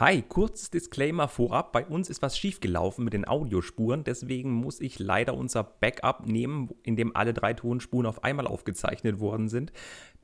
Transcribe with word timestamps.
Hi, 0.00 0.22
kurzes 0.22 0.70
Disclaimer 0.70 1.26
vorab. 1.26 1.72
Bei 1.72 1.84
uns 1.84 2.08
ist 2.08 2.22
was 2.22 2.38
schiefgelaufen 2.38 3.02
mit 3.02 3.14
den 3.14 3.26
Audiospuren. 3.26 4.04
Deswegen 4.04 4.52
muss 4.52 4.80
ich 4.80 5.00
leider 5.00 5.34
unser 5.34 5.64
Backup 5.64 6.24
nehmen, 6.24 6.70
in 6.84 6.94
dem 6.94 7.16
alle 7.16 7.34
drei 7.34 7.52
Tonspuren 7.52 8.06
auf 8.06 8.22
einmal 8.22 8.46
aufgezeichnet 8.46 9.18
worden 9.18 9.48
sind. 9.48 9.72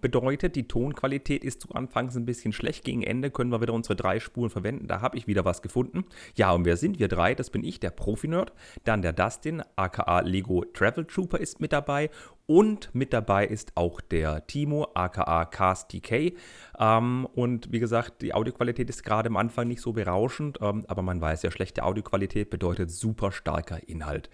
Bedeutet, 0.01 0.55
die 0.55 0.69
Tonqualität 0.69 1.43
ist 1.43 1.63
zu 1.63 1.73
Anfangs 1.73 2.15
ein 2.15 2.25
bisschen 2.25 2.53
schlecht. 2.53 2.85
Gegen 2.85 3.03
Ende 3.03 3.33
können 3.33 3.51
wir 3.51 3.63
wieder 3.63 3.73
unsere 3.73 3.97
drei 3.97 4.21
Spuren 4.21 4.49
verwenden. 4.51 4.87
Da 4.87 5.01
habe 5.01 5.17
ich 5.17 5.27
wieder 5.27 5.45
was 5.45 5.61
gefunden. 5.61 6.05
Ja, 6.37 6.53
und 6.53 6.67
wer 6.67 6.77
sind 6.77 7.01
wir 7.01 7.09
drei? 7.09 7.35
Das 7.35 7.51
bin 7.51 7.65
ich, 7.65 7.81
der 7.81 7.91
Profi-Nerd. 7.91 8.53
Dann 8.85 9.03
der 9.03 9.13
Dustin, 9.13 9.61
aka 9.75 10.21
Lego 10.21 10.65
Travel 10.67 11.05
Trooper, 11.05 11.41
ist 11.41 11.61
mit 11.61 11.73
dabei. 11.73 12.11
Und 12.47 12.95
mit 12.95 13.15
dabei 13.15 13.47
ist 13.47 13.73
auch 13.75 14.03
der 14.03 14.47
Timo, 14.47 14.89
aka 14.95 15.47
Cast. 15.47 15.95
Ähm, 16.79 17.29
und 17.35 17.73
wie 17.73 17.81
gesagt, 17.81 18.21
die 18.21 18.35
Audioqualität 18.35 18.91
ist 18.91 19.03
gerade 19.03 19.29
am 19.29 19.37
Anfang 19.37 19.69
nicht 19.69 19.81
so 19.81 19.95
berauschend, 19.95 20.59
ähm, 20.61 20.85
aber 20.87 21.01
man 21.01 21.21
weiß 21.21 21.43
ja, 21.43 21.51
schlechte 21.51 21.85
Audioqualität 21.85 22.51
bedeutet 22.51 22.91
super 22.91 23.33
starker 23.33 23.89
Inhalt. 23.89 24.29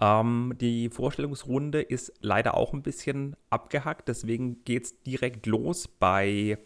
Ähm, 0.00 0.54
die 0.60 0.88
Vorstellungsrunde 0.88 1.82
ist 1.82 2.12
leider 2.20 2.56
auch 2.56 2.72
ein 2.72 2.82
bisschen 2.82 3.36
abgehackt, 3.50 4.08
deswegen 4.08 4.64
geht 4.64 4.84
es 4.84 5.02
direkt 5.02 5.46
los 5.46 5.86
bei, 5.86 6.58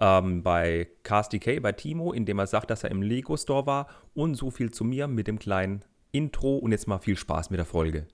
ähm, 0.00 0.42
bei 0.42 0.88
CastDK, 1.04 1.60
bei 1.60 1.72
Timo, 1.72 2.12
indem 2.12 2.40
er 2.40 2.48
sagt, 2.48 2.70
dass 2.70 2.82
er 2.82 2.90
im 2.90 3.02
Lego 3.02 3.36
Store 3.36 3.66
war. 3.66 3.86
Und 4.14 4.34
so 4.34 4.50
viel 4.50 4.72
zu 4.72 4.82
mir 4.82 5.06
mit 5.06 5.28
dem 5.28 5.38
kleinen 5.38 5.84
Intro 6.10 6.56
und 6.56 6.72
jetzt 6.72 6.88
mal 6.88 6.98
viel 6.98 7.16
Spaß 7.16 7.50
mit 7.50 7.58
der 7.58 7.66
Folge. 7.66 8.08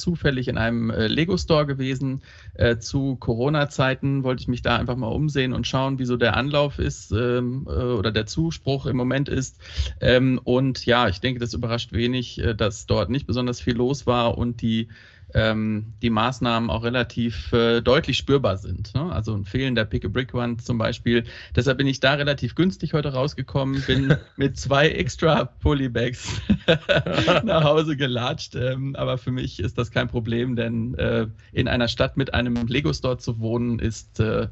Zufällig 0.00 0.48
in 0.48 0.58
einem 0.58 0.90
äh, 0.90 1.06
Lego-Store 1.06 1.66
gewesen. 1.66 2.22
Äh, 2.54 2.78
zu 2.78 3.16
Corona-Zeiten 3.16 4.24
wollte 4.24 4.42
ich 4.42 4.48
mich 4.48 4.62
da 4.62 4.76
einfach 4.76 4.96
mal 4.96 5.08
umsehen 5.08 5.52
und 5.52 5.66
schauen, 5.66 5.98
wie 5.98 6.04
so 6.04 6.16
der 6.16 6.36
Anlauf 6.36 6.78
ist 6.78 7.12
ähm, 7.12 7.66
äh, 7.68 7.70
oder 7.70 8.10
der 8.12 8.26
Zuspruch 8.26 8.86
im 8.86 8.96
Moment 8.96 9.28
ist. 9.28 9.60
Ähm, 10.00 10.40
und 10.42 10.86
ja, 10.86 11.08
ich 11.08 11.20
denke, 11.20 11.40
das 11.40 11.54
überrascht 11.54 11.92
wenig, 11.92 12.38
äh, 12.38 12.54
dass 12.54 12.86
dort 12.86 13.10
nicht 13.10 13.26
besonders 13.26 13.60
viel 13.60 13.76
los 13.76 14.06
war 14.06 14.36
und 14.38 14.62
die 14.62 14.88
ähm, 15.34 15.92
die 16.02 16.10
Maßnahmen 16.10 16.70
auch 16.70 16.84
relativ 16.84 17.52
äh, 17.52 17.80
deutlich 17.80 18.16
spürbar 18.16 18.56
sind. 18.56 18.94
Ne? 18.94 19.12
Also 19.12 19.34
ein 19.34 19.44
fehlender 19.44 19.84
Pick-a-Brick-One 19.84 20.58
zum 20.58 20.78
Beispiel. 20.78 21.24
Deshalb 21.54 21.78
bin 21.78 21.86
ich 21.86 22.00
da 22.00 22.14
relativ 22.14 22.54
günstig 22.54 22.92
heute 22.92 23.12
rausgekommen, 23.12 23.82
bin 23.86 24.16
mit 24.36 24.58
zwei 24.58 24.88
extra 24.88 25.44
Polybags 25.44 26.40
nach 27.44 27.64
Hause 27.64 27.96
gelatscht. 27.96 28.54
Ähm, 28.54 28.96
aber 28.96 29.18
für 29.18 29.30
mich 29.30 29.60
ist 29.60 29.78
das 29.78 29.90
kein 29.90 30.08
Problem, 30.08 30.56
denn 30.56 30.94
äh, 30.94 31.26
in 31.52 31.68
einer 31.68 31.88
Stadt 31.88 32.16
mit 32.16 32.34
einem 32.34 32.66
Lego-Store 32.66 33.18
zu 33.18 33.40
wohnen 33.40 33.78
ist 33.78 34.20
äh, 34.20 34.48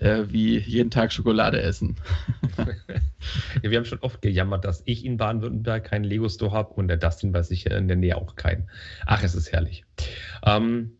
äh, 0.00 0.24
wie 0.28 0.58
jeden 0.58 0.90
Tag 0.90 1.12
Schokolade 1.12 1.60
essen. 1.60 1.96
ja, 3.62 3.70
wir 3.70 3.78
haben 3.78 3.84
schon 3.84 4.00
oft 4.00 4.22
gejammert, 4.22 4.64
dass 4.64 4.82
ich 4.84 5.04
in 5.04 5.16
Baden-Württemberg 5.16 5.84
keinen 5.84 6.04
Lego-Store 6.04 6.52
habe 6.52 6.74
und 6.74 6.88
der 6.88 6.96
Dustin 6.96 7.32
bei 7.32 7.42
sich 7.42 7.66
in 7.66 7.88
der 7.88 7.96
Nähe 7.96 8.16
auch 8.16 8.36
keinen. 8.36 8.68
Ach, 9.06 9.22
es 9.22 9.34
ist 9.34 9.52
herrlich. 9.52 9.84
Ähm, 10.44 10.92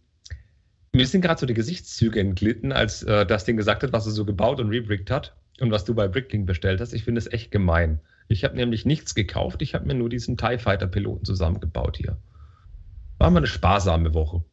mir 0.93 1.07
sind 1.07 1.21
gerade 1.21 1.39
so 1.39 1.47
die 1.47 1.55
Gesichtszüge 1.55 2.21
entglitten, 2.21 2.73
als 2.73 3.03
äh, 3.03 3.27
Dustin 3.27 3.57
gesagt 3.57 3.83
hat, 3.83 3.93
was 3.93 4.07
er 4.07 4.13
so 4.13 4.25
gebaut 4.25 4.61
und 4.61 4.71
rebrickt 4.71 5.11
hat 5.11 5.37
und 5.61 5.71
was 5.71 5.85
du 5.85 5.95
bei 5.95 6.09
Brickling 6.09 6.47
bestellt 6.47 6.81
hast. 6.81 6.93
Ich 6.93 7.05
finde 7.05 7.19
es 7.19 7.31
echt 7.31 7.51
gemein. 7.51 8.01
Ich 8.29 8.45
habe 8.45 8.57
nämlich 8.57 8.85
nichts 8.87 9.15
gekauft, 9.15 9.63
ich 9.63 9.75
habe 9.75 9.87
mir 9.87 9.95
nur 9.95 10.09
diesen 10.09 10.37
TIE 10.37 10.59
Fighter 10.59 10.87
Piloten 10.87 11.25
zusammengebaut 11.25 11.97
hier. 11.97 12.19
War 13.19 13.31
mal 13.31 13.39
eine 13.39 13.47
sparsame 13.47 14.15
Woche. 14.15 14.45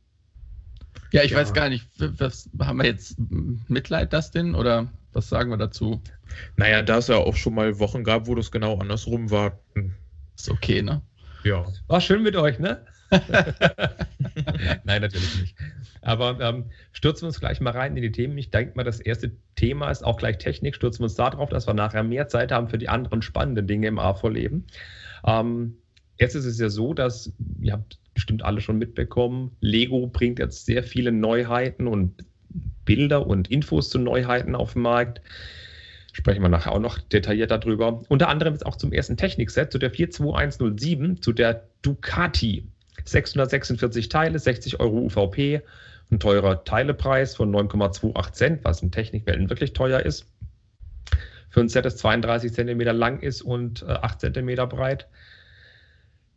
Ja, 1.13 1.21
ich 1.21 1.31
ja. 1.31 1.37
weiß 1.37 1.53
gar 1.53 1.69
nicht, 1.69 1.87
was 1.97 2.49
haben 2.59 2.79
wir 2.79 2.85
jetzt 2.85 3.17
Mitleid, 3.69 4.11
das 4.13 4.31
denn? 4.31 4.55
Oder 4.55 4.87
was 5.13 5.29
sagen 5.29 5.51
wir 5.51 5.57
dazu? 5.57 6.01
Naja, 6.57 6.81
da 6.81 6.97
es 6.97 7.07
ja 7.07 7.17
auch 7.17 7.35
schon 7.35 7.53
mal 7.53 7.77
Wochen 7.77 8.03
gab, 8.03 8.25
wo 8.25 8.33
das 8.33 8.51
genau 8.51 8.79
andersrum 8.79 9.29
war. 9.29 9.59
Hm. 9.75 9.93
Ist 10.35 10.49
okay, 10.49 10.81
ne? 10.81 11.03
Ja. 11.43 11.65
War 11.87 12.01
schön 12.01 12.23
mit 12.23 12.35
euch, 12.35 12.57
ne? 12.57 12.83
Nein, 14.83 15.01
natürlich 15.01 15.39
nicht. 15.39 15.55
Aber 16.01 16.39
ähm, 16.39 16.71
stürzen 16.93 17.21
wir 17.21 17.27
uns 17.27 17.39
gleich 17.39 17.61
mal 17.61 17.73
rein 17.73 17.95
in 17.95 18.01
die 18.01 18.11
Themen. 18.11 18.35
Ich 18.39 18.49
denke 18.49 18.75
mal, 18.75 18.83
das 18.83 18.99
erste 18.99 19.33
Thema 19.55 19.91
ist 19.91 20.03
auch 20.03 20.17
gleich 20.17 20.39
Technik. 20.39 20.75
Stürzen 20.75 21.01
wir 21.01 21.05
uns 21.05 21.15
darauf, 21.15 21.49
dass 21.49 21.67
wir 21.67 21.75
nachher 21.75 22.01
mehr 22.01 22.27
Zeit 22.27 22.51
haben 22.51 22.69
für 22.69 22.79
die 22.79 22.89
anderen 22.89 23.21
spannenden 23.21 23.67
Dinge 23.67 23.85
im 23.87 23.99
AV-Leben. 23.99 24.65
Ähm, 25.27 25.77
jetzt 26.17 26.33
ist 26.33 26.45
es 26.45 26.59
ja 26.59 26.69
so, 26.69 26.95
dass 26.95 27.31
ihr 27.61 27.73
habt 27.73 27.99
bestimmt 28.13 28.43
alle 28.43 28.61
schon 28.61 28.77
mitbekommen. 28.77 29.55
Lego 29.59 30.07
bringt 30.07 30.39
jetzt 30.39 30.65
sehr 30.65 30.83
viele 30.83 31.11
Neuheiten 31.11 31.87
und 31.87 32.23
Bilder 32.85 33.25
und 33.25 33.49
Infos 33.49 33.89
zu 33.89 33.99
Neuheiten 33.99 34.55
auf 34.55 34.73
den 34.73 34.83
Markt. 34.83 35.21
Sprechen 36.11 36.43
wir 36.43 36.49
nachher 36.49 36.73
auch 36.73 36.79
noch 36.79 36.99
detailliert 36.99 37.49
darüber. 37.49 38.03
Unter 38.07 38.29
anderem 38.29 38.53
jetzt 38.53 38.65
auch 38.65 38.75
zum 38.75 38.93
ersten 38.93 39.17
Technikset, 39.17 39.71
zu 39.71 39.79
der 39.79 39.91
42107, 39.91 41.21
zu 41.21 41.33
der 41.33 41.67
Ducati. 41.81 42.67
646 43.05 44.09
Teile, 44.09 44.39
60 44.39 44.79
Euro 44.79 44.99
UVP, 44.99 45.61
ein 46.11 46.19
teurer 46.19 46.63
Teilepreis 46.63 47.35
von 47.35 47.53
9,28 47.53 48.31
Cent, 48.31 48.63
was 48.63 48.81
in 48.81 48.91
Technikwelten 48.91 49.49
wirklich 49.49 49.73
teuer 49.73 49.99
ist. 49.99 50.25
Für 51.49 51.61
ein 51.61 51.69
Set, 51.69 51.85
das 51.85 51.97
32 51.97 52.53
cm 52.53 52.79
lang 52.79 53.19
ist 53.19 53.41
und 53.41 53.83
8 53.87 54.23
äh, 54.23 54.31
cm 54.31 54.69
breit. 54.69 55.07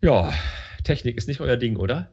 Ja, 0.02 0.32
Technik 0.84 1.16
ist 1.16 1.28
nicht 1.28 1.40
euer 1.40 1.56
Ding, 1.56 1.76
oder? 1.76 2.12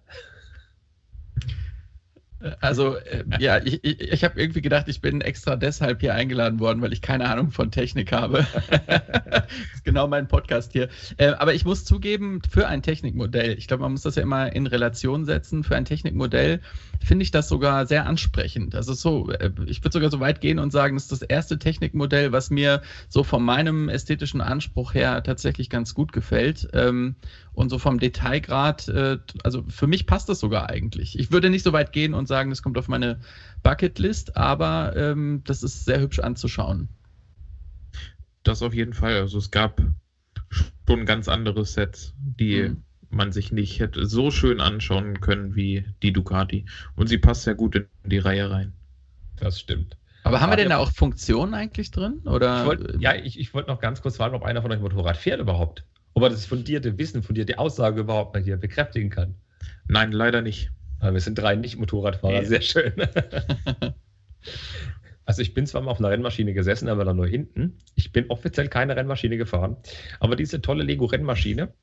Also, 2.60 2.96
äh, 2.98 3.24
ja, 3.40 3.58
ich, 3.64 3.84
ich, 3.84 4.02
ich 4.02 4.24
habe 4.24 4.40
irgendwie 4.40 4.62
gedacht, 4.62 4.88
ich 4.88 5.02
bin 5.02 5.22
extra 5.22 5.56
deshalb 5.56 6.02
hier 6.02 6.14
eingeladen 6.14 6.60
worden, 6.60 6.82
weil 6.82 6.94
ich 6.94 7.02
keine 7.02 7.30
Ahnung 7.30 7.52
von 7.52 7.72
Technik 7.72 8.12
habe. 8.12 8.46
das 8.88 9.44
ist 9.76 9.86
genau 9.86 10.08
mein 10.08 10.28
Podcast 10.28 10.74
hier. 10.74 10.90
Äh, 11.18 11.28
aber 11.28 11.54
ich 11.54 11.66
muss 11.66 11.86
zugeben, 11.86 12.42
für 12.50 12.68
ein 12.68 12.82
Technikmodell, 12.82 13.58
ich 13.58 13.68
glaube, 13.68 13.84
man 13.84 13.94
muss 13.94 14.02
das 14.02 14.16
ja 14.16 14.24
immer 14.24 14.54
in 14.54 14.68
Relation 14.68 15.26
setzen, 15.26 15.64
für 15.64 15.76
ein 15.76 15.86
Technikmodell 15.86 16.60
finde 17.04 17.24
ich 17.24 17.32
das 17.32 17.50
sogar 17.50 17.86
sehr 17.86 18.06
ansprechend. 18.06 18.76
Also 18.76 18.94
so, 18.94 19.30
äh, 19.30 19.52
ich 19.66 19.84
würde 19.84 19.94
sogar 19.94 20.10
so 20.10 20.20
weit 20.20 20.42
gehen 20.42 20.60
und 20.60 20.72
sagen, 20.72 20.96
das 20.96 21.04
ist 21.04 21.12
das 21.12 21.22
erste 21.22 21.60
Technikmodell, 21.60 22.32
was 22.32 22.50
mir 22.50 22.82
so 23.10 23.24
von 23.24 23.44
meinem 23.44 23.90
ästhetischen 23.90 24.42
Anspruch 24.42 24.94
her 24.94 25.22
tatsächlich 25.24 25.70
ganz 25.70 25.94
gut 25.94 26.14
gefällt. 26.14 26.70
Ähm, 26.74 27.16
und 27.54 27.70
so 27.70 27.78
vom 27.78 28.00
Detailgrad, 28.00 28.88
äh, 28.88 29.20
also 29.44 29.64
für 29.68 29.88
mich 29.88 30.08
passt 30.08 30.28
das 30.30 30.40
sogar 30.40 30.70
eigentlich. 30.70 31.20
Ich 31.20 31.32
würde 31.32 31.50
nicht 31.50 31.64
so 31.64 31.72
weit 31.72 31.92
gehen 31.92 32.14
und 32.14 32.28
sagen, 32.28 32.33
das 32.34 32.62
kommt 32.62 32.78
auf 32.78 32.88
meine 32.88 33.20
Bucketlist, 33.64 34.38
aber 34.38 34.96
ähm, 34.96 35.42
das 35.46 35.64
ist 35.64 35.86
sehr 35.86 36.00
hübsch 36.00 36.20
anzuschauen. 36.20 36.90
Das 38.44 38.62
auf 38.62 38.74
jeden 38.74 38.94
Fall. 38.94 39.16
Also 39.18 39.38
es 39.38 39.52
gab 39.52 39.82
schon 40.50 41.06
ganz 41.06 41.28
andere 41.28 41.66
Sets, 41.66 42.14
die 42.18 42.64
mhm. 42.64 42.84
man 43.10 43.32
sich 43.32 43.52
nicht 43.52 43.80
hätte 43.80 44.06
so 44.06 44.32
schön 44.32 44.60
anschauen 44.60 45.22
können 45.22 45.56
wie 45.56 45.86
die 46.02 46.12
Ducati. 46.12 46.66
Und 46.96 47.08
sie 47.08 47.18
passt 47.18 47.44
sehr 47.44 47.56
gut 47.56 47.76
in 47.76 47.88
die 48.04 48.20
Reihe 48.20 48.50
rein. 48.50 48.74
Das 49.38 49.60
stimmt. 49.60 49.98
Aber 50.26 50.40
haben 50.40 50.52
wir 50.52 50.58
denn 50.58 50.70
da 50.70 50.78
auch 50.78 50.92
Funktionen 50.92 51.54
eigentlich 51.54 51.92
drin? 51.92 52.22
Oder? 52.26 52.62
Ich 52.62 52.66
wollt, 52.66 53.02
ja, 53.02 53.16
ich, 53.16 53.40
ich 53.40 53.54
wollte 53.54 53.70
noch 53.70 53.82
ganz 53.82 54.02
kurz 54.02 54.18
fragen, 54.18 54.36
ob 54.36 54.44
einer 54.44 54.62
von 54.62 54.72
euch 54.72 54.80
Motorrad 54.80 55.18
fährt 55.18 55.40
überhaupt 55.40 55.84
ob 56.14 56.24
er 56.24 56.30
das 56.30 56.46
fundierte 56.46 56.98
Wissen, 56.98 57.24
fundierte 57.24 57.58
Aussage 57.58 58.02
überhaupt 58.02 58.34
mal 58.34 58.44
hier 58.44 58.58
bekräftigen 58.58 59.10
kann. 59.10 59.36
Nein, 59.88 60.12
leider 60.12 60.42
nicht. 60.42 60.72
Wir 61.12 61.20
sind 61.20 61.36
drei 61.36 61.56
Nicht-Motorradfahrer, 61.56 62.42
nee. 62.42 62.46
sehr 62.46 62.62
schön. 62.62 62.94
also 65.26 65.42
ich 65.42 65.54
bin 65.54 65.66
zwar 65.66 65.82
mal 65.82 65.92
auf 65.92 66.00
einer 66.00 66.10
Rennmaschine 66.10 66.54
gesessen, 66.54 66.88
aber 66.90 67.06
dann 67.06 67.18
nur 67.18 67.28
hinten. 67.28 67.78
Ich 67.96 68.12
bin 68.12 68.30
offiziell 68.30 68.68
keine 68.68 68.96
Rennmaschine 68.96 69.38
gefahren. 69.38 69.78
Aber 70.20 70.36
diese 70.36 70.62
tolle 70.62 70.84
Lego-Rennmaschine, 70.84 71.74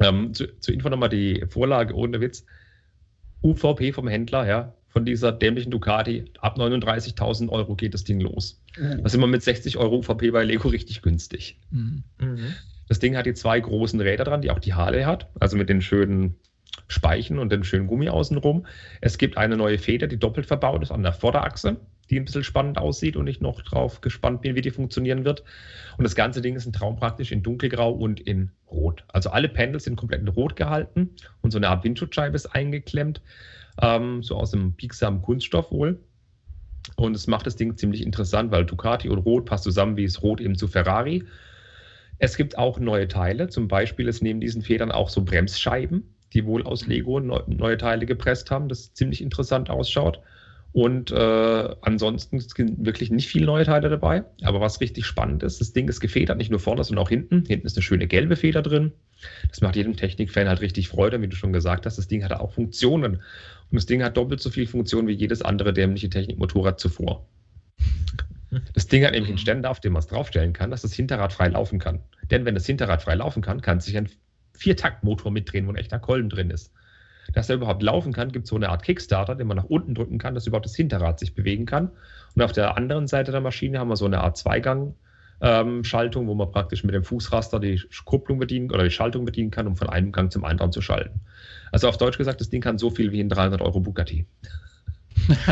ähm, 0.00 0.34
zu, 0.34 0.58
zur 0.58 0.74
Info 0.74 0.88
nochmal 0.88 1.08
die 1.08 1.44
Vorlage 1.48 1.94
ohne 1.94 2.20
Witz, 2.20 2.46
UVP 3.42 3.92
vom 3.92 4.08
Händler, 4.08 4.46
ja, 4.46 4.74
von 4.88 5.04
dieser 5.04 5.30
dämlichen 5.32 5.70
Ducati, 5.70 6.24
ab 6.40 6.58
39.000 6.58 7.48
Euro 7.48 7.76
geht 7.76 7.94
das 7.94 8.04
Ding 8.04 8.20
los. 8.20 8.60
Mhm. 8.76 9.02
Da 9.02 9.08
sind 9.08 9.20
wir 9.20 9.26
mit 9.28 9.42
60 9.42 9.76
Euro 9.76 9.98
UVP 9.98 10.30
bei 10.32 10.44
Lego 10.44 10.68
richtig 10.68 11.02
günstig. 11.02 11.58
Mhm. 11.70 12.02
Mhm. 12.18 12.54
Das 12.88 12.98
Ding 12.98 13.16
hat 13.16 13.26
die 13.26 13.34
zwei 13.34 13.60
großen 13.60 14.00
Räder 14.00 14.24
dran, 14.24 14.42
die 14.42 14.50
auch 14.50 14.58
die 14.58 14.74
Harley 14.74 15.04
hat, 15.04 15.30
also 15.38 15.56
mit 15.56 15.68
den 15.68 15.80
schönen 15.80 16.36
Speichen 16.88 17.38
und 17.38 17.50
dem 17.52 17.64
schönen 17.64 17.86
Gummi 17.86 18.08
außenrum. 18.08 18.66
Es 19.00 19.18
gibt 19.18 19.36
eine 19.36 19.56
neue 19.56 19.78
Feder, 19.78 20.06
die 20.06 20.18
doppelt 20.18 20.46
verbaut 20.46 20.82
ist 20.82 20.90
an 20.90 21.02
der 21.02 21.12
Vorderachse, 21.12 21.76
die 22.10 22.18
ein 22.18 22.24
bisschen 22.24 22.44
spannend 22.44 22.78
aussieht 22.78 23.16
und 23.16 23.26
ich 23.26 23.40
noch 23.40 23.62
drauf 23.62 24.00
gespannt 24.00 24.42
bin, 24.42 24.56
wie 24.56 24.60
die 24.60 24.70
funktionieren 24.70 25.24
wird. 25.24 25.44
Und 25.96 26.04
das 26.04 26.14
ganze 26.14 26.40
Ding 26.42 26.56
ist 26.56 26.66
ein 26.66 26.72
Traum 26.72 26.96
praktisch 26.96 27.32
in 27.32 27.42
dunkelgrau 27.42 27.92
und 27.92 28.20
in 28.20 28.50
rot. 28.70 29.04
Also 29.08 29.30
alle 29.30 29.48
Panels 29.48 29.84
sind 29.84 29.96
komplett 29.96 30.20
in 30.20 30.28
rot 30.28 30.56
gehalten 30.56 31.10
und 31.42 31.52
so 31.52 31.58
eine 31.58 31.68
Art 31.68 31.84
Windschutzscheibe 31.84 32.34
ist 32.34 32.46
eingeklemmt, 32.46 33.22
ähm, 33.80 34.22
so 34.22 34.36
aus 34.36 34.52
einem 34.52 34.72
biegsamen 34.72 35.22
Kunststoff 35.22 35.70
wohl. 35.70 36.00
Und 36.96 37.14
es 37.14 37.26
macht 37.26 37.46
das 37.46 37.56
Ding 37.56 37.76
ziemlich 37.76 38.02
interessant, 38.02 38.50
weil 38.50 38.64
Ducati 38.64 39.08
und 39.08 39.18
Rot 39.18 39.46
passt 39.46 39.64
zusammen, 39.64 39.96
wie 39.96 40.04
es 40.04 40.22
Rot 40.22 40.40
eben 40.40 40.56
zu 40.56 40.66
Ferrari. 40.66 41.24
Es 42.18 42.36
gibt 42.36 42.58
auch 42.58 42.78
neue 42.78 43.08
Teile, 43.08 43.48
zum 43.48 43.68
Beispiel 43.68 44.08
ist 44.08 44.22
neben 44.22 44.40
diesen 44.40 44.62
Federn 44.62 44.92
auch 44.92 45.08
so 45.08 45.24
Bremsscheiben, 45.24 46.09
die 46.32 46.46
wohl 46.46 46.62
aus 46.62 46.86
Lego 46.86 47.20
neue 47.20 47.76
Teile 47.78 48.06
gepresst 48.06 48.50
haben, 48.50 48.68
das 48.68 48.94
ziemlich 48.94 49.20
interessant 49.22 49.70
ausschaut. 49.70 50.20
Und 50.72 51.10
äh, 51.10 51.74
ansonsten 51.80 52.38
sind 52.38 52.84
wirklich 52.84 53.10
nicht 53.10 53.28
viele 53.28 53.46
neue 53.46 53.64
Teile 53.64 53.88
dabei. 53.88 54.24
Aber 54.42 54.60
was 54.60 54.80
richtig 54.80 55.04
spannend 55.04 55.42
ist, 55.42 55.60
das 55.60 55.72
Ding 55.72 55.88
ist 55.88 55.98
gefedert, 55.98 56.38
nicht 56.38 56.50
nur 56.50 56.60
vorne, 56.60 56.84
sondern 56.84 57.04
auch 57.04 57.08
hinten. 57.08 57.44
Hinten 57.46 57.66
ist 57.66 57.76
eine 57.76 57.82
schöne 57.82 58.06
gelbe 58.06 58.36
Feder 58.36 58.62
drin. 58.62 58.92
Das 59.48 59.60
macht 59.60 59.74
jedem 59.74 59.96
Technikfan 59.96 60.48
halt 60.48 60.60
richtig 60.60 60.88
Freude, 60.88 61.20
wie 61.20 61.28
du 61.28 61.34
schon 61.34 61.52
gesagt 61.52 61.86
hast. 61.86 61.98
Das 61.98 62.06
Ding 62.06 62.22
hat 62.22 62.32
auch 62.32 62.52
Funktionen. 62.52 63.16
Und 63.16 63.76
das 63.76 63.86
Ding 63.86 64.02
hat 64.02 64.16
doppelt 64.16 64.40
so 64.40 64.50
viele 64.50 64.68
Funktionen 64.68 65.08
wie 65.08 65.12
jedes 65.12 65.42
andere 65.42 65.72
dämliche 65.72 66.08
Technikmotorrad 66.08 66.78
zuvor. 66.78 67.26
Das 68.72 68.86
Ding 68.86 69.04
hat 69.04 69.12
nämlich 69.12 69.30
einen 69.30 69.38
Ständer, 69.38 69.70
auf 69.70 69.80
dem 69.80 69.92
man 69.92 70.00
es 70.00 70.08
draufstellen 70.08 70.52
kann, 70.52 70.70
dass 70.70 70.82
das 70.82 70.92
Hinterrad 70.92 71.32
frei 71.32 71.48
laufen 71.48 71.78
kann. 71.78 72.00
Denn 72.30 72.44
wenn 72.44 72.54
das 72.54 72.66
Hinterrad 72.66 73.02
frei 73.02 73.14
laufen 73.14 73.42
kann, 73.42 73.60
kann 73.60 73.80
sich 73.80 73.96
ein 73.96 74.08
Viertaktmotor 74.60 75.32
mitdrehen, 75.32 75.66
wo 75.66 75.70
ein 75.70 75.76
echter 75.76 75.98
Kolben 75.98 76.28
drin 76.28 76.50
ist. 76.50 76.70
Dass 77.32 77.48
er 77.48 77.56
überhaupt 77.56 77.82
laufen 77.82 78.12
kann, 78.12 78.30
gibt 78.30 78.44
es 78.44 78.50
so 78.50 78.56
eine 78.56 78.68
Art 78.68 78.82
Kickstarter, 78.82 79.34
den 79.34 79.46
man 79.46 79.56
nach 79.56 79.64
unten 79.64 79.94
drücken 79.94 80.18
kann, 80.18 80.34
dass 80.34 80.46
überhaupt 80.46 80.66
das 80.66 80.76
Hinterrad 80.76 81.18
sich 81.18 81.34
bewegen 81.34 81.64
kann. 81.64 81.90
Und 82.34 82.42
auf 82.42 82.52
der 82.52 82.76
anderen 82.76 83.06
Seite 83.06 83.32
der 83.32 83.40
Maschine 83.40 83.78
haben 83.78 83.88
wir 83.88 83.96
so 83.96 84.04
eine 84.04 84.20
Art 84.20 84.36
Zweigang-Schaltung, 84.36 86.22
ähm, 86.24 86.28
wo 86.28 86.34
man 86.34 86.50
praktisch 86.50 86.84
mit 86.84 86.94
dem 86.94 87.04
Fußraster 87.04 87.58
die 87.60 87.80
Kupplung 88.04 88.38
bedienen 88.38 88.70
oder 88.70 88.84
die 88.84 88.90
Schaltung 88.90 89.24
bedienen 89.24 89.50
kann, 89.50 89.66
um 89.66 89.76
von 89.76 89.88
einem 89.88 90.12
Gang 90.12 90.30
zum 90.30 90.44
anderen 90.44 90.72
zu 90.72 90.82
schalten. 90.82 91.20
Also 91.72 91.88
auf 91.88 91.96
Deutsch 91.96 92.18
gesagt, 92.18 92.40
das 92.40 92.50
Ding 92.50 92.60
kann 92.60 92.76
so 92.78 92.90
viel 92.90 93.12
wie 93.12 93.20
ein 93.20 93.28
300 93.28 93.62
Euro 93.62 93.80
Bugatti. 93.80 94.26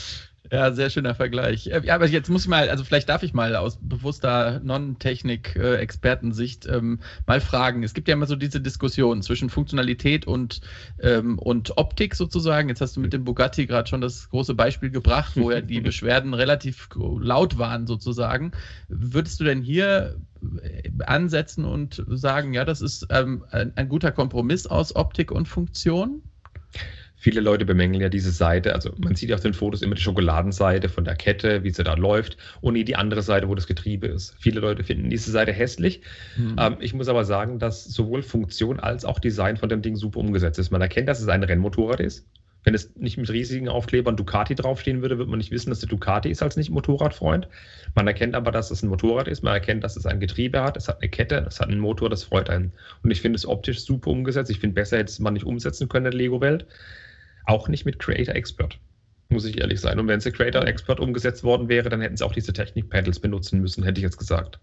Ja, 0.52 0.72
sehr 0.72 0.90
schöner 0.90 1.14
Vergleich. 1.14 1.68
Äh, 1.68 1.80
ja, 1.84 1.94
aber 1.94 2.06
jetzt 2.06 2.28
muss 2.28 2.42
ich 2.42 2.48
mal, 2.48 2.68
also 2.68 2.84
vielleicht 2.84 3.08
darf 3.08 3.22
ich 3.22 3.32
mal 3.32 3.56
aus 3.56 3.78
bewusster 3.80 4.60
Non-Technik-Expertensicht 4.62 6.66
ähm, 6.66 7.00
mal 7.26 7.40
fragen. 7.40 7.82
Es 7.82 7.94
gibt 7.94 8.08
ja 8.08 8.14
immer 8.14 8.26
so 8.26 8.36
diese 8.36 8.60
Diskussion 8.60 9.22
zwischen 9.22 9.48
Funktionalität 9.48 10.26
und, 10.26 10.60
ähm, 11.00 11.38
und 11.38 11.78
Optik 11.78 12.14
sozusagen. 12.14 12.68
Jetzt 12.68 12.82
hast 12.82 12.96
du 12.96 13.00
mit 13.00 13.14
dem 13.14 13.24
Bugatti 13.24 13.64
gerade 13.64 13.88
schon 13.88 14.02
das 14.02 14.28
große 14.28 14.54
Beispiel 14.54 14.90
gebracht, 14.90 15.32
wo 15.34 15.50
ja 15.50 15.62
die 15.62 15.80
Beschwerden 15.80 16.34
relativ 16.34 16.90
laut 16.94 17.56
waren 17.56 17.86
sozusagen. 17.86 18.52
Würdest 18.88 19.40
du 19.40 19.44
denn 19.44 19.62
hier 19.62 20.20
äh, 20.62 20.90
ansetzen 21.06 21.64
und 21.64 22.04
sagen, 22.06 22.52
ja, 22.52 22.66
das 22.66 22.82
ist 22.82 23.06
ähm, 23.08 23.46
ein, 23.50 23.72
ein 23.76 23.88
guter 23.88 24.12
Kompromiss 24.12 24.66
aus 24.66 24.94
Optik 24.94 25.32
und 25.32 25.48
Funktion? 25.48 26.20
Viele 27.24 27.40
Leute 27.40 27.64
bemängeln 27.64 28.02
ja 28.02 28.10
diese 28.10 28.30
Seite. 28.30 28.74
Also 28.74 28.90
man 28.98 29.14
sieht 29.14 29.32
auf 29.32 29.40
den 29.40 29.54
Fotos 29.54 29.80
immer 29.80 29.94
die 29.94 30.02
Schokoladenseite 30.02 30.90
von 30.90 31.06
der 31.06 31.16
Kette, 31.16 31.64
wie 31.64 31.70
sie 31.70 31.82
da 31.82 31.94
läuft, 31.94 32.36
und 32.60 32.74
nie 32.74 32.84
die 32.84 32.96
andere 32.96 33.22
Seite, 33.22 33.48
wo 33.48 33.54
das 33.54 33.66
Getriebe 33.66 34.08
ist. 34.08 34.36
Viele 34.38 34.60
Leute 34.60 34.84
finden 34.84 35.08
diese 35.08 35.30
Seite 35.30 35.50
hässlich. 35.50 36.02
Mhm. 36.36 36.56
Ähm, 36.60 36.76
ich 36.80 36.92
muss 36.92 37.08
aber 37.08 37.24
sagen, 37.24 37.58
dass 37.58 37.82
sowohl 37.86 38.20
Funktion 38.20 38.78
als 38.78 39.06
auch 39.06 39.18
Design 39.20 39.56
von 39.56 39.70
dem 39.70 39.80
Ding 39.80 39.96
super 39.96 40.20
umgesetzt 40.20 40.58
ist. 40.58 40.70
Man 40.70 40.82
erkennt, 40.82 41.08
dass 41.08 41.22
es 41.22 41.28
ein 41.28 41.42
Rennmotorrad 41.42 42.00
ist. 42.00 42.26
Wenn 42.62 42.74
es 42.74 42.94
nicht 42.94 43.16
mit 43.16 43.30
riesigen 43.30 43.70
Aufklebern 43.70 44.18
Ducati 44.18 44.54
draufstehen 44.54 45.00
würde, 45.00 45.16
würde 45.16 45.30
man 45.30 45.38
nicht 45.38 45.50
wissen, 45.50 45.70
dass 45.70 45.80
der 45.80 45.88
Ducati 45.88 46.28
ist 46.28 46.42
als 46.42 46.58
nicht 46.58 46.68
Motorradfreund. 46.68 47.48
Man 47.94 48.06
erkennt 48.06 48.34
aber, 48.34 48.50
dass 48.52 48.70
es 48.70 48.82
ein 48.82 48.90
Motorrad 48.90 49.28
ist. 49.28 49.42
Man 49.42 49.54
erkennt, 49.54 49.82
dass 49.82 49.96
es 49.96 50.04
ein 50.04 50.20
Getriebe 50.20 50.62
hat. 50.62 50.76
Es 50.76 50.88
hat 50.88 51.00
eine 51.00 51.08
Kette. 51.08 51.46
Es 51.48 51.58
hat 51.58 51.70
einen 51.70 51.80
Motor. 51.80 52.10
Das 52.10 52.24
freut 52.24 52.50
einen. 52.50 52.72
Und 53.02 53.10
ich 53.10 53.22
finde 53.22 53.36
es 53.36 53.46
optisch 53.46 53.80
super 53.80 54.10
umgesetzt. 54.10 54.50
Ich 54.50 54.58
finde, 54.58 54.74
besser 54.74 54.98
hätte 54.98 55.10
es 55.10 55.20
man 55.20 55.32
nicht 55.32 55.46
umsetzen 55.46 55.88
können 55.88 56.04
in 56.04 56.10
der 56.12 56.18
Lego-Welt. 56.18 56.66
Auch 57.46 57.68
nicht 57.68 57.84
mit 57.84 57.98
Creator 57.98 58.34
Expert, 58.34 58.78
muss 59.28 59.44
ich 59.44 59.60
ehrlich 59.60 59.80
sein. 59.80 59.98
Und 59.98 60.08
wenn 60.08 60.20
sie 60.20 60.32
Creator 60.32 60.66
Expert 60.66 61.00
umgesetzt 61.00 61.44
worden 61.44 61.68
wäre, 61.68 61.88
dann 61.88 62.00
hätten 62.00 62.16
sie 62.16 62.24
auch 62.24 62.32
diese 62.32 62.52
Technik-Panels 62.52 63.20
benutzen 63.20 63.60
müssen, 63.60 63.84
hätte 63.84 63.98
ich 63.98 64.04
jetzt 64.04 64.18
gesagt. 64.18 64.58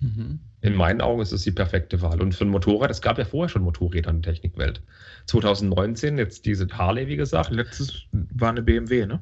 Mhm. 0.00 0.40
In 0.60 0.74
meinen 0.74 1.00
Augen 1.00 1.22
ist 1.22 1.32
es 1.32 1.42
die 1.42 1.52
perfekte 1.52 2.02
Wahl. 2.02 2.20
Und 2.20 2.34
für 2.34 2.44
ein 2.44 2.50
Motorrad, 2.50 2.90
es 2.90 3.00
gab 3.00 3.18
ja 3.18 3.24
vorher 3.24 3.48
schon 3.48 3.62
Motorräder 3.62 4.10
in 4.10 4.22
der 4.22 4.32
Technikwelt. 4.32 4.82
2019, 5.26 6.18
jetzt 6.18 6.44
diese 6.44 6.66
Harley, 6.68 7.06
wie 7.06 7.16
gesagt. 7.16 7.50
Letztes 7.50 8.02
war 8.12 8.50
eine 8.50 8.62
BMW, 8.62 9.06
ne? 9.06 9.20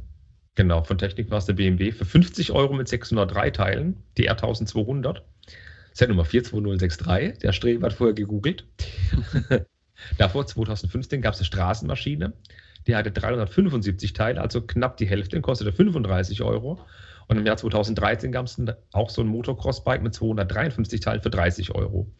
Genau, 0.56 0.82
von 0.82 0.99
Technik 0.99 1.31
war 1.31 1.38
es 1.38 1.49
eine 1.49 1.55
BMW 1.56 1.93
für 1.93 2.05
50 2.05 2.50
Euro 2.52 2.75
mit 2.75 2.88
603 2.88 3.50
Teilen, 3.50 3.97
die 4.19 4.31
R1200. 4.31 5.23
Set 5.93 6.08
Nummer 6.08 6.25
42063, 6.25 7.38
der 7.38 7.52
Streber 7.52 7.87
hat 7.87 7.94
vorher 7.94 8.14
gegoogelt. 8.14 8.67
Davor, 10.19 10.47
2015, 10.47 11.23
gab 11.23 11.35
es 11.35 11.41
eine 11.41 11.47
Straßenmaschine, 11.47 12.32
die 12.87 12.97
hatte 12.97 13.11
375 13.11 14.12
Teile, 14.12 14.41
also 14.41 14.62
knapp 14.62 14.97
die 14.97 15.06
Hälfte, 15.06 15.41
kostete 15.41 15.73
35 15.73 16.43
Euro. 16.43 16.81
Und 17.29 17.38
im 17.38 17.47
Jahr 17.47 17.56
2013 17.56 18.32
gab 18.32 18.47
es 18.47 18.61
auch 18.93 19.11
so 19.11 19.23
ein 19.23 19.29
Motocross-Bike 19.29 20.02
mit 20.02 20.14
253 20.14 21.00
Teilen 21.00 21.20
für 21.20 21.31
30 21.31 21.75
Euro. 21.75 22.11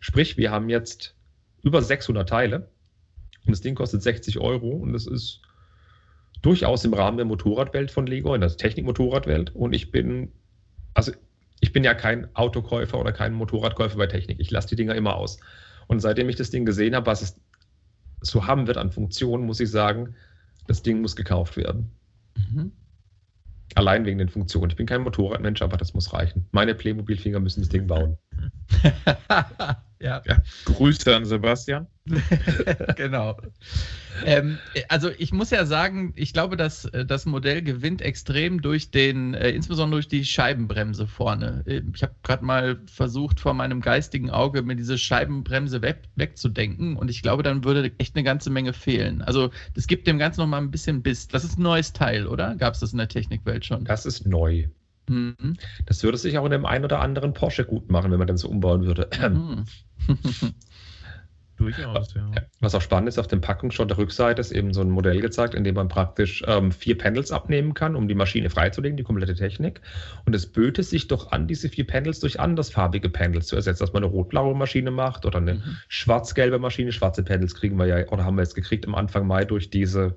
Sprich, 0.00 0.36
wir 0.38 0.50
haben 0.50 0.70
jetzt 0.70 1.14
über 1.62 1.82
600 1.82 2.28
Teile 2.28 2.68
und 3.44 3.52
das 3.52 3.60
Ding 3.60 3.74
kostet 3.74 4.02
60 4.02 4.38
Euro 4.38 4.68
und 4.68 4.92
das 4.92 5.06
ist 5.06 5.42
durchaus 6.40 6.84
im 6.84 6.94
Rahmen 6.94 7.16
der 7.16 7.26
Motorradwelt 7.26 7.90
von 7.90 8.06
Lego, 8.06 8.34
in 8.34 8.40
der 8.40 8.56
Technik-Motorradwelt. 8.56 9.54
Und 9.54 9.74
ich 9.74 9.90
bin, 9.90 10.32
also 10.92 11.12
ich 11.60 11.72
bin 11.72 11.84
ja 11.84 11.94
kein 11.94 12.34
Autokäufer 12.34 12.98
oder 12.98 13.12
kein 13.12 13.32
Motorradkäufer 13.34 13.96
bei 13.96 14.06
Technik. 14.06 14.40
Ich 14.40 14.50
lasse 14.50 14.68
die 14.68 14.76
Dinger 14.76 14.94
immer 14.94 15.16
aus. 15.16 15.40
Und 15.86 16.00
seitdem 16.00 16.28
ich 16.28 16.36
das 16.36 16.50
Ding 16.50 16.64
gesehen 16.64 16.94
habe, 16.94 17.06
was 17.06 17.22
es 17.22 17.40
so 18.20 18.46
haben 18.46 18.66
wird 18.66 18.78
an 18.78 18.90
Funktionen, 18.90 19.44
muss 19.44 19.60
ich 19.60 19.70
sagen, 19.70 20.14
das 20.66 20.82
Ding 20.82 21.00
muss 21.00 21.16
gekauft 21.16 21.56
werden. 21.56 21.90
Mhm. 22.36 22.72
Allein 23.74 24.04
wegen 24.04 24.18
den 24.18 24.28
Funktionen. 24.28 24.70
Ich 24.70 24.76
bin 24.76 24.86
kein 24.86 25.02
Motorradmensch, 25.02 25.62
aber 25.62 25.76
das 25.76 25.94
muss 25.94 26.12
reichen. 26.12 26.46
Meine 26.52 26.74
Playmobil-Finger 26.74 27.40
müssen 27.40 27.60
das 27.60 27.68
Ding 27.68 27.86
bauen. 27.86 28.16
ja. 30.04 30.22
ja. 30.26 30.38
Grüße 30.66 31.16
an 31.16 31.24
Sebastian. 31.24 31.86
genau. 32.96 33.38
Ähm, 34.26 34.58
also 34.88 35.08
ich 35.16 35.32
muss 35.32 35.50
ja 35.50 35.64
sagen, 35.64 36.12
ich 36.14 36.34
glaube, 36.34 36.58
dass 36.58 36.84
äh, 36.84 37.06
das 37.06 37.24
Modell 37.24 37.62
gewinnt 37.62 38.02
extrem 38.02 38.60
durch 38.60 38.90
den, 38.90 39.32
äh, 39.32 39.50
insbesondere 39.50 39.96
durch 39.96 40.08
die 40.08 40.26
Scheibenbremse 40.26 41.06
vorne. 41.06 41.64
Äh, 41.66 41.80
ich 41.94 42.02
habe 42.02 42.14
gerade 42.22 42.44
mal 42.44 42.78
versucht, 42.86 43.40
vor 43.40 43.54
meinem 43.54 43.80
geistigen 43.80 44.28
Auge 44.28 44.60
mir 44.62 44.76
diese 44.76 44.98
Scheibenbremse 44.98 45.80
weg, 45.80 46.02
wegzudenken 46.16 46.96
und 46.96 47.10
ich 47.10 47.22
glaube, 47.22 47.42
dann 47.42 47.64
würde 47.64 47.90
echt 47.96 48.14
eine 48.14 48.24
ganze 48.24 48.50
Menge 48.50 48.74
fehlen. 48.74 49.22
Also 49.22 49.50
das 49.74 49.86
gibt 49.86 50.06
dem 50.06 50.18
Ganzen 50.18 50.40
noch 50.40 50.48
mal 50.48 50.58
ein 50.58 50.70
bisschen 50.70 51.02
Biss. 51.02 51.28
Das 51.28 51.44
ist 51.44 51.58
ein 51.58 51.62
neues 51.62 51.94
Teil, 51.94 52.26
oder? 52.26 52.54
Gab 52.56 52.74
es 52.74 52.80
das 52.80 52.92
in 52.92 52.98
der 52.98 53.08
Technikwelt 53.08 53.64
schon? 53.64 53.84
Das 53.86 54.04
ist 54.04 54.26
neu. 54.26 54.66
Mhm. 55.08 55.56
Das 55.86 56.02
würde 56.02 56.18
sich 56.18 56.38
auch 56.38 56.44
in 56.44 56.50
dem 56.50 56.66
einen 56.66 56.84
oder 56.84 57.00
anderen 57.00 57.34
Porsche 57.34 57.64
gut 57.64 57.90
machen, 57.90 58.10
wenn 58.10 58.18
man 58.18 58.26
den 58.26 58.36
so 58.36 58.48
umbauen 58.48 58.84
würde. 58.84 59.08
Mhm. 59.28 59.64
Durchaus, 61.56 62.12
ja. 62.14 62.30
Was 62.60 62.74
auch 62.74 62.82
spannend 62.82 63.08
ist, 63.08 63.18
auf 63.18 63.28
dem 63.28 63.40
Packungsshot 63.40 63.88
der 63.88 63.98
Rückseite 63.98 64.40
ist 64.40 64.50
eben 64.50 64.74
so 64.74 64.80
ein 64.80 64.90
Modell 64.90 65.20
gezeigt, 65.20 65.54
in 65.54 65.62
dem 65.62 65.76
man 65.76 65.86
praktisch 65.86 66.42
ähm, 66.48 66.72
vier 66.72 66.98
Panels 66.98 67.30
abnehmen 67.30 67.74
kann, 67.74 67.94
um 67.94 68.08
die 68.08 68.16
Maschine 68.16 68.50
freizulegen, 68.50 68.96
die 68.96 69.04
komplette 69.04 69.36
Technik. 69.36 69.80
Und 70.26 70.34
es 70.34 70.50
böte 70.50 70.82
sich 70.82 71.06
doch 71.06 71.30
an, 71.30 71.46
diese 71.46 71.68
vier 71.68 71.86
Panels 71.86 72.18
durch 72.18 72.40
andersfarbige 72.40 73.08
Panels 73.08 73.46
zu 73.46 73.54
ersetzen, 73.54 73.84
dass 73.84 73.92
man 73.92 74.02
eine 74.02 74.10
rot-blaue 74.10 74.56
Maschine 74.56 74.90
macht 74.90 75.26
oder 75.26 75.38
eine 75.38 75.54
mhm. 75.54 75.76
schwarz-gelbe 75.86 76.58
Maschine. 76.58 76.90
Schwarze 76.90 77.22
Panels 77.22 77.54
kriegen 77.54 77.78
wir 77.78 77.86
ja, 77.86 78.08
oder 78.08 78.24
haben 78.24 78.36
wir 78.36 78.42
jetzt 78.42 78.56
gekriegt 78.56 78.84
im 78.84 78.96
Anfang 78.96 79.24
Mai 79.26 79.44
durch 79.44 79.70
diese, 79.70 80.16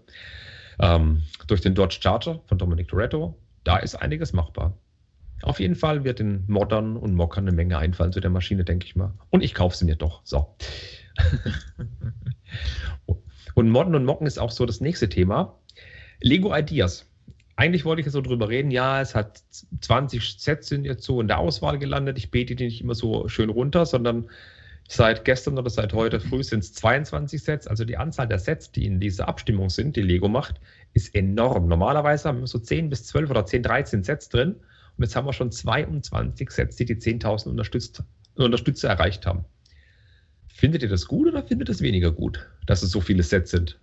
ähm, 0.80 1.22
durch 1.46 1.62
den 1.62 1.76
Dodge 1.76 2.00
Charger 2.02 2.42
von 2.48 2.58
Dominic 2.58 2.88
Toretto. 2.88 3.38
Da 3.68 3.76
ist 3.76 3.96
einiges 3.96 4.32
machbar. 4.32 4.78
Auf 5.42 5.60
jeden 5.60 5.76
Fall 5.76 6.06
wird 6.06 6.20
den 6.20 6.46
Moddern 6.48 6.96
und 6.96 7.16
Mockern 7.16 7.44
eine 7.44 7.52
Menge 7.52 7.78
einfallen 7.78 8.14
zu 8.14 8.22
der 8.22 8.30
Maschine, 8.30 8.64
denke 8.64 8.86
ich 8.86 8.96
mal. 8.96 9.14
Und 9.30 9.44
ich 9.44 9.54
kaufe 9.54 9.76
sie 9.76 9.84
mir 9.84 9.98
doch. 9.98 10.22
So. 10.24 10.56
und 13.56 13.70
Modden 13.70 13.94
und 13.94 14.06
Mocken 14.06 14.26
ist 14.26 14.40
auch 14.40 14.52
so 14.52 14.66
das 14.66 14.80
nächste 14.80 15.10
Thema. 15.10 15.60
Lego 16.22 16.56
Ideas. 16.56 17.08
Eigentlich 17.58 17.84
wollte 17.84 18.00
ich 18.00 18.06
ja 18.06 18.12
so 18.14 18.22
drüber 18.22 18.48
reden, 18.48 18.72
ja, 18.72 19.02
es 19.02 19.16
hat 19.16 19.44
20 19.82 20.40
Sets 20.40 20.70
sind 20.70 20.86
jetzt 20.86 21.04
so 21.04 21.20
in 21.20 21.28
der 21.28 21.40
Auswahl 21.40 21.78
gelandet. 21.78 22.18
Ich 22.18 22.32
bete 22.32 22.56
die 22.56 22.64
nicht 22.64 22.80
immer 22.80 22.96
so 22.96 23.28
schön 23.28 23.50
runter, 23.50 23.86
sondern 23.86 24.30
seit 24.88 25.26
gestern 25.26 25.58
oder 25.58 25.70
seit 25.70 25.92
heute 25.92 26.22
früh 26.22 26.42
sind 26.42 26.60
es 26.60 26.72
22 26.72 27.44
Sets. 27.44 27.68
Also 27.68 27.84
die 27.84 27.98
Anzahl 27.98 28.30
der 28.30 28.40
Sets, 28.40 28.72
die 28.72 28.86
in 28.86 29.02
dieser 29.02 29.28
Abstimmung 29.28 29.70
sind, 29.70 29.98
die 29.98 30.04
Lego 30.04 30.30
macht, 30.30 30.62
ist 30.94 31.14
enorm. 31.16 31.68
Normalerweise 31.68 32.30
haben 32.30 32.40
wir 32.40 32.48
so 32.48 32.60
10 32.60 32.90
bis 32.90 33.06
12 33.06 33.30
oder 33.30 33.46
10, 33.46 33.64
13 33.64 34.04
Sets 34.04 34.30
drin. 34.30 34.56
Und 34.98 35.04
jetzt 35.04 35.16
haben 35.16 35.28
wir 35.28 35.34
schon 35.34 35.52
22 35.52 36.50
Sets, 36.50 36.76
die 36.76 36.86
die 36.86 36.96
10.000 36.96 37.50
Unterstützer 38.36 38.90
erreicht 38.90 39.26
haben. 39.26 39.46
Findet 40.48 40.82
ihr 40.82 40.90
das 40.90 41.06
gut 41.06 41.28
oder 41.28 41.44
findet 41.44 41.70
ihr 41.70 41.74
das 41.74 41.82
weniger 41.82 42.12
gut, 42.12 42.50
dass 42.66 42.82
es 42.82 42.90
so 42.90 43.00
viele 43.00 43.22
Sets 43.22 43.52
sind? 43.52 43.80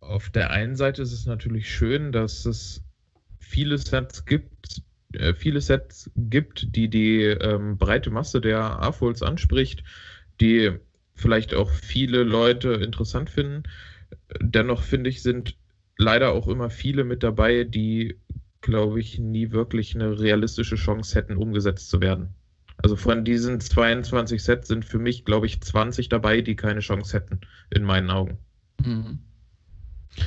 Auf 0.00 0.30
der 0.30 0.50
einen 0.50 0.76
Seite 0.76 1.02
ist 1.02 1.12
es 1.12 1.26
natürlich 1.26 1.68
schön, 1.68 2.12
dass 2.12 2.46
es 2.46 2.82
viele 3.40 3.78
Sets 3.78 4.24
gibt, 4.26 4.82
äh, 5.14 5.34
viele 5.34 5.60
Sets 5.60 6.10
gibt, 6.16 6.76
die 6.76 6.88
die 6.88 7.22
ähm, 7.22 7.78
breite 7.78 8.10
Masse 8.10 8.40
der 8.40 8.60
AFOLs 8.60 9.22
anspricht, 9.22 9.82
die 10.40 10.78
vielleicht 11.14 11.52
auch 11.54 11.70
viele 11.70 12.22
Leute 12.22 12.74
interessant 12.74 13.28
finden. 13.28 13.64
Dennoch 14.40 14.82
finde 14.82 15.10
ich, 15.10 15.22
sind 15.22 15.56
leider 15.96 16.32
auch 16.32 16.48
immer 16.48 16.70
viele 16.70 17.04
mit 17.04 17.22
dabei, 17.22 17.64
die, 17.64 18.20
glaube 18.60 19.00
ich, 19.00 19.18
nie 19.18 19.50
wirklich 19.50 19.94
eine 19.94 20.18
realistische 20.18 20.76
Chance 20.76 21.14
hätten, 21.14 21.36
umgesetzt 21.36 21.90
zu 21.90 22.00
werden. 22.00 22.34
Also 22.76 22.94
von 22.94 23.24
diesen 23.24 23.60
22 23.60 24.42
Sets 24.42 24.68
sind 24.68 24.84
für 24.84 24.98
mich, 24.98 25.24
glaube 25.24 25.46
ich, 25.46 25.60
20 25.60 26.08
dabei, 26.08 26.42
die 26.42 26.54
keine 26.54 26.80
Chance 26.80 27.16
hätten, 27.16 27.40
in 27.70 27.82
meinen 27.82 28.10
Augen. 28.10 28.38
Mhm. 28.84 29.18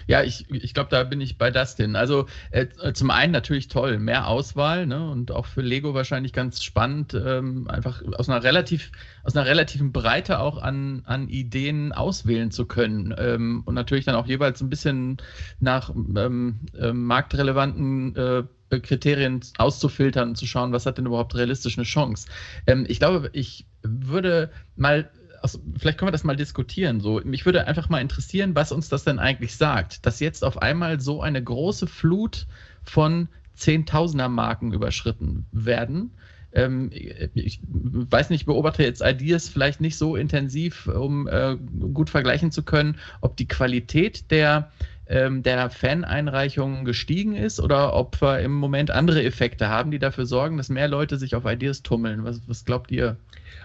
Ja, 0.08 0.24
ich, 0.24 0.50
ich 0.50 0.74
glaube, 0.74 0.90
da 0.90 1.04
bin 1.04 1.22
ich 1.22 1.38
bei 1.38 1.52
Dustin. 1.52 1.96
Also 1.96 2.28
äh, 2.52 2.68
zum 2.94 3.12
einen 3.12 3.32
natürlich 3.32 3.68
toll, 3.68 4.00
mehr 4.00 4.28
Auswahl 4.28 4.86
ne? 4.86 5.10
und 5.10 5.32
auch 5.32 5.46
für 5.46 5.62
Lego 5.62 5.94
wahrscheinlich 5.94 6.34
ganz 6.34 6.64
spannend, 6.64 7.14
ähm, 7.14 7.68
einfach 7.68 8.02
aus 8.18 8.30
einer 8.30 8.44
relativ, 8.44 8.92
aus 9.24 9.36
einer 9.36 9.46
relativen 9.46 9.92
Breite 9.92 10.40
auch 10.40 10.62
an, 10.62 11.02
an 11.06 11.30
Ideen 11.30 11.92
auswählen 11.92 12.52
zu 12.52 12.66
können. 12.66 13.14
Ähm, 13.18 13.64
und 13.66 13.76
natürlich 13.76 14.06
dann 14.06 14.16
auch 14.16 14.28
jeweils 14.28 14.62
ein 14.62 14.70
bisschen 14.70 15.18
nach 15.60 15.90
ähm, 15.90 16.62
äh, 16.80 16.94
marktrelevanten 16.94 18.16
äh, 18.16 18.44
Kriterien 18.80 19.42
auszufiltern 19.58 20.30
und 20.30 20.36
zu 20.36 20.46
schauen, 20.46 20.72
was 20.72 20.86
hat 20.86 20.98
denn 20.98 21.06
überhaupt 21.06 21.36
realistisch 21.36 21.78
eine 21.78 21.86
Chance. 21.86 22.28
Ähm, 22.68 22.86
ich 22.88 23.00
glaube, 23.00 23.30
ich 23.34 23.66
würde 23.84 24.50
mal 24.76 25.10
also 25.41 25.60
vielleicht 25.77 25.98
können 25.98 26.07
wir 26.07 26.13
das 26.13 26.24
mal 26.24 26.36
diskutieren. 26.36 27.00
So, 27.01 27.21
mich 27.24 27.45
würde 27.45 27.67
einfach 27.67 27.89
mal 27.89 28.01
interessieren, 28.01 28.55
was 28.55 28.71
uns 28.71 28.89
das 28.89 29.03
denn 29.03 29.19
eigentlich 29.19 29.55
sagt, 29.55 30.05
dass 30.05 30.19
jetzt 30.19 30.43
auf 30.43 30.62
einmal 30.62 31.00
so 31.00 31.21
eine 31.21 31.43
große 31.43 31.88
Flut 31.88 32.48
von 32.83 33.27
Zehntausender 33.55 34.29
Marken 34.29 34.74
überschritten 34.74 35.45
werden. 35.51 36.12
Ähm, 36.53 36.89
ich 36.91 37.62
weiß 37.63 38.29
nicht, 38.29 38.45
beobachte 38.45 38.83
jetzt 38.83 39.01
Ideas 39.01 39.48
vielleicht 39.48 39.81
nicht 39.81 39.98
so 39.98 40.15
intensiv, 40.15 40.88
um 40.88 41.27
äh, 41.27 41.57
gut 41.93 42.10
vergleichen 42.10 42.51
zu 42.51 42.63
können, 42.63 42.98
ob 43.21 43.38
die 43.38 43.48
Qualität 43.48 44.31
der 44.31 44.71
ähm, 45.12 45.44
der 45.44 45.70
Fan-Einreichungen 45.70 46.86
gestiegen 46.86 47.36
ist 47.36 47.60
oder 47.60 47.94
ob 47.94 48.22
wir 48.22 48.39
im 48.39 48.53
Moment 48.53 48.91
andere 48.91 49.24
Effekte 49.24 49.68
haben, 49.68 49.91
die 49.91 50.00
dafür 50.00 50.25
sorgen, 50.25 50.56
dass 50.56 50.70
mehr 50.70 50.88
Leute 50.88 51.18
sich 51.18 51.36
auf 51.36 51.44
Ideas 51.46 51.84
tummeln. 51.84 52.24
Was, 52.24 52.41
was 52.48 52.63
glaubt 52.63 52.91
ihr? 52.91 53.18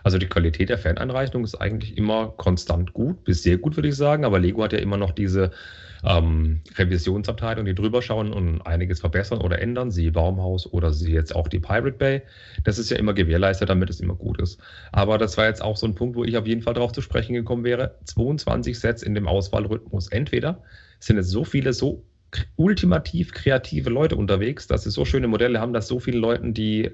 Also 0.03 0.19
die 0.19 0.27
Qualität 0.27 0.71
der 0.71 0.79
Fan-Einreichung 0.79 1.45
ist 1.45 1.55
eigentlich 1.55 1.97
immer 1.97 2.35
konstant 2.37 2.93
gut, 2.93 3.23
bis 3.25 3.45
sehr 3.45 3.59
gut, 3.59 3.77
würde 3.77 3.89
ich 3.89 3.95
sagen. 3.95 4.25
Aber 4.25 4.41
Lego 4.41 4.65
hat 4.65 4.73
ja 4.73 4.81
immer 4.81 4.97
noch 4.97 5.13
diese 5.13 5.53
ähm, 6.05 6.63
Revisionsabteilung, 6.77 7.65
die 7.65 7.77
drüber 7.77 8.03
schauen 8.03 8.33
und 8.33 8.63
einiges 8.63 8.99
verbessern 9.01 9.41
oder 9.41 9.61
ändern, 9.61 9.93
sie 9.93 10.11
Baumhaus 10.11 10.67
oder 10.73 10.93
sie 10.93 11.13
jetzt 11.13 11.35
auch 11.35 11.47
die 11.47 11.61
Pirate 11.61 11.93
Bay. 11.93 12.23
Das 12.65 12.77
ist 12.79 12.91
ja 12.91 12.97
immer 12.97 13.15
gewährleistet, 13.15 13.71
damit 13.71 13.89
es 13.89 14.01
immer 14.01 14.15
gut 14.15 14.41
ist. 14.41 14.61
Aber 14.91 15.17
das 15.17 15.37
war 15.39 15.47
jetzt 15.47 15.63
auch 15.63 15.77
so 15.77 15.87
ein 15.87 15.95
Punkt, 15.95 16.17
wo 16.17 16.25
ich 16.25 16.37
auf 16.37 16.47
jeden 16.47 16.63
Fall 16.63 16.75
darauf 16.75 16.91
zu 16.91 17.03
sprechen 17.03 17.35
gekommen 17.35 17.63
wäre. 17.63 17.95
22 18.05 18.79
Sets 18.79 19.05
in 19.05 19.15
dem 19.15 19.29
Auswahlrhythmus. 19.29 20.09
Entweder 20.09 20.61
sind 20.99 21.19
es 21.19 21.31
so 21.31 21.45
viele, 21.45 21.73
so 21.73 22.05
ultimativ 22.57 23.33
kreative 23.33 23.91
Leute 23.91 24.17
unterwegs, 24.17 24.67
dass 24.67 24.85
sie 24.85 24.91
so 24.91 25.05
schöne 25.05 25.29
Modelle 25.29 25.61
haben, 25.61 25.73
dass 25.73 25.89
so 25.89 26.01
viele 26.01 26.19
Leuten 26.19 26.55
die 26.55 26.91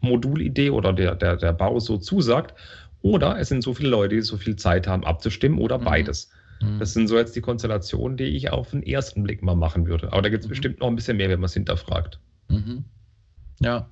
Modulidee 0.00 0.70
oder 0.70 0.92
der, 0.92 1.14
der, 1.14 1.36
der 1.36 1.52
Bau 1.52 1.78
so 1.78 1.96
zusagt. 1.96 2.54
Oder 3.02 3.38
es 3.38 3.48
sind 3.48 3.62
so 3.62 3.74
viele 3.74 3.90
Leute, 3.90 4.16
die 4.16 4.20
so 4.20 4.36
viel 4.36 4.56
Zeit 4.56 4.86
haben 4.86 5.04
abzustimmen 5.04 5.58
oder 5.58 5.78
mhm. 5.78 5.84
beides. 5.84 6.30
Mhm. 6.60 6.78
Das 6.78 6.92
sind 6.92 7.08
so 7.08 7.16
jetzt 7.16 7.34
die 7.34 7.40
Konstellationen, 7.40 8.16
die 8.16 8.24
ich 8.24 8.50
auf 8.50 8.70
den 8.70 8.82
ersten 8.82 9.22
Blick 9.22 9.42
mal 9.42 9.56
machen 9.56 9.86
würde. 9.86 10.12
Aber 10.12 10.22
da 10.22 10.28
gibt 10.28 10.44
es 10.44 10.48
mhm. 10.48 10.50
bestimmt 10.50 10.80
noch 10.80 10.88
ein 10.88 10.96
bisschen 10.96 11.16
mehr, 11.16 11.28
wenn 11.28 11.40
man 11.40 11.46
es 11.46 11.54
hinterfragt. 11.54 12.20
Mhm. 12.48 12.84
Ja. 13.60 13.88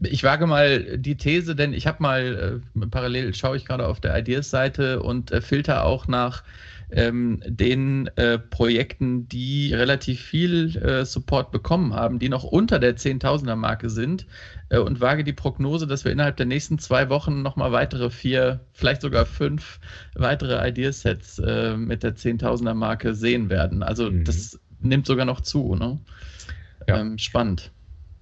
Ich 0.00 0.24
wage 0.24 0.46
mal 0.46 0.96
die 0.96 1.16
These, 1.16 1.54
denn 1.54 1.74
ich 1.74 1.86
habe 1.86 2.02
mal 2.02 2.62
äh, 2.74 2.86
parallel 2.86 3.34
schaue 3.34 3.58
ich 3.58 3.66
gerade 3.66 3.86
auf 3.86 4.00
der 4.00 4.16
Ideas-Seite 4.18 5.02
und 5.02 5.30
äh, 5.30 5.42
filter 5.42 5.84
auch 5.84 6.08
nach 6.08 6.42
ähm, 6.90 7.42
den 7.46 8.08
äh, 8.16 8.38
Projekten, 8.38 9.28
die 9.28 9.74
relativ 9.74 10.20
viel 10.20 10.76
äh, 10.76 11.04
Support 11.04 11.50
bekommen 11.50 11.94
haben, 11.94 12.18
die 12.18 12.28
noch 12.28 12.44
unter 12.44 12.78
der 12.78 12.96
10.000er 12.96 13.56
Marke 13.56 13.90
sind 13.90 14.26
äh, 14.68 14.78
und 14.78 15.00
wage 15.00 15.24
die 15.24 15.32
Prognose, 15.32 15.86
dass 15.86 16.04
wir 16.04 16.12
innerhalb 16.12 16.36
der 16.36 16.46
nächsten 16.46 16.78
zwei 16.78 17.08
Wochen 17.08 17.42
nochmal 17.42 17.72
weitere 17.72 18.10
vier, 18.10 18.60
vielleicht 18.72 19.02
sogar 19.02 19.26
fünf 19.26 19.80
weitere 20.14 20.68
Ideasets 20.68 21.38
äh, 21.38 21.76
mit 21.76 22.02
der 22.02 22.14
10.000er 22.14 22.74
Marke 22.74 23.14
sehen 23.14 23.50
werden. 23.50 23.82
Also 23.82 24.10
mhm. 24.10 24.24
das 24.24 24.58
nimmt 24.80 25.06
sogar 25.06 25.24
noch 25.24 25.40
zu. 25.40 25.74
Ne? 25.74 25.98
Ja. 26.86 27.00
Ähm, 27.00 27.18
spannend. 27.18 27.72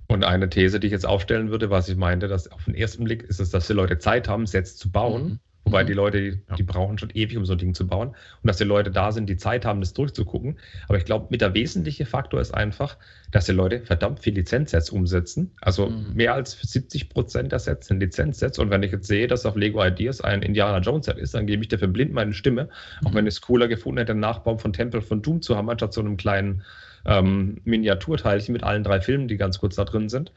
Und 0.06 0.24
eine 0.24 0.48
These, 0.50 0.80
die 0.80 0.86
ich 0.88 0.92
jetzt 0.92 1.06
aufstellen 1.06 1.50
würde, 1.50 1.70
was 1.70 1.88
ich 1.88 1.96
meinte, 1.96 2.28
dass 2.28 2.50
auf 2.50 2.64
den 2.64 2.74
ersten 2.74 3.04
Blick 3.04 3.22
ist 3.22 3.40
es, 3.40 3.50
dass 3.50 3.66
die 3.66 3.72
Leute 3.72 3.98
Zeit 3.98 4.28
haben, 4.28 4.46
Sets 4.46 4.76
zu 4.76 4.90
bauen. 4.90 5.24
Mhm. 5.24 5.38
Wobei 5.64 5.82
mhm. 5.82 5.86
die 5.86 5.92
Leute, 5.94 6.20
die, 6.20 6.38
ja. 6.48 6.56
die, 6.56 6.62
brauchen 6.62 6.98
schon 6.98 7.10
ewig, 7.14 7.36
um 7.36 7.44
so 7.44 7.52
ein 7.52 7.58
Ding 7.58 7.74
zu 7.74 7.86
bauen. 7.86 8.08
Und 8.08 8.16
dass 8.42 8.58
die 8.58 8.64
Leute 8.64 8.90
da 8.90 9.12
sind, 9.12 9.28
die 9.28 9.36
Zeit 9.36 9.64
haben, 9.64 9.80
das 9.80 9.92
durchzugucken. 9.94 10.58
Aber 10.88 10.98
ich 10.98 11.04
glaube, 11.04 11.26
mit 11.30 11.40
der 11.40 11.54
wesentliche 11.54 12.06
Faktor 12.06 12.40
ist 12.40 12.52
einfach, 12.52 12.96
dass 13.30 13.46
die 13.46 13.52
Leute 13.52 13.80
verdammt 13.80 14.20
viel 14.20 14.34
Lizenzsets 14.34 14.90
umsetzen. 14.90 15.52
Also 15.60 15.88
mhm. 15.88 16.14
mehr 16.14 16.34
als 16.34 16.58
70 16.60 17.08
Prozent 17.08 17.52
der 17.52 17.58
Sets 17.58 17.86
sind 17.86 18.00
Lizenzsets. 18.00 18.58
Und 18.58 18.70
wenn 18.70 18.82
ich 18.82 18.92
jetzt 18.92 19.06
sehe, 19.06 19.26
dass 19.26 19.46
auf 19.46 19.56
Lego 19.56 19.84
Ideas 19.84 20.20
ein 20.20 20.42
Indiana 20.42 20.78
Jones 20.78 21.06
Set 21.06 21.18
ist, 21.18 21.34
dann 21.34 21.46
gebe 21.46 21.62
ich 21.62 21.68
dafür 21.68 21.88
blind 21.88 22.12
meine 22.12 22.34
Stimme. 22.34 22.64
Mhm. 22.64 23.06
Auch 23.06 23.14
wenn 23.14 23.26
ich 23.26 23.34
es 23.34 23.40
cooler 23.40 23.68
gefunden 23.68 23.98
hätte, 23.98 24.12
einen 24.12 24.20
Nachbau 24.20 24.58
von 24.58 24.72
Temple 24.72 25.00
von 25.00 25.22
Doom 25.22 25.40
zu 25.40 25.56
haben, 25.56 25.70
anstatt 25.70 25.94
so 25.94 26.00
einem 26.00 26.16
kleinen 26.16 26.62
ähm, 27.06 27.58
Miniaturteilchen 27.64 28.52
mit 28.52 28.62
allen 28.62 28.84
drei 28.84 29.00
Filmen, 29.00 29.28
die 29.28 29.36
ganz 29.36 29.58
kurz 29.58 29.76
da 29.76 29.84
drin 29.84 30.08
sind. 30.08 30.32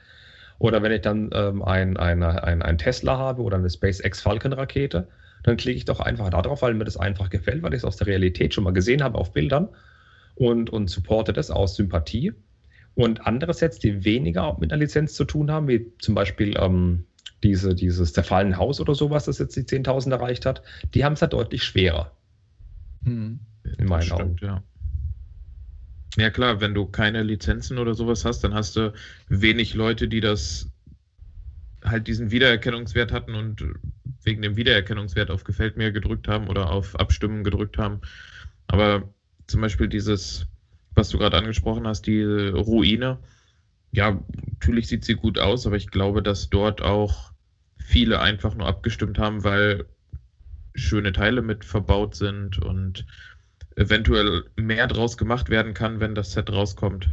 Oder 0.59 0.81
wenn 0.81 0.91
ich 0.91 1.01
dann 1.01 1.29
ähm, 1.33 1.61
ein, 1.61 1.97
ein, 1.97 2.23
ein, 2.23 2.61
ein 2.61 2.77
Tesla 2.77 3.17
habe 3.17 3.41
oder 3.41 3.57
eine 3.57 3.69
SpaceX 3.69 4.21
Falcon 4.21 4.53
Rakete, 4.53 5.07
dann 5.43 5.57
klicke 5.57 5.77
ich 5.77 5.85
doch 5.85 5.99
einfach 5.99 6.29
darauf, 6.29 6.61
weil 6.61 6.73
mir 6.73 6.85
das 6.85 6.97
einfach 6.97 7.29
gefällt, 7.29 7.61
weil 7.63 7.73
ich 7.73 7.79
es 7.79 7.85
aus 7.85 7.97
der 7.97 8.07
Realität 8.07 8.53
schon 8.53 8.63
mal 8.63 8.73
gesehen 8.73 9.03
habe 9.03 9.17
auf 9.17 9.33
Bildern 9.33 9.69
und, 10.35 10.69
und 10.69 10.89
supporte 10.89 11.33
das 11.33 11.51
aus 11.51 11.75
Sympathie. 11.75 12.33
Und 12.95 13.27
andere 13.27 13.53
Sets, 13.53 13.77
die 13.77 14.03
weniger 14.03 14.57
mit 14.59 14.71
einer 14.71 14.79
Lizenz 14.79 15.13
zu 15.13 15.25
tun 15.25 15.51
haben, 15.51 15.67
wie 15.67 15.91
zum 15.99 16.15
Beispiel 16.15 16.57
ähm, 16.57 17.05
diese, 17.43 17.75
dieses 17.75 18.13
zerfallene 18.13 18.57
Haus 18.57 18.81
oder 18.81 18.95
sowas, 18.95 19.25
das 19.25 19.37
jetzt 19.37 19.55
die 19.55 19.61
10.000 19.61 20.11
erreicht 20.11 20.45
hat, 20.47 20.63
die 20.95 21.05
haben 21.05 21.13
es 21.13 21.21
halt 21.21 21.33
deutlich 21.33 21.63
schwerer. 21.63 22.11
Hm. 23.03 23.39
In 23.77 23.85
meinen 23.85 24.01
stimmt, 24.01 24.21
Augen. 24.21 24.37
Ja. 24.41 24.63
Ja 26.15 26.29
klar, 26.29 26.61
wenn 26.61 26.73
du 26.75 26.85
keine 26.85 27.23
Lizenzen 27.23 27.77
oder 27.79 27.93
sowas 27.95 28.23
hast, 28.23 28.43
dann 28.43 28.53
hast 28.53 28.75
du 28.75 28.93
wenig 29.29 29.73
Leute, 29.73 30.07
die 30.07 30.19
das 30.19 30.71
halt 31.83 32.07
diesen 32.07 32.31
Wiedererkennungswert 32.31 33.11
hatten 33.11 33.35
und 33.35 33.63
wegen 34.23 34.41
dem 34.41 34.57
Wiedererkennungswert 34.57 35.29
auf 35.31 35.43
Gefällt 35.43 35.77
mir 35.77 35.91
gedrückt 35.91 36.27
haben 36.27 36.47
oder 36.47 36.69
auf 36.71 36.95
Abstimmen 36.99 37.43
gedrückt 37.43 37.77
haben. 37.77 38.01
Aber 38.67 39.13
zum 39.47 39.61
Beispiel 39.61 39.87
dieses, 39.87 40.47
was 40.95 41.09
du 41.09 41.17
gerade 41.17 41.37
angesprochen 41.37 41.87
hast, 41.87 42.07
die 42.07 42.23
Ruine, 42.23 43.19
ja, 43.91 44.21
natürlich 44.51 44.87
sieht 44.87 45.05
sie 45.05 45.15
gut 45.15 45.39
aus, 45.39 45.67
aber 45.67 45.77
ich 45.77 45.89
glaube, 45.89 46.23
dass 46.23 46.49
dort 46.49 46.81
auch 46.81 47.31
viele 47.77 48.19
einfach 48.21 48.55
nur 48.55 48.67
abgestimmt 48.67 49.19
haben, 49.19 49.43
weil 49.43 49.85
schöne 50.75 51.11
Teile 51.11 51.41
mit 51.41 51.65
verbaut 51.65 52.15
sind 52.15 52.59
und 52.59 53.05
eventuell 53.77 54.43
mehr 54.55 54.87
draus 54.87 55.17
gemacht 55.17 55.49
werden 55.49 55.73
kann, 55.73 55.99
wenn 55.99 56.15
das 56.15 56.31
Set 56.31 56.51
rauskommt. 56.51 57.09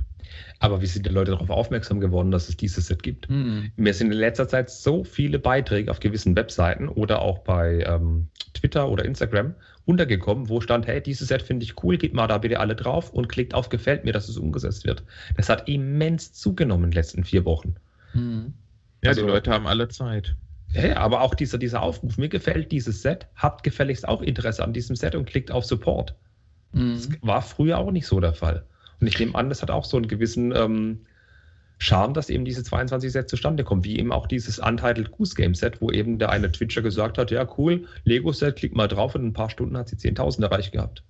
Aber 0.58 0.80
wie 0.80 0.86
sind 0.86 1.06
die 1.06 1.10
Leute 1.10 1.32
darauf 1.32 1.50
aufmerksam 1.50 2.00
geworden, 2.00 2.30
dass 2.30 2.48
es 2.48 2.56
dieses 2.56 2.86
Set 2.86 3.02
gibt? 3.02 3.28
Mhm. 3.28 3.70
Mir 3.76 3.92
sind 3.92 4.10
in 4.10 4.18
letzter 4.18 4.48
Zeit 4.48 4.70
so 4.70 5.04
viele 5.04 5.38
Beiträge 5.38 5.90
auf 5.90 6.00
gewissen 6.00 6.34
Webseiten 6.34 6.88
oder 6.88 7.20
auch 7.20 7.40
bei 7.40 7.84
ähm, 7.86 8.28
Twitter 8.54 8.88
oder 8.88 9.04
Instagram 9.04 9.54
untergekommen, 9.84 10.48
wo 10.48 10.62
stand, 10.62 10.86
hey, 10.86 11.02
dieses 11.02 11.28
Set 11.28 11.42
finde 11.42 11.64
ich 11.64 11.82
cool, 11.84 11.98
geht 11.98 12.14
mal 12.14 12.26
da 12.26 12.38
bitte 12.38 12.58
alle 12.58 12.74
drauf 12.74 13.10
und 13.10 13.28
klickt 13.28 13.52
auf 13.52 13.68
Gefällt 13.68 14.04
mir, 14.04 14.12
dass 14.12 14.28
es 14.28 14.38
umgesetzt 14.38 14.86
wird. 14.86 15.04
Das 15.36 15.50
hat 15.50 15.68
immens 15.68 16.32
zugenommen 16.32 16.84
in 16.84 16.90
den 16.90 16.96
letzten 16.96 17.24
vier 17.24 17.44
Wochen. 17.44 17.74
Mhm. 18.14 18.54
Ja, 19.02 19.10
also, 19.10 19.22
die 19.22 19.28
Leute 19.28 19.50
haben 19.50 19.66
alle 19.66 19.88
Zeit. 19.88 20.34
Ja, 20.72 20.96
aber 20.96 21.20
auch 21.20 21.34
dieser, 21.34 21.58
dieser 21.58 21.82
Aufruf, 21.82 22.16
mir 22.16 22.30
gefällt 22.30 22.72
dieses 22.72 23.02
Set, 23.02 23.26
habt 23.36 23.62
gefälligst 23.62 24.08
auch 24.08 24.22
Interesse 24.22 24.64
an 24.64 24.72
diesem 24.72 24.96
Set 24.96 25.14
und 25.14 25.26
klickt 25.26 25.50
auf 25.50 25.64
Support. 25.64 26.14
Mhm. 26.74 26.94
Das 26.94 27.08
war 27.22 27.42
früher 27.42 27.78
auch 27.78 27.90
nicht 27.90 28.06
so 28.06 28.20
der 28.20 28.34
Fall. 28.34 28.64
Und 29.00 29.06
ich 29.06 29.18
nehme 29.18 29.34
an, 29.34 29.48
das 29.48 29.62
hat 29.62 29.70
auch 29.70 29.84
so 29.84 29.96
einen 29.96 30.08
gewissen 30.08 30.52
ähm, 30.54 31.00
Charme, 31.78 32.14
dass 32.14 32.30
eben 32.30 32.44
diese 32.44 32.62
22 32.62 33.12
Sets 33.12 33.30
zustande 33.30 33.64
kommen, 33.64 33.84
wie 33.84 33.98
eben 33.98 34.12
auch 34.12 34.26
dieses 34.26 34.58
Untitled 34.58 35.10
Goose 35.10 35.34
Game 35.34 35.54
Set, 35.54 35.80
wo 35.80 35.90
eben 35.90 36.18
der 36.18 36.30
eine 36.30 36.50
Twitcher 36.50 36.82
gesagt 36.82 37.18
hat, 37.18 37.30
ja 37.30 37.46
cool, 37.58 37.86
Lego 38.04 38.32
Set, 38.32 38.56
klick 38.56 38.74
mal 38.74 38.88
drauf 38.88 39.14
und 39.14 39.22
in 39.22 39.28
ein 39.28 39.32
paar 39.32 39.50
Stunden 39.50 39.76
hat 39.76 39.88
sie 39.88 39.96
10.000 39.96 40.42
erreicht 40.42 40.72
gehabt. 40.72 41.02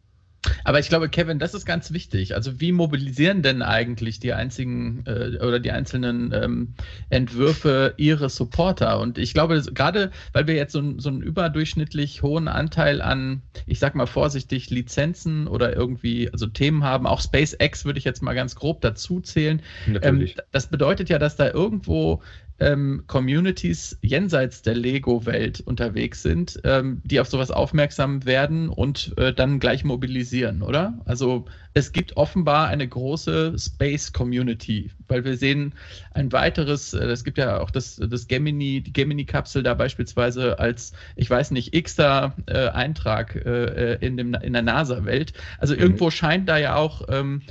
Aber 0.65 0.79
ich 0.79 0.89
glaube, 0.89 1.09
Kevin, 1.09 1.39
das 1.39 1.55
ist 1.55 1.67
ganz 1.67 1.93
wichtig. 1.93 2.35
Also 2.35 2.61
wie 2.61 2.73
mobilisieren 2.73 3.43
denn 3.43 3.63
eigentlich 3.63 4.21
die 4.21 4.33
einzigen 4.33 5.05
äh, 5.07 5.39
oder 5.39 5.61
die 5.61 5.71
einzelnen 5.71 6.33
ähm, 6.33 6.75
Entwürfe 7.11 7.95
ihre 7.97 8.29
Supporter? 8.29 9.01
Und 9.01 9.19
ich 9.19 9.35
glaube, 9.35 9.63
gerade 9.73 10.11
weil 10.33 10.47
wir 10.47 10.55
jetzt 10.55 10.73
so, 10.73 10.99
so, 10.99 11.09
einen 11.09 11.23
überdurchschnittlich 11.23 12.23
hohen 12.23 12.49
Anteil 12.49 13.01
an, 13.01 13.43
ich 13.67 13.79
sag 13.79 13.95
mal 13.95 14.07
vorsichtig, 14.07 14.71
Lizenzen 14.71 15.47
oder 15.47 15.75
irgendwie, 15.75 16.31
also 16.31 16.47
Themen 16.47 16.85
haben, 16.85 17.07
auch 17.07 17.21
SpaceX 17.21 17.85
würde 17.85 17.99
ich 17.99 18.05
jetzt 18.05 18.23
mal 18.23 18.35
ganz 18.35 18.55
grob 18.55 18.81
dazu 18.81 19.21
zählen. 19.21 19.63
Ähm, 20.03 20.29
das 20.51 20.67
bedeutet 20.69 21.09
ja, 21.09 21.19
dass 21.19 21.37
da 21.37 21.51
irgendwo 21.51 22.23
ähm, 22.61 23.05
Communities 23.07 23.99
jenseits 24.01 24.63
der 24.63 24.75
Lego-Welt 24.75 25.61
unterwegs 25.61 26.23
sind, 26.23 26.61
ähm, 26.65 27.03
die 27.05 27.21
auf 27.21 27.29
sowas 27.29 27.51
aufmerksam 27.51 28.25
werden 28.25 28.69
und 28.69 29.13
äh, 29.17 29.33
dann 29.33 29.59
gleich 29.59 29.85
mobilisieren 29.85 30.63
oder? 30.63 30.99
Also 31.05 31.47
es 31.77 31.91
gibt 31.91 32.17
offenbar 32.17 32.69
eine 32.69 32.87
große 32.87 33.57
Space 33.59 34.13
Community, 34.13 34.93
weil 35.09 35.25
wir 35.25 35.37
sehen 35.37 35.75
ein 36.13 36.31
weiteres, 36.31 36.95
äh, 36.95 37.05
es 37.07 37.25
gibt 37.25 37.37
ja 37.37 37.61
auch 37.61 37.71
das, 37.73 37.97
das 37.97 38.29
Gemini, 38.29 38.81
die 38.81 38.93
Gemini-Kapsel 38.93 39.65
da 39.65 39.75
beispielsweise 39.75 40.61
als, 40.61 40.93
ich 41.17 41.29
weiß 41.29 41.51
nicht, 41.51 41.75
x-ter 41.75 42.35
äh, 42.47 42.69
Eintrag 42.69 43.35
äh, 43.35 43.95
in, 43.95 44.17
dem, 44.17 44.35
in 44.35 44.53
der 44.53 44.63
NASA-Welt. 44.63 45.33
Also 45.59 45.75
mhm. 45.75 45.81
irgendwo 45.81 46.11
scheint 46.11 46.49
da 46.49 46.59
ja 46.59 46.77
auch 46.77 47.03
ähm, 47.09 47.43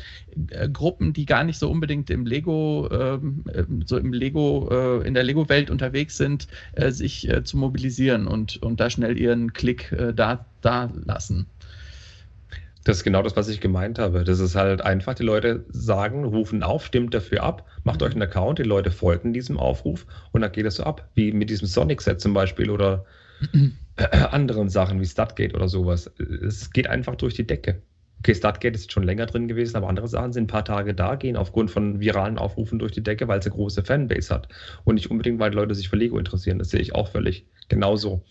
äh, 0.49 0.69
Gruppen, 0.69 1.13
die 1.13 1.25
gar 1.25 1.43
nicht 1.43 1.59
so 1.59 1.69
unbedingt 1.69 2.09
im 2.09 2.25
Lego, 2.25 2.89
ähm, 2.91 3.43
so 3.85 3.97
im 3.97 4.13
Lego, 4.13 4.69
äh, 4.71 5.07
in 5.07 5.13
der 5.13 5.23
Lego-Welt 5.23 5.69
unterwegs 5.69 6.17
sind, 6.17 6.47
äh, 6.73 6.91
sich 6.91 7.29
zu 7.43 7.57
mobilisieren 7.57 8.27
und, 8.27 8.61
und 8.61 8.79
da 8.79 8.89
schnell 8.89 9.17
ihren 9.17 9.53
Klick 9.53 9.95
da, 10.15 10.45
da 10.61 10.91
lassen. 11.05 11.47
Das 12.83 12.97
ist 12.97 13.03
genau 13.03 13.21
das, 13.21 13.35
was 13.37 13.47
ich 13.47 13.61
gemeint 13.61 13.97
habe. 13.97 14.23
Das 14.23 14.39
ist 14.39 14.55
halt 14.55 14.81
einfach, 14.81 15.13
die 15.13 15.23
Leute 15.23 15.63
sagen, 15.69 16.25
rufen 16.25 16.63
auf, 16.63 16.85
stimmt 16.85 17.13
dafür 17.13 17.43
ab, 17.43 17.65
macht 17.83 18.01
mhm. 18.01 18.07
euch 18.07 18.13
einen 18.13 18.23
Account, 18.23 18.59
die 18.59 18.63
Leute 18.63 18.91
folgen 18.91 19.33
diesem 19.33 19.57
Aufruf 19.57 20.05
und 20.31 20.41
dann 20.41 20.51
geht 20.51 20.65
es 20.65 20.75
so 20.75 20.83
ab, 20.83 21.09
wie 21.15 21.31
mit 21.31 21.49
diesem 21.49 21.67
Sonic-Set 21.67 22.19
zum 22.19 22.33
Beispiel 22.33 22.69
oder 22.69 23.05
äh, 23.95 24.17
anderen 24.31 24.69
Sachen 24.69 24.99
wie 24.99 25.05
Statgate 25.05 25.55
oder 25.55 25.69
sowas. 25.69 26.11
Es 26.17 26.71
geht 26.71 26.87
einfach 26.87 27.15
durch 27.15 27.35
die 27.35 27.47
Decke. 27.47 27.81
Okay, 28.23 28.35
Statgate 28.35 28.75
ist 28.75 28.91
schon 28.91 29.03
länger 29.03 29.25
drin 29.25 29.49
gewesen, 29.49 29.75
aber 29.75 29.89
andere 29.89 30.07
Sachen 30.07 30.31
sind 30.31 30.45
ein 30.45 30.47
paar 30.47 30.63
Tage 30.63 30.93
da, 30.93 31.15
gehen 31.15 31.35
aufgrund 31.35 31.71
von 31.71 31.99
viralen 31.99 32.37
Aufrufen 32.37 32.79
durch 32.79 32.93
die 32.93 33.03
Decke, 33.03 33.27
weil 33.27 33.39
es 33.39 33.45
eine 33.45 33.55
große 33.55 33.83
Fanbase 33.83 34.33
hat. 34.33 34.47
Und 34.85 34.95
nicht 34.95 35.11
unbedingt, 35.11 35.39
weil 35.39 35.51
die 35.51 35.57
Leute 35.57 35.75
sich 35.75 35.89
für 35.89 35.97
Lego 35.97 36.17
interessieren. 36.17 36.57
Das 36.57 36.69
sehe 36.69 36.79
ich 36.79 36.95
auch 36.95 37.09
völlig 37.09 37.45
genauso. 37.67 38.23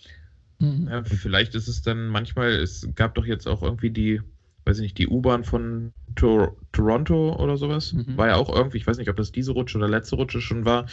Mhm. 0.61 0.88
Ja, 0.90 1.04
vielleicht 1.04 1.54
ist 1.54 1.68
es 1.68 1.82
dann 1.82 2.08
manchmal, 2.08 2.52
es 2.52 2.88
gab 2.94 3.14
doch 3.14 3.26
jetzt 3.26 3.46
auch 3.46 3.62
irgendwie 3.62 3.90
die 3.90 4.22
weiß 4.64 4.78
ich 4.78 4.82
nicht, 4.82 4.99
die 4.99 5.08
U-Bahn 5.08 5.44
von 5.44 5.92
Tor 6.14 6.56
Toronto 6.72 7.37
oder 7.37 7.56
sowas. 7.56 7.92
Mhm. 7.92 8.16
War 8.16 8.28
ja 8.28 8.34
auch 8.37 8.54
irgendwie, 8.54 8.78
ich 8.78 8.87
weiß 8.87 8.99
nicht, 8.99 9.11
ob 9.11 9.16
das 9.16 9.32
diese 9.32 9.52
Rutsche 9.52 9.78
oder 9.78 9.88
letzte 9.88 10.16
Rutsche 10.16 10.40
schon 10.40 10.64
war. 10.64 10.87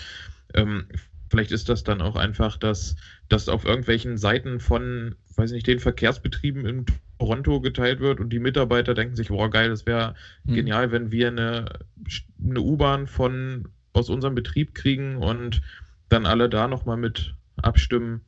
Ähm, 0.53 0.85
vielleicht 1.29 1.51
ist 1.51 1.69
das 1.69 1.83
dann 1.83 2.01
auch 2.01 2.15
einfach, 2.15 2.57
dass 2.57 2.95
das 3.27 3.49
auf 3.49 3.65
irgendwelchen 3.65 4.17
Seiten 4.17 4.59
von, 4.59 5.15
weiß 5.35 5.51
ich 5.51 5.55
nicht, 5.55 5.67
den 5.67 5.79
Verkehrsbetrieben 5.79 6.65
in 6.65 6.85
Toronto 7.19 7.59
geteilt 7.59 7.99
wird 7.99 8.19
und 8.19 8.29
die 8.29 8.39
Mitarbeiter 8.39 8.93
denken 8.93 9.15
sich, 9.15 9.27
boah, 9.27 9.49
geil, 9.49 9.69
das 9.69 9.85
wäre 9.85 10.15
mhm. 10.45 10.55
genial, 10.55 10.91
wenn 10.91 11.11
wir 11.11 11.27
eine, 11.27 11.65
eine 12.43 12.61
U-Bahn 12.61 13.07
von 13.07 13.67
aus 13.93 14.09
unserem 14.09 14.35
Betrieb 14.35 14.73
kriegen 14.73 15.17
und 15.17 15.61
dann 16.07 16.25
alle 16.25 16.49
da 16.49 16.67
nochmal 16.67 16.97
mit 16.97 17.35
abstimmen. 17.61 18.21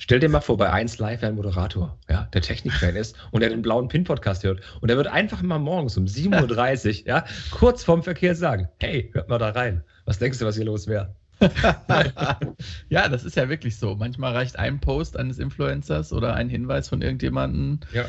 Stell 0.00 0.20
dir 0.20 0.28
mal 0.28 0.40
vor, 0.40 0.56
bei 0.56 0.70
1 0.70 1.00
Live 1.00 1.24
ein 1.24 1.34
Moderator, 1.34 1.98
ja, 2.08 2.28
der 2.32 2.40
Technikfan 2.40 2.94
ist 2.94 3.16
und 3.32 3.40
der 3.40 3.50
den 3.50 3.62
blauen 3.62 3.88
Pin-Podcast 3.88 4.44
hört. 4.44 4.60
Und 4.80 4.88
der 4.88 4.96
wird 4.96 5.08
einfach 5.08 5.42
mal 5.42 5.58
morgens 5.58 5.96
um 5.96 6.04
7.30 6.06 7.00
Uhr, 7.00 7.06
ja, 7.08 7.24
kurz 7.50 7.82
vorm 7.82 8.04
Verkehr 8.04 8.36
sagen: 8.36 8.68
Hey, 8.78 9.10
hört 9.12 9.28
mal 9.28 9.38
da 9.38 9.50
rein. 9.50 9.82
Was 10.04 10.20
denkst 10.20 10.38
du, 10.38 10.46
was 10.46 10.54
hier 10.54 10.64
los 10.64 10.86
wäre? 10.86 11.16
ja, 12.88 13.08
das 13.08 13.24
ist 13.24 13.36
ja 13.36 13.48
wirklich 13.48 13.76
so. 13.76 13.94
Manchmal 13.94 14.32
reicht 14.32 14.58
ein 14.58 14.80
Post 14.80 15.16
eines 15.16 15.38
Influencers 15.38 16.12
oder 16.12 16.34
ein 16.34 16.48
Hinweis 16.48 16.88
von 16.88 17.02
irgendjemandem. 17.02 17.80
Ja. 17.92 18.06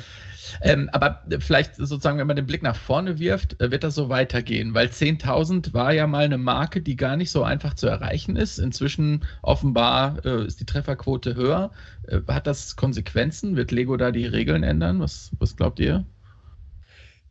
Ähm, 0.62 0.89
aber 0.91 1.24
vielleicht 1.39 1.75
sozusagen, 1.75 2.17
wenn 2.17 2.27
man 2.27 2.36
den 2.36 2.48
Blick 2.48 2.63
nach 2.63 2.75
vorne 2.75 3.19
wirft, 3.19 3.62
äh, 3.62 3.71
wird 3.71 3.83
das 3.83 3.95
so 3.95 4.09
weitergehen, 4.09 4.74
weil 4.74 4.88
10.000 4.88 5.74
war 5.74 5.93
ja 5.93 6.07
mal 6.07 6.25
eine 6.25 6.38
Marke, 6.38 6.81
die 6.81 6.95
gar 6.95 7.17
nicht 7.17 7.31
so 7.31 7.43
einfach 7.43 7.75
zu 7.75 7.88
erreichen 7.88 8.36
ist. 8.36 8.57
Inzwischen 8.57 9.25
offenbar 9.41 10.25
äh, 10.25 10.45
ist 10.45 10.59
die 10.59 10.65
Trefferquote 10.65 11.36
höher. 11.36 11.71
Äh, 12.07 12.21
hat 12.27 12.48
das 12.48 12.75
Konsequenzen? 12.75 13.55
Wird 13.55 13.71
Lego 13.71 13.98
da 13.98 14.12
die 14.12 14.25
Regeln 14.25 14.63
ändern? 14.63 15.00
Was, 15.00 15.31
was 15.39 15.55
glaubt 15.55 15.79
ihr? 15.79 16.05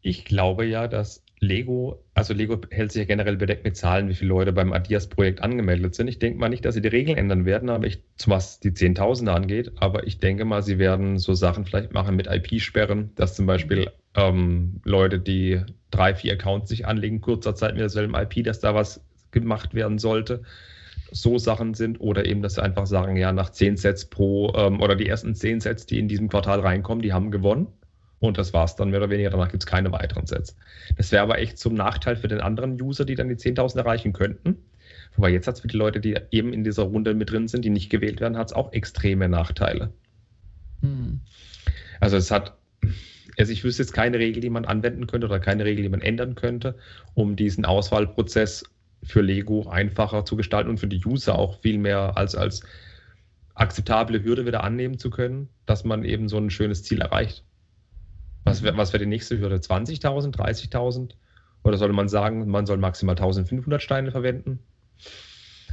Ich 0.01 0.25
glaube 0.25 0.65
ja, 0.65 0.87
dass 0.87 1.25
Lego, 1.41 2.05
also 2.15 2.35
Lego 2.35 2.61
hält 2.71 2.93
sich 2.93 3.01
ja 3.01 3.07
generell 3.07 3.37
bedeckt 3.37 3.65
mit 3.65 3.77
Zahlen, 3.77 4.09
wie 4.09 4.15
viele 4.15 4.31
Leute 4.31 4.53
beim 4.53 4.73
Adias-Projekt 4.73 5.43
angemeldet 5.43 5.95
sind. 5.95 6.09
Ich 6.09 6.19
denke 6.19 6.39
mal 6.39 6.49
nicht, 6.49 6.65
dass 6.65 6.75
sie 6.75 6.81
die 6.81 6.89
Regeln 6.89 7.17
ändern 7.17 7.45
werden, 7.45 7.71
aber 7.71 7.87
ich, 7.87 8.03
was 8.27 8.61
die 8.61 8.75
Zehntausende 8.75 9.33
angeht, 9.33 9.73
aber 9.77 10.07
ich 10.07 10.19
denke 10.19 10.45
mal, 10.45 10.63
sie 10.63 10.79
werden 10.79 11.19
so 11.19 11.35
Sachen 11.35 11.65
vielleicht 11.65 11.93
machen 11.93 12.17
mit 12.17 12.27
IP-Sperren, 12.27 13.13
dass 13.15 13.37
zum 13.37 13.47
Beispiel 13.47 13.91
ähm, 14.17 14.81
Leute, 14.85 15.21
die 15.21 15.61
drei, 15.91 16.15
vier 16.15 16.33
Accounts 16.33 16.71
sich 16.71 16.87
anlegen, 16.87 17.21
kurzer 17.21 17.55
Zeit 17.55 17.73
mit 17.73 17.83
derselben 17.83 18.15
IP, 18.15 18.45
dass 18.45 18.61
da 18.61 18.75
was 18.75 19.05
gemacht 19.31 19.75
werden 19.75 19.99
sollte. 19.99 20.43
So 21.11 21.39
Sachen 21.39 21.73
sind 21.75 22.01
oder 22.01 22.27
eben, 22.27 22.43
dass 22.43 22.55
sie 22.55 22.63
einfach 22.63 22.87
sagen, 22.87 23.17
ja, 23.17 23.33
nach 23.33 23.51
zehn 23.51 23.77
Sets 23.77 24.07
pro 24.07 24.53
ähm, 24.55 24.81
oder 24.83 24.97
die 24.97 25.09
ersten 25.09 25.35
zehn 25.35 25.61
Sets, 25.61 25.87
die 25.87 25.99
in 25.99 26.09
diesem 26.09 26.29
Quartal 26.29 26.61
reinkommen, 26.61 27.03
die 27.03 27.13
haben 27.13 27.31
gewonnen 27.31 27.69
und 28.21 28.39
das 28.39 28.53
war's 28.53 28.77
dann 28.77 28.91
mehr 28.91 29.01
oder 29.01 29.11
weniger. 29.11 29.31
Danach 29.31 29.51
gibt 29.51 29.63
es 29.63 29.67
keine 29.67 29.93
weiteren 29.93 30.27
Sets. 30.27 30.57
Das 30.97 31.13
wäre 31.13 31.23
aber 31.23 31.39
echt 31.39 31.59
zum 31.59 31.75
Nachteil 31.75 32.17
für 32.17 32.29
den 32.29 32.41
anderen 32.41 32.81
User, 32.81 33.05
die 33.05 33.15
dann 33.15 33.29
die 33.29 33.37
10.000 33.37 33.79
erreichen 33.79 34.13
könnten. 34.13 34.57
Wobei 35.17 35.31
jetzt 35.31 35.47
hat 35.47 35.57
es 35.57 35.61
für 35.61 35.69
die 35.69 35.77
Leute, 35.77 36.01
die 36.01 36.17
eben 36.31 36.53
in 36.53 36.65
dieser 36.65 36.85
Runde 36.85 37.15
mit 37.15 37.31
drin 37.31 37.49
sind, 37.49 37.65
die 37.65 37.71
nicht 37.71 37.91
gewählt 37.91 38.21
werden, 38.21 38.37
hat 38.37 38.49
es 38.49 38.53
auch 38.53 38.73
extreme 38.73 39.29
Nachteile. 39.29 39.93
Hm. 40.81 41.21
Also 42.01 42.17
es 42.17 42.31
hat, 42.31 42.57
also 43.37 43.53
ich 43.53 43.65
wüsste 43.65 43.83
jetzt 43.83 43.93
keine 43.93 44.19
Regel, 44.19 44.41
die 44.41 44.51
man 44.51 44.65
anwenden 44.65 45.07
könnte 45.07 45.27
oder 45.27 45.41
keine 45.41 45.65
Regel, 45.65 45.83
die 45.83 45.89
man 45.89 46.01
ändern 46.01 46.35
könnte, 46.35 46.77
um 47.15 47.37
diesen 47.37 47.65
Auswahlprozess 47.65 48.65
für 49.03 49.21
Lego 49.21 49.69
einfacher 49.69 50.25
zu 50.25 50.37
gestalten 50.37 50.71
und 50.71 50.79
für 50.79 50.89
die 50.89 51.05
User 51.05 51.39
auch 51.39 51.61
viel 51.61 51.79
mehr 51.79 52.17
als, 52.17 52.35
als 52.35 52.63
akzeptable 53.55 54.23
Hürde 54.23 54.47
wieder 54.47 54.65
annehmen 54.65 54.99
zu 54.99 55.11
können, 55.11 55.49
dass 55.67 55.85
man 55.85 56.05
eben 56.05 56.29
so 56.29 56.39
ein 56.39 56.51
schönes 56.51 56.83
Ziel 56.85 57.01
erreicht. 57.01 57.45
Was 58.45 58.63
wäre 58.63 58.77
was 58.77 58.93
wär 58.93 59.01
die 59.01 59.07
nächste 59.07 59.39
Hürde? 59.39 59.57
20.000, 59.57 60.35
30.000? 60.35 61.11
Oder 61.65 61.77
sollte 61.77 61.95
man 61.95 62.09
sagen, 62.09 62.49
man 62.49 62.67
soll 62.67 62.79
maximal 62.79 63.15
1500 63.15 63.83
Steine 63.83 64.11
verwenden? 64.11 64.61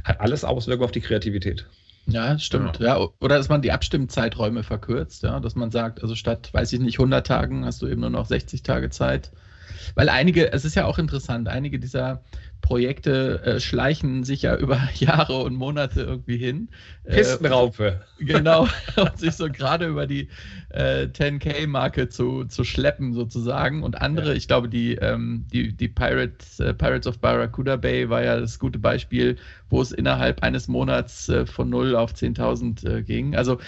Hat 0.04 0.20
alles 0.20 0.44
Auswirkungen 0.44 0.84
auf 0.84 0.92
die 0.92 1.00
Kreativität. 1.00 1.66
Ja, 2.06 2.38
stimmt. 2.38 2.78
Ja. 2.78 2.98
ja. 2.98 3.08
Oder 3.20 3.36
dass 3.36 3.48
man 3.48 3.62
die 3.62 3.72
Abstimmzeiträume 3.72 4.62
verkürzt, 4.62 5.22
ja, 5.22 5.40
dass 5.40 5.56
man 5.56 5.70
sagt, 5.70 6.02
also 6.02 6.14
statt, 6.14 6.50
weiß 6.52 6.72
ich 6.72 6.80
nicht, 6.80 6.98
100 6.98 7.26
Tagen 7.26 7.64
hast 7.64 7.82
du 7.82 7.88
eben 7.88 8.00
nur 8.00 8.10
noch 8.10 8.26
60 8.26 8.62
Tage 8.62 8.90
Zeit. 8.90 9.32
Weil 9.94 10.08
einige, 10.08 10.52
es 10.52 10.64
ist 10.64 10.76
ja 10.76 10.86
auch 10.86 10.98
interessant, 10.98 11.48
einige 11.48 11.78
dieser 11.78 12.22
Projekte 12.66 13.42
äh, 13.44 13.60
schleichen 13.60 14.24
sich 14.24 14.42
ja 14.42 14.56
über 14.58 14.88
Jahre 14.94 15.38
und 15.38 15.54
Monate 15.54 16.02
irgendwie 16.02 16.36
hin. 16.36 16.68
Äh, 17.04 17.18
Pistenraupe. 17.18 18.00
Äh, 18.18 18.24
genau, 18.24 18.66
und 18.96 19.18
sich 19.18 19.34
so 19.34 19.48
gerade 19.48 19.86
über 19.86 20.08
die 20.08 20.28
äh, 20.70 21.04
10K-Marke 21.04 22.08
zu, 22.08 22.44
zu 22.46 22.64
schleppen 22.64 23.12
sozusagen. 23.14 23.84
Und 23.84 24.02
andere, 24.02 24.30
ja. 24.30 24.34
ich 24.34 24.48
glaube, 24.48 24.68
die, 24.68 24.96
ähm, 24.96 25.46
die, 25.52 25.72
die 25.76 25.86
Pirates, 25.86 26.58
äh, 26.58 26.74
Pirates 26.74 27.06
of 27.06 27.20
Barracuda 27.20 27.76
Bay 27.76 28.10
war 28.10 28.24
ja 28.24 28.40
das 28.40 28.58
gute 28.58 28.80
Beispiel, 28.80 29.36
wo 29.70 29.80
es 29.80 29.92
innerhalb 29.92 30.42
eines 30.42 30.66
Monats 30.66 31.28
äh, 31.28 31.46
von 31.46 31.70
0 31.70 31.94
auf 31.94 32.14
10.000 32.14 33.02
ging. 33.02 33.36
Also 33.36 33.58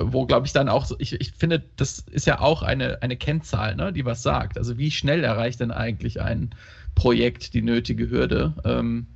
wo, 0.00 0.24
glaube 0.24 0.46
ich, 0.46 0.54
dann 0.54 0.70
auch, 0.70 0.86
so, 0.86 0.96
ich, 0.98 1.20
ich 1.20 1.32
finde, 1.32 1.62
das 1.76 1.98
ist 2.10 2.26
ja 2.26 2.40
auch 2.40 2.62
eine, 2.62 3.02
eine 3.02 3.18
Kennzahl, 3.18 3.76
ne, 3.76 3.92
die 3.92 4.06
was 4.06 4.22
sagt. 4.22 4.56
Also 4.56 4.78
wie 4.78 4.90
schnell 4.90 5.22
erreicht 5.24 5.60
denn 5.60 5.70
eigentlich 5.70 6.22
ein 6.22 6.54
Projekt 6.96 7.54
die 7.54 7.62
nötige 7.62 8.10
Hürde. 8.10 8.54
Ähm, 8.64 9.06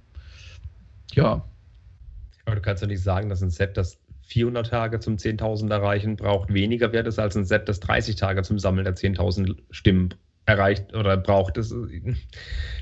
ja. 1.13 1.45
Aber 2.45 2.55
du 2.55 2.63
kannst 2.63 2.83
ja 2.83 2.87
nicht 2.87 3.03
sagen, 3.03 3.29
dass 3.29 3.43
ein 3.43 3.51
Set, 3.51 3.77
das 3.77 3.99
400 4.23 4.69
Tage 4.69 5.01
zum 5.01 5.17
10.000 5.17 5.69
erreichen 5.71 6.15
braucht, 6.15 6.55
weniger 6.55 6.93
wert 6.93 7.09
ist 7.09 7.19
als 7.19 7.37
ein 7.37 7.45
Set, 7.45 7.69
das 7.69 7.81
30 7.81 8.15
Tage 8.15 8.43
zum 8.43 8.61
Sammeln 8.61 8.85
der 8.85 8.95
10.000 8.95 9.57
Stimmen 9.71 10.15
erreicht 10.47 10.95
oder 10.95 11.17
braucht. 11.17 11.57
Das, 11.57 11.75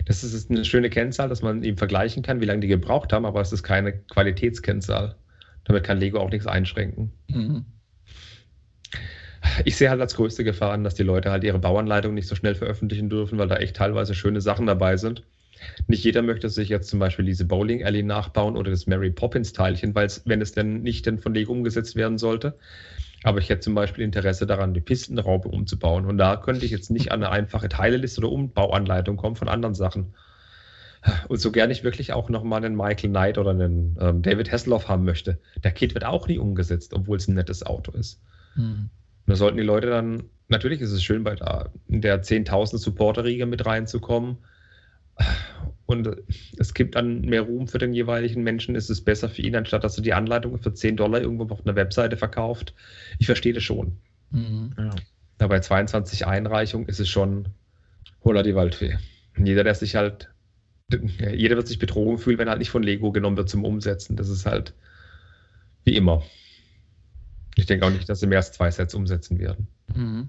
das 0.05 0.25
ist 0.25 0.51
eine 0.51 0.65
schöne 0.65 0.91
Kennzahl, 0.91 1.29
dass 1.31 1.41
man 1.41 1.63
eben 1.63 1.79
vergleichen 1.79 2.23
kann, 2.23 2.41
wie 2.41 2.45
lange 2.45 2.61
die 2.61 2.69
gebraucht 2.69 3.13
haben, 3.13 3.25
aber 3.25 3.41
es 3.41 3.53
ist 3.53 3.63
keine 3.63 3.93
Qualitätskennzahl. 3.93 5.17
Damit 5.65 5.85
kann 5.85 5.99
Lego 5.99 6.19
auch 6.19 6.31
nichts 6.31 6.47
einschränken. 6.47 7.13
Mhm. 7.29 7.65
Ich 9.65 9.77
sehe 9.77 9.91
halt 9.91 10.01
als 10.01 10.15
größte 10.15 10.45
Gefahr 10.45 10.73
an, 10.73 10.85
dass 10.85 10.95
die 10.95 11.03
Leute 11.03 11.31
halt 11.31 11.45
ihre 11.45 11.59
Bauanleitung 11.59 12.15
nicht 12.15 12.29
so 12.29 12.35
schnell 12.35 12.55
veröffentlichen 12.55 13.09
dürfen, 13.09 13.39
weil 13.39 13.49
da 13.49 13.57
echt 13.57 13.77
teilweise 13.77 14.15
schöne 14.15 14.41
Sachen 14.41 14.67
dabei 14.67 14.97
sind. 14.97 15.25
Nicht 15.87 16.05
jeder 16.05 16.23
möchte 16.23 16.49
sich 16.49 16.69
jetzt 16.69 16.89
zum 16.89 16.99
Beispiel 16.99 17.25
diese 17.25 17.45
Bowling 17.45 17.85
Alley 17.85 18.03
nachbauen 18.03 18.57
oder 18.57 18.71
das 18.71 18.87
Mary 18.87 19.11
Poppins 19.11 19.53
Teilchen, 19.53 19.95
weil 19.95 20.07
es, 20.07 20.23
wenn 20.25 20.41
es 20.41 20.53
denn 20.53 20.83
nicht 20.83 21.07
denn 21.07 21.19
von 21.19 21.35
Lego 21.35 21.53
umgesetzt 21.53 21.97
werden 21.97 22.19
sollte. 22.19 22.59
Aber 23.25 23.39
ich 23.39 23.49
hätte 23.49 23.61
zum 23.61 23.75
Beispiel 23.75 24.05
Interesse 24.05 24.47
daran, 24.47 24.75
die 24.75 24.81
Pistenraube 24.81 25.49
umzubauen. 25.49 26.05
Und 26.07 26.19
da 26.19 26.37
könnte 26.37 26.65
ich 26.65 26.71
jetzt 26.71 26.91
nicht 26.91 27.11
an 27.11 27.23
eine 27.23 27.33
einfache 27.33 27.69
Teileliste 27.69 28.21
oder 28.21 28.31
Umbauanleitung 28.31 29.17
kommen 29.17 29.35
von 29.35 29.49
anderen 29.49 29.75
Sachen. 29.75 30.15
Und 31.29 31.41
so 31.41 31.51
gerne 31.53 31.73
ich 31.73 31.85
wirklich 31.85 32.13
auch 32.13 32.29
nochmal 32.29 32.65
einen 32.65 32.77
Michael 32.77 33.11
Knight 33.11 33.39
oder 33.39 33.51
einen 33.51 33.97
ähm, 34.01 34.23
David 34.23 34.53
Hasselhoff 34.53 34.89
haben 34.89 35.05
möchte. 35.05 35.39
Der 35.63 35.73
Kit 35.73 35.95
wird 35.95 36.05
auch 36.05 36.29
nie 36.29 36.39
umgesetzt, 36.39 36.93
obwohl 36.93 37.17
es 37.17 37.29
ein 37.29 37.35
nettes 37.35 37.65
Auto 37.65 37.93
ist. 37.93 38.21
Hm. 38.55 38.91
Und 39.29 39.33
da 39.33 39.37
sollten 39.37 39.59
die 39.59 39.63
Leute 39.63 39.91
dann, 39.91 40.23
natürlich 40.49 40.81
ist 40.81 40.91
es 40.91 41.05
schön, 41.05 41.23
bei 41.23 41.35
der, 41.35 41.71
der 41.89 42.23
10.000 42.23 42.79
Supporter-Riege 42.79 43.45
mit 43.45 43.67
reinzukommen. 43.67 44.39
Und 45.85 46.09
es 46.57 46.73
gibt 46.73 46.95
dann 46.95 47.21
mehr 47.21 47.43
Ruhm 47.43 47.69
für 47.69 47.77
den 47.77 47.93
jeweiligen 47.93 48.43
Menschen, 48.43 48.75
ist 48.75 48.89
es 48.89 49.05
besser 49.05 49.29
für 49.29 49.43
ihn, 49.43 49.55
anstatt 49.55 49.85
dass 49.85 49.99
er 49.99 50.03
die 50.03 50.15
Anleitung 50.15 50.57
für 50.57 50.73
10 50.73 50.97
Dollar 50.97 51.21
irgendwo 51.21 51.45
auf 51.53 51.61
einer 51.63 51.77
Webseite 51.77 52.17
verkauft. 52.17 52.73
Ich 53.19 53.27
verstehe 53.27 53.53
das 53.53 53.65
schon. 53.65 53.99
Mhm. 54.31 54.71
Ja. 54.79 54.91
Na, 55.41 55.47
bei 55.47 55.61
22 55.61 56.27
Einreichungen 56.27 56.89
ist 56.89 56.99
es 56.99 57.11
schon 57.11 57.49
Holla 58.25 58.43
die 58.43 58.55
Waldfee. 58.55 58.97
Jeder, 59.37 59.63
der 59.63 59.75
sich 59.75 59.95
halt, 59.95 60.31
jeder 60.91 61.57
wird 61.57 61.69
sich 61.69 61.79
betrogen 61.79 62.17
fühlen, 62.17 62.39
wenn 62.39 62.49
er 62.49 62.53
halt 62.53 62.61
nicht 62.61 62.71
von 62.71 62.83
Lego 62.83 63.13
genommen 63.13 63.37
wird 63.37 63.51
zum 63.51 63.67
Umsetzen. 63.67 64.17
Das 64.17 64.31
ist 64.31 64.47
halt 64.47 64.73
wie 65.85 65.97
immer. 65.97 66.23
Ich 67.59 67.67
denke 67.67 67.85
auch 67.85 67.91
nicht, 67.91 68.09
dass 68.09 68.21
sie 68.21 68.29
mehr 68.29 68.39
als 68.39 68.53
zwei 68.53 68.71
Sets 68.71 68.95
umsetzen 68.95 69.41
werden. 69.41 69.67
Mhm. 69.93 70.29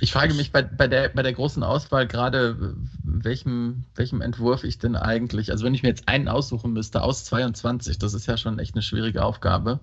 Ich 0.00 0.12
frage 0.12 0.34
mich 0.34 0.52
bei, 0.52 0.62
bei, 0.62 0.86
der, 0.86 1.08
bei 1.08 1.22
der 1.22 1.32
großen 1.32 1.64
Auswahl 1.64 2.06
gerade, 2.06 2.76
welchem, 3.02 3.86
welchem 3.96 4.20
Entwurf 4.20 4.62
ich 4.62 4.78
denn 4.78 4.94
eigentlich, 4.94 5.50
also 5.50 5.64
wenn 5.64 5.74
ich 5.74 5.82
mir 5.82 5.88
jetzt 5.88 6.06
einen 6.06 6.28
aussuchen 6.28 6.72
müsste 6.72 7.02
aus 7.02 7.24
22, 7.24 7.98
das 7.98 8.14
ist 8.14 8.26
ja 8.26 8.36
schon 8.36 8.60
echt 8.60 8.76
eine 8.76 8.82
schwierige 8.82 9.24
Aufgabe, 9.24 9.80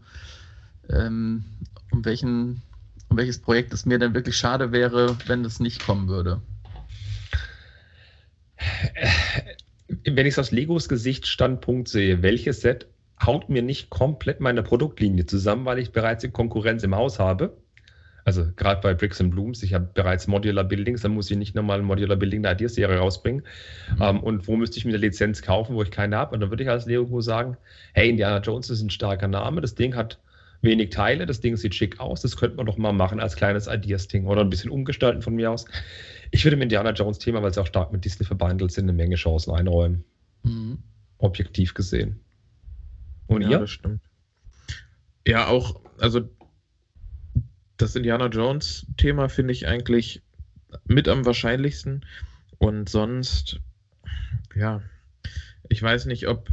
ähm, 0.89 1.43
um, 1.91 2.05
welchen, 2.05 2.61
um 3.09 3.17
welches 3.17 3.39
Projekt 3.39 3.73
es 3.73 3.85
mir 3.85 3.99
denn 3.99 4.13
wirklich 4.13 4.37
schade 4.37 4.71
wäre, 4.71 5.17
wenn 5.25 5.43
es 5.43 5.59
nicht 5.59 5.85
kommen 5.85 6.07
würde. 6.07 6.41
Wenn 10.05 10.25
ich 10.25 10.35
es 10.35 10.39
aus 10.39 10.51
Legos 10.51 10.87
Gesichtsstandpunkt 10.87 11.89
sehe, 11.89 12.21
welches 12.21 12.61
Set 12.61 12.87
haut 13.25 13.49
mir 13.49 13.61
nicht 13.61 13.89
komplett 13.89 14.39
meine 14.39 14.63
Produktlinie 14.63 15.25
zusammen, 15.25 15.65
weil 15.65 15.79
ich 15.79 15.91
bereits 15.91 16.21
die 16.21 16.29
Konkurrenz 16.29 16.83
im 16.83 16.95
Haus 16.95 17.19
habe? 17.19 17.57
Also 18.27 18.45
gerade 18.57 18.81
bei 18.81 18.93
Bricks 18.93 19.21
and 19.21 19.31
Blooms, 19.31 19.63
ich 19.63 19.73
habe 19.73 19.89
bereits 19.93 20.27
Modular 20.27 20.65
Buildings, 20.65 21.01
dann 21.01 21.13
muss 21.13 21.31
ich 21.31 21.37
nicht 21.37 21.55
nochmal 21.55 21.79
ein 21.79 21.85
Modular 21.85 22.17
Building 22.17 22.43
der 22.43 22.51
Ideas-Serie 22.51 22.97
rausbringen. 22.97 23.43
Mhm. 23.95 24.01
Um, 24.01 24.07
ähm, 24.17 24.19
und 24.23 24.47
wo 24.49 24.57
müsste 24.57 24.77
ich 24.77 24.83
mir 24.83 24.91
eine 24.91 24.97
Lizenz 24.97 25.41
kaufen, 25.41 25.75
wo 25.77 25.81
ich 25.81 25.91
keine 25.91 26.17
habe? 26.17 26.33
Und 26.33 26.41
dann 26.41 26.49
würde 26.49 26.63
ich 26.63 26.69
als 26.69 26.85
Lego 26.85 27.21
sagen, 27.21 27.55
hey, 27.93 28.09
Indiana 28.09 28.39
Jones 28.39 28.69
ist 28.69 28.81
ein 28.81 28.89
starker 28.89 29.29
Name, 29.29 29.61
das 29.61 29.75
Ding 29.75 29.95
hat 29.95 30.19
wenig 30.61 30.89
Teile, 30.89 31.25
das 31.25 31.39
Ding 31.39 31.55
sieht 31.55 31.73
schick 31.73 32.01
aus, 32.01 32.21
das 32.21 32.35
könnte 32.35 32.57
man 32.57 32.65
doch 32.65 32.77
mal 32.77 32.91
machen 32.91 33.21
als 33.21 33.37
kleines 33.37 33.67
Ideas-Ding 33.67 34.25
oder 34.25 34.41
ein 34.41 34.49
bisschen 34.49 34.71
umgestalten 34.71 35.21
von 35.21 35.33
mir 35.33 35.49
aus. 35.49 35.63
Ich 36.31 36.43
würde 36.43 36.57
dem 36.57 36.63
Indiana 36.63 36.91
Jones-Thema, 36.91 37.41
weil 37.41 37.51
es 37.51 37.57
auch 37.57 37.67
stark 37.67 37.93
mit 37.93 38.03
Disney 38.03 38.25
verbandelt 38.25 38.73
sind, 38.73 38.85
eine 38.85 38.93
Menge 38.93 39.15
Chancen 39.15 39.53
einräumen. 39.53 40.03
Mhm. 40.43 40.79
Objektiv 41.19 41.73
gesehen. 41.73 42.19
Und 43.27 43.41
ja, 43.41 43.51
ihr? 43.51 43.59
das 43.59 43.69
stimmt. 43.69 44.01
Ja, 45.25 45.47
auch, 45.47 45.81
also 45.99 46.29
das 47.77 47.95
Indiana 47.95 48.27
Jones-Thema 48.27 49.29
finde 49.29 49.53
ich 49.53 49.67
eigentlich 49.67 50.21
mit 50.85 51.07
am 51.07 51.25
wahrscheinlichsten. 51.25 52.05
Und 52.57 52.89
sonst, 52.89 53.59
ja, 54.55 54.81
ich 55.69 55.81
weiß 55.81 56.05
nicht, 56.05 56.27
ob 56.27 56.49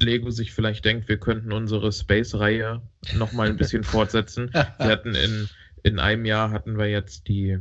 Lego 0.00 0.30
sich 0.30 0.52
vielleicht 0.52 0.84
denkt, 0.84 1.08
wir 1.08 1.18
könnten 1.18 1.52
unsere 1.52 1.92
Space-Reihe 1.92 2.82
nochmal 3.14 3.48
ein 3.48 3.56
bisschen 3.56 3.84
fortsetzen. 3.84 4.50
Wir 4.52 4.86
hatten 4.86 5.14
in, 5.14 5.48
in 5.82 5.98
einem 5.98 6.24
Jahr 6.24 6.50
hatten 6.50 6.76
wir 6.76 6.88
jetzt 6.88 7.28
die, 7.28 7.58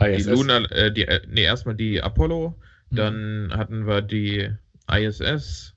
die 0.00 0.22
Luna, 0.22 0.58
äh, 0.70 0.92
die, 0.92 1.06
äh, 1.06 1.20
nee, 1.28 1.42
erstmal 1.42 1.74
die 1.74 2.00
Apollo, 2.00 2.56
mhm. 2.90 2.96
dann 2.96 3.52
hatten 3.56 3.86
wir 3.86 4.02
die 4.02 4.50
ISS, 4.88 5.73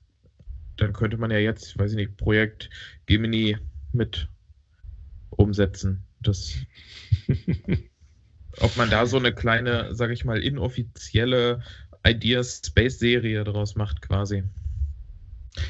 dann 0.80 0.92
könnte 0.92 1.16
man 1.16 1.30
ja 1.30 1.38
jetzt, 1.38 1.78
weiß 1.78 1.92
ich 1.92 1.96
nicht, 1.96 2.16
Projekt 2.16 2.70
Gemini 3.06 3.58
mit 3.92 4.28
umsetzen. 5.30 6.04
Das, 6.20 6.54
ob 8.60 8.76
man 8.76 8.90
da 8.90 9.06
so 9.06 9.18
eine 9.18 9.34
kleine, 9.34 9.94
sag 9.94 10.10
ich 10.10 10.24
mal, 10.24 10.42
inoffizielle 10.42 11.62
Ideas 12.06 12.62
Space 12.64 12.98
Serie 12.98 13.44
daraus 13.44 13.76
macht, 13.76 14.02
quasi. 14.02 14.44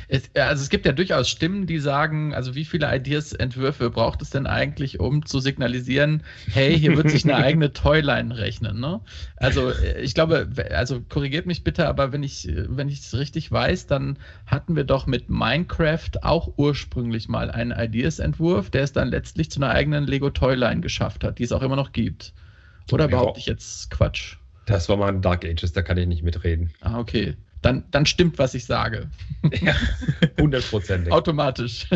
Es, 0.08 0.30
also 0.34 0.62
es 0.62 0.70
gibt 0.70 0.86
ja 0.86 0.92
durchaus 0.92 1.28
Stimmen, 1.28 1.66
die 1.66 1.78
sagen, 1.78 2.34
also 2.34 2.54
wie 2.54 2.64
viele 2.64 2.94
Ideas-Entwürfe 2.94 3.90
braucht 3.90 4.22
es 4.22 4.30
denn 4.30 4.46
eigentlich, 4.46 5.00
um 5.00 5.24
zu 5.24 5.40
signalisieren, 5.40 6.22
hey, 6.50 6.78
hier 6.78 6.96
wird 6.96 7.10
sich 7.10 7.24
eine 7.24 7.36
eigene 7.44 7.72
Toyline 7.72 8.36
rechnen. 8.36 8.80
Ne? 8.80 9.00
Also 9.36 9.70
äh, 9.70 10.00
ich 10.00 10.14
glaube, 10.14 10.48
also 10.70 11.00
korrigiert 11.00 11.46
mich 11.46 11.64
bitte, 11.64 11.86
aber 11.88 12.12
wenn 12.12 12.22
ich 12.22 12.48
wenn 12.68 12.88
ich 12.88 13.00
es 13.00 13.16
richtig 13.16 13.50
weiß, 13.50 13.86
dann 13.86 14.18
hatten 14.46 14.76
wir 14.76 14.84
doch 14.84 15.06
mit 15.06 15.28
Minecraft 15.28 16.22
auch 16.22 16.54
ursprünglich 16.56 17.28
mal 17.28 17.50
einen 17.50 17.72
Ideas-Entwurf, 17.72 18.70
der 18.70 18.82
es 18.82 18.92
dann 18.92 19.08
letztlich 19.08 19.50
zu 19.50 19.60
einer 19.60 19.70
eigenen 19.70 20.06
Lego 20.06 20.30
Toyline 20.30 20.80
geschafft 20.80 21.24
hat, 21.24 21.38
die 21.38 21.44
es 21.44 21.52
auch 21.52 21.62
immer 21.62 21.76
noch 21.76 21.92
gibt. 21.92 22.32
Oder 22.90 23.08
behaupte 23.08 23.40
ich 23.40 23.46
jetzt 23.46 23.90
Quatsch? 23.90 24.36
Das 24.64 24.88
war 24.88 24.96
mal 24.96 25.08
ein 25.08 25.22
Dark 25.22 25.44
Ages, 25.44 25.72
da 25.72 25.82
kann 25.82 25.98
ich 25.98 26.06
nicht 26.06 26.22
mitreden. 26.22 26.70
Ah, 26.80 26.98
okay 26.98 27.36
dann, 27.62 27.84
dann 27.90 28.06
stimmt, 28.06 28.38
was 28.38 28.54
ich 28.54 28.66
sage. 28.66 29.10
Ja, 29.60 29.74
hundertprozentig. 30.40 31.12
Automatisch. 31.12 31.86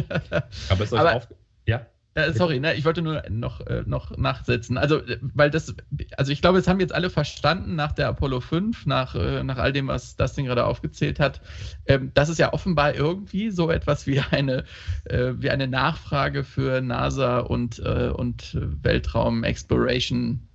Aber 0.68 0.84
ist 0.84 0.92
euch 0.92 1.00
Aber, 1.00 1.16
auf... 1.16 1.28
Ja? 1.66 1.86
Äh, 2.14 2.32
sorry, 2.32 2.60
ne, 2.60 2.74
ich 2.74 2.84
wollte 2.84 3.00
nur 3.00 3.22
noch, 3.30 3.66
äh, 3.66 3.84
noch 3.86 4.16
nachsetzen. 4.18 4.76
Also, 4.76 4.98
äh, 4.98 5.18
weil 5.22 5.50
das, 5.50 5.74
also 6.18 6.30
ich 6.30 6.42
glaube, 6.42 6.58
es 6.58 6.68
haben 6.68 6.78
jetzt 6.78 6.94
alle 6.94 7.08
verstanden 7.08 7.74
nach 7.74 7.92
der 7.92 8.08
Apollo 8.08 8.40
5, 8.40 8.84
nach, 8.84 9.14
äh, 9.14 9.42
nach 9.42 9.56
all 9.56 9.72
dem, 9.72 9.88
was 9.88 10.16
Dustin 10.16 10.44
gerade 10.44 10.66
aufgezählt 10.66 11.18
hat, 11.18 11.40
ähm, 11.86 12.10
dass 12.12 12.28
es 12.28 12.36
ja 12.36 12.52
offenbar 12.52 12.94
irgendwie 12.94 13.50
so 13.50 13.70
etwas 13.70 14.06
wie 14.06 14.20
eine, 14.20 14.64
wie 15.04 15.50
eine 15.50 15.68
Nachfrage 15.68 16.44
für 16.44 16.80
NASA 16.80 17.40
und, 17.40 17.78
und 17.80 18.56
Weltraum 18.82 19.44
Exploration 19.44 20.48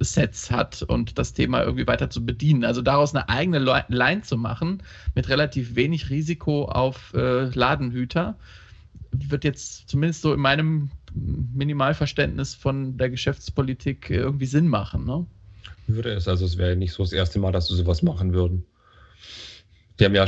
Sets 0.00 0.50
hat 0.50 0.82
und 0.82 1.18
das 1.18 1.32
Thema 1.32 1.62
irgendwie 1.62 1.86
weiter 1.86 2.10
zu 2.10 2.24
bedienen. 2.24 2.64
Also 2.64 2.82
daraus 2.82 3.14
eine 3.14 3.28
eigene 3.28 3.58
Line 3.88 4.22
zu 4.22 4.36
machen 4.36 4.82
mit 5.14 5.28
relativ 5.28 5.74
wenig 5.74 6.10
Risiko 6.10 6.66
auf 6.66 7.12
äh, 7.14 7.44
Ladenhüter, 7.46 8.36
wird 9.10 9.44
jetzt 9.44 9.88
zumindest 9.88 10.22
so 10.22 10.32
in 10.32 10.40
meinem 10.40 10.90
Minimalverständnis 11.14 12.54
von 12.54 12.96
der 12.96 13.10
Geschäftspolitik 13.10 14.10
irgendwie 14.10 14.46
Sinn 14.46 14.68
machen. 14.68 15.04
Ne? 15.04 15.26
Würde 15.86 16.12
es, 16.12 16.28
also 16.28 16.44
es 16.44 16.56
wäre 16.56 16.76
nicht 16.76 16.92
so 16.92 17.02
das 17.02 17.12
erste 17.12 17.38
Mal, 17.38 17.52
dass 17.52 17.68
sie 17.68 17.76
sowas 17.76 18.02
machen 18.02 18.32
würden. 18.32 18.64
Die 19.98 20.04
haben 20.04 20.14
ja, 20.14 20.26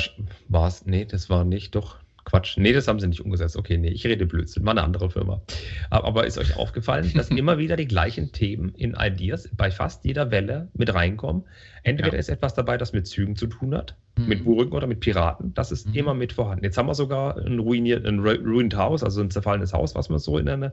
war 0.49 0.69
es, 0.69 0.85
nee, 0.85 1.05
das 1.05 1.31
war 1.31 1.45
nicht, 1.45 1.75
doch, 1.75 1.99
Quatsch. 2.25 2.57
Nee, 2.57 2.73
das 2.73 2.89
haben 2.89 3.01
sie 3.01 3.07
nicht 3.07 3.21
umgesetzt. 3.21 3.57
Okay, 3.57 3.77
nee, 3.77 3.91
ich 3.91 4.07
rede 4.07 4.25
Blödsinn. 4.25 4.65
War 4.65 4.73
eine 4.73 4.83
andere 4.83 5.11
Firma. 5.11 5.43
Aber 5.91 6.27
ist 6.27 6.39
euch 6.39 6.57
aufgefallen, 6.57 7.13
dass 7.15 7.29
immer 7.31 7.59
wieder 7.59 7.77
die 7.77 7.87
gleichen 7.87 8.33
Themen 8.33 8.71
in 8.71 8.97
Ideas 8.99 9.49
bei 9.55 9.71
fast 9.71 10.05
jeder 10.05 10.31
Welle 10.31 10.69
mit 10.75 10.93
reinkommen? 10.95 11.45
Entweder 11.83 12.15
ja. 12.15 12.19
ist 12.19 12.31
etwas 12.31 12.55
dabei, 12.55 12.79
das 12.79 12.95
mit 12.95 13.07
Zügen 13.07 13.37
zu 13.37 13.47
tun 13.47 13.75
hat, 13.75 13.95
mhm. 14.17 14.29
mit 14.29 14.45
Burgen 14.45 14.73
oder 14.73 14.87
mit 14.87 15.01
Piraten. 15.01 15.53
Das 15.53 15.71
ist 15.71 15.89
mhm. 15.89 15.95
immer 15.95 16.15
mit 16.15 16.33
vorhanden. 16.33 16.65
Jetzt 16.65 16.79
haben 16.79 16.87
wir 16.87 16.95
sogar 16.95 17.37
ein, 17.37 17.59
ruiniert, 17.59 18.07
ein 18.07 18.21
ruined 18.21 18.75
Haus, 18.75 19.05
also 19.05 19.21
ein 19.21 19.31
zerfallenes 19.31 19.75
Haus, 19.75 19.95
was 19.95 20.09
man 20.09 20.19
so 20.19 20.39
in 20.39 20.49
eine 20.49 20.73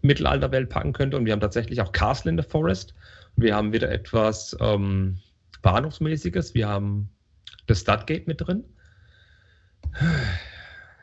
Mittelalterwelt 0.00 0.70
packen 0.70 0.94
könnte. 0.94 1.18
Und 1.18 1.26
wir 1.26 1.32
haben 1.32 1.40
tatsächlich 1.40 1.82
auch 1.82 1.92
Castle 1.92 2.30
in 2.30 2.38
the 2.38 2.48
Forest. 2.48 2.94
Wir 3.36 3.54
haben 3.54 3.74
wieder 3.74 3.90
etwas 3.90 4.56
ähm, 4.60 5.18
Bahnhofsmäßiges. 5.60 6.54
Wir 6.54 6.68
haben 6.68 7.10
das 7.66 7.80
Studgate 7.80 8.24
mit 8.26 8.40
drin. 8.40 8.64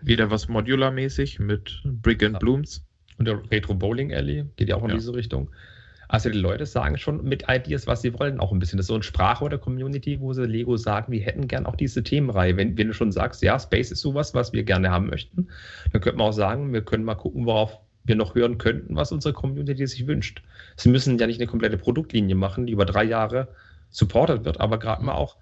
Wieder 0.02 0.30
was 0.30 0.48
Modular-mäßig 0.48 1.40
mit 1.40 1.82
Brick 1.84 2.24
and 2.24 2.34
ja. 2.34 2.40
Blooms. 2.40 2.84
Und 3.18 3.28
der 3.28 3.42
Retro 3.52 3.74
Bowling 3.74 4.14
Alley 4.14 4.46
geht 4.56 4.70
ja 4.70 4.76
auch 4.76 4.84
in 4.84 4.90
ja. 4.90 4.96
diese 4.96 5.14
Richtung. 5.14 5.50
Also 6.10 6.30
die 6.30 6.38
Leute 6.38 6.66
sagen 6.66 6.98
schon 6.98 7.24
mit 7.24 7.46
Ideas, 7.50 7.86
was 7.86 8.02
sie 8.02 8.18
wollen, 8.18 8.40
auch 8.40 8.52
ein 8.52 8.60
bisschen. 8.60 8.78
Das 8.78 8.86
ist 8.86 8.90
so 8.90 8.96
ein 8.96 9.04
Sprachrohr 9.04 9.50
der 9.50 9.60
Community, 9.60 10.20
wo 10.22 10.32
sie 10.32 10.46
Lego 10.46 10.78
sagen, 10.78 11.12
wir 11.12 11.20
hätten 11.22 11.48
gern 11.48 11.66
auch 11.66 11.76
diese 11.76 12.04
Themenreihe. 12.04 12.56
Wenn, 12.56 12.78
wenn 12.78 12.88
du 12.88 12.94
schon 12.94 13.12
sagst, 13.12 13.42
ja, 13.42 13.60
Space 13.60 13.92
ist 13.92 14.02
sowas, 14.02 14.34
was 14.34 14.54
wir 14.54 14.64
gerne 14.64 14.90
haben 14.90 15.08
möchten, 15.08 15.48
dann 15.92 16.02
könnte 16.02 16.18
man 16.18 16.28
auch 16.28 16.34
sagen, 16.34 16.72
wir 16.72 16.82
können 16.82 17.04
mal 17.04 17.16
gucken, 17.16 17.46
worauf 17.46 17.78
wir 18.06 18.16
noch 18.16 18.36
hören 18.36 18.58
könnten, 18.58 18.96
was 18.96 19.12
unsere 19.12 19.34
Community 19.34 19.86
sich 19.86 20.08
wünscht. 20.08 20.42
Sie 20.78 20.88
müssen 20.88 21.18
ja 21.18 21.28
nicht 21.28 21.42
eine 21.42 21.48
komplette 21.48 21.78
Produktlinie 21.78 22.36
machen, 22.36 22.66
die 22.66 22.74
über 22.74 22.86
drei 22.86 23.04
Jahre 23.04 23.50
supported 23.90 24.46
wird, 24.46 24.62
aber 24.62 24.80
gerade 24.80 25.04
mal 25.04 25.14
auch 25.14 25.36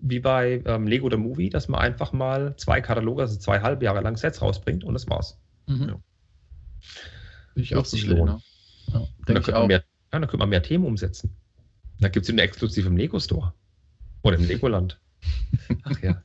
wie 0.00 0.20
bei 0.20 0.62
ähm, 0.64 0.86
Lego 0.86 1.10
The 1.10 1.16
Movie, 1.16 1.50
dass 1.50 1.68
man 1.68 1.80
einfach 1.80 2.12
mal 2.12 2.56
zwei 2.56 2.80
Kataloge, 2.80 3.22
also 3.22 3.38
zwei 3.38 3.60
halbe 3.60 3.84
Jahre 3.84 4.00
lang 4.00 4.16
Sets 4.16 4.42
rausbringt 4.42 4.84
und 4.84 4.94
das 4.94 5.08
war's. 5.08 5.38
Mhm. 5.66 5.88
Ja. 5.88 6.00
Ich 7.54 7.76
auch 7.76 7.84
sich 7.84 8.06
lohnen. 8.06 8.36
Ne? 8.36 8.42
Ja, 8.92 9.06
dann, 9.26 9.42
könnte 9.42 9.66
mehr, 9.66 9.78
ja, 9.78 9.84
dann 10.10 10.22
könnte 10.22 10.38
man 10.38 10.48
mehr 10.48 10.62
Themen 10.62 10.84
umsetzen. 10.84 11.36
Da 12.00 12.08
gibt 12.08 12.24
es 12.24 12.30
eine 12.30 12.42
exklusiv 12.42 12.86
im 12.86 12.96
Lego 12.96 13.20
Store. 13.20 13.52
Oder 14.22 14.36
im 14.36 14.46
Legoland. 14.46 15.00
Ach 15.84 16.00
ja. 16.02 16.22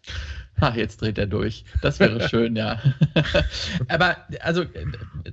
Ach, 0.62 0.76
jetzt 0.76 1.02
dreht 1.02 1.18
er 1.18 1.28
durch. 1.28 1.66
Das 1.82 2.00
wäre 2.00 2.28
schön, 2.30 2.56
ja. 2.56 2.82
Aber 3.90 4.18
also 4.42 4.64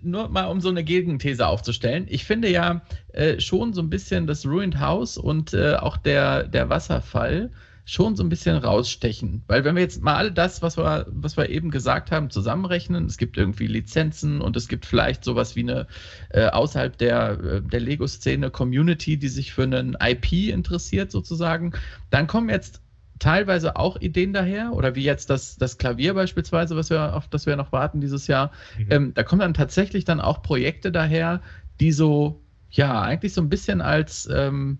nur 0.02 0.28
mal 0.28 0.46
um 0.46 0.60
so 0.60 0.68
eine 0.68 0.82
Gegenthese 0.82 1.46
aufzustellen. 1.46 2.06
Ich 2.08 2.24
finde 2.24 2.50
ja 2.50 2.82
äh, 3.12 3.38
schon 3.40 3.72
so 3.72 3.82
ein 3.82 3.90
bisschen 3.90 4.26
das 4.26 4.44
Ruined 4.44 4.80
House 4.80 5.16
und 5.16 5.54
äh, 5.54 5.74
auch 5.74 5.96
der, 5.96 6.44
der 6.44 6.68
Wasserfall 6.68 7.50
schon 7.84 8.14
so 8.14 8.22
ein 8.22 8.28
bisschen 8.28 8.56
rausstechen. 8.56 9.42
Weil 9.48 9.64
wenn 9.64 9.74
wir 9.74 9.82
jetzt 9.82 10.02
mal 10.02 10.16
all 10.16 10.30
das, 10.30 10.62
was 10.62 10.76
wir, 10.76 11.06
was 11.10 11.36
wir 11.36 11.48
eben 11.48 11.70
gesagt 11.70 12.10
haben, 12.12 12.30
zusammenrechnen, 12.30 13.06
es 13.06 13.16
gibt 13.16 13.36
irgendwie 13.36 13.66
Lizenzen 13.66 14.40
und 14.40 14.56
es 14.56 14.68
gibt 14.68 14.86
vielleicht 14.86 15.24
sowas 15.24 15.56
wie 15.56 15.62
eine 15.62 15.86
äh, 16.30 16.46
außerhalb 16.46 16.96
der, 16.96 17.30
äh, 17.40 17.62
der 17.62 17.80
Lego-Szene 17.80 18.50
Community, 18.50 19.16
die 19.16 19.28
sich 19.28 19.52
für 19.52 19.64
einen 19.64 19.96
IP 20.00 20.32
interessiert 20.50 21.10
sozusagen, 21.10 21.72
dann 22.10 22.26
kommen 22.26 22.50
jetzt 22.50 22.80
teilweise 23.18 23.76
auch 23.76 24.00
Ideen 24.00 24.32
daher, 24.32 24.72
oder 24.72 24.94
wie 24.94 25.04
jetzt 25.04 25.30
das, 25.30 25.56
das 25.56 25.78
Klavier 25.78 26.14
beispielsweise, 26.14 26.76
was 26.76 26.90
wir, 26.90 27.14
auf 27.14 27.28
das 27.28 27.46
wir 27.46 27.56
noch 27.56 27.70
warten 27.72 28.00
dieses 28.00 28.26
Jahr. 28.26 28.50
Mhm. 28.78 28.86
Ähm, 28.90 29.14
da 29.14 29.22
kommen 29.22 29.40
dann 29.40 29.54
tatsächlich 29.54 30.04
dann 30.04 30.20
auch 30.20 30.42
Projekte 30.42 30.90
daher, 30.90 31.40
die 31.80 31.92
so 31.92 32.42
ja, 32.72 33.02
eigentlich 33.02 33.34
so 33.34 33.40
ein 33.40 33.48
bisschen 33.48 33.80
als, 33.80 34.28
ähm, 34.32 34.78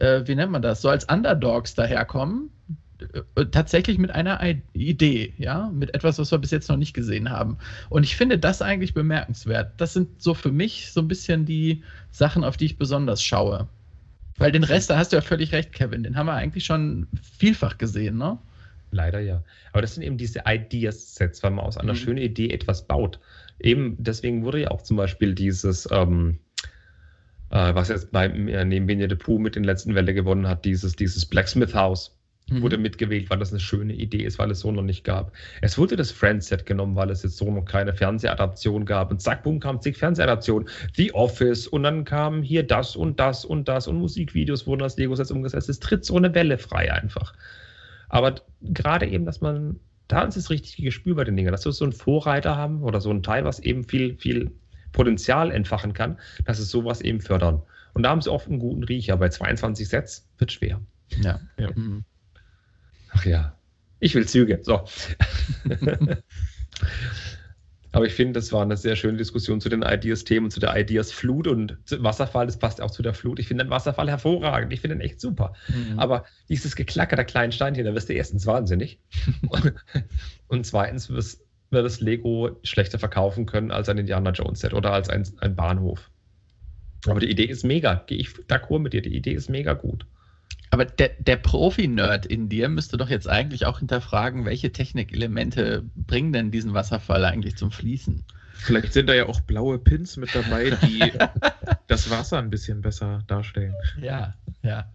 äh, 0.00 0.26
wie 0.26 0.34
nennt 0.34 0.50
man 0.50 0.62
das, 0.62 0.82
so 0.82 0.88
als 0.88 1.04
Underdogs 1.04 1.74
daherkommen. 1.74 2.50
Äh, 3.34 3.46
tatsächlich 3.46 3.98
mit 3.98 4.10
einer 4.10 4.40
Idee, 4.72 5.32
ja, 5.38 5.70
mit 5.72 5.94
etwas, 5.94 6.18
was 6.18 6.30
wir 6.32 6.38
bis 6.38 6.50
jetzt 6.50 6.68
noch 6.68 6.76
nicht 6.76 6.92
gesehen 6.92 7.30
haben. 7.30 7.58
Und 7.88 8.02
ich 8.02 8.16
finde 8.16 8.38
das 8.38 8.62
eigentlich 8.62 8.94
bemerkenswert. 8.94 9.72
Das 9.78 9.92
sind 9.92 10.20
so 10.20 10.34
für 10.34 10.52
mich 10.52 10.92
so 10.92 11.00
ein 11.00 11.08
bisschen 11.08 11.46
die 11.46 11.82
Sachen, 12.10 12.44
auf 12.44 12.56
die 12.56 12.66
ich 12.66 12.78
besonders 12.78 13.22
schaue. 13.22 13.68
Weil 14.36 14.52
den 14.52 14.64
Rest, 14.64 14.90
da 14.90 14.96
hast 14.96 15.12
du 15.12 15.16
ja 15.16 15.22
völlig 15.22 15.52
recht, 15.52 15.72
Kevin, 15.72 16.02
den 16.02 16.16
haben 16.16 16.26
wir 16.26 16.34
eigentlich 16.34 16.64
schon 16.64 17.06
vielfach 17.38 17.78
gesehen, 17.78 18.16
ne? 18.16 18.38
Leider 18.90 19.20
ja. 19.20 19.42
Aber 19.72 19.82
das 19.82 19.94
sind 19.94 20.02
eben 20.02 20.16
diese 20.16 20.42
Ideas-Sets, 20.46 21.42
weil 21.42 21.52
man 21.52 21.64
aus 21.64 21.76
einer 21.76 21.92
mhm. 21.92 21.98
schönen 21.98 22.18
Idee 22.18 22.50
etwas 22.50 22.86
baut. 22.86 23.20
Eben 23.60 23.96
deswegen 23.98 24.44
wurde 24.44 24.62
ja 24.62 24.70
auch 24.70 24.82
zum 24.82 24.96
Beispiel 24.96 25.34
dieses, 25.34 25.88
ähm, 25.92 26.38
äh, 27.50 27.74
was 27.74 27.88
jetzt 27.88 28.12
bei, 28.12 28.26
äh, 28.26 28.64
neben 28.64 28.88
Winnie 28.88 29.08
the 29.08 29.16
Pooh 29.16 29.38
mit 29.38 29.56
den 29.56 29.64
letzten 29.64 29.94
Welle 29.94 30.14
gewonnen 30.14 30.48
hat, 30.48 30.64
dieses, 30.64 30.96
dieses 30.96 31.26
Blacksmith 31.26 31.74
House 31.74 32.16
mhm. 32.48 32.62
wurde 32.62 32.78
mitgewählt, 32.78 33.30
weil 33.30 33.38
das 33.38 33.50
eine 33.50 33.60
schöne 33.60 33.94
Idee 33.94 34.24
ist, 34.24 34.38
weil 34.38 34.50
es 34.50 34.60
so 34.60 34.70
noch 34.70 34.82
nicht 34.82 35.04
gab. 35.04 35.32
Es 35.60 35.78
wurde 35.78 35.96
das 35.96 36.12
Friends-Set 36.12 36.66
genommen, 36.66 36.96
weil 36.96 37.10
es 37.10 37.22
jetzt 37.22 37.36
so 37.36 37.50
noch 37.50 37.64
keine 37.64 37.92
Fernsehadaption 37.92 38.84
gab. 38.84 39.10
Und 39.10 39.20
zack, 39.20 39.42
boom, 39.42 39.60
kam 39.60 39.80
zig 39.80 39.96
Fernsehadaptionen. 39.96 40.68
The 40.94 41.12
Office 41.12 41.66
und 41.66 41.82
dann 41.82 42.04
kam 42.04 42.42
hier 42.42 42.62
das 42.62 42.96
und 42.96 43.18
das 43.18 43.44
und 43.44 43.68
das 43.68 43.88
und 43.88 43.98
Musikvideos 43.98 44.66
wurden 44.66 44.82
als 44.82 44.96
Lego-Sets 44.96 45.30
umgesetzt. 45.30 45.68
Es 45.68 45.80
tritt 45.80 46.04
so 46.04 46.16
eine 46.16 46.34
Welle 46.34 46.58
frei 46.58 46.92
einfach. 46.92 47.34
Aber 48.08 48.34
gerade 48.60 49.06
eben, 49.06 49.24
dass 49.24 49.40
man, 49.40 49.78
da 50.08 50.22
ist 50.22 50.36
das 50.36 50.50
richtige 50.50 50.82
Gespür 50.82 51.14
bei 51.14 51.24
den 51.24 51.36
Dingen, 51.36 51.52
dass 51.52 51.64
wir 51.64 51.72
so 51.72 51.84
einen 51.84 51.92
Vorreiter 51.92 52.56
haben 52.56 52.82
oder 52.82 53.00
so 53.00 53.10
ein 53.10 53.22
Teil, 53.22 53.44
was 53.44 53.60
eben 53.60 53.84
viel, 53.84 54.16
viel 54.16 54.50
Potenzial 54.92 55.50
entfachen 55.50 55.92
kann, 55.92 56.18
dass 56.44 56.58
es 56.58 56.70
sowas 56.70 57.00
eben 57.00 57.20
fördern. 57.20 57.62
Und 57.92 58.02
da 58.04 58.10
haben 58.10 58.22
sie 58.22 58.30
oft 58.30 58.48
einen 58.48 58.58
guten 58.58 58.84
Riecher. 58.84 59.16
Bei 59.16 59.28
22 59.28 59.88
Sets 59.88 60.28
wird 60.38 60.52
schwer. 60.52 60.80
Ja. 61.22 61.40
ja. 61.58 61.70
Mhm. 61.74 62.04
Ach 63.12 63.24
ja, 63.24 63.56
ich 63.98 64.14
will 64.14 64.26
Züge. 64.26 64.60
So. 64.62 64.84
Aber 67.92 68.06
ich 68.06 68.14
finde, 68.14 68.34
das 68.34 68.52
war 68.52 68.62
eine 68.62 68.76
sehr 68.76 68.94
schöne 68.94 69.18
Diskussion 69.18 69.60
zu 69.60 69.68
den 69.68 69.82
Ideas-Themen, 69.82 70.50
zu 70.50 70.60
der 70.60 70.76
Ideas-Flut 70.76 71.48
und 71.48 71.76
Wasserfall, 71.90 72.46
das 72.46 72.56
passt 72.56 72.80
auch 72.80 72.92
zu 72.92 73.02
der 73.02 73.14
Flut. 73.14 73.40
Ich 73.40 73.48
finde 73.48 73.64
den 73.64 73.70
Wasserfall 73.70 74.08
hervorragend, 74.08 74.72
ich 74.72 74.80
finde 74.80 74.96
den 74.96 75.02
echt 75.02 75.20
super. 75.20 75.54
Mhm. 75.68 75.98
Aber 75.98 76.24
dieses 76.48 76.76
Geklacker 76.76 77.16
der 77.16 77.24
kleinen 77.24 77.50
Steinchen, 77.50 77.84
da 77.84 77.92
wirst 77.92 78.08
du 78.08 78.12
erstens 78.12 78.46
wahnsinnig 78.46 79.00
und 80.46 80.64
zweitens 80.66 81.10
wirst, 81.10 81.44
wird 81.70 81.84
das 81.84 82.00
Lego 82.00 82.58
schlechter 82.62 82.98
verkaufen 82.98 83.46
können 83.46 83.70
als 83.70 83.88
ein 83.88 83.98
Indiana 83.98 84.30
Jones-Set 84.30 84.74
oder 84.74 84.92
als 84.92 85.08
ein, 85.08 85.26
ein 85.40 85.54
Bahnhof. 85.54 86.10
Aber 87.06 87.20
die 87.20 87.30
Idee 87.30 87.44
ist 87.44 87.64
mega, 87.64 87.94
gehe 88.06 88.18
ich 88.18 88.28
d'accord 88.48 88.80
mit 88.80 88.92
dir, 88.92 89.02
die 89.02 89.14
Idee 89.14 89.32
ist 89.32 89.48
mega 89.48 89.72
gut. 89.72 90.06
Aber 90.70 90.84
der, 90.84 91.10
der 91.18 91.36
Profi-Nerd 91.36 92.26
in 92.26 92.48
dir 92.48 92.68
müsste 92.68 92.96
doch 92.96 93.08
jetzt 93.08 93.28
eigentlich 93.28 93.66
auch 93.66 93.80
hinterfragen, 93.80 94.44
welche 94.44 94.70
Technikelemente 94.70 95.84
bringen 95.96 96.32
denn 96.32 96.50
diesen 96.50 96.74
Wasserfall 96.74 97.24
eigentlich 97.24 97.56
zum 97.56 97.72
Fließen? 97.72 98.24
Vielleicht 98.54 98.92
sind 98.92 99.08
da 99.08 99.14
ja 99.14 99.26
auch 99.26 99.40
blaue 99.40 99.78
Pins 99.78 100.16
mit 100.16 100.34
dabei, 100.34 100.70
die 100.70 101.12
das 101.88 102.10
Wasser 102.10 102.38
ein 102.38 102.50
bisschen 102.50 102.82
besser 102.82 103.24
darstellen. 103.26 103.74
Ja, 104.00 104.34
ja. 104.62 104.92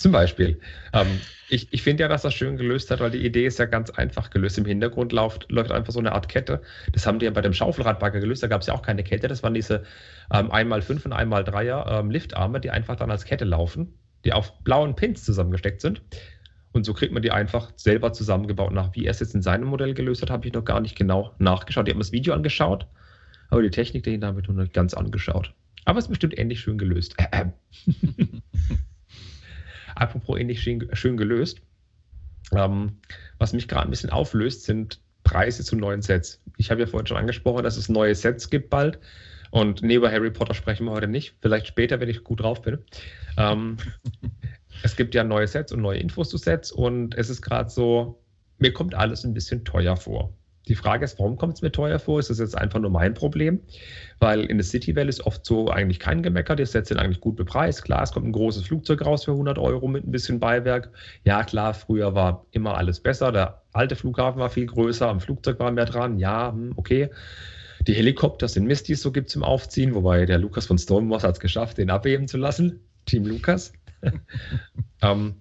Zum 0.00 0.12
Beispiel. 0.12 0.60
Ähm, 0.92 1.20
ich 1.48 1.68
ich 1.72 1.82
finde 1.82 2.02
ja, 2.02 2.08
dass 2.08 2.22
das 2.22 2.34
schön 2.34 2.56
gelöst 2.56 2.90
hat, 2.90 3.00
weil 3.00 3.10
die 3.10 3.24
Idee 3.24 3.46
ist 3.46 3.58
ja 3.58 3.66
ganz 3.66 3.90
einfach 3.90 4.30
gelöst. 4.30 4.58
Im 4.58 4.64
Hintergrund 4.64 5.12
läuft, 5.12 5.50
läuft 5.50 5.72
einfach 5.72 5.92
so 5.92 5.98
eine 5.98 6.12
Art 6.12 6.28
Kette. 6.28 6.62
Das 6.92 7.06
haben 7.06 7.18
die 7.18 7.26
ja 7.26 7.30
bei 7.30 7.40
dem 7.42 7.52
Schaufelradbagger 7.52 8.20
gelöst. 8.20 8.42
Da 8.42 8.46
gab 8.46 8.62
es 8.62 8.66
ja 8.66 8.74
auch 8.74 8.82
keine 8.82 9.04
Kette. 9.04 9.28
Das 9.28 9.42
waren 9.42 9.54
diese 9.54 9.82
ähm, 10.32 10.50
1x5 10.50 11.04
und 11.04 11.12
1x3er 11.12 12.00
ähm, 12.00 12.10
Liftarme, 12.10 12.60
die 12.60 12.70
einfach 12.70 12.96
dann 12.96 13.10
als 13.10 13.24
Kette 13.24 13.44
laufen 13.44 13.94
die 14.24 14.32
auf 14.32 14.58
blauen 14.60 14.94
Pins 14.96 15.24
zusammengesteckt 15.24 15.80
sind. 15.80 16.02
Und 16.72 16.84
so 16.84 16.94
kriegt 16.94 17.12
man 17.12 17.22
die 17.22 17.32
einfach 17.32 17.72
selber 17.76 18.12
zusammengebaut. 18.12 18.72
Nach 18.72 18.94
wie 18.94 19.04
er 19.04 19.10
es 19.10 19.20
jetzt 19.20 19.34
in 19.34 19.42
seinem 19.42 19.68
Modell 19.68 19.94
gelöst 19.94 20.22
hat, 20.22 20.30
habe 20.30 20.46
ich 20.46 20.52
noch 20.52 20.64
gar 20.64 20.80
nicht 20.80 20.96
genau 20.96 21.34
nachgeschaut. 21.38 21.88
Ich 21.88 21.92
habe 21.92 21.98
mir 21.98 22.04
das 22.04 22.12
Video 22.12 22.32
angeschaut, 22.32 22.86
aber 23.48 23.62
die 23.62 23.70
Technik 23.70 24.04
dahinter 24.04 24.28
habe 24.28 24.40
ich 24.40 24.48
noch 24.48 24.54
nicht 24.54 24.72
ganz 24.72 24.94
angeschaut. 24.94 25.52
Aber 25.84 25.98
es 25.98 26.04
ist 26.04 26.10
bestimmt 26.10 26.38
ähnlich 26.38 26.60
schön 26.60 26.78
gelöst. 26.78 27.16
Apropos 30.00 30.38
ähnlich 30.38 30.62
schön, 30.62 30.88
schön 30.94 31.18
gelöst. 31.18 31.60
Ähm, 32.52 33.00
was 33.38 33.52
mich 33.52 33.68
gerade 33.68 33.86
ein 33.86 33.90
bisschen 33.90 34.08
auflöst, 34.08 34.64
sind 34.64 34.98
Preise 35.24 35.62
zu 35.62 35.76
neuen 35.76 36.00
Sets. 36.00 36.42
Ich 36.56 36.70
habe 36.70 36.80
ja 36.80 36.86
vorhin 36.86 37.06
schon 37.06 37.18
angesprochen, 37.18 37.62
dass 37.62 37.76
es 37.76 37.90
neue 37.90 38.14
Sets 38.14 38.48
gibt 38.48 38.70
bald. 38.70 38.98
Und 39.50 39.82
neben 39.82 40.10
Harry 40.10 40.30
Potter 40.30 40.54
sprechen 40.54 40.86
wir 40.86 40.92
heute 40.92 41.06
nicht. 41.06 41.36
Vielleicht 41.42 41.66
später, 41.66 42.00
wenn 42.00 42.08
ich 42.08 42.24
gut 42.24 42.40
drauf 42.40 42.62
bin. 42.62 42.78
Ähm, 43.36 43.76
es 44.82 44.96
gibt 44.96 45.14
ja 45.14 45.22
neue 45.22 45.46
Sets 45.46 45.70
und 45.70 45.82
neue 45.82 45.98
Infos 45.98 46.30
zu 46.30 46.38
Sets 46.38 46.72
und 46.72 47.14
es 47.16 47.28
ist 47.28 47.42
gerade 47.42 47.68
so, 47.68 48.24
mir 48.56 48.72
kommt 48.72 48.94
alles 48.94 49.24
ein 49.24 49.34
bisschen 49.34 49.66
teuer 49.66 49.98
vor. 49.98 50.32
Die 50.70 50.76
Frage 50.76 51.04
ist, 51.04 51.18
warum 51.18 51.36
kommt 51.36 51.54
es 51.54 51.62
mir 51.62 51.72
teuer 51.72 51.98
vor? 51.98 52.20
Ist 52.20 52.30
das 52.30 52.38
jetzt 52.38 52.56
einfach 52.56 52.78
nur 52.78 52.90
mein 52.90 53.12
Problem? 53.12 53.60
Weil 54.20 54.44
in 54.44 54.56
der 54.56 54.64
City 54.64 54.94
Welle 54.94 55.08
ist 55.08 55.26
oft 55.26 55.44
so 55.44 55.68
eigentlich 55.68 55.98
kein 55.98 56.22
Gemecker. 56.22 56.54
Die 56.54 56.64
Sets 56.64 56.90
sind 56.90 56.98
eigentlich 56.98 57.20
gut 57.20 57.34
bepreist. 57.34 57.82
Klar, 57.82 58.04
es 58.04 58.12
kommt 58.12 58.26
ein 58.26 58.32
großes 58.32 58.62
Flugzeug 58.62 59.04
raus 59.04 59.24
für 59.24 59.32
100 59.32 59.58
Euro 59.58 59.88
mit 59.88 60.06
ein 60.06 60.12
bisschen 60.12 60.38
Beiwerk. 60.38 60.92
Ja, 61.24 61.42
klar, 61.42 61.74
früher 61.74 62.14
war 62.14 62.46
immer 62.52 62.76
alles 62.76 63.00
besser. 63.00 63.32
Der 63.32 63.62
alte 63.72 63.96
Flughafen 63.96 64.38
war 64.38 64.48
viel 64.48 64.66
größer, 64.66 65.08
am 65.08 65.18
Flugzeug 65.18 65.58
war 65.58 65.72
mehr 65.72 65.86
dran. 65.86 66.20
Ja, 66.20 66.52
hm, 66.52 66.74
okay. 66.76 67.10
Die 67.88 67.94
Helikopter 67.94 68.46
sind 68.46 68.68
Mist, 68.68 68.86
die 68.86 68.92
es 68.92 69.02
so 69.02 69.10
gibt 69.10 69.28
zum 69.28 69.42
Aufziehen, 69.42 69.96
wobei 69.96 70.24
der 70.24 70.38
Lukas 70.38 70.66
von 70.66 70.78
Stormwatch 70.78 71.24
hat 71.24 71.34
es 71.34 71.40
geschafft, 71.40 71.78
den 71.78 71.90
abheben 71.90 72.28
zu 72.28 72.36
lassen. 72.36 72.78
Team 73.06 73.26
Lukas. 73.26 73.72
ähm, 75.02 75.34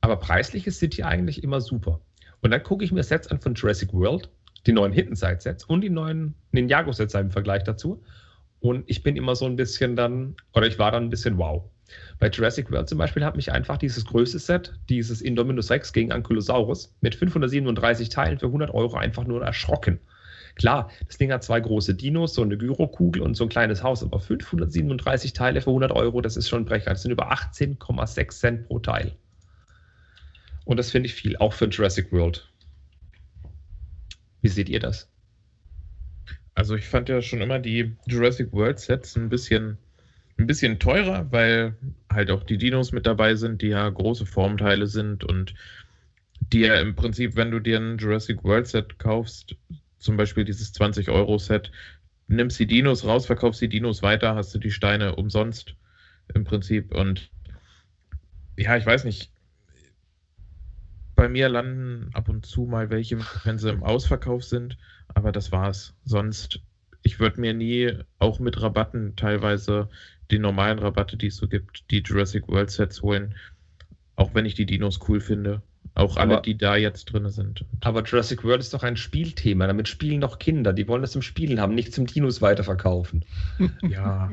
aber 0.00 0.16
preislich 0.16 0.68
ist 0.68 0.78
City 0.78 1.02
eigentlich 1.02 1.42
immer 1.42 1.60
super. 1.60 2.00
Und 2.42 2.52
dann 2.52 2.62
gucke 2.62 2.84
ich 2.84 2.92
mir 2.92 3.02
Sets 3.02 3.28
an 3.28 3.40
von 3.40 3.54
Jurassic 3.54 3.92
World, 3.92 4.30
die 4.66 4.72
neuen 4.72 4.92
Hidden 4.92 5.16
Side 5.16 5.40
Sets 5.40 5.64
und 5.64 5.80
die 5.82 5.90
neuen 5.90 6.34
Ninjago 6.52 6.92
Sets 6.92 7.14
im 7.14 7.30
Vergleich 7.30 7.64
dazu. 7.64 8.02
Und 8.60 8.84
ich 8.86 9.02
bin 9.02 9.16
immer 9.16 9.34
so 9.34 9.46
ein 9.46 9.56
bisschen 9.56 9.96
dann, 9.96 10.36
oder 10.52 10.66
ich 10.66 10.78
war 10.78 10.92
dann 10.92 11.04
ein 11.04 11.10
bisschen 11.10 11.38
wow. 11.38 11.64
Bei 12.18 12.28
Jurassic 12.28 12.70
World 12.70 12.88
zum 12.88 12.98
Beispiel 12.98 13.24
hat 13.24 13.36
mich 13.36 13.50
einfach 13.50 13.78
dieses 13.78 14.04
größte 14.04 14.38
Set, 14.38 14.72
dieses 14.88 15.22
Indominus 15.22 15.70
Rex 15.70 15.92
gegen 15.92 16.12
Ankylosaurus 16.12 16.94
mit 17.00 17.14
537 17.14 18.10
Teilen 18.10 18.38
für 18.38 18.46
100 18.46 18.72
Euro 18.72 18.96
einfach 18.96 19.24
nur 19.24 19.42
erschrocken. 19.42 19.98
Klar, 20.56 20.90
das 21.06 21.16
Ding 21.16 21.32
hat 21.32 21.42
zwei 21.42 21.60
große 21.60 21.94
Dinos, 21.94 22.34
so 22.34 22.42
eine 22.42 22.58
Gyrokugel 22.58 23.22
und 23.22 23.34
so 23.34 23.44
ein 23.44 23.48
kleines 23.48 23.82
Haus, 23.82 24.02
aber 24.02 24.20
537 24.20 25.32
Teile 25.32 25.60
für 25.60 25.70
100 25.70 25.92
Euro, 25.92 26.20
das 26.20 26.36
ist 26.36 26.48
schon 26.48 26.64
Brecher. 26.64 26.90
Das 26.90 27.02
sind 27.02 27.12
über 27.12 27.32
18,6 27.32 28.30
Cent 28.30 28.66
pro 28.66 28.78
Teil. 28.78 29.16
Und 30.64 30.76
das 30.76 30.90
finde 30.90 31.06
ich 31.06 31.14
viel, 31.14 31.36
auch 31.38 31.52
für 31.52 31.66
Jurassic 31.66 32.12
World. 32.12 32.49
Wie 34.42 34.48
seht 34.48 34.68
ihr 34.68 34.80
das? 34.80 35.08
Also 36.54 36.74
ich 36.74 36.88
fand 36.88 37.08
ja 37.08 37.22
schon 37.22 37.40
immer 37.40 37.58
die 37.58 37.96
Jurassic 38.06 38.52
World 38.52 38.78
Sets 38.78 39.16
ein 39.16 39.28
bisschen, 39.28 39.78
ein 40.38 40.46
bisschen 40.46 40.78
teurer, 40.78 41.30
weil 41.30 41.76
halt 42.12 42.30
auch 42.30 42.42
die 42.42 42.58
Dinos 42.58 42.92
mit 42.92 43.06
dabei 43.06 43.34
sind, 43.34 43.62
die 43.62 43.68
ja 43.68 43.88
große 43.88 44.26
Formteile 44.26 44.86
sind 44.86 45.24
und 45.24 45.54
die 46.52 46.60
ja 46.60 46.80
im 46.80 46.96
Prinzip, 46.96 47.36
wenn 47.36 47.50
du 47.50 47.60
dir 47.60 47.78
ein 47.78 47.98
Jurassic 47.98 48.42
World 48.42 48.66
Set 48.66 48.98
kaufst, 48.98 49.56
zum 49.98 50.16
Beispiel 50.16 50.44
dieses 50.44 50.74
20-Euro-Set, 50.74 51.70
nimmst 52.26 52.58
die 52.58 52.66
Dinos 52.66 53.04
raus, 53.04 53.26
verkaufst 53.26 53.60
die 53.60 53.68
Dinos 53.68 54.02
weiter, 54.02 54.34
hast 54.34 54.54
du 54.54 54.58
die 54.58 54.70
Steine 54.70 55.16
umsonst 55.16 55.74
im 56.34 56.44
Prinzip. 56.44 56.94
Und 56.94 57.30
ja, 58.56 58.76
ich 58.76 58.86
weiß 58.86 59.04
nicht. 59.04 59.30
Bei 61.20 61.28
mir 61.28 61.50
landen 61.50 62.08
ab 62.14 62.30
und 62.30 62.46
zu 62.46 62.64
mal 62.64 62.88
welche, 62.88 63.18
wenn 63.44 63.58
sie 63.58 63.68
im 63.68 63.82
Ausverkauf 63.82 64.42
sind, 64.42 64.78
aber 65.08 65.32
das 65.32 65.52
war's. 65.52 65.94
Sonst, 66.02 66.62
ich 67.02 67.20
würde 67.20 67.42
mir 67.42 67.52
nie, 67.52 67.92
auch 68.18 68.38
mit 68.38 68.62
Rabatten 68.62 69.16
teilweise, 69.16 69.90
die 70.30 70.38
normalen 70.38 70.78
Rabatte, 70.78 71.18
die 71.18 71.26
es 71.26 71.36
so 71.36 71.46
gibt, 71.46 71.90
die 71.90 71.98
Jurassic 71.98 72.48
World 72.48 72.70
Sets 72.70 73.02
holen, 73.02 73.34
auch 74.16 74.32
wenn 74.32 74.46
ich 74.46 74.54
die 74.54 74.64
Dinos 74.64 74.98
cool 75.10 75.20
finde. 75.20 75.60
Auch 75.94 76.16
alle, 76.16 76.34
aber, 76.34 76.42
die 76.42 76.56
da 76.56 76.76
jetzt 76.76 77.06
drin 77.06 77.28
sind. 77.30 77.64
Aber 77.80 78.02
Jurassic 78.02 78.44
World 78.44 78.60
ist 78.60 78.72
doch 78.72 78.82
ein 78.82 78.96
Spielthema. 78.96 79.66
Damit 79.66 79.88
spielen 79.88 80.20
doch 80.20 80.38
Kinder. 80.38 80.72
Die 80.72 80.86
wollen 80.86 81.02
das 81.02 81.12
zum 81.12 81.22
Spielen 81.22 81.60
haben, 81.60 81.74
nicht 81.74 81.92
zum 81.92 82.06
Dinos 82.06 82.40
weiterverkaufen. 82.42 83.24
Ja. 83.82 84.30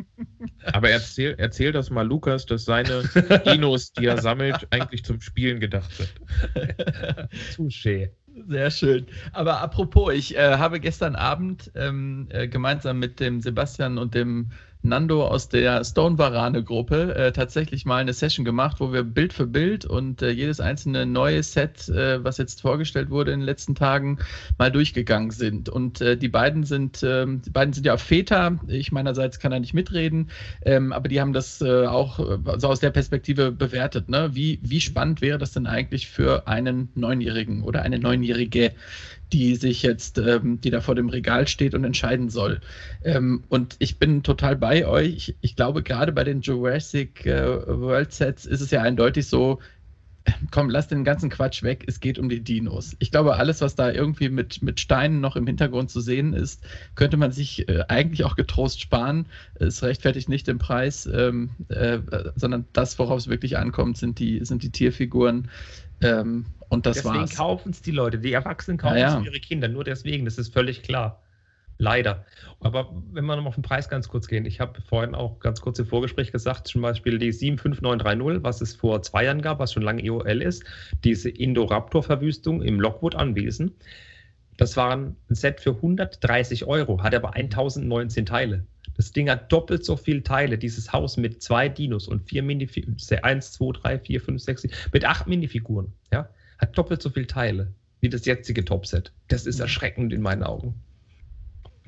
aber 0.63 0.89
erzähl, 0.89 1.35
erzähl 1.37 1.71
das 1.71 1.89
mal 1.89 2.05
Lukas, 2.05 2.45
dass 2.45 2.65
seine 2.65 3.03
Dinos, 3.45 3.91
die 3.93 4.05
er 4.05 4.21
sammelt, 4.21 4.67
eigentlich 4.71 5.03
zum 5.03 5.19
Spielen 5.21 5.59
gedacht 5.59 5.91
sind. 5.91 6.11
Touché. 7.55 8.09
Sehr 8.47 8.69
schön. 8.69 9.07
Aber 9.33 9.61
apropos, 9.61 10.13
ich 10.13 10.37
äh, 10.37 10.57
habe 10.57 10.79
gestern 10.79 11.15
Abend 11.15 11.71
ähm, 11.75 12.27
äh, 12.29 12.47
gemeinsam 12.47 12.99
mit 12.99 13.19
dem 13.19 13.41
Sebastian 13.41 13.97
und 13.97 14.13
dem 14.13 14.51
Nando 14.81 15.27
aus 15.27 15.49
der 15.49 15.83
Stone 15.83 16.17
Varane 16.17 16.63
Gruppe 16.63 17.15
äh, 17.15 17.31
tatsächlich 17.31 17.85
mal 17.85 17.97
eine 17.97 18.13
Session 18.13 18.45
gemacht, 18.45 18.79
wo 18.79 18.93
wir 18.93 19.03
Bild 19.03 19.33
für 19.33 19.47
Bild 19.47 19.85
und 19.85 20.21
äh, 20.21 20.29
jedes 20.29 20.59
einzelne 20.59 21.05
neue 21.05 21.43
Set, 21.43 21.89
äh, 21.89 22.23
was 22.23 22.37
jetzt 22.37 22.61
vorgestellt 22.61 23.09
wurde 23.09 23.31
in 23.31 23.39
den 23.39 23.45
letzten 23.45 23.75
Tagen, 23.75 24.19
mal 24.57 24.71
durchgegangen 24.71 25.31
sind. 25.31 25.69
Und 25.69 26.01
äh, 26.01 26.17
die 26.17 26.29
beiden 26.29 26.63
sind, 26.63 27.03
ähm, 27.03 27.41
die 27.41 27.49
beiden 27.49 27.73
sind 27.73 27.85
ja 27.85 27.97
Väter. 27.97 28.59
Ich 28.67 28.91
meinerseits 28.91 29.39
kann 29.39 29.51
da 29.51 29.59
nicht 29.59 29.73
mitreden, 29.73 30.29
ähm, 30.63 30.93
aber 30.93 31.09
die 31.09 31.19
haben 31.19 31.33
das 31.33 31.61
äh, 31.61 31.85
auch 31.85 32.19
also 32.45 32.67
aus 32.67 32.79
der 32.79 32.91
Perspektive 32.91 33.51
bewertet. 33.51 34.09
Ne? 34.09 34.29
Wie, 34.33 34.59
wie 34.61 34.81
spannend 34.81 35.21
wäre 35.21 35.37
das 35.37 35.51
denn 35.51 35.67
eigentlich 35.67 36.07
für 36.07 36.47
einen 36.47 36.89
Neunjährigen 36.95 37.63
oder 37.63 37.81
eine 37.81 37.99
Neunjährige? 37.99 38.71
Die 39.33 39.55
sich 39.55 39.83
jetzt, 39.83 40.17
ähm, 40.17 40.61
die 40.61 40.69
da 40.69 40.81
vor 40.81 40.95
dem 40.95 41.09
Regal 41.09 41.47
steht 41.47 41.73
und 41.73 41.83
entscheiden 41.83 42.29
soll. 42.29 42.61
Ähm, 43.03 43.43
und 43.49 43.75
ich 43.79 43.99
bin 43.99 44.23
total 44.23 44.55
bei 44.55 44.87
euch. 44.87 45.07
Ich, 45.07 45.35
ich 45.41 45.55
glaube, 45.55 45.83
gerade 45.83 46.11
bei 46.11 46.23
den 46.23 46.41
Jurassic 46.41 47.25
äh, 47.25 47.67
World 47.67 48.13
Sets 48.13 48.45
ist 48.45 48.61
es 48.61 48.71
ja 48.71 48.81
eindeutig 48.81 49.27
so, 49.27 49.59
komm, 50.51 50.69
lass 50.69 50.87
den 50.87 51.03
ganzen 51.03 51.29
Quatsch 51.29 51.63
weg, 51.63 51.83
es 51.87 51.99
geht 51.99 52.19
um 52.19 52.29
die 52.29 52.41
Dinos. 52.41 52.95
Ich 52.99 53.11
glaube, 53.11 53.35
alles, 53.35 53.61
was 53.61 53.75
da 53.75 53.91
irgendwie 53.91 54.29
mit, 54.29 54.61
mit 54.61 54.79
Steinen 54.79 55.19
noch 55.21 55.35
im 55.35 55.47
Hintergrund 55.47 55.89
zu 55.89 56.01
sehen 56.01 56.33
ist, 56.33 56.63
könnte 56.95 57.17
man 57.17 57.31
sich 57.31 57.67
äh, 57.69 57.83
eigentlich 57.87 58.23
auch 58.23 58.35
getrost 58.35 58.81
sparen. 58.81 59.27
Es 59.55 59.83
rechtfertigt 59.83 60.29
nicht 60.29 60.47
den 60.47 60.57
Preis, 60.57 61.05
ähm, 61.11 61.51
äh, 61.69 61.99
sondern 62.35 62.65
das, 62.73 62.97
worauf 62.99 63.19
es 63.19 63.27
wirklich 63.27 63.57
ankommt, 63.57 63.97
sind 63.97 64.19
die, 64.19 64.43
sind 64.43 64.63
die 64.63 64.71
Tierfiguren. 64.71 65.49
Ähm, 66.01 66.45
und 66.69 66.85
das 66.85 66.97
deswegen 66.97 67.15
war's. 67.15 67.35
kaufen 67.35 67.71
es 67.71 67.81
die 67.81 67.91
Leute. 67.91 68.19
Die 68.19 68.33
Erwachsenen 68.33 68.77
kaufen 68.77 68.97
Ja, 68.97 69.07
es 69.07 69.13
ja. 69.13 69.19
für 69.19 69.25
ihre 69.27 69.39
Kinder. 69.39 69.67
Nur 69.67 69.83
deswegen, 69.83 70.25
das 70.25 70.37
ist 70.37 70.53
völlig 70.53 70.83
klar. 70.83 71.21
Leider. 71.79 72.25
Aber 72.59 72.91
wenn 73.11 73.25
wir 73.25 73.35
nochmal 73.35 73.49
auf 73.49 73.55
den 73.55 73.61
Preis 73.61 73.87
ganz 73.87 74.07
kurz 74.09 74.27
gehen. 74.27 74.45
Ich 74.45 74.59
habe 74.59 74.81
vorhin 74.81 75.13
auch 75.13 75.39
ganz 75.39 75.61
kurz 75.61 75.77
im 75.77 75.85
Vorgespräch 75.85 76.31
gesagt, 76.31 76.67
zum 76.67 76.81
Beispiel 76.81 77.19
die 77.19 77.31
75930, 77.31 78.43
was 78.43 78.61
es 78.61 78.75
vor 78.75 79.01
zwei 79.03 79.25
Jahren 79.25 79.41
gab, 79.43 79.59
was 79.59 79.73
schon 79.73 79.83
lange 79.83 80.03
EOL 80.03 80.41
ist, 80.41 80.63
diese 81.03 81.29
Indoraptor-Verwüstung 81.29 82.63
im 82.63 82.79
Lockwood-Anwesen. 82.79 83.75
Das 84.57 84.75
war 84.75 84.91
ein 84.95 85.15
Set 85.29 85.61
für 85.61 85.75
130 85.75 86.65
Euro, 86.65 87.03
hat 87.03 87.13
aber 87.13 87.35
1019 87.35 88.25
Teile. 88.25 88.65
Das 88.97 89.11
Ding 89.11 89.29
hat 89.29 89.51
doppelt 89.51 89.85
so 89.85 89.95
viele 89.95 90.23
Teile, 90.23 90.57
dieses 90.57 90.91
Haus 90.91 91.17
mit 91.17 91.41
zwei 91.41 91.69
Dinos 91.69 92.07
und 92.07 92.27
vier 92.27 92.43
Minifiguren, 92.43 92.97
1, 93.21 93.51
2, 93.53 93.71
3, 93.79 93.99
4, 93.99 94.21
5, 94.21 94.41
6, 94.41 94.61
7, 94.63 94.75
mit 94.91 95.05
acht 95.05 95.27
Minifiguren, 95.27 95.93
ja, 96.11 96.27
hat 96.57 96.77
doppelt 96.77 97.01
so 97.01 97.09
viele 97.09 97.27
Teile 97.27 97.73
wie 98.01 98.09
das 98.09 98.25
jetzige 98.25 98.65
Topset. 98.65 99.11
Das 99.27 99.45
ist 99.45 99.59
erschreckend 99.59 100.13
in 100.13 100.21
meinen 100.21 100.43
Augen. 100.43 100.75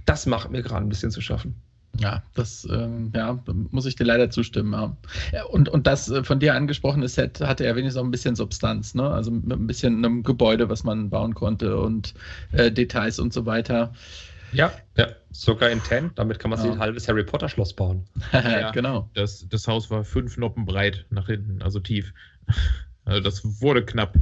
Das 0.05 0.25
macht 0.25 0.49
mir 0.51 0.61
gerade 0.61 0.85
ein 0.85 0.89
bisschen 0.89 1.11
zu 1.11 1.21
schaffen. 1.21 1.55
Ja, 1.97 2.23
das 2.33 2.67
ähm, 2.71 3.11
ja, 3.13 3.37
muss 3.71 3.85
ich 3.85 3.95
dir 3.95 4.05
leider 4.05 4.29
zustimmen. 4.29 4.71
Ja. 4.71 4.95
Ja, 5.33 5.43
Und, 5.45 5.69
und 5.69 5.85
das 5.85 6.09
äh, 6.09 6.23
von 6.23 6.39
dir 6.39 6.55
angesprochene 6.55 7.07
Set 7.07 7.41
hatte 7.41 7.65
ja 7.65 7.75
wenigstens 7.75 7.99
auch 7.99 8.05
ein 8.05 8.11
bisschen 8.11 8.35
Substanz, 8.35 8.95
ne? 8.95 9.09
Also 9.09 9.31
mit 9.31 9.51
ein 9.51 9.67
bisschen 9.67 9.97
einem 9.97 10.23
Gebäude, 10.23 10.69
was 10.69 10.83
man 10.83 11.09
bauen 11.09 11.33
konnte 11.33 11.77
und 11.77 12.13
äh, 12.51 12.71
Details 12.71 13.19
und 13.19 13.33
so 13.33 13.45
weiter. 13.45 13.93
Ja, 14.51 14.71
ja, 14.97 15.07
sogar 15.31 15.69
in 15.69 15.81
10, 15.81 16.11
damit 16.15 16.39
kann 16.39 16.49
man 16.49 16.59
sich 16.59 16.67
Ja. 16.67 16.73
ein 16.73 16.79
halbes 16.79 17.07
Harry 17.07 17.23
Potter 17.23 17.49
Schloss 17.49 17.73
bauen. 17.73 18.05
Ja. 18.33 18.71
genau. 18.71 19.09
Das, 19.13 19.47
das 19.47 19.67
Haus 19.67 19.89
war 19.91 20.03
fünf 20.03 20.37
Noppen 20.37 20.65
breit 20.65 21.05
nach 21.09 21.27
hinten, 21.27 21.61
also 21.61 21.79
tief. 21.79 22.13
Also 23.05 23.21
das 23.21 23.61
wurde 23.61 23.83
knapp. 23.83 24.13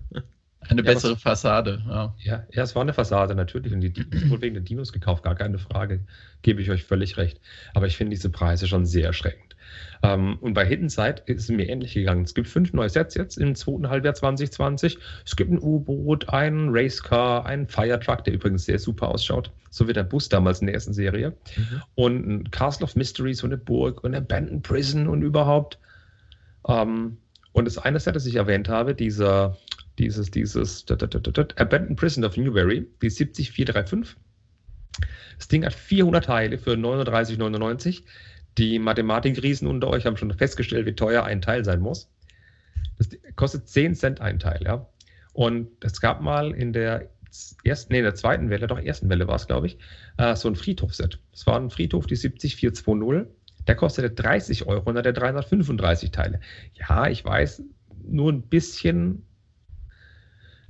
Eine 0.61 0.81
Ja, 0.83 0.93
bessere 0.93 1.15
Fassade. 1.17 1.81
Ja. 1.87 2.15
Ja, 2.19 2.43
ja, 2.51 2.63
es 2.63 2.75
war 2.75 2.81
eine 2.81 2.93
Fassade 2.93 3.35
natürlich 3.35 3.71
und 3.73 3.81
die 3.81 3.91
Di- 3.93 4.05
es 4.11 4.29
wurde 4.29 4.41
wegen 4.41 4.55
den 4.55 4.65
Dinos 4.65 4.91
gekauft, 4.91 5.23
gar 5.23 5.35
keine 5.35 5.59
Frage, 5.59 6.01
gebe 6.41 6.61
ich 6.61 6.69
euch 6.71 6.83
völlig 6.83 7.17
recht. 7.17 7.39
Aber 7.73 7.87
ich 7.87 7.95
finde 7.95 8.11
diese 8.11 8.29
Preise 8.29 8.67
schon 8.67 8.85
sehr 8.85 9.05
erschreckend. 9.05 9.55
Ähm, 10.01 10.37
und 10.41 10.53
bei 10.53 10.65
Hidden 10.65 10.89
Side 10.89 11.23
ist 11.25 11.43
es 11.43 11.49
mir 11.49 11.67
ähnlich 11.69 11.93
gegangen. 11.93 12.23
Es 12.23 12.33
gibt 12.33 12.47
fünf 12.47 12.73
neue 12.73 12.89
Sets 12.89 13.15
jetzt 13.15 13.37
im 13.37 13.55
zweiten 13.55 13.89
Halbjahr 13.89 14.13
2020. 14.13 14.97
Es 15.25 15.35
gibt 15.35 15.51
ein 15.51 15.59
U-Boot, 15.59 16.29
einen 16.29 16.69
Racecar, 16.71 17.45
einen 17.45 17.67
Firetruck, 17.67 18.23
der 18.23 18.33
übrigens 18.33 18.65
sehr 18.65 18.79
super 18.79 19.09
ausschaut, 19.09 19.51
so 19.69 19.87
wie 19.87 19.93
der 19.93 20.03
Bus 20.03 20.29
damals 20.29 20.59
in 20.61 20.67
der 20.67 20.73
ersten 20.75 20.93
Serie. 20.93 21.33
Und 21.95 22.27
ein 22.27 22.51
Castle 22.51 22.83
of 22.85 22.95
Mystery, 22.95 23.33
so 23.33 23.45
eine 23.47 23.57
Burg 23.57 24.03
und 24.03 24.15
eine 24.15 24.17
Abandoned 24.25 24.63
Prison 24.63 25.07
und 25.07 25.21
überhaupt. 25.21 25.77
Ähm, 26.67 27.17
und 27.53 27.65
das 27.65 27.77
eine 27.77 27.99
Set, 27.99 28.15
das 28.15 28.25
ich 28.25 28.35
erwähnt 28.35 28.69
habe, 28.69 28.93
dieser, 28.95 29.57
dieses, 29.97 30.31
dieses 30.31 30.85
Abandoned 30.89 31.99
Prison 31.99 32.23
of 32.23 32.37
Newberry, 32.37 32.87
die 33.01 33.09
70435. 33.09 34.15
Das 35.37 35.47
Ding 35.47 35.65
hat 35.65 35.73
400 35.73 36.25
Teile 36.25 36.57
für 36.57 36.73
39,99. 36.73 38.03
Die 38.57 38.79
Mathematikriesen 38.79 39.67
unter 39.67 39.87
euch 39.87 40.05
haben 40.05 40.17
schon 40.17 40.33
festgestellt, 40.33 40.85
wie 40.87 40.93
teuer 40.93 41.23
ein 41.23 41.41
Teil 41.41 41.63
sein 41.63 41.79
muss. 41.79 42.09
Das 42.97 43.09
kostet 43.35 43.67
10 43.67 43.95
Cent 43.95 44.21
ein 44.21 44.39
Teil, 44.39 44.61
ja. 44.63 44.87
Und 45.33 45.69
es 45.81 46.01
gab 46.01 46.21
mal 46.21 46.51
in 46.55 46.73
der 46.73 47.09
ersten, 47.63 47.93
nee, 47.93 47.99
in 47.99 48.05
der 48.05 48.15
zweiten 48.15 48.49
Welle, 48.49 48.65
doch 48.65 48.79
ersten 48.79 49.09
Welle 49.09 49.27
war 49.27 49.35
es, 49.35 49.45
glaube 49.45 49.67
ich, 49.67 49.77
äh, 50.17 50.35
so 50.35 50.47
ein 50.47 50.55
Friedhofset. 50.55 51.19
Das 51.31 51.45
war 51.45 51.59
ein 51.59 51.69
Friedhof, 51.69 52.07
die 52.07 52.15
70420. 52.15 53.31
Der 53.67 53.75
kostete 53.75 54.09
30 54.09 54.65
Euro 54.65 54.89
und 54.89 54.97
hat 54.97 55.05
der 55.05 55.13
335 55.13 56.09
Teile. 56.11 56.39
Ja, 56.73 57.07
ich 57.07 57.23
weiß, 57.23 57.61
nur 58.07 58.31
ein 58.31 58.41
bisschen, 58.41 59.26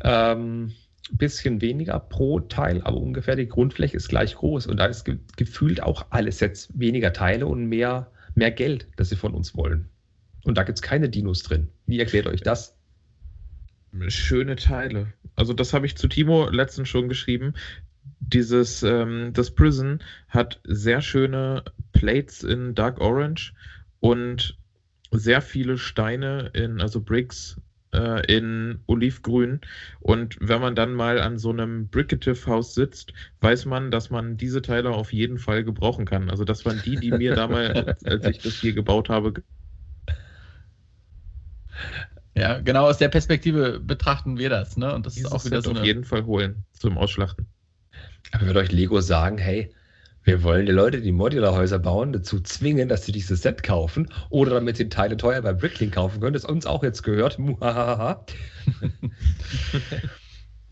ähm, 0.04 0.74
bisschen 1.12 1.62
weniger 1.62 2.00
pro 2.00 2.40
Teil, 2.40 2.82
aber 2.84 2.98
ungefähr 2.98 3.36
die 3.36 3.48
Grundfläche 3.48 3.96
ist 3.96 4.10
gleich 4.10 4.36
groß. 4.36 4.68
Und 4.68 4.78
da 4.78 4.86
ist 4.86 5.06
ge 5.06 5.18
gefühlt 5.38 5.82
auch 5.82 6.08
alle 6.10 6.32
Sets 6.32 6.70
weniger 6.74 7.14
Teile 7.14 7.48
und 7.48 7.68
mehr, 7.68 8.12
mehr 8.36 8.52
Geld, 8.52 8.88
das 8.98 9.10
sie 9.10 9.16
von 9.16 9.34
uns 9.34 9.56
wollen. 9.56 9.90
Und 10.44 10.58
da 10.58 10.64
gibt 10.64 10.78
es 10.78 10.82
keine 10.82 11.10
Dinos 11.10 11.44
drin. 11.44 11.70
Wie 11.86 12.00
erklärt 12.00 12.28
euch 12.28 12.42
das? 12.42 12.76
Schöne 14.08 14.56
Teile. 14.56 15.14
Also 15.36 15.54
das 15.54 15.74
habe 15.74 15.86
ich 15.86 15.96
zu 15.96 16.08
Timo 16.08 16.50
letztens 16.50 16.90
schon 16.90 17.10
geschrieben. 17.10 17.54
Dieses, 18.20 18.84
ähm, 18.84 19.32
das 19.34 19.52
Prison 19.52 20.00
hat 20.28 20.60
sehr 20.64 21.02
schöne 21.02 21.64
Plates 21.94 22.44
in 22.44 22.76
Dark 22.76 23.00
Orange 23.00 23.54
und 24.00 24.58
sehr 25.12 25.42
viele 25.42 25.78
Steine 25.78 26.52
in, 26.54 26.82
also 26.82 27.02
Bricks 27.02 27.60
äh, 27.94 28.26
in 28.36 28.84
Olivgrün. 28.88 29.62
Und 30.00 30.38
wenn 30.42 30.62
man 30.62 30.76
dann 30.76 30.94
mal 30.94 31.20
an 31.22 31.38
so 31.38 31.50
einem 31.52 31.90
Bricative-Haus 31.90 32.74
sitzt, 32.76 33.14
weiß 33.42 33.66
man, 33.66 33.92
dass 33.92 34.10
man 34.10 34.38
diese 34.38 34.62
Teile 34.62 34.92
auf 34.92 35.14
jeden 35.14 35.38
Fall 35.40 35.64
gebrauchen 35.64 36.06
kann. 36.06 36.30
Also 36.30 36.44
das 36.46 36.66
waren 36.66 36.82
die, 36.82 37.00
die 37.00 37.12
mir 37.12 37.34
damals, 37.34 38.04
als 38.06 38.28
ich 38.28 38.42
das 38.42 38.60
hier 38.60 38.74
gebaut 38.74 39.10
habe, 39.10 39.34
Ja, 42.36 42.60
genau 42.62 42.88
aus 42.88 42.98
der 43.00 43.10
Perspektive 43.10 43.80
betrachten 43.80 44.38
wir 44.38 44.50
das, 44.50 44.78
ne? 44.78 44.94
Und 44.94 45.06
das 45.06 45.16
dieses 45.16 45.32
ist 45.32 45.32
auch 45.32 45.44
wieder 45.46 45.62
Set 45.62 45.66
so 45.66 45.72
auf 45.72 45.82
eine. 45.82 45.82
jeden 45.82 46.06
Fall 46.06 46.26
holen 46.26 46.66
zum 46.72 46.98
Ausschlachten. 46.98 47.52
Aber 48.32 48.46
würde 48.48 48.60
euch 48.62 48.72
Lego 48.72 49.02
sagen, 49.02 49.38
hey, 49.38 49.74
wir 50.28 50.44
wollen 50.44 50.66
die 50.66 50.74
Leute, 50.74 51.00
die 51.00 51.14
Modularhäuser 51.14 51.80
bauen, 51.80 52.12
dazu 52.12 52.42
zwingen, 52.42 52.90
dass 52.90 53.06
sie 53.06 53.14
dieses 53.14 53.42
Set 53.44 53.64
kaufen 53.64 54.12
oder 54.30 54.56
damit 54.56 54.76
sie 54.76 54.90
Teile 54.90 55.16
teuer 55.16 55.42
bei 55.42 55.54
Bricklink 55.54 55.94
kaufen 55.94 56.20
können, 56.20 56.34
das 56.34 56.44
uns 56.44 56.66
auch 56.66 56.84
jetzt 56.84 57.02
gehört. 57.04 57.40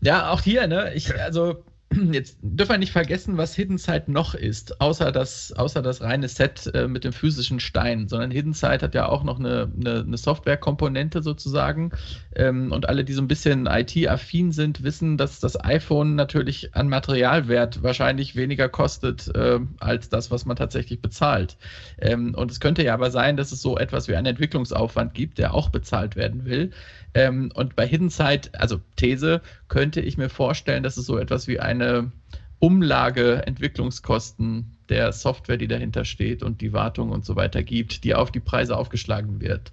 Ja, 0.02 0.30
auch 0.30 0.42
hier, 0.42 0.66
ne? 0.66 0.92
Ich, 0.94 1.18
also, 1.18 1.64
jetzt 2.12 2.38
dürfen 2.42 2.72
wir 2.72 2.78
nicht 2.78 2.92
vergessen, 2.92 3.36
was 3.36 3.54
Hidden 3.54 3.78
Side 3.78 4.04
noch 4.08 4.34
ist, 4.34 4.80
außer 4.80 5.12
das, 5.12 5.52
außer 5.52 5.82
das 5.82 6.00
reine 6.02 6.28
Set 6.28 6.70
äh, 6.74 6.88
mit 6.88 7.04
dem 7.04 7.12
physischen 7.12 7.60
Stein, 7.60 8.08
sondern 8.08 8.30
Hidden 8.30 8.54
Side 8.54 8.80
hat 8.80 8.94
ja 8.94 9.08
auch 9.08 9.22
noch 9.22 9.38
eine, 9.38 9.70
eine, 9.74 10.00
eine 10.00 10.16
Softwarekomponente 10.16 11.22
sozusagen. 11.22 11.92
Ähm, 12.34 12.72
und 12.72 12.88
alle, 12.88 13.04
die 13.04 13.12
so 13.12 13.22
ein 13.22 13.28
bisschen 13.28 13.66
IT-affin 13.66 14.52
sind, 14.52 14.82
wissen, 14.82 15.16
dass 15.16 15.38
das 15.38 15.62
iPhone 15.62 16.16
natürlich 16.16 16.74
an 16.74 16.88
Materialwert 16.88 17.82
wahrscheinlich 17.82 18.34
weniger 18.34 18.68
kostet 18.68 19.28
äh, 19.34 19.60
als 19.78 20.08
das, 20.08 20.30
was 20.30 20.44
man 20.44 20.56
tatsächlich 20.56 21.00
bezahlt. 21.00 21.56
Ähm, 21.98 22.34
und 22.34 22.50
es 22.50 22.60
könnte 22.60 22.82
ja 22.82 22.94
aber 22.94 23.10
sein, 23.10 23.36
dass 23.36 23.52
es 23.52 23.62
so 23.62 23.78
etwas 23.78 24.08
wie 24.08 24.16
einen 24.16 24.26
Entwicklungsaufwand 24.26 25.14
gibt, 25.14 25.38
der 25.38 25.54
auch 25.54 25.68
bezahlt 25.68 26.16
werden 26.16 26.44
will. 26.44 26.72
Ähm, 27.14 27.50
und 27.54 27.76
bei 27.76 27.86
Hidden 27.86 28.10
Side, 28.10 28.50
also 28.52 28.80
These, 28.96 29.40
könnte 29.68 30.00
ich 30.00 30.18
mir 30.18 30.28
vorstellen, 30.28 30.82
dass 30.82 30.96
es 30.96 31.06
so 31.06 31.18
etwas 31.18 31.48
wie 31.48 31.60
eine 31.60 32.12
Umlage 32.58 33.46
Entwicklungskosten 33.46 34.76
der 34.88 35.12
Software, 35.12 35.56
die 35.56 35.68
dahinter 35.68 36.04
steht 36.04 36.42
und 36.42 36.60
die 36.60 36.72
Wartung 36.72 37.10
und 37.10 37.24
so 37.24 37.36
weiter 37.36 37.62
gibt, 37.62 38.04
die 38.04 38.14
auf 38.14 38.30
die 38.30 38.40
Preise 38.40 38.76
aufgeschlagen 38.76 39.40
wird. 39.40 39.72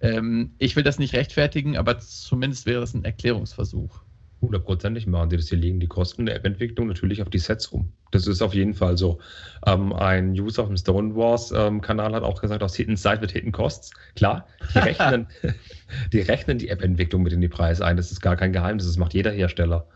Ähm, 0.00 0.54
ich 0.58 0.74
will 0.74 0.82
das 0.82 0.98
nicht 0.98 1.14
rechtfertigen, 1.14 1.76
aber 1.76 1.98
zumindest 1.98 2.66
wäre 2.66 2.82
es 2.82 2.94
ein 2.94 3.04
Erklärungsversuch. 3.04 4.03
Hundertprozentig 4.44 5.06
machen 5.06 5.30
sie 5.30 5.36
das. 5.36 5.48
Hier 5.48 5.58
liegen 5.58 5.80
die 5.80 5.86
Kosten 5.86 6.26
der 6.26 6.36
App-Entwicklung 6.36 6.86
natürlich 6.86 7.22
auf 7.22 7.30
die 7.30 7.38
Sets 7.38 7.68
um. 7.68 7.90
Das 8.10 8.26
ist 8.26 8.42
auf 8.42 8.54
jeden 8.54 8.74
Fall 8.74 8.98
so. 8.98 9.18
Ähm, 9.66 9.92
ein 9.92 10.32
User 10.32 10.62
auf 10.62 10.68
dem 10.68 10.76
Stone 10.76 11.16
Wars 11.16 11.50
ähm, 11.56 11.80
Kanal 11.80 12.14
hat 12.14 12.22
auch 12.22 12.40
gesagt, 12.40 12.62
aus 12.62 12.76
Hidden 12.76 12.96
Side 12.96 13.22
wird 13.22 13.32
Hidden 13.32 13.52
Costs. 13.52 13.90
Klar, 14.16 14.46
die 14.74 14.78
rechnen 14.80 15.26
die, 16.12 16.20
rechnen 16.20 16.58
die 16.58 16.68
App-Entwicklung 16.68 17.22
mit 17.22 17.32
in 17.32 17.40
die 17.40 17.48
Preise 17.48 17.84
ein. 17.84 17.96
Das 17.96 18.12
ist 18.12 18.20
gar 18.20 18.36
kein 18.36 18.52
Geheimnis. 18.52 18.86
Das 18.86 18.98
macht 18.98 19.14
jeder 19.14 19.32
Hersteller. 19.32 19.86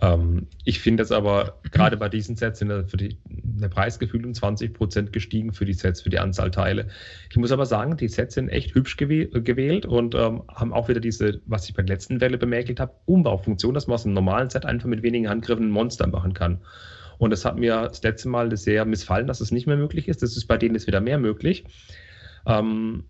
Ähm, 0.00 0.46
ich 0.64 0.80
finde 0.80 1.02
es 1.02 1.12
aber 1.12 1.60
gerade 1.70 1.96
bei 1.96 2.08
diesen 2.08 2.36
Sets 2.36 2.58
sind 2.58 2.90
für 2.90 2.96
die 2.96 3.18
der 3.26 3.68
Preisgefühl 3.68 4.24
um 4.24 4.34
20 4.34 4.74
Prozent 4.74 5.12
gestiegen 5.12 5.52
für 5.52 5.64
die 5.64 5.72
Sets, 5.72 6.02
für 6.02 6.10
die 6.10 6.18
Anzahl 6.18 6.50
Teile. 6.50 6.88
Ich 7.30 7.36
muss 7.36 7.52
aber 7.52 7.66
sagen, 7.66 7.96
die 7.96 8.08
Sets 8.08 8.34
sind 8.34 8.48
echt 8.48 8.74
hübsch 8.74 8.96
gewählt 8.96 9.86
und 9.86 10.14
ähm, 10.14 10.42
haben 10.48 10.72
auch 10.72 10.88
wieder 10.88 11.00
diese, 11.00 11.40
was 11.46 11.68
ich 11.68 11.74
bei 11.74 11.82
der 11.82 11.94
letzten 11.94 12.20
Welle 12.20 12.38
bemäkelt 12.38 12.80
habe, 12.80 12.94
Umbaufunktion, 13.04 13.74
dass 13.74 13.86
man 13.86 13.94
aus 13.94 14.04
einem 14.04 14.14
normalen 14.14 14.50
Set 14.50 14.64
einfach 14.64 14.88
mit 14.88 15.02
wenigen 15.02 15.28
Handgriffen 15.28 15.66
ein 15.66 15.70
Monster 15.70 16.06
machen 16.06 16.34
kann. 16.34 16.60
Und 17.18 17.30
das 17.30 17.44
hat 17.44 17.56
mir 17.56 17.82
das 17.82 18.02
letzte 18.02 18.28
Mal 18.28 18.56
sehr 18.56 18.84
missfallen, 18.84 19.26
dass 19.26 19.40
es 19.40 19.52
nicht 19.52 19.66
mehr 19.66 19.76
möglich 19.76 20.08
ist. 20.08 20.22
Das 20.22 20.36
ist 20.36 20.46
bei 20.46 20.56
denen 20.56 20.74
jetzt 20.74 20.88
wieder 20.88 21.00
mehr 21.00 21.18
möglich. 21.18 21.64
Ähm, 22.46 23.04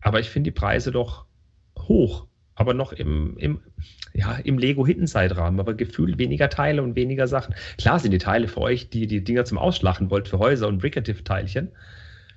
aber 0.00 0.20
ich 0.20 0.30
finde 0.30 0.50
die 0.50 0.58
Preise 0.58 0.90
doch 0.90 1.26
hoch 1.78 2.27
aber 2.58 2.74
noch 2.74 2.92
im, 2.92 3.36
im, 3.38 3.60
ja, 4.14 4.32
im 4.34 4.58
Lego-Hidden-Zeitrahmen, 4.58 5.60
aber 5.60 5.74
gefühlt 5.74 6.18
weniger 6.18 6.50
Teile 6.50 6.82
und 6.82 6.96
weniger 6.96 7.28
Sachen. 7.28 7.54
Klar 7.78 8.00
sind 8.00 8.10
die 8.10 8.18
Teile 8.18 8.48
für 8.48 8.60
euch, 8.60 8.90
die 8.90 9.06
die 9.06 9.22
Dinger 9.22 9.44
zum 9.44 9.58
Ausschlachten 9.58 10.10
wollt, 10.10 10.26
für 10.26 10.40
Häuser 10.40 10.66
und 10.66 10.78
Bricative-Teilchen. 10.78 11.68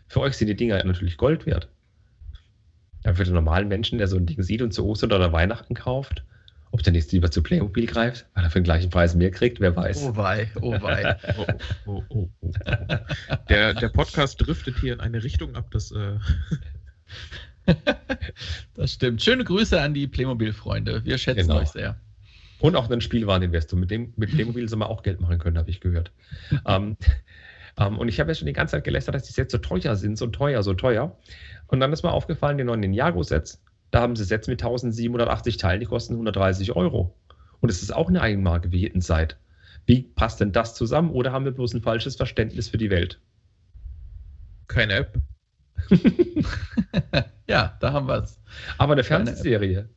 Für 0.07 0.21
euch 0.21 0.35
sind 0.35 0.47
die 0.47 0.55
Dinger 0.55 0.83
natürlich 0.83 1.17
Gold 1.17 1.47
wert. 1.47 1.69
Aber 3.03 3.15
für 3.15 3.23
den 3.23 3.33
normalen 3.33 3.67
Menschen, 3.67 3.97
der 3.97 4.07
so 4.07 4.17
ein 4.17 4.27
Ding 4.27 4.43
sieht 4.43 4.61
und 4.61 4.73
zu 4.73 4.85
Ostern 4.85 5.11
oder 5.11 5.33
Weihnachten 5.33 5.73
kauft, 5.73 6.23
ob 6.69 6.83
der 6.83 6.93
nächste 6.93 7.15
lieber 7.15 7.31
zu 7.31 7.41
Playmobil 7.41 7.87
greift, 7.87 8.27
weil 8.35 8.43
er 8.43 8.51
für 8.51 8.59
den 8.59 8.65
gleichen 8.65 8.91
Preis 8.91 9.15
mehr 9.15 9.31
kriegt, 9.31 9.59
wer 9.59 9.75
weiß. 9.75 10.03
Oh 10.03 10.15
wei, 10.15 10.51
oh 10.61 10.73
wei. 10.73 11.17
oh, 11.37 11.45
oh, 11.87 12.03
oh, 12.09 12.29
oh, 12.41 12.51
Der, 13.49 13.73
der 13.73 13.89
Podcast 13.89 14.39
driftet 14.39 14.77
hier 14.79 14.93
in 14.93 14.99
eine 14.99 15.23
Richtung 15.23 15.55
ab, 15.55 15.71
das 15.71 15.91
äh, 15.91 16.19
das 18.75 18.93
stimmt. 18.93 19.21
Schöne 19.21 19.43
Grüße 19.43 19.79
an 19.79 19.93
die 19.93 20.07
Playmobil-Freunde. 20.07 21.05
Wir 21.05 21.17
schätzen 21.17 21.47
genau. 21.47 21.59
euch 21.59 21.69
sehr. 21.69 21.97
Und 22.59 22.75
auch 22.75 22.89
einen 22.89 23.01
Spielwareninvestor. 23.01 23.77
Mit, 23.77 23.91
dem, 23.91 24.13
mit 24.17 24.31
Playmobil 24.31 24.67
soll 24.69 24.79
man 24.79 24.87
auch 24.87 25.03
Geld 25.03 25.19
machen 25.19 25.39
können, 25.39 25.57
habe 25.57 25.69
ich 25.69 25.81
gehört. 25.81 26.11
ähm, 26.67 26.97
ähm, 27.77 27.97
und 27.97 28.07
ich 28.07 28.19
habe 28.19 28.29
ja 28.31 28.35
schon 28.35 28.45
die 28.45 28.53
ganze 28.53 28.73
Zeit 28.73 28.83
gelästert, 28.83 29.15
dass 29.15 29.23
die 29.23 29.33
Sets 29.33 29.51
so 29.51 29.57
teuer 29.57 29.95
sind, 29.95 30.17
so 30.17 30.27
teuer, 30.27 30.61
so 30.63 30.73
teuer. 30.73 31.17
Und 31.67 31.79
dann 31.79 31.91
ist 31.93 32.03
mir 32.03 32.11
aufgefallen, 32.11 32.57
die 32.57 32.63
neuen 32.63 32.81
Ninjago-Sets, 32.81 33.63
da 33.91 34.01
haben 34.01 34.15
sie 34.15 34.23
Sets 34.23 34.47
mit 34.47 34.61
1780 34.61 35.57
Teilen, 35.57 35.79
die 35.79 35.85
kosten 35.85 36.13
130 36.13 36.75
Euro. 36.75 37.15
Und 37.59 37.69
es 37.69 37.81
ist 37.81 37.93
auch 37.93 38.09
eine 38.09 38.21
Eigenmarke 38.21 38.71
wie 38.71 38.79
jeden 38.79 39.01
Zeit. 39.01 39.37
Wie 39.85 40.03
passt 40.03 40.39
denn 40.39 40.51
das 40.51 40.75
zusammen? 40.75 41.11
Oder 41.11 41.31
haben 41.31 41.45
wir 41.45 41.51
bloß 41.51 41.73
ein 41.73 41.81
falsches 41.81 42.15
Verständnis 42.15 42.69
für 42.69 42.77
die 42.77 42.89
Welt? 42.89 43.19
Keine 44.67 44.93
App. 44.93 45.19
ja, 47.47 47.77
da 47.79 47.93
haben 47.93 48.07
wir 48.07 48.23
es. 48.23 48.39
Aber 48.77 48.93
eine 48.93 49.03
Fernsehserie. 49.03 49.89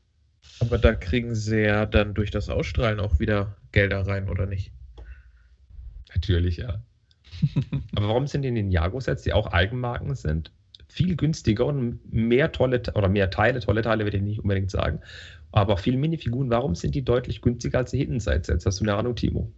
Aber 0.61 0.79
da 0.79 0.95
kriegen 0.95 1.35
sie 1.35 1.63
ja 1.63 1.87
dann 1.87 2.15
durch 2.15 2.31
das 2.31 2.49
Ausstrahlen 2.49 3.01
auch 3.01 3.19
wieder 3.19 3.57
Gelder 3.73 4.07
rein, 4.07 4.29
oder 4.29 4.47
nicht? 4.47 4.73
Natürlich, 6.15 6.59
ja. 6.59 6.81
Aber 7.97 8.09
warum 8.09 8.27
sind 8.27 8.43
die 8.43 8.51
Ninjago-Sets, 8.51 9.23
die 9.23 9.33
auch 9.33 9.49
Eigenmarken 9.49 10.15
sind, 10.15 10.53
viel 10.89 11.17
günstiger 11.17 11.67
und 11.67 12.01
mehr 12.13 12.53
tolle 12.53 12.83
oder 12.95 13.09
mehr 13.09 13.31
Teile, 13.31 13.61
tolle 13.61 13.83
Teile 13.83 14.05
würde 14.05 14.19
ich 14.19 14.23
nicht 14.23 14.41
unbedingt 14.41 14.71
sagen, 14.71 15.01
aber 15.51 15.75
auch 15.75 15.79
viele 15.81 15.97
Minifiguren, 15.97 16.51
warum 16.51 16.75
sind 16.75 16.95
die 16.95 17.05
deutlich 17.05 17.41
günstiger 17.41 17.79
als 17.79 17.91
die 17.91 17.99
Hidden 17.99 18.21
Side-Sets? 18.21 18.67
Hast 18.67 18.81
du 18.81 18.85
eine 18.85 18.95
Ahnung, 18.95 19.17
Timo? 19.17 19.53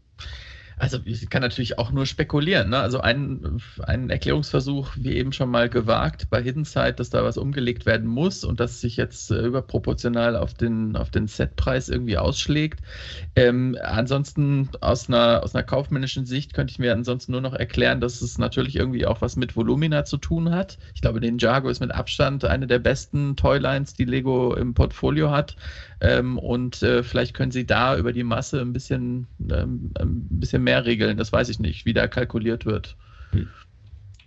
Also 0.78 0.98
ich 1.06 1.30
kann 1.30 1.40
natürlich 1.40 1.78
auch 1.78 1.90
nur 1.90 2.04
spekulieren. 2.04 2.68
Ne? 2.68 2.78
Also 2.78 3.00
ein, 3.00 3.62
ein 3.82 4.10
Erklärungsversuch, 4.10 4.90
wie 4.96 5.16
eben 5.16 5.32
schon 5.32 5.50
mal 5.50 5.70
gewagt 5.70 6.28
bei 6.28 6.42
Hidden 6.42 6.66
Side, 6.66 6.94
dass 6.94 7.08
da 7.08 7.24
was 7.24 7.38
umgelegt 7.38 7.86
werden 7.86 8.06
muss 8.06 8.44
und 8.44 8.60
das 8.60 8.82
sich 8.82 8.98
jetzt 8.98 9.30
äh, 9.30 9.40
überproportional 9.40 10.36
auf 10.36 10.52
den, 10.52 10.94
auf 10.96 11.08
den 11.08 11.28
Setpreis 11.28 11.88
irgendwie 11.88 12.18
ausschlägt. 12.18 12.80
Ähm, 13.36 13.78
ansonsten 13.82 14.68
aus 14.82 15.08
einer, 15.08 15.42
aus 15.42 15.54
einer 15.54 15.64
kaufmännischen 15.64 16.26
Sicht 16.26 16.52
könnte 16.52 16.72
ich 16.72 16.78
mir 16.78 16.92
ansonsten 16.92 17.32
nur 17.32 17.40
noch 17.40 17.54
erklären, 17.54 18.02
dass 18.02 18.20
es 18.20 18.36
natürlich 18.36 18.76
irgendwie 18.76 19.06
auch 19.06 19.22
was 19.22 19.36
mit 19.36 19.56
Volumina 19.56 20.04
zu 20.04 20.18
tun 20.18 20.50
hat. 20.50 20.76
Ich 20.94 21.00
glaube, 21.00 21.20
den 21.20 21.38
Jago 21.38 21.70
ist 21.70 21.80
mit 21.80 21.92
Abstand 21.92 22.44
eine 22.44 22.66
der 22.66 22.80
besten 22.80 23.34
Toylines, 23.34 23.94
die 23.94 24.04
Lego 24.04 24.54
im 24.54 24.74
Portfolio 24.74 25.30
hat. 25.30 25.56
Ähm, 26.00 26.38
und 26.38 26.82
äh, 26.82 27.02
vielleicht 27.02 27.34
können 27.34 27.50
sie 27.50 27.66
da 27.66 27.96
über 27.96 28.12
die 28.12 28.22
Masse 28.22 28.60
ein 28.60 28.72
bisschen, 28.72 29.26
ähm, 29.50 29.92
ein 29.98 30.26
bisschen 30.30 30.62
mehr 30.62 30.84
regeln. 30.84 31.16
Das 31.16 31.32
weiß 31.32 31.48
ich 31.48 31.58
nicht, 31.58 31.86
wie 31.86 31.94
da 31.94 32.06
kalkuliert 32.06 32.66
wird. 32.66 32.96
Hm. 33.32 33.48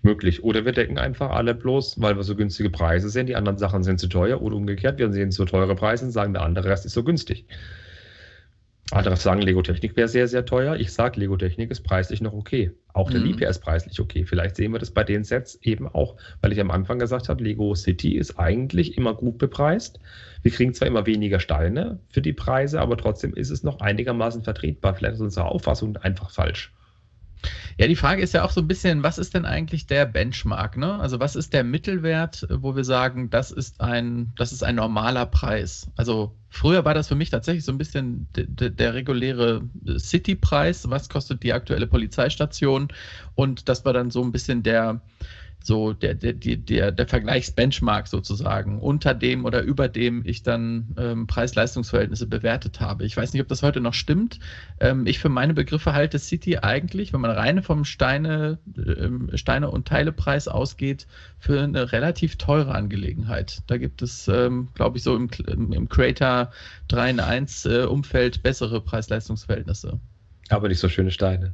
Möglich. 0.01 0.43
Oder 0.43 0.65
wir 0.65 0.71
decken 0.71 0.97
einfach 0.97 1.31
alle 1.31 1.53
bloß, 1.53 2.01
weil 2.01 2.15
wir 2.15 2.23
so 2.23 2.35
günstige 2.35 2.69
Preise 2.69 3.09
sehen, 3.09 3.27
die 3.27 3.35
anderen 3.35 3.57
Sachen 3.57 3.83
sind 3.83 3.99
zu 3.99 4.07
teuer. 4.07 4.41
Oder 4.41 4.55
umgekehrt, 4.55 4.97
wir 4.97 5.11
sehen 5.11 5.31
so 5.31 5.45
teure 5.45 5.75
Preise 5.75 6.05
und 6.05 6.11
sagen, 6.11 6.33
der 6.33 6.43
andere 6.43 6.69
Rest 6.69 6.85
ist 6.85 6.93
so 6.93 7.03
günstig. 7.03 7.45
Andere 8.91 9.17
sagen, 9.17 9.41
Lego 9.41 9.61
Technik 9.61 9.95
wäre 9.95 10.07
sehr, 10.07 10.27
sehr 10.27 10.45
teuer. 10.45 10.75
Ich 10.77 10.91
sage, 10.91 11.19
Lego 11.19 11.37
Technik 11.37 11.69
ist 11.69 11.81
preislich 11.81 12.21
noch 12.21 12.33
okay. 12.33 12.71
Auch 12.93 13.11
der 13.11 13.19
mhm. 13.19 13.27
Liebherr 13.27 13.49
ist 13.49 13.59
preislich 13.59 13.99
okay. 13.99 14.25
Vielleicht 14.25 14.55
sehen 14.55 14.71
wir 14.71 14.79
das 14.79 14.89
bei 14.89 15.03
den 15.03 15.23
Sets 15.23 15.59
eben 15.61 15.87
auch, 15.87 16.15
weil 16.41 16.53
ich 16.53 16.59
am 16.59 16.71
Anfang 16.71 16.97
gesagt 16.97 17.29
habe, 17.29 17.43
Lego 17.43 17.75
City 17.75 18.15
ist 18.15 18.39
eigentlich 18.39 18.97
immer 18.97 19.13
gut 19.13 19.37
bepreist. 19.37 19.99
Wir 20.41 20.51
kriegen 20.51 20.73
zwar 20.73 20.87
immer 20.87 21.05
weniger 21.05 21.39
Steine 21.39 21.99
für 22.09 22.21
die 22.21 22.33
Preise, 22.33 22.79
aber 22.79 22.97
trotzdem 22.97 23.33
ist 23.33 23.49
es 23.49 23.63
noch 23.63 23.79
einigermaßen 23.79 24.43
vertretbar. 24.43 24.95
Vielleicht 24.95 25.15
ist 25.15 25.21
unsere 25.21 25.45
Auffassung 25.45 25.97
einfach 25.97 26.31
falsch. 26.31 26.71
Ja, 27.77 27.87
die 27.87 27.95
Frage 27.95 28.21
ist 28.21 28.33
ja 28.33 28.43
auch 28.43 28.51
so 28.51 28.59
ein 28.59 28.67
bisschen, 28.67 29.03
was 29.03 29.17
ist 29.17 29.33
denn 29.33 29.45
eigentlich 29.45 29.87
der 29.87 30.05
Benchmark? 30.05 30.75
Ne? 30.75 30.99
Also 30.99 31.21
was 31.21 31.37
ist 31.37 31.53
der 31.53 31.63
Mittelwert, 31.63 32.45
wo 32.49 32.75
wir 32.75 32.83
sagen, 32.83 33.29
das 33.29 33.51
ist 33.51 33.79
ein, 33.79 34.33
das 34.37 34.51
ist 34.51 34.63
ein 34.63 34.75
normaler 34.75 35.25
Preis? 35.25 35.89
Also 35.95 36.35
früher 36.49 36.83
war 36.83 36.93
das 36.93 37.07
für 37.07 37.15
mich 37.15 37.29
tatsächlich 37.29 37.63
so 37.63 37.71
ein 37.71 37.77
bisschen 37.77 38.27
der, 38.35 38.69
der 38.69 38.93
reguläre 38.93 39.61
City-Preis. 39.97 40.89
Was 40.89 41.07
kostet 41.07 41.41
die 41.43 41.53
aktuelle 41.53 41.87
Polizeistation? 41.87 42.89
Und 43.35 43.69
das 43.69 43.85
war 43.85 43.93
dann 43.93 44.11
so 44.11 44.21
ein 44.21 44.33
bisschen 44.33 44.61
der, 44.61 45.01
so 45.61 45.93
der, 45.93 46.13
der, 46.13 46.33
der, 46.33 46.91
der 46.91 47.07
Vergleichsbenchmark 47.07 48.07
sozusagen, 48.07 48.79
unter 48.79 49.13
dem 49.13 49.45
oder 49.45 49.61
über 49.61 49.87
dem 49.87 50.23
ich 50.25 50.41
dann 50.41 50.95
ähm, 50.97 51.27
Preis-Leistungs-Verhältnisse 51.27 52.27
bewertet 52.27 52.79
habe. 52.79 53.05
Ich 53.05 53.15
weiß 53.15 53.33
nicht, 53.33 53.41
ob 53.41 53.47
das 53.49 53.61
heute 53.61 53.81
noch 53.81 53.93
stimmt. 53.93 54.39
Ähm, 54.79 55.05
ich 55.05 55.19
für 55.19 55.29
meine 55.29 55.53
Begriffe 55.53 55.93
halte 55.93 56.17
City 56.17 56.57
eigentlich, 56.57 57.13
wenn 57.13 57.21
man 57.21 57.31
rein 57.31 57.61
vom 57.61 57.83
Steine, 57.85 58.59
ähm, 58.77 59.29
Steine- 59.35 59.69
und 59.69 59.87
Teilepreis 59.87 60.47
ausgeht, 60.47 61.07
für 61.37 61.61
eine 61.61 61.91
relativ 61.91 62.37
teure 62.37 62.73
Angelegenheit. 62.73 63.61
Da 63.67 63.77
gibt 63.77 64.01
es, 64.01 64.27
ähm, 64.27 64.69
glaube 64.75 64.97
ich, 64.97 65.03
so 65.03 65.15
im, 65.15 65.29
im 65.73 65.89
Creator 65.89 66.51
3 66.87 67.09
in 67.09 67.19
1 67.19 67.65
äh, 67.65 67.83
Umfeld 67.83 68.41
bessere 68.43 68.81
Preis-Leistungs-Verhältnisse. 68.81 69.99
Aber 70.49 70.67
nicht 70.69 70.79
so 70.79 70.89
schöne 70.89 71.11
Steine. 71.11 71.53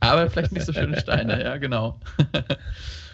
Aber 0.00 0.30
vielleicht 0.30 0.52
nicht 0.52 0.66
so 0.66 0.72
schöne 0.72 1.00
Steine, 1.00 1.42
ja, 1.42 1.56
genau. 1.56 1.98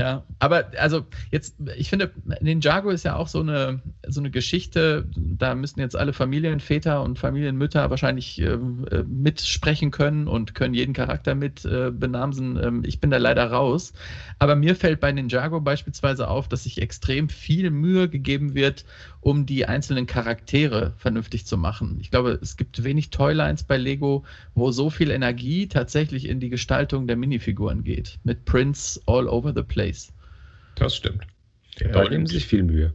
Ja, 0.00 0.24
aber 0.38 0.70
also 0.78 1.04
jetzt, 1.30 1.56
ich 1.76 1.90
finde, 1.90 2.10
Ninjago 2.40 2.88
ist 2.88 3.04
ja 3.04 3.16
auch 3.16 3.28
so 3.28 3.40
eine, 3.40 3.82
so 4.08 4.20
eine 4.20 4.30
Geschichte, 4.30 5.10
da 5.14 5.54
müssen 5.54 5.78
jetzt 5.80 5.94
alle 5.94 6.14
Familienväter 6.14 7.02
und 7.02 7.18
Familienmütter 7.18 7.90
wahrscheinlich 7.90 8.40
äh, 8.40 8.56
mitsprechen 9.06 9.90
können 9.90 10.26
und 10.26 10.54
können 10.54 10.72
jeden 10.72 10.94
Charakter 10.94 11.34
mit 11.34 11.66
äh, 11.66 11.90
benamsen. 11.90 12.58
Ähm, 12.62 12.82
ich 12.86 12.98
bin 12.98 13.10
da 13.10 13.18
leider 13.18 13.50
raus. 13.50 13.92
Aber 14.38 14.56
mir 14.56 14.74
fällt 14.74 15.00
bei 15.00 15.12
Ninjago 15.12 15.60
beispielsweise 15.60 16.28
auf, 16.28 16.48
dass 16.48 16.62
sich 16.62 16.80
extrem 16.80 17.28
viel 17.28 17.70
Mühe 17.70 18.08
gegeben 18.08 18.54
wird, 18.54 18.86
um 19.20 19.44
die 19.46 19.66
einzelnen 19.66 20.06
Charaktere 20.06 20.94
vernünftig 20.96 21.46
zu 21.46 21.58
machen. 21.58 21.98
Ich 22.00 22.10
glaube, 22.10 22.38
es 22.40 22.56
gibt 22.56 22.82
wenig 22.82 23.10
Toylines 23.10 23.64
bei 23.64 23.76
Lego, 23.76 24.24
wo 24.54 24.70
so 24.70 24.88
viel 24.88 25.10
Energie 25.10 25.66
tatsächlich 25.66 26.26
in 26.26 26.40
die 26.40 26.48
Gestaltung 26.48 27.06
der 27.06 27.16
Minifiguren 27.16 27.84
geht. 27.84 28.18
Mit 28.24 28.44
Prints 28.44 29.00
all 29.06 29.28
over 29.28 29.52
the 29.54 29.62
place. 29.62 30.12
Das 30.76 30.96
stimmt. 30.96 31.26
Ja, 31.78 31.88
da 31.88 32.08
nehmen 32.08 32.26
sich 32.26 32.46
viel 32.46 32.62
Mühe. 32.62 32.94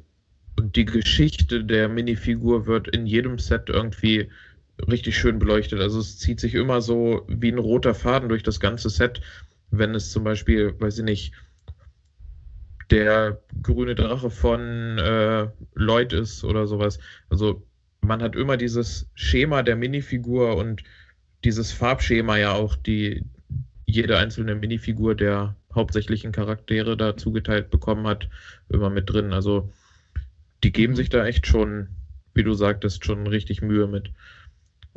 Und 0.58 0.76
die 0.76 0.86
Geschichte 0.86 1.64
der 1.64 1.90
Minifigur 1.90 2.66
wird 2.66 2.88
in 2.88 3.06
jedem 3.06 3.38
Set 3.38 3.70
irgendwie 3.70 4.30
richtig 4.88 5.18
schön 5.18 5.38
beleuchtet. 5.38 5.80
Also 5.80 6.00
es 6.00 6.18
zieht 6.18 6.40
sich 6.40 6.56
immer 6.56 6.82
so 6.82 7.26
wie 7.28 7.52
ein 7.52 7.60
roter 7.60 7.94
Faden 7.94 8.30
durch 8.30 8.44
das 8.44 8.60
ganze 8.60 8.90
Set, 8.90 9.22
wenn 9.72 9.96
es 9.96 10.12
zum 10.12 10.24
Beispiel, 10.24 10.74
weiß 10.80 11.00
ich 11.00 11.06
nicht, 11.06 11.34
der 12.92 13.40
grüne 13.62 13.96
Drache 13.96 14.30
von 14.30 14.98
äh, 14.98 15.48
Lloyd 15.74 16.14
ist 16.14 16.44
oder 16.44 16.68
sowas. 16.68 17.00
Also 17.30 17.66
man 18.02 18.22
hat 18.22 18.36
immer 18.36 18.58
dieses 18.58 19.10
Schema 19.16 19.64
der 19.64 19.76
Minifigur 19.76 20.56
und 20.56 20.84
dieses 21.44 21.72
Farbschema 21.72 22.38
ja 22.38 22.54
auch, 22.54 22.76
die 22.76 23.24
jede 23.86 24.18
einzelne 24.18 24.56
Minifigur 24.56 25.16
der 25.16 25.56
hauptsächlichen 25.74 26.32
Charaktere 26.32 26.98
da 26.98 27.18
zugeteilt 27.18 27.70
bekommen 27.70 28.08
hat, 28.08 28.30
immer 28.70 28.90
mit 28.90 29.10
drin. 29.10 29.34
Also 29.34 29.72
die 30.64 30.72
geben 30.72 30.94
mhm. 30.94 30.98
sich 30.98 31.10
da 31.10 31.26
echt 31.26 31.48
schon, 31.48 31.88
wie 32.34 32.44
du 32.44 32.54
sagtest, 32.54 33.06
schon 33.06 33.28
richtig 33.28 33.62
Mühe 33.62 33.88
mit. 33.88 34.12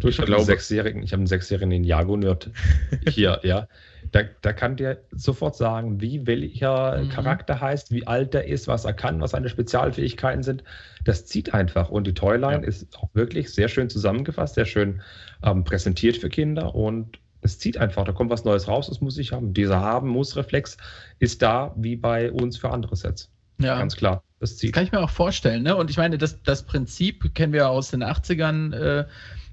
Du, 0.01 0.07
ich, 0.07 0.15
ich 0.15 0.21
habe 0.21 0.37
einen 0.37 0.45
sechsjährigen, 0.45 1.03
ich 1.03 1.13
habe 1.13 1.21
einen 1.21 1.27
sechsjährigen 1.27 1.71
Ninjago-Nerd 1.71 2.51
hier, 3.09 3.41
ja. 3.43 3.67
Da, 4.13 4.21
da 4.41 4.53
kann 4.53 4.77
dir 4.77 5.03
sofort 5.11 5.57
sagen, 5.57 6.01
wie 6.01 6.27
welcher 6.27 7.03
mhm. 7.03 7.09
Charakter 7.09 7.61
heißt, 7.61 7.91
wie 7.91 8.07
alt 8.07 8.35
er 8.35 8.47
ist, 8.47 8.69
was 8.69 8.85
er 8.85 8.95
kann, 8.95 9.21
was 9.21 9.33
seine 9.33 9.49
Spezialfähigkeiten 9.49 10.43
sind. 10.43 10.63
Das 11.05 11.27
zieht 11.27 11.53
einfach. 11.53 11.91
Und 11.91 12.07
die 12.07 12.15
Toyline 12.15 12.63
ja. 12.63 12.69
ist 12.69 12.97
auch 12.97 13.09
wirklich 13.15 13.53
sehr 13.53 13.69
schön 13.69 13.91
zusammengefasst, 13.91 14.55
sehr 14.55 14.67
schön 14.67 15.03
ähm, 15.43 15.65
präsentiert 15.65 16.17
für 16.17 16.29
Kinder 16.29 16.75
und 16.75 17.19
Es 17.41 17.59
zieht 17.59 17.79
einfach, 17.79 18.05
da 18.05 18.13
kommt 18.13 18.31
was 18.31 18.45
Neues 18.45 18.67
raus, 18.67 18.89
das 18.89 19.01
muss 19.01 19.19
ich 19.19 19.33
haben. 19.33 19.53
Dieser 19.53 19.81
Haben-Muss-Reflex 19.81 20.77
ist 21.19 21.43
da 21.43 21.75
wie 21.77 21.97
bei 21.97 22.33
uns 22.33 22.57
für 22.57 22.71
andere 22.71 22.97
Sets. 22.97 23.31
Ja. 23.61 23.79
Ganz 23.79 23.97
klar. 23.97 24.23
Das, 24.41 24.57
das 24.57 24.73
kann 24.73 24.85
ich 24.85 24.93
mir 24.93 25.01
auch 25.01 25.11
vorstellen. 25.11 25.63
Ne? 25.63 25.77
Und 25.77 25.91
ich 25.91 25.97
meine, 25.97 26.19
das, 26.19 26.43
das 26.43 26.63
Prinzip 26.63 27.35
kennen 27.35 27.53
wir 27.53 27.69
aus 27.69 27.91
den 27.91 28.05
80ern. 28.05 28.75
Äh, 28.75 29.05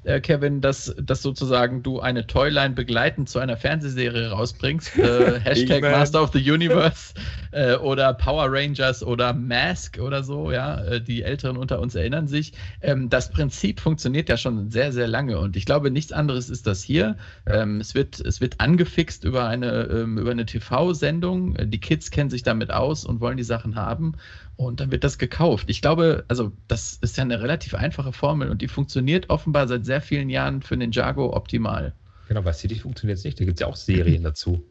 äh, 0.05 0.21
Kevin, 0.21 0.61
dass, 0.61 0.95
dass 1.01 1.21
sozusagen 1.21 1.81
du 1.81 1.99
eine 1.99 2.27
Toyline 2.27 2.75
begleitend 2.75 3.27
zu 3.27 3.39
einer 3.39 3.57
Fernsehserie 3.57 4.29
rausbringst. 4.29 4.97
Äh, 4.97 5.39
Hashtag 5.43 5.81
Master 5.81 6.21
of 6.21 6.31
the 6.31 6.51
Universe 6.51 7.15
äh, 7.51 7.75
oder 7.75 8.13
Power 8.13 8.45
Rangers 8.49 9.03
oder 9.03 9.33
Mask 9.33 9.99
oder 9.99 10.23
so, 10.23 10.51
ja. 10.51 10.83
Äh, 10.83 11.01
die 11.01 11.23
Älteren 11.23 11.57
unter 11.57 11.79
uns 11.79 11.95
erinnern 11.95 12.27
sich. 12.27 12.53
Ähm, 12.81 13.09
das 13.09 13.31
Prinzip 13.31 13.79
funktioniert 13.79 14.29
ja 14.29 14.37
schon 14.37 14.69
sehr, 14.69 14.91
sehr 14.91 15.07
lange 15.07 15.39
und 15.39 15.57
ich 15.57 15.65
glaube, 15.65 15.89
nichts 15.89 16.11
anderes 16.11 16.49
ist 16.49 16.67
das 16.67 16.83
hier. 16.83 17.17
Ähm, 17.47 17.81
es, 17.81 17.95
wird, 17.95 18.19
es 18.19 18.41
wird 18.41 18.59
angefixt 18.59 19.23
über 19.23 19.47
eine, 19.47 19.83
ähm, 19.85 20.19
über 20.19 20.31
eine 20.31 20.45
TV-Sendung. 20.45 21.57
Die 21.69 21.79
Kids 21.79 22.11
kennen 22.11 22.29
sich 22.29 22.43
damit 22.43 22.71
aus 22.71 23.05
und 23.05 23.21
wollen 23.21 23.37
die 23.37 23.43
Sachen 23.43 23.75
haben 23.75 24.13
und 24.57 24.79
dann 24.79 24.91
wird 24.91 25.03
das 25.03 25.17
gekauft. 25.17 25.69
Ich 25.69 25.81
glaube, 25.81 26.23
also 26.27 26.51
das 26.67 26.97
ist 27.01 27.17
ja 27.17 27.23
eine 27.23 27.41
relativ 27.41 27.75
einfache 27.75 28.13
Formel 28.13 28.49
und 28.49 28.61
die 28.61 28.67
funktioniert 28.67 29.29
offenbar 29.29 29.67
seit 29.67 29.85
sehr 29.85 30.01
vielen 30.01 30.29
Jahren 30.29 30.61
für 30.61 30.77
Ninjago 30.77 31.35
optimal. 31.35 31.93
Genau, 32.27 32.41
bei 32.41 32.53
City 32.53 32.75
funktioniert 32.75 33.19
es 33.19 33.25
nicht. 33.25 33.39
Da 33.39 33.45
gibt 33.45 33.59
es 33.59 33.61
ja 33.61 33.67
auch 33.67 33.75
Serien 33.75 34.23
dazu. 34.23 34.63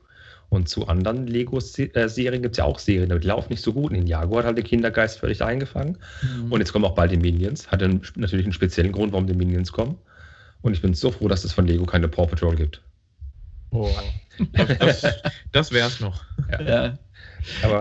Und 0.50 0.68
zu 0.68 0.86
anderen 0.86 1.26
Lego-Serien 1.26 2.42
gibt 2.42 2.54
es 2.54 2.58
ja 2.58 2.64
auch 2.64 2.78
Serien, 2.78 3.10
aber 3.10 3.18
die 3.18 3.26
laufen 3.26 3.50
nicht 3.50 3.62
so 3.62 3.72
gut. 3.72 3.92
Ninjago 3.92 4.38
hat 4.38 4.44
halt 4.44 4.58
den 4.58 4.64
Kindergeist 4.64 5.18
völlig 5.18 5.42
eingefangen. 5.42 5.98
Mhm. 6.22 6.52
Und 6.52 6.60
jetzt 6.60 6.72
kommen 6.72 6.84
auch 6.84 6.94
bald 6.94 7.10
die 7.10 7.16
Minions. 7.16 7.70
Hat 7.70 7.82
dann 7.82 8.02
natürlich 8.14 8.46
einen 8.46 8.52
speziellen 8.52 8.92
Grund, 8.92 9.12
warum 9.12 9.26
die 9.26 9.34
Minions 9.34 9.72
kommen. 9.72 9.98
Und 10.62 10.72
ich 10.72 10.80
bin 10.80 10.94
so 10.94 11.10
froh, 11.10 11.28
dass 11.28 11.44
es 11.44 11.52
von 11.52 11.66
Lego 11.66 11.84
keine 11.86 12.08
Paw 12.08 12.26
Patrol 12.26 12.56
gibt. 12.56 12.80
Oh. 13.70 13.90
Das, 14.52 15.04
das 15.52 15.72
wäre 15.72 15.88
es 15.88 16.00
noch. 16.00 16.22
Ja. 16.50 16.62
ja. 16.62 16.98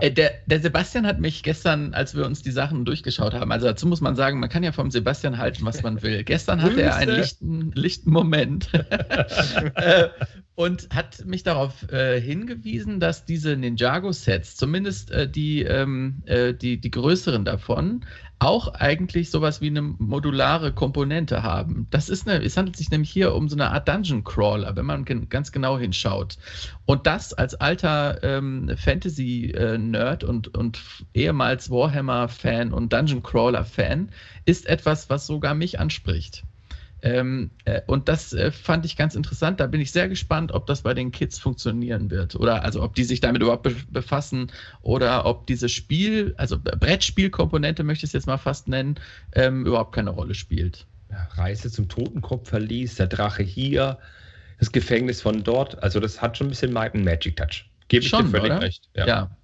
Äh, 0.02 0.12
der, 0.12 0.32
der, 0.46 0.60
Sebastian 0.60 1.06
hat 1.06 1.20
mich 1.20 1.44
gestern, 1.44 1.94
als 1.94 2.16
wir 2.16 2.26
uns 2.26 2.42
die 2.42 2.52
Sachen 2.52 2.86
durchgeschaut 2.86 3.34
haben, 3.34 3.52
also 3.52 3.68
dazu 3.68 3.88
muss 3.88 4.02
man 4.02 4.16
sagen, 4.16 4.40
man 4.40 4.50
kann 4.50 4.64
ja 4.64 4.72
vom 4.72 4.92
Sebastian 4.92 5.38
halten, 5.38 5.66
was 5.66 5.84
man 5.84 6.02
will. 6.02 6.24
Gestern 6.24 6.62
hatte 6.62 6.82
er 6.82 6.96
einen 6.96 7.16
lichten, 7.16 7.72
lichten 7.74 8.12
Moment 8.12 8.70
äh, 9.76 10.10
und 10.56 10.90
hat 10.94 11.26
mich 11.26 11.44
darauf 11.44 11.92
äh, 11.92 12.20
hingewiesen, 12.20 13.00
dass 13.00 13.26
diese 13.26 13.56
Ninjago-Sets, 13.58 14.56
zumindest 14.56 15.12
äh, 15.12 15.28
die, 15.28 15.64
ähm, 15.64 16.22
äh, 16.26 16.54
die, 16.54 16.80
die 16.80 16.92
größeren 16.92 17.46
davon, 17.46 18.06
auch 18.40 18.74
eigentlich 18.74 19.32
sowas 19.32 19.62
wie 19.62 19.68
eine 19.68 19.82
modulare 19.82 20.74
Komponente 20.74 21.44
haben. 21.44 21.88
Das 21.92 22.10
ist 22.10 22.28
eine, 22.28 22.44
es 22.44 22.58
handelt 22.58 22.76
sich 22.76 22.92
nämlich 22.92 23.10
hier 23.10 23.34
um 23.34 23.48
so 23.48 23.56
eine 23.56 23.72
Art 23.72 23.88
Dungeon 23.88 24.24
Crawler, 24.24 24.76
wenn 24.76 24.86
man 24.86 25.06
ganz 25.06 25.52
genau 25.52 25.78
hinschaut. 25.78 26.38
Und 26.86 27.08
das 27.08 27.34
als 27.34 27.56
alter 27.56 28.22
ähm, 28.24 28.72
Fantasy-Nerd 28.76 30.24
und, 30.24 30.54
und 30.56 30.82
ehemals 31.14 31.70
Warhammer-Fan 31.70 32.74
und 32.74 32.92
Dungeon 32.92 33.24
Crawler-Fan 33.24 34.10
ist 34.46 34.68
etwas, 34.68 35.10
was 35.10 35.26
sogar 35.26 35.54
mich 35.54 35.80
anspricht. 35.80 36.44
Ähm, 37.04 37.52
äh, 37.66 37.82
und 37.86 38.08
das 38.08 38.32
äh, 38.32 38.50
fand 38.50 38.86
ich 38.86 38.96
ganz 38.96 39.14
interessant. 39.14 39.60
Da 39.60 39.68
bin 39.68 39.82
ich 39.82 39.92
sehr 39.92 40.08
gespannt, 40.08 40.54
ob 40.54 40.66
das 40.68 40.84
bei 40.84 40.94
den 40.94 41.12
Kids 41.12 41.38
funktionieren 41.38 42.10
wird. 42.10 42.36
Oder 42.36 42.64
also 42.64 42.82
ob 42.82 42.96
die 42.96 43.04
sich 43.04 43.20
damit 43.20 43.42
überhaupt 43.42 43.64
be 43.64 43.76
befassen 43.92 44.50
oder 44.82 45.26
ob 45.26 45.46
diese 45.46 45.68
Spiel, 45.68 46.34
also 46.38 46.58
Brettspielkomponente 46.58 47.84
möchte 47.84 48.06
ich 48.06 48.10
es 48.10 48.14
jetzt 48.14 48.28
mal 48.28 48.38
fast 48.38 48.70
nennen, 48.70 48.96
ähm, 49.34 49.66
überhaupt 49.66 49.94
keine 49.94 50.12
Rolle 50.12 50.34
spielt. 50.34 50.86
Ja, 51.12 51.28
Reise 51.34 51.70
zum 51.70 51.90
Totenkopf 51.90 52.50
verließ, 52.50 52.96
der 52.96 53.08
Drache 53.08 53.44
hier, 53.44 54.00
das 54.60 54.72
Gefängnis 54.72 55.22
von 55.22 55.44
dort. 55.44 55.84
Also 55.84 56.00
das 56.00 56.22
hat 56.22 56.38
schon 56.38 56.48
ein 56.48 56.52
bisschen 56.52 56.76
einen 56.76 57.04
Magic 57.04 57.36
Touch. 57.36 57.70
Gebe 57.90 58.06
ich 58.06 58.10
schon, 58.10 58.28
dir 58.28 58.32
völlig 58.32 58.52
oder? 58.52 58.62
recht. 58.62 58.90
ja. 58.96 59.06
ja 59.06 59.38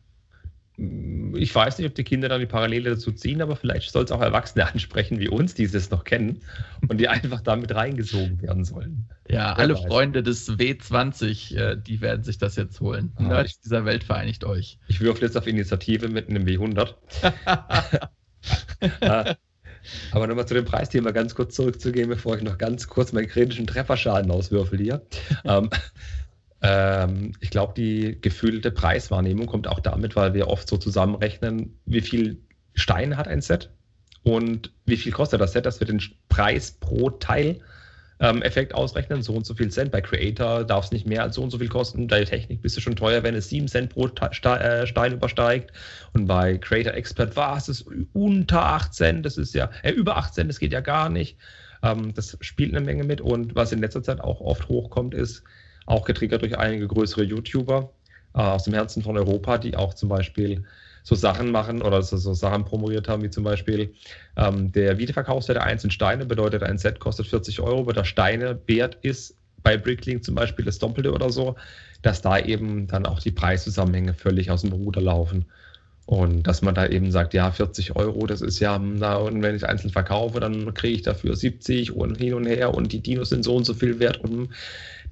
ich 1.35 1.53
weiß 1.53 1.77
nicht, 1.77 1.87
ob 1.87 1.95
die 1.95 2.03
Kinder 2.03 2.29
dann 2.29 2.39
die 2.39 2.45
Parallele 2.45 2.91
dazu 2.91 3.11
ziehen, 3.11 3.41
aber 3.41 3.55
vielleicht 3.55 3.91
soll 3.91 4.05
es 4.05 4.11
auch 4.11 4.21
Erwachsene 4.21 4.65
ansprechen 4.65 5.19
wie 5.19 5.27
uns, 5.27 5.53
die 5.53 5.63
es 5.63 5.91
noch 5.91 6.03
kennen 6.03 6.41
und 6.87 6.99
die 6.99 7.07
einfach 7.07 7.41
damit 7.41 7.73
reingesogen 7.75 8.41
werden 8.41 8.63
sollen. 8.63 9.09
Ja, 9.27 9.55
Wer 9.55 9.59
alle 9.59 9.73
weiß. 9.75 9.85
Freunde 9.85 10.23
des 10.23 10.49
W20, 10.49 11.55
äh, 11.55 11.77
die 11.77 12.01
werden 12.01 12.23
sich 12.23 12.37
das 12.37 12.55
jetzt 12.55 12.79
holen. 12.79 13.11
Ah, 13.15 13.23
Nerds 13.23 13.59
dieser 13.59 13.85
Welt 13.85 14.03
vereinigt 14.03 14.43
euch. 14.45 14.79
Ich 14.87 15.01
würfel 15.01 15.23
jetzt 15.23 15.37
auf 15.37 15.47
Initiative 15.47 16.07
mit 16.07 16.29
einem 16.29 16.45
W100. 16.45 16.95
Ah, 19.01 19.35
aber 20.11 20.27
nochmal 20.27 20.47
zu 20.47 20.53
dem 20.53 20.65
Preisthema 20.65 21.11
ganz 21.11 21.35
kurz 21.35 21.55
zurückzugehen, 21.55 22.09
bevor 22.09 22.35
ich 22.35 22.43
noch 22.43 22.57
ganz 22.57 22.87
kurz 22.87 23.11
meinen 23.11 23.27
kritischen 23.27 23.67
Trefferschaden 23.67 24.31
auswürfel 24.31 24.79
hier. 24.79 25.01
ähm, 26.61 27.33
ich 27.39 27.49
glaube, 27.49 27.73
die 27.75 28.17
gefühlte 28.19 28.71
Preiswahrnehmung 28.71 29.47
kommt 29.47 29.67
auch 29.67 29.79
damit, 29.79 30.15
weil 30.15 30.33
wir 30.33 30.47
oft 30.47 30.67
so 30.67 30.77
zusammenrechnen, 30.77 31.79
wie 31.85 32.01
viel 32.01 32.41
Stein 32.73 33.17
hat 33.17 33.27
ein 33.27 33.41
Set 33.41 33.69
und 34.23 34.71
wie 34.85 34.97
viel 34.97 35.11
kostet 35.11 35.41
das 35.41 35.53
Set, 35.53 35.65
dass 35.65 35.79
wir 35.79 35.87
den 35.87 36.01
Preis 36.27 36.71
pro 36.71 37.09
Teil 37.09 37.61
ähm, 38.19 38.41
Effekt 38.41 38.75
ausrechnen, 38.75 39.21
so 39.21 39.33
und 39.33 39.45
so 39.45 39.53
viel 39.53 39.69
Cent. 39.69 39.91
Bei 39.91 40.01
Creator 40.01 40.65
darf 40.65 40.85
es 40.85 40.91
nicht 40.91 41.07
mehr 41.07 41.23
als 41.23 41.35
so 41.35 41.43
und 41.43 41.51
so 41.51 41.57
viel 41.57 41.69
kosten. 41.69 42.07
Bei 42.07 42.23
Technik 42.25 42.61
bist 42.61 42.75
du 42.75 42.81
schon 42.81 42.95
teuer, 42.95 43.23
wenn 43.23 43.35
es 43.35 43.49
7 43.49 43.67
Cent 43.67 43.91
pro 43.91 44.07
äh, 44.07 44.85
Stein 44.85 45.13
übersteigt. 45.13 45.71
Und 46.13 46.27
bei 46.27 46.57
Creator 46.57 46.93
Expert 46.93 47.35
war 47.35 47.57
es 47.57 47.85
unter 48.13 48.65
8 48.65 48.93
Cent. 48.93 49.25
Das 49.25 49.37
ist 49.37 49.55
ja, 49.55 49.69
äh, 49.83 49.91
über 49.91 50.17
8 50.17 50.33
Cent, 50.33 50.49
das 50.49 50.59
geht 50.59 50.73
ja 50.73 50.81
gar 50.81 51.09
nicht. 51.09 51.37
Ähm, 51.81 52.13
das 52.13 52.37
spielt 52.41 52.75
eine 52.75 52.85
Menge 52.85 53.05
mit. 53.05 53.21
Und 53.21 53.55
was 53.55 53.71
in 53.71 53.79
letzter 53.79 54.03
Zeit 54.03 54.19
auch 54.19 54.41
oft 54.41 54.67
hochkommt, 54.67 55.13
ist, 55.13 55.43
auch 55.89 56.05
getriggert 56.05 56.41
durch 56.41 56.57
einige 56.57 56.87
größere 56.87 57.23
YouTuber 57.23 57.91
äh, 58.35 58.39
aus 58.39 58.63
dem 58.63 58.73
Herzen 58.73 59.01
von 59.01 59.17
Europa, 59.17 59.57
die 59.57 59.75
auch 59.75 59.93
zum 59.93 60.09
Beispiel 60.09 60.63
so 61.03 61.15
Sachen 61.15 61.51
machen 61.51 61.81
oder 61.81 62.01
so, 62.01 62.17
so 62.17 62.33
Sachen 62.33 62.65
promoviert 62.65 63.07
haben, 63.07 63.23
wie 63.23 63.29
zum 63.29 63.43
Beispiel 63.43 63.93
ähm, 64.37 64.71
der 64.71 64.97
Wiederverkaufswert 64.97 65.57
der 65.57 65.63
einzelnen 65.63 65.91
Steine 65.91 66.25
bedeutet, 66.25 66.63
ein 66.63 66.77
Set 66.77 66.99
kostet 66.99 67.27
40 67.27 67.59
Euro, 67.61 67.79
aber 67.79 67.93
der 67.93 68.03
Steine 68.03 68.59
wert 68.67 68.97
ist 69.01 69.35
bei 69.63 69.77
Bricklink 69.77 70.23
zum 70.23 70.35
Beispiel 70.35 70.65
das 70.65 70.79
Doppelte 70.79 71.11
oder 71.11 71.31
so, 71.31 71.55
dass 72.01 72.21
da 72.21 72.37
eben 72.39 72.87
dann 72.87 73.05
auch 73.05 73.19
die 73.19 73.31
Preiszusammenhänge 73.31 74.13
völlig 74.13 74.51
aus 74.51 74.61
dem 74.61 74.71
Ruder 74.71 75.01
laufen. 75.01 75.45
Und 76.05 76.43
dass 76.43 76.63
man 76.63 76.73
da 76.73 76.87
eben 76.87 77.11
sagt, 77.11 77.35
ja, 77.35 77.51
40 77.51 77.95
Euro, 77.95 78.25
das 78.25 78.41
ist 78.41 78.59
ja, 78.59 78.79
na, 78.79 79.17
und 79.17 79.43
wenn 79.43 79.55
ich 79.55 79.67
einzeln 79.67 79.91
verkaufe, 79.91 80.39
dann 80.39 80.73
kriege 80.73 80.95
ich 80.95 81.01
dafür 81.03 81.35
70 81.35 81.91
und 81.91 82.17
hin 82.17 82.33
und 82.33 82.47
her 82.47 82.73
und 82.73 82.91
die 82.91 82.99
Dinos 82.99 83.29
sind 83.29 83.43
so 83.43 83.55
und 83.55 83.63
so 83.63 83.75
viel 83.75 83.99
wert 83.99 84.17
und 84.17 84.49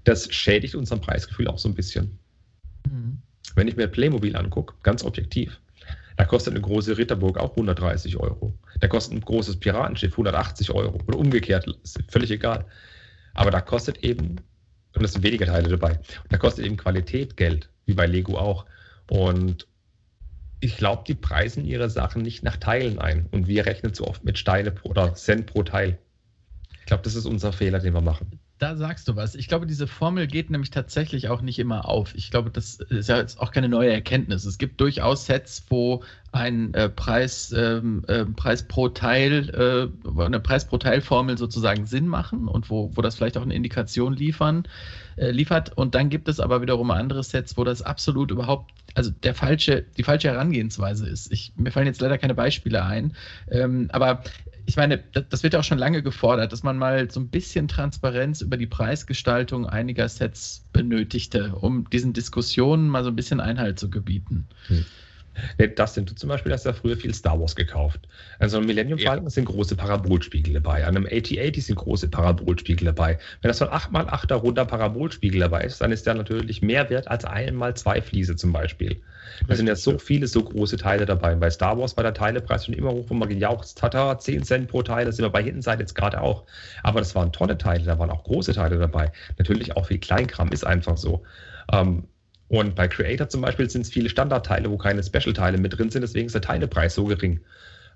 das 0.03 0.33
schädigt 0.33 0.75
unser 0.75 0.97
Preisgefühl 0.97 1.47
auch 1.47 1.59
so 1.59 1.69
ein 1.69 1.75
bisschen. 1.75 2.17
Mhm. 2.89 3.19
Wenn 3.55 3.67
ich 3.67 3.75
mir 3.75 3.87
Playmobil 3.87 4.35
angucke, 4.35 4.75
ganz 4.83 5.03
objektiv, 5.03 5.59
da 6.17 6.25
kostet 6.25 6.53
eine 6.53 6.61
große 6.61 6.97
Ritterburg 6.97 7.37
auch 7.37 7.51
130 7.51 8.17
Euro. 8.17 8.57
Da 8.79 8.87
kostet 8.87 9.13
ein 9.13 9.21
großes 9.21 9.57
Piratenschiff 9.59 10.13
180 10.13 10.71
Euro. 10.71 10.99
Oder 11.07 11.17
umgekehrt, 11.17 11.67
ist 11.83 11.99
völlig 12.09 12.31
egal. 12.31 12.65
Aber 13.35 13.51
da 13.51 13.61
kostet 13.61 14.03
eben, 14.03 14.37
und 14.95 15.05
es 15.05 15.13
sind 15.13 15.23
weniger 15.23 15.45
Teile 15.45 15.69
dabei, 15.69 15.99
da 16.29 16.37
kostet 16.37 16.65
eben 16.65 16.75
Qualität 16.75 17.37
Geld, 17.37 17.69
wie 17.85 17.93
bei 17.93 18.07
Lego 18.07 18.35
auch. 18.37 18.65
Und 19.09 19.67
ich 20.59 20.75
glaube, 20.75 21.03
die 21.05 21.13
preisen 21.13 21.65
ihre 21.65 21.89
Sachen 21.89 22.23
nicht 22.23 22.43
nach 22.43 22.57
Teilen 22.57 22.97
ein. 22.97 23.27
Und 23.29 23.47
wir 23.47 23.67
rechnen 23.67 23.93
zu 23.93 24.07
oft 24.07 24.23
mit 24.23 24.39
Steine 24.39 24.73
oder 24.81 25.13
Cent 25.13 25.45
pro 25.45 25.61
Teil. 25.61 25.99
Ich 26.79 26.85
glaube, 26.87 27.03
das 27.03 27.13
ist 27.13 27.25
unser 27.25 27.53
Fehler, 27.53 27.79
den 27.79 27.93
wir 27.93 28.01
machen. 28.01 28.39
Da 28.59 28.75
sagst 28.75 29.07
du 29.07 29.15
was. 29.15 29.35
Ich 29.35 29.47
glaube, 29.47 29.67
diese 29.67 29.85
Formel 29.85 30.25
geht 30.25 30.49
nämlich 30.49 30.71
tatsächlich 30.71 31.29
auch 31.29 31.41
nicht 31.41 31.59
immer 31.59 31.87
auf. 31.87 32.15
Ich 32.15 32.31
glaube, 32.31 32.49
das 32.49 32.75
ist 32.75 33.07
ja 33.07 33.17
jetzt 33.17 33.39
auch 33.39 33.51
keine 33.51 33.69
neue 33.69 33.91
Erkenntnis. 33.91 34.45
Es 34.45 34.57
gibt 34.57 34.81
durchaus 34.81 35.27
Sets, 35.27 35.63
wo 35.69 36.03
ein 36.31 36.73
äh, 36.73 36.89
Preis, 36.89 37.53
ähm, 37.55 38.03
äh, 38.07 38.25
Preis 38.25 38.67
pro 38.67 38.89
Teil, 38.89 39.49
äh, 40.05 40.21
eine 40.21 40.39
Preis 40.39 40.65
pro 40.65 40.77
Teil-Formel 40.77 41.37
sozusagen 41.37 41.85
Sinn 41.85 42.07
machen 42.07 42.47
und 42.47 42.69
wo, 42.69 42.91
wo 42.95 43.01
das 43.01 43.15
vielleicht 43.15 43.37
auch 43.37 43.43
eine 43.43 43.53
Indikation 43.53 44.13
liefern, 44.13 44.67
äh, 45.15 45.31
liefert. 45.31 45.75
Und 45.77 45.95
dann 45.95 46.09
gibt 46.09 46.27
es 46.27 46.39
aber 46.39 46.61
wiederum 46.61 46.91
andere 46.91 47.23
Sets, 47.23 47.57
wo 47.57 47.63
das 47.63 47.81
absolut 47.81 48.31
überhaupt, 48.31 48.71
also 48.93 49.11
der 49.11 49.33
falsche, 49.33 49.85
die 49.97 50.03
falsche 50.03 50.29
Herangehensweise 50.29 51.07
ist. 51.07 51.31
Ich, 51.31 51.53
mir 51.55 51.71
fallen 51.71 51.87
jetzt 51.87 52.01
leider 52.01 52.17
keine 52.17 52.35
Beispiele 52.35 52.83
ein. 52.83 53.13
Ähm, 53.49 53.89
aber 53.91 54.23
ich 54.65 54.75
meine, 54.75 54.97
das 54.97 55.43
wird 55.43 55.53
ja 55.53 55.61
auch 55.61 55.63
schon 55.63 55.77
lange 55.77 56.03
gefordert, 56.03 56.51
dass 56.51 56.61
man 56.61 56.77
mal 56.77 57.09
so 57.09 57.21
ein 57.21 57.29
bisschen 57.29 57.69
Transparenz 57.69 58.41
über 58.41 58.57
die 58.57 58.67
Preisgestaltung 58.67 59.65
einiger 59.65 60.09
Sets 60.09 60.65
benötigte, 60.73 61.55
um 61.55 61.89
diesen 61.89 62.11
Diskussionen 62.11 62.89
mal 62.89 63.05
so 63.05 63.09
ein 63.09 63.15
bisschen 63.15 63.39
Einhalt 63.39 63.79
zu 63.79 63.89
gebieten. 63.89 64.45
Hm. 64.67 64.85
Das 65.75 65.93
sind 65.93 66.09
du 66.09 66.15
zum 66.15 66.29
Beispiel, 66.29 66.51
hast 66.51 66.65
ja 66.65 66.73
früher 66.73 66.97
viel 66.97 67.13
Star 67.13 67.39
Wars 67.39 67.55
gekauft. 67.55 68.07
Also 68.39 68.59
Millennium 68.61 68.99
Falcon 68.99 69.25
ja. 69.25 69.29
sind 69.29 69.45
große 69.45 69.75
Parabolspiegel 69.75 70.53
dabei. 70.53 70.85
An 70.85 70.95
einem 70.95 71.05
AT-80 71.05 71.61
sind 71.61 71.75
große 71.75 72.07
Parabolspiegel 72.07 72.85
dabei. 72.85 73.17
Wenn 73.41 73.49
das 73.49 73.57
so 73.57 73.67
ein 73.67 73.77
8x8er 73.77 74.35
runder 74.35 74.65
Parabolspiegel 74.65 75.39
dabei 75.41 75.63
ist, 75.63 75.81
dann 75.81 75.91
ist 75.91 76.05
der 76.05 76.15
natürlich 76.15 76.61
mehr 76.61 76.89
wert 76.89 77.07
als 77.07 77.25
einmal 77.25 77.75
zwei 77.75 78.01
Fliese 78.01 78.35
zum 78.35 78.53
Beispiel. 78.53 79.01
Da 79.47 79.55
sind 79.55 79.67
ja 79.67 79.75
so 79.75 79.97
viele, 79.99 80.27
so 80.27 80.43
große 80.43 80.77
Teile 80.77 81.05
dabei. 81.05 81.35
Bei 81.35 81.49
Star 81.49 81.77
Wars 81.77 81.95
war 81.97 82.03
der 82.03 82.13
Teilepreis 82.13 82.65
schon 82.65 82.73
immer 82.73 82.91
hoch, 82.91 83.05
wo 83.09 83.13
man 83.13 83.29
gejaucht 83.29 83.81
hat, 83.81 84.21
10 84.21 84.43
Cent 84.43 84.67
pro 84.67 84.81
Teil, 84.81 85.05
das 85.05 85.17
sind 85.17 85.25
wir 85.25 85.29
bei 85.29 85.43
Hintenseite 85.43 85.81
jetzt 85.81 85.95
gerade 85.95 86.21
auch. 86.21 86.45
Aber 86.83 86.99
das 86.99 87.15
waren 87.15 87.31
tolle 87.31 87.57
Teile, 87.57 87.83
da 87.83 87.99
waren 87.99 88.09
auch 88.09 88.23
große 88.23 88.53
Teile 88.53 88.77
dabei. 88.77 89.11
Natürlich 89.37 89.75
auch 89.75 89.87
viel 89.87 89.99
Kleinkram, 89.99 90.49
ist 90.49 90.65
einfach 90.65 90.97
so. 90.97 91.23
Ähm, 91.71 92.07
und 92.49 92.75
bei 92.75 92.87
Creator 92.87 93.27
zum 93.27 93.41
Beispiel 93.41 93.69
sind 93.69 93.81
es 93.81 93.89
viele 93.89 94.09
Standardteile, 94.09 94.69
wo 94.69 94.77
keine 94.77 95.03
Special-Teile 95.03 95.57
mit 95.57 95.77
drin 95.77 95.89
sind, 95.89 96.01
deswegen 96.01 96.27
ist 96.27 96.33
der 96.33 96.41
Teilepreis 96.41 96.95
so 96.95 97.05
gering. 97.05 97.41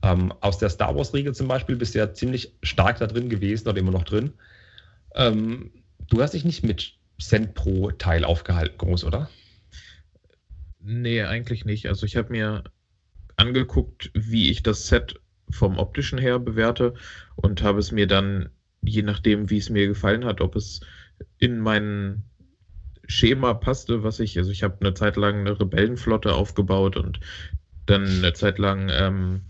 Ähm, 0.04 0.34
aus 0.42 0.58
der 0.58 0.70
Star 0.70 0.96
Wars-Riege 0.96 1.34
zum 1.34 1.48
Beispiel 1.48 1.76
bist 1.76 1.94
du 1.94 2.00
ja 2.00 2.14
ziemlich 2.14 2.54
stark 2.64 2.98
da 3.00 3.08
drin 3.08 3.30
gewesen 3.30 3.70
oder 3.70 3.80
immer 3.80 3.92
noch 3.92 4.04
drin. 4.04 4.34
Ähm, 5.16 5.72
du 6.10 6.22
hast 6.22 6.34
dich 6.34 6.44
nicht 6.44 6.64
mit 6.64 6.94
Cent 7.20 7.54
pro 7.54 7.92
Teil 7.92 8.26
aufgehalten, 8.26 8.78
groß, 8.78 9.04
oder? 9.04 9.30
Nee, 10.80 11.22
eigentlich 11.22 11.66
nicht. 11.66 11.88
Also 11.88 12.06
ich 12.06 12.18
habe 12.18 12.32
mir 12.32 12.64
angeguckt, 13.36 14.12
wie 14.14 14.50
ich 14.50 14.64
das 14.64 14.88
Set 14.88 15.20
vom 15.50 15.78
optischen 15.78 16.18
her 16.18 16.40
bewerte 16.40 16.96
und 17.36 17.62
habe 17.62 17.80
es 17.80 17.92
mir 17.92 18.08
dann, 18.08 18.50
je 18.82 19.04
nachdem, 19.04 19.50
wie 19.50 19.58
es 19.58 19.70
mir 19.70 19.88
gefallen 19.88 20.26
hat, 20.26 20.42
ob 20.42 20.56
es 20.56 20.82
in 21.38 21.60
meinen 21.60 22.24
Schema 23.08 23.54
passte, 23.54 24.04
was 24.04 24.20
ich, 24.20 24.38
also 24.38 24.52
ich 24.52 24.64
habe 24.64 24.78
eine 24.82 24.94
Zeit 24.94 25.16
lang 25.16 25.42
eine 25.42 25.60
Rebellenflotte 25.60 26.34
aufgebaut 26.34 26.98
und 26.98 27.20
dann 27.86 28.06
eine 28.06 28.34
Zeit 28.34 28.58
lang 28.58 28.90
ähm, 28.92 29.42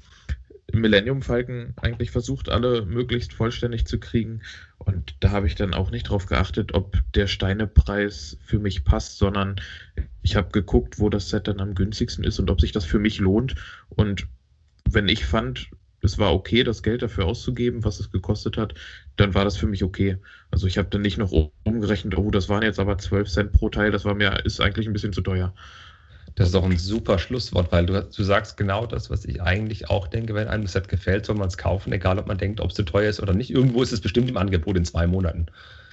Millennium 0.73 1.21
Falken 1.21 1.73
eigentlich 1.77 2.11
versucht, 2.11 2.49
alle 2.49 2.85
möglichst 2.85 3.33
vollständig 3.33 3.85
zu 3.85 3.99
kriegen. 3.99 4.41
Und 4.77 5.15
da 5.19 5.31
habe 5.31 5.47
ich 5.47 5.55
dann 5.55 5.73
auch 5.73 5.91
nicht 5.91 6.09
drauf 6.09 6.25
geachtet, 6.25 6.73
ob 6.73 6.97
der 7.13 7.27
Steinepreis 7.27 8.37
für 8.43 8.59
mich 8.59 8.83
passt, 8.83 9.17
sondern 9.17 9.59
ich 10.21 10.35
habe 10.35 10.49
geguckt, 10.51 10.99
wo 10.99 11.09
das 11.09 11.29
Set 11.29 11.47
dann 11.47 11.59
am 11.59 11.75
günstigsten 11.75 12.23
ist 12.23 12.39
und 12.39 12.49
ob 12.49 12.61
sich 12.61 12.71
das 12.71 12.85
für 12.85 12.99
mich 12.99 13.19
lohnt. 13.19 13.55
Und 13.89 14.27
wenn 14.89 15.07
ich 15.07 15.25
fand, 15.25 15.69
es 16.01 16.17
war 16.17 16.33
okay, 16.33 16.63
das 16.63 16.83
Geld 16.83 17.01
dafür 17.01 17.25
auszugeben, 17.25 17.83
was 17.83 17.99
es 17.99 18.11
gekostet 18.11 18.57
hat, 18.57 18.73
dann 19.17 19.33
war 19.33 19.43
das 19.43 19.57
für 19.57 19.67
mich 19.67 19.83
okay. 19.83 20.17
Also 20.51 20.67
ich 20.67 20.77
habe 20.77 20.89
dann 20.89 21.01
nicht 21.01 21.17
noch 21.17 21.31
umgerechnet, 21.63 22.17
oh, 22.17 22.31
das 22.31 22.49
waren 22.49 22.63
jetzt 22.63 22.79
aber 22.79 22.97
12 22.97 23.29
Cent 23.29 23.51
pro 23.51 23.69
Teil, 23.69 23.91
das 23.91 24.05
war 24.05 24.15
mir, 24.15 24.45
ist 24.45 24.59
eigentlich 24.61 24.87
ein 24.87 24.93
bisschen 24.93 25.13
zu 25.13 25.21
teuer. 25.21 25.53
Das 26.35 26.47
ist 26.47 26.55
auch 26.55 26.63
ein 26.63 26.77
super 26.77 27.19
Schlusswort, 27.19 27.71
weil 27.71 27.85
du, 27.85 28.01
du 28.03 28.23
sagst 28.23 28.55
genau 28.55 28.85
das, 28.85 29.09
was 29.09 29.25
ich 29.25 29.41
eigentlich 29.41 29.89
auch 29.89 30.07
denke, 30.07 30.33
wenn 30.33 30.47
einem 30.47 30.63
das 30.63 30.71
Set 30.73 30.87
gefällt, 30.87 31.25
soll 31.25 31.35
man 31.35 31.49
es 31.49 31.57
kaufen, 31.57 31.91
egal 31.91 32.19
ob 32.19 32.27
man 32.27 32.37
denkt, 32.37 32.61
ob 32.61 32.69
es 32.69 32.75
zu 32.75 32.83
teuer 32.83 33.09
ist 33.09 33.19
oder 33.19 33.33
nicht. 33.33 33.49
Irgendwo 33.51 33.81
ist 33.81 33.91
es 33.91 33.99
bestimmt 33.99 34.29
im 34.29 34.37
Angebot 34.37 34.77
in 34.77 34.85
zwei 34.85 35.07
Monaten. 35.07 35.47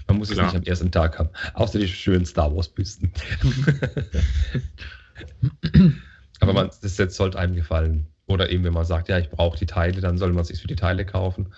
Man 0.06 0.18
muss 0.18 0.30
Klar. 0.30 0.46
es 0.46 0.52
nicht 0.52 0.60
am 0.62 0.66
ersten 0.66 0.90
Tag 0.90 1.18
haben. 1.18 1.30
Außer 1.54 1.78
die 1.78 1.88
schönen 1.88 2.24
Star 2.24 2.54
Wars-Büsten. 2.54 3.12
Aber 6.40 6.52
man, 6.52 6.70
das 6.80 6.96
Set 6.96 7.12
sollte 7.12 7.38
einem 7.38 7.56
gefallen. 7.56 8.06
Oder 8.26 8.50
eben, 8.50 8.64
wenn 8.64 8.72
man 8.72 8.84
sagt, 8.84 9.08
ja, 9.08 9.18
ich 9.18 9.30
brauche 9.30 9.58
die 9.58 9.66
Teile, 9.66 10.00
dann 10.00 10.18
soll 10.18 10.32
man 10.32 10.44
sich 10.44 10.60
für 10.60 10.68
die 10.68 10.76
Teile 10.76 11.04
kaufen. 11.04 11.48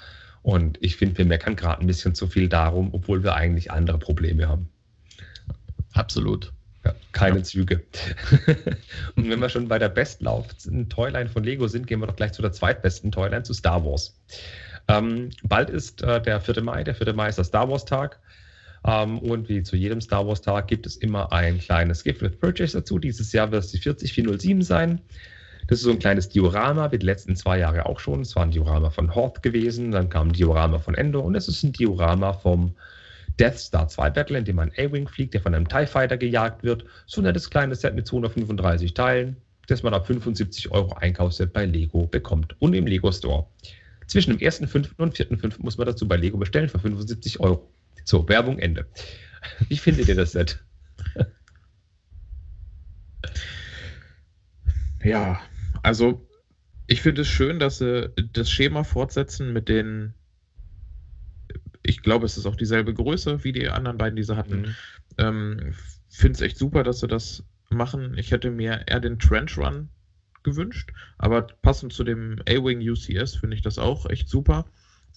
Und 0.43 0.78
ich 0.80 0.97
finde, 0.97 1.18
wir 1.18 1.24
meckern 1.26 1.57
gerade 1.57 1.82
ein 1.82 1.86
bisschen 1.86 2.14
zu 2.14 2.26
viel 2.26 2.49
darum, 2.49 2.95
obwohl 2.95 3.22
wir 3.22 3.34
eigentlich 3.34 3.70
andere 3.70 3.99
Probleme 3.99 4.49
haben. 4.49 4.68
Absolut. 5.93 6.53
Ja, 6.84 6.95
keine 7.12 7.38
ja. 7.38 7.43
Züge. 7.45 7.82
und 9.16 9.28
wenn 9.28 9.41
wir 9.41 9.51
schon 9.51 9.68
bei 9.68 9.78
der 9.78 9.91
bestlaufenden 9.91 10.88
Toyline 10.88 11.28
von 11.28 11.45
Lego 11.45 11.66
sind, 11.68 11.86
gehen 11.86 12.01
wir 12.01 12.07
doch 12.07 12.16
gleich 12.16 12.32
zu 12.32 12.41
der 12.41 12.53
zweitbesten 12.53 13.12
Toyline, 13.12 13.43
zu 13.43 13.53
Star 13.53 13.84
Wars. 13.84 14.18
Ähm, 14.88 15.30
bald 15.43 15.68
ist 15.68 16.03
äh, 16.03 16.22
der 16.22 16.41
4. 16.41 16.62
Mai. 16.62 16.84
Der 16.84 16.95
4. 16.95 17.12
Mai 17.12 17.28
ist 17.28 17.36
der 17.36 17.45
Star 17.45 17.68
Wars 17.68 17.84
Tag. 17.84 18.18
Ähm, 18.84 19.18
und 19.18 19.49
wie 19.51 19.62
zu 19.62 19.76
jedem 19.76 20.01
Star 20.01 20.26
Wars 20.26 20.41
Tag 20.41 20.68
gibt 20.68 20.86
es 20.86 20.97
immer 20.97 21.32
ein 21.32 21.59
kleines 21.59 22.03
Gift 22.03 22.22
with 22.22 22.38
Purchase 22.38 22.78
dazu. 22.78 22.99
Dieses 22.99 23.32
Jahr 23.32 23.53
wird 23.53 23.64
es 23.64 23.72
die 23.72 23.78
40407 23.78 24.62
sein. 24.62 25.03
Das 25.71 25.79
ist 25.79 25.85
so 25.85 25.93
ein 25.93 26.01
kleines 26.01 26.29
Diorama, 26.29 26.91
wie 26.91 26.99
die 26.99 27.07
letzten 27.07 27.37
zwei 27.37 27.61
Jahre 27.61 27.87
auch 27.87 28.01
schon. 28.01 28.23
Es 28.23 28.35
war 28.35 28.43
ein 28.43 28.51
Diorama 28.51 28.91
von 28.91 29.14
Hoth 29.14 29.41
gewesen, 29.41 29.93
dann 29.93 30.09
kam 30.09 30.29
ein 30.29 30.33
Diorama 30.33 30.81
von 30.81 30.97
Endor 30.97 31.25
und 31.25 31.37
es 31.37 31.47
ist 31.47 31.62
ein 31.62 31.73
Diorama 31.73 32.33
vom 32.33 32.75
Death 33.39 33.57
Star 33.57 33.87
2 33.87 34.11
Battle, 34.11 34.39
in 34.39 34.45
dem 34.45 34.59
ein 34.59 34.73
A-Wing 34.77 35.07
fliegt, 35.07 35.33
der 35.33 35.41
von 35.41 35.55
einem 35.55 35.68
TIE 35.68 35.87
Fighter 35.87 36.16
gejagt 36.16 36.64
wird. 36.64 36.85
So 37.07 37.21
ein 37.21 37.25
nettes 37.25 37.49
kleines 37.51 37.83
Set 37.83 37.95
mit 37.95 38.05
235 38.05 38.95
Teilen, 38.95 39.37
das 39.68 39.85
man 39.85 39.95
ab 39.95 40.09
75 40.09 40.73
Euro 40.73 40.93
Einkaufsset 40.95 41.53
bei 41.53 41.66
Lego 41.66 42.09
bekommt 42.09 42.57
und 42.61 42.75
im 42.75 42.89
Lego 42.89 43.12
Store. 43.12 43.47
Zwischen 44.09 44.37
dem 44.37 44.41
1.5. 44.41 44.89
und 44.97 45.14
4.5. 45.14 45.55
muss 45.59 45.79
man 45.79 45.87
dazu 45.87 46.09
bei 46.09 46.16
Lego 46.16 46.37
bestellen 46.37 46.68
für 46.68 46.81
75 46.81 47.39
Euro. 47.39 47.71
So, 48.05 48.29
Werbung 48.29 48.59
Ende. 48.59 48.87
Wie 49.68 49.77
findet 49.77 50.09
ihr 50.09 50.16
das 50.16 50.33
Set? 50.33 50.59
Ja, 55.03 55.41
also, 55.83 56.26
ich 56.87 57.03
finde 57.03 57.22
es 57.22 57.28
schön, 57.28 57.59
dass 57.59 57.78
sie 57.78 58.11
das 58.33 58.51
Schema 58.51 58.85
fortsetzen 58.85 59.53
mit 59.53 59.68
den. 59.68 60.14
Ich 61.83 62.03
glaube, 62.03 62.26
es 62.26 62.37
ist 62.37 62.47
auch 62.47 62.57
dieselbe 62.57 62.93
Größe 62.93 63.43
wie 63.45 63.53
die 63.53 63.68
anderen 63.68 63.97
beiden, 63.97 64.16
die 64.16 64.22
sie 64.22 64.37
hatten. 64.37 64.61
Mhm. 64.61 64.74
Ähm, 65.18 65.74
finde 66.09 66.37
es 66.37 66.41
echt 66.41 66.59
super, 66.59 66.83
dass 66.83 67.01
sie 67.01 67.09
das 67.09 67.45
machen. 67.70 68.16
Ich 68.18 68.33
hätte 68.33 68.51
mir 68.51 68.85
eher 68.87 69.01
den 69.01 69.18
Trench 69.18 69.57
Run 69.57 69.89
gewünscht, 70.43 70.93
aber 71.18 71.43
passend 71.43 71.93
zu 71.93 72.05
dem 72.05 72.41
A-Wing 72.49 72.81
UCS 72.81 73.37
finde 73.37 73.57
ich 73.57 73.62
das 73.62 73.78
auch 73.78 74.09
echt 74.09 74.28
super. 74.28 74.66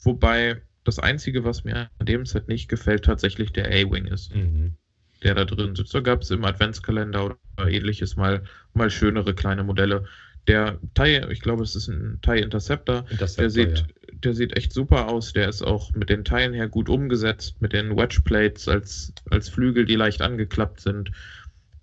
Wobei 0.04 0.62
das 0.84 1.00
Einzige, 1.00 1.44
was 1.44 1.64
mir 1.64 1.90
an 1.98 2.06
dem 2.06 2.26
Set 2.26 2.48
nicht 2.48 2.68
gefällt, 2.68 3.06
tatsächlich 3.06 3.54
der 3.54 3.68
A-Wing 3.68 4.06
ist. 4.06 4.36
Mhm. 4.36 4.76
Der 5.24 5.36
da 5.36 5.46
drin 5.46 5.76
sitzt. 5.76 5.96
Da 5.96 6.02
gab 6.02 6.22
es 6.22 6.32
im 6.32 6.44
Adventskalender 6.44 7.26
oder 7.26 7.70
ähnliches 7.70 8.18
mal, 8.18 8.44
mal 8.74 8.90
schönere 8.90 9.34
kleine 9.34 9.64
Modelle. 9.64 10.06
Der 10.48 10.78
TIE, 10.94 11.26
ich 11.32 11.40
glaube, 11.40 11.64
es 11.64 11.76
ist 11.76 11.88
ein 11.88 12.20
TIE 12.22 12.42
Interceptor, 12.42 13.06
Interceptor 13.10 13.44
der, 13.44 13.50
sieht, 13.50 13.78
ja. 13.80 13.86
der 14.24 14.34
sieht 14.34 14.58
echt 14.58 14.74
super 14.74 15.08
aus. 15.08 15.34
Der 15.34 15.48
ist 15.48 15.62
auch 15.62 15.94
mit 15.94 16.10
den 16.10 16.26
Teilen 16.26 16.54
her 16.54 16.68
gut 16.68 16.90
umgesetzt, 16.90 17.62
mit 17.62 17.74
den 17.74 17.96
Wedge 17.96 18.22
Plates 18.24 18.68
als, 18.68 19.14
als 19.30 19.50
Flügel, 19.50 19.86
die 19.86 19.96
leicht 19.96 20.22
angeklappt 20.22 20.82
sind. 20.82 21.12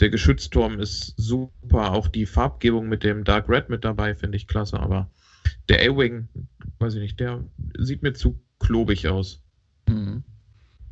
Der 0.01 0.11
Geschützturm 0.11 0.81
ist 0.81 1.15
super, 1.17 1.93
auch 1.93 2.09
die 2.09 2.27
Farbgebung 2.27 2.89
mit 2.89 3.05
dem 3.05 3.25
Dark 3.25 3.49
Red 3.49 3.69
mit 3.69 3.85
dabei 3.85 4.15
finde 4.15 4.37
ich 4.37 4.47
klasse, 4.47 4.81
aber 4.81 5.11
der 5.69 5.81
A-Wing, 5.81 6.29
weiß 6.79 6.95
ich 6.95 7.01
nicht, 7.01 7.21
der 7.21 7.45
sieht 7.79 8.03
mir 8.03 8.15
zu 8.15 8.41
klobig 8.59 9.09
aus. 9.09 9.43
Mhm. 9.89 10.25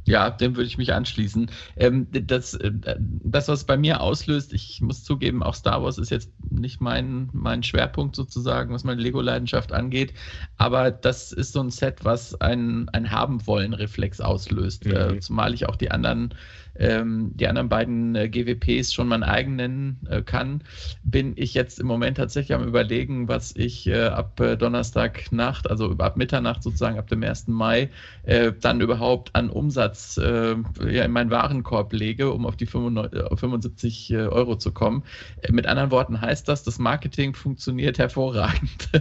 Ja, 0.09 0.31
dem 0.31 0.57
würde 0.57 0.67
ich 0.67 0.79
mich 0.79 0.95
anschließen. 0.95 1.51
Ähm, 1.77 2.07
das, 2.11 2.55
äh, 2.55 2.73
das, 2.99 3.49
was 3.49 3.65
bei 3.65 3.77
mir 3.77 4.01
auslöst, 4.01 4.55
ich 4.55 4.81
muss 4.81 5.05
zugeben, 5.05 5.43
auch 5.43 5.55
Star 5.55 5.83
Wars 5.83 5.99
ist 5.99 6.11
jetzt 6.11 6.33
nicht 6.51 6.81
mein, 6.81 7.29
mein 7.33 7.63
Schwerpunkt 7.63 8.17
sozusagen, 8.17 8.73
was 8.73 8.85
meine 8.85 9.03
Lego-Leidenschaft 9.03 9.73
angeht. 9.73 10.15
Aber 10.57 10.91
das 10.91 11.33
ist 11.33 11.53
so 11.53 11.61
ein 11.61 11.71
Set, 11.71 12.07
was 12.07 12.41
ein, 12.41 12.89
ein 12.91 13.11
Haben-Wollen-Reflex 13.11 14.23
auslöst. 14.23 14.87
Mhm. 14.87 14.93
Äh, 14.93 15.21
zumal 15.21 15.53
ich 15.53 15.69
auch 15.69 15.77
die 15.77 15.91
anderen 15.91 16.35
ähm, 16.79 17.33
die 17.35 17.47
anderen 17.47 17.69
beiden 17.69 18.15
äh, 18.15 18.29
GWPs 18.29 18.95
schon 18.95 19.09
mein 19.09 19.23
eigen 19.23 19.57
nennen 19.57 20.07
äh, 20.09 20.23
kann, 20.23 20.63
bin 21.03 21.33
ich 21.37 21.55
jetzt 21.55 21.81
im 21.81 21.87
Moment 21.87 22.17
tatsächlich 22.17 22.55
am 22.55 22.67
überlegen, 22.67 23.29
was 23.29 23.55
ich 23.57 23.87
äh, 23.87 24.07
ab 24.07 24.41
äh, 24.41 24.57
Donnerstagnacht, 24.57 25.69
also 25.71 25.91
ab 25.99 26.17
Mitternacht 26.17 26.63
sozusagen, 26.63 26.99
ab 26.99 27.09
dem 27.09 27.23
1. 27.23 27.49
Mai, 27.49 27.91
äh, 28.23 28.53
dann 28.61 28.81
überhaupt 28.81 29.35
an 29.35 29.51
Umsatz 29.51 30.17
äh, 30.19 30.55
ja, 30.89 31.05
in 31.05 31.13
meinen 31.13 31.31
Warenkorb 31.31 31.93
lege, 31.93 32.31
um 32.33 32.47
auf 32.47 32.57
die 32.57 32.67
95, 32.67 33.39
75 33.39 34.17
Euro 34.17 34.57
zu 34.57 34.73
kommen. 34.73 35.03
mit 35.51 35.67
anderen 35.67 35.91
Worten 35.91 36.21
heißt 36.21 36.49
das, 36.49 36.63
das 36.63 36.79
Marketing 36.79 37.35
funktioniert 37.35 37.99
hervorragend. 37.99 38.89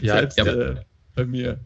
Ja, 0.00 0.18
Selbst 0.18 0.38
ja, 0.38 0.44
bei 1.14 1.24
mir. 1.24 1.58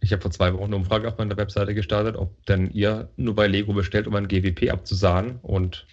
Ich 0.00 0.12
habe 0.12 0.22
vor 0.22 0.30
zwei 0.30 0.52
Wochen 0.54 0.64
eine 0.64 0.76
Umfrage 0.76 1.08
auf 1.08 1.18
meiner 1.18 1.36
Webseite 1.36 1.74
gestartet, 1.74 2.16
ob 2.16 2.44
denn 2.46 2.70
ihr 2.70 3.08
nur 3.16 3.34
bei 3.34 3.46
Lego 3.46 3.72
bestellt, 3.72 4.06
um 4.06 4.14
ein 4.14 4.28
GWP 4.28 4.70
abzusagen. 4.70 5.40
Und 5.42 5.86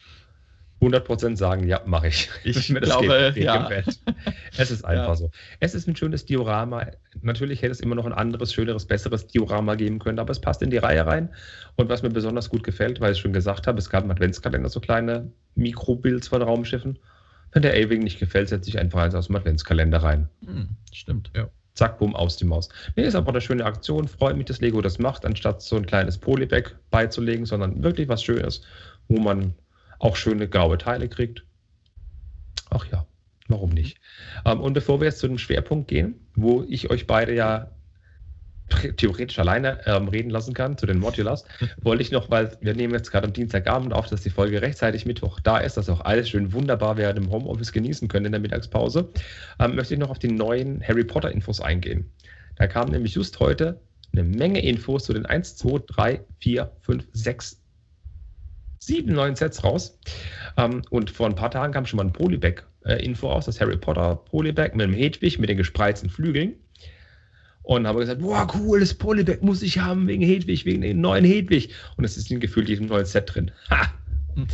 100% 0.81 1.37
sagen, 1.37 1.67
ja, 1.67 1.81
mache 1.85 2.07
ich. 2.07 2.29
Ich 2.43 2.67
glaube, 2.67 3.31
geht, 3.33 3.43
ja. 3.43 3.69
Es 4.57 4.71
ist 4.71 4.83
einfach 4.85 5.09
ja. 5.09 5.15
so. 5.15 5.31
Es 5.59 5.73
ist 5.73 5.87
ein 5.87 5.95
schönes 5.95 6.25
Diorama. 6.25 6.87
Natürlich 7.21 7.61
hätte 7.61 7.71
es 7.71 7.79
immer 7.79 7.95
noch 7.95 8.05
ein 8.05 8.13
anderes, 8.13 8.53
schöneres, 8.53 8.85
besseres 8.85 9.27
Diorama 9.27 9.75
geben 9.75 9.99
können, 9.99 10.19
aber 10.19 10.31
es 10.31 10.39
passt 10.39 10.61
in 10.61 10.69
die 10.69 10.77
Reihe 10.77 11.05
rein. 11.05 11.29
Und 11.75 11.89
was 11.89 12.03
mir 12.03 12.09
besonders 12.09 12.49
gut 12.49 12.63
gefällt, 12.63 12.99
weil 12.99 13.13
ich 13.13 13.19
schon 13.19 13.33
gesagt 13.33 13.67
habe, 13.67 13.79
es 13.79 13.89
gab 13.89 14.03
im 14.03 14.11
Adventskalender 14.11 14.69
so 14.69 14.79
kleine 14.79 15.31
Mikrobilds 15.55 16.27
von 16.27 16.41
Raumschiffen. 16.41 16.99
Wenn 17.51 17.61
der 17.61 17.73
A-Wing 17.73 18.03
nicht 18.03 18.19
gefällt, 18.19 18.49
setze 18.49 18.69
ich 18.69 18.77
einfach 18.77 18.99
eins 18.99 19.15
aus 19.15 19.27
dem 19.27 19.35
Adventskalender 19.37 20.03
rein. 20.03 20.29
Hm, 20.45 20.69
stimmt. 20.91 21.31
Ja 21.35 21.49
zack, 21.75 21.99
bumm, 21.99 22.15
aus 22.15 22.37
die 22.37 22.45
Maus. 22.45 22.69
Nee, 22.95 23.03
ist 23.03 23.15
aber 23.15 23.29
eine 23.29 23.41
schöne 23.41 23.65
Aktion. 23.65 24.07
Freut 24.07 24.37
mich, 24.37 24.45
dass 24.45 24.61
Lego 24.61 24.81
das 24.81 24.97
macht, 24.97 25.25
anstatt 25.25 25.61
so 25.61 25.75
ein 25.75 25.85
kleines 25.85 26.17
Polybag 26.17 26.71
beizulegen, 26.89 27.45
sondern 27.45 27.83
wirklich 27.83 28.07
was 28.07 28.23
Schönes, 28.23 28.61
wo 29.07 29.19
man 29.19 29.53
auch 29.99 30.15
schöne 30.15 30.47
graue 30.47 30.77
Teile 30.77 31.07
kriegt. 31.07 31.45
Ach 32.69 32.85
ja. 32.91 33.05
Warum 33.47 33.69
nicht? 33.69 33.99
Ähm, 34.43 34.59
und 34.59 34.73
bevor 34.73 34.99
wir 34.99 35.05
jetzt 35.05 35.19
zu 35.19 35.27
dem 35.27 35.37
Schwerpunkt 35.37 35.87
gehen, 35.87 36.15
wo 36.33 36.65
ich 36.67 36.89
euch 36.89 37.05
beide 37.05 37.35
ja 37.35 37.69
theoretisch 38.97 39.39
alleine 39.39 39.79
ähm, 39.85 40.07
reden 40.07 40.29
lassen 40.29 40.53
kann, 40.53 40.77
zu 40.77 40.85
den 40.85 40.99
Modulars, 40.99 41.45
wollte 41.81 42.01
ich 42.01 42.11
noch, 42.11 42.29
weil 42.29 42.57
wir 42.61 42.75
nehmen 42.75 42.93
jetzt 42.93 43.11
gerade 43.11 43.27
am 43.27 43.33
Dienstagabend 43.33 43.93
auf, 43.93 44.07
dass 44.07 44.21
die 44.21 44.29
Folge 44.29 44.61
rechtzeitig 44.61 45.05
Mittwoch 45.05 45.39
da 45.39 45.57
ist, 45.57 45.77
dass 45.77 45.89
auch 45.89 46.01
alles 46.01 46.29
schön 46.29 46.53
wunderbar 46.53 46.97
während 46.97 47.17
im 47.17 47.31
Homeoffice 47.31 47.71
genießen 47.71 48.07
können 48.07 48.27
in 48.27 48.31
der 48.31 48.41
Mittagspause, 48.41 49.09
ähm, 49.59 49.75
möchte 49.75 49.93
ich 49.93 49.99
noch 49.99 50.09
auf 50.09 50.19
die 50.19 50.31
neuen 50.31 50.81
Harry 50.87 51.03
Potter 51.03 51.31
Infos 51.31 51.61
eingehen. 51.61 52.11
Da 52.55 52.67
kam 52.67 52.89
nämlich 52.89 53.15
just 53.15 53.39
heute 53.39 53.79
eine 54.11 54.23
Menge 54.23 54.61
Infos 54.63 55.05
zu 55.05 55.13
den 55.13 55.25
1, 55.25 55.57
2, 55.57 55.83
3, 55.87 56.21
4, 56.39 56.71
5, 56.81 57.07
6, 57.11 57.61
7 58.79 59.13
neuen 59.13 59.35
Sets 59.35 59.63
raus. 59.63 59.99
Ähm, 60.57 60.81
und 60.89 61.09
vor 61.09 61.27
ein 61.27 61.35
paar 61.35 61.51
Tagen 61.51 61.73
kam 61.73 61.85
schon 61.85 61.97
mal 61.97 62.05
ein 62.05 62.13
Polybag-Info 62.13 63.27
äh, 63.27 63.31
aus, 63.31 63.45
das 63.45 63.59
Harry 63.59 63.77
Potter 63.77 64.15
Polybag 64.15 64.73
mit 64.73 64.87
dem 64.87 64.93
Hedwig 64.93 65.39
mit 65.39 65.49
den 65.49 65.57
gespreizten 65.57 66.09
Flügeln. 66.09 66.55
Und 67.65 67.87
habe 67.87 67.99
gesagt, 67.99 68.21
boah, 68.21 68.47
cool, 68.55 68.79
das 68.79 68.93
Polybag 68.93 69.41
muss 69.41 69.63
ich 69.63 69.79
haben 69.79 70.07
wegen 70.07 70.23
Hedwig, 70.23 70.65
wegen 70.65 70.81
dem 70.81 71.01
neuen 71.01 71.25
Hedwig. 71.25 71.73
Und 71.97 72.03
es 72.03 72.15
ist 72.15 72.29
in 72.31 72.39
gefühlt 72.39 72.69
jedem 72.69 72.85
neuen 72.85 73.05
Set 73.05 73.33
drin. 73.33 73.51
Ha! 73.69 73.91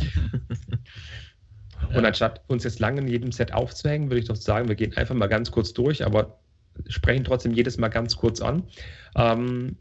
Und 1.94 2.04
anstatt 2.04 2.42
uns 2.46 2.64
jetzt 2.64 2.78
lange 2.78 3.00
in 3.00 3.08
jedem 3.08 3.32
Set 3.32 3.52
aufzuhängen, 3.52 4.08
würde 4.08 4.20
ich 4.20 4.26
doch 4.26 4.36
sagen, 4.36 4.68
wir 4.68 4.76
gehen 4.76 4.96
einfach 4.96 5.14
mal 5.14 5.26
ganz 5.26 5.50
kurz 5.50 5.72
durch, 5.72 6.04
aber 6.04 6.38
sprechen 6.88 7.24
trotzdem 7.24 7.52
jedes 7.52 7.76
Mal 7.76 7.88
ganz 7.88 8.16
kurz 8.16 8.40
an. 8.40 8.62
Ähm, 9.16 9.76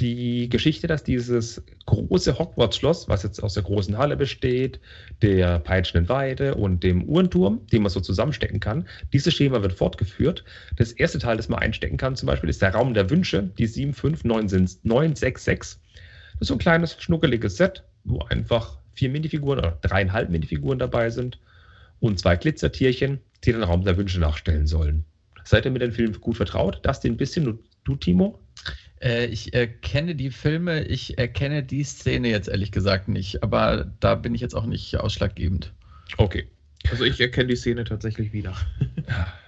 die 0.00 0.48
Geschichte, 0.48 0.86
dass 0.86 1.04
dieses 1.04 1.62
große 1.86 2.38
Hogwarts-Schloss, 2.38 3.08
was 3.08 3.22
jetzt 3.22 3.42
aus 3.42 3.54
der 3.54 3.62
großen 3.62 3.96
Halle 3.96 4.16
besteht, 4.16 4.80
der 5.22 5.60
peitschenden 5.60 6.08
Weide 6.08 6.56
und 6.56 6.82
dem 6.82 7.04
Uhrenturm, 7.04 7.66
den 7.68 7.82
man 7.82 7.90
so 7.90 8.00
zusammenstecken 8.00 8.58
kann, 8.60 8.88
dieses 9.12 9.34
Schema 9.34 9.62
wird 9.62 9.72
fortgeführt. 9.72 10.44
Das 10.76 10.92
erste 10.92 11.18
Teil, 11.18 11.36
das 11.36 11.48
man 11.48 11.60
einstecken 11.60 11.96
kann, 11.96 12.16
zum 12.16 12.26
Beispiel, 12.26 12.50
ist 12.50 12.62
der 12.62 12.74
Raum 12.74 12.94
der 12.94 13.08
Wünsche, 13.10 13.50
die 13.58 13.66
75966. 13.66 15.58
Das 15.58 15.78
ist 16.40 16.48
so 16.48 16.54
ein 16.54 16.58
kleines, 16.58 17.00
schnuckeliges 17.00 17.56
Set, 17.56 17.84
wo 18.02 18.18
einfach 18.20 18.78
vier 18.94 19.10
Minifiguren 19.10 19.60
oder 19.60 19.78
dreieinhalb 19.82 20.30
Minifiguren 20.30 20.78
dabei 20.78 21.10
sind 21.10 21.38
und 22.00 22.18
zwei 22.18 22.36
Glitzertierchen, 22.36 23.20
die 23.44 23.52
den 23.52 23.62
Raum 23.62 23.84
der 23.84 23.96
Wünsche 23.96 24.18
nachstellen 24.18 24.66
sollen. 24.66 25.04
Seid 25.44 25.66
ihr 25.66 25.70
mit 25.70 25.82
dem 25.82 25.92
Film 25.92 26.18
gut 26.20 26.36
vertraut? 26.36 26.80
Das 26.82 27.00
den 27.00 27.16
bisschen, 27.16 27.58
du, 27.84 27.96
Timo? 27.96 28.40
Äh, 29.04 29.26
ich 29.26 29.52
erkenne 29.52 30.14
die 30.14 30.30
Filme, 30.30 30.84
ich 30.84 31.18
erkenne 31.18 31.62
die 31.62 31.84
Szene 31.84 32.28
jetzt 32.28 32.48
ehrlich 32.48 32.72
gesagt 32.72 33.08
nicht, 33.08 33.42
aber 33.42 33.92
da 34.00 34.14
bin 34.14 34.34
ich 34.34 34.40
jetzt 34.40 34.54
auch 34.54 34.66
nicht 34.66 34.96
ausschlaggebend. 34.96 35.72
Okay. 36.16 36.46
Also 36.90 37.04
ich 37.04 37.20
erkenne 37.20 37.48
die 37.48 37.56
Szene 37.56 37.84
tatsächlich 37.84 38.32
wieder. 38.32 38.56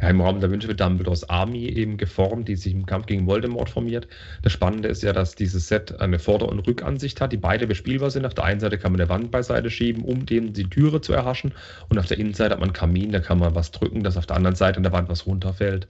Ja, 0.00 0.10
Im 0.10 0.20
Raum 0.20 0.40
der 0.40 0.50
Wünsche 0.50 0.68
wird 0.68 0.80
Dumbledores 0.80 1.28
Army 1.30 1.64
eben 1.64 1.96
geformt, 1.96 2.48
die 2.48 2.56
sich 2.56 2.74
im 2.74 2.84
Kampf 2.84 3.06
gegen 3.06 3.26
Voldemort 3.26 3.70
formiert. 3.70 4.08
Das 4.42 4.52
Spannende 4.52 4.88
ist 4.88 5.02
ja, 5.02 5.14
dass 5.14 5.34
dieses 5.36 5.68
Set 5.68 6.00
eine 6.00 6.18
Vorder- 6.18 6.50
und 6.50 6.60
Rückansicht 6.66 7.20
hat, 7.20 7.32
die 7.32 7.38
beide 7.38 7.66
bespielbar 7.66 8.10
sind. 8.10 8.26
Auf 8.26 8.34
der 8.34 8.44
einen 8.44 8.60
Seite 8.60 8.76
kann 8.76 8.92
man 8.92 9.00
eine 9.00 9.08
Wand 9.08 9.30
beiseite 9.30 9.70
schieben, 9.70 10.04
um 10.04 10.26
dem 10.26 10.52
die 10.52 10.68
Türe 10.68 11.00
zu 11.00 11.14
erhaschen. 11.14 11.54
Und 11.88 11.98
auf 11.98 12.06
der 12.06 12.18
Innenseite 12.18 12.52
hat 12.52 12.60
man 12.60 12.68
einen 12.68 12.74
Kamin, 12.74 13.10
da 13.10 13.20
kann 13.20 13.38
man 13.38 13.54
was 13.54 13.70
drücken, 13.70 14.02
dass 14.02 14.18
auf 14.18 14.26
der 14.26 14.36
anderen 14.36 14.56
Seite 14.56 14.76
an 14.76 14.82
der 14.82 14.92
Wand 14.92 15.08
was 15.08 15.26
runterfällt. 15.26 15.88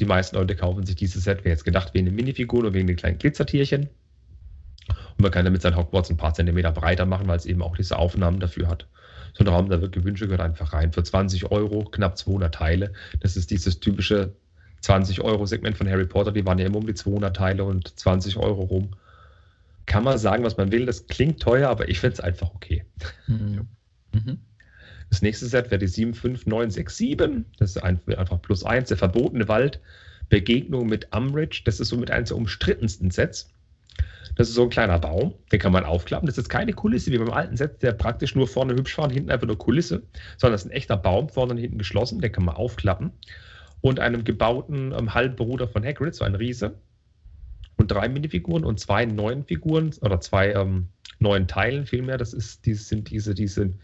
Die 0.00 0.04
meisten 0.04 0.34
Leute 0.34 0.56
kaufen 0.56 0.84
sich 0.84 0.96
dieses 0.96 1.22
Set, 1.22 1.40
wer 1.44 1.52
jetzt 1.52 1.64
gedacht, 1.64 1.94
wegen 1.94 2.06
den 2.06 2.16
Minifiguren 2.16 2.66
oder 2.66 2.74
wegen 2.74 2.88
den 2.88 2.96
kleinen 2.96 3.18
Glitzertierchen. 3.18 3.88
Und 4.88 5.22
man 5.22 5.30
kann 5.30 5.44
damit 5.44 5.62
sein 5.62 5.76
Hogwarts 5.76 6.10
ein 6.10 6.16
paar 6.16 6.34
Zentimeter 6.34 6.72
breiter 6.72 7.06
machen, 7.06 7.28
weil 7.28 7.36
es 7.36 7.46
eben 7.46 7.62
auch 7.62 7.76
diese 7.76 7.96
Aufnahmen 7.96 8.40
dafür 8.40 8.66
hat 8.66 8.88
so 9.34 9.44
ein 9.44 9.48
Raum 9.48 9.68
der 9.68 9.78
Gewünsche 9.78 10.26
gehört 10.26 10.40
einfach 10.40 10.72
rein. 10.72 10.92
Für 10.92 11.02
20 11.02 11.50
Euro, 11.50 11.84
knapp 11.84 12.18
200 12.18 12.54
Teile. 12.54 12.92
Das 13.20 13.36
ist 13.36 13.50
dieses 13.50 13.80
typische 13.80 14.34
20 14.80 15.20
Euro 15.20 15.46
Segment 15.46 15.76
von 15.76 15.88
Harry 15.88 16.06
Potter. 16.06 16.32
Die 16.32 16.44
waren 16.44 16.58
ja 16.58 16.66
immer 16.66 16.78
um 16.78 16.86
die 16.86 16.94
200 16.94 17.34
Teile 17.34 17.64
und 17.64 17.98
20 17.98 18.36
Euro 18.36 18.62
rum. 18.62 18.90
Kann 19.86 20.04
man 20.04 20.18
sagen, 20.18 20.44
was 20.44 20.56
man 20.56 20.72
will. 20.72 20.86
Das 20.86 21.06
klingt 21.06 21.40
teuer, 21.40 21.68
aber 21.68 21.88
ich 21.88 22.00
finde 22.00 22.14
es 22.14 22.20
einfach 22.20 22.54
okay. 22.54 22.84
Mhm. 23.26 23.68
Mhm. 24.12 24.38
Das 25.10 25.22
nächste 25.22 25.46
Set 25.46 25.70
wäre 25.70 25.78
die 25.78 25.88
75967. 25.88 27.44
Das 27.58 27.76
ist 27.76 27.82
einfach 27.82 28.40
plus 28.40 28.64
eins. 28.64 28.88
Der 28.88 28.96
verbotene 28.96 29.48
Wald. 29.48 29.80
Begegnung 30.28 30.86
mit 30.86 31.14
Umbridge. 31.14 31.62
Das 31.64 31.80
ist 31.80 31.88
somit 31.88 32.10
eines 32.10 32.28
der 32.28 32.38
umstrittensten 32.38 33.10
Sets. 33.10 33.50
Das 34.40 34.48
ist 34.48 34.54
so 34.54 34.62
ein 34.62 34.70
kleiner 34.70 34.98
Baum, 34.98 35.34
den 35.52 35.60
kann 35.60 35.70
man 35.70 35.84
aufklappen. 35.84 36.26
Das 36.26 36.38
ist 36.38 36.48
keine 36.48 36.72
Kulisse 36.72 37.12
wie 37.12 37.18
beim 37.18 37.30
alten 37.30 37.58
Set, 37.58 37.82
der 37.82 37.92
praktisch 37.92 38.34
nur 38.34 38.48
vorne 38.48 38.72
hübsch 38.72 38.96
war 38.96 39.04
und 39.04 39.10
hinten 39.10 39.30
einfach 39.30 39.46
nur 39.46 39.58
Kulisse, 39.58 40.00
sondern 40.38 40.54
das 40.54 40.64
ist 40.64 40.70
ein 40.70 40.74
echter 40.74 40.96
Baum, 40.96 41.28
vorne 41.28 41.52
und 41.52 41.58
hinten 41.58 41.76
geschlossen, 41.76 42.22
den 42.22 42.32
kann 42.32 42.46
man 42.46 42.56
aufklappen. 42.56 43.10
Und 43.82 44.00
einem 44.00 44.24
gebauten 44.24 44.94
ähm, 44.98 45.12
Halbbruder 45.12 45.68
von 45.68 45.84
Hagrid, 45.84 46.14
so 46.14 46.24
ein 46.24 46.34
Riese. 46.34 46.76
Und 47.76 47.90
drei 47.90 48.08
Minifiguren 48.08 48.64
und 48.64 48.80
zwei 48.80 49.04
neuen 49.04 49.44
Figuren 49.44 49.90
oder 50.00 50.22
zwei 50.22 50.52
ähm, 50.52 50.88
neuen 51.18 51.46
Teilen 51.46 51.84
vielmehr. 51.84 52.16
Das 52.16 52.32
ist, 52.32 52.64
die 52.64 52.72
sind 52.72 53.10
diese, 53.10 53.34
diese 53.34 53.74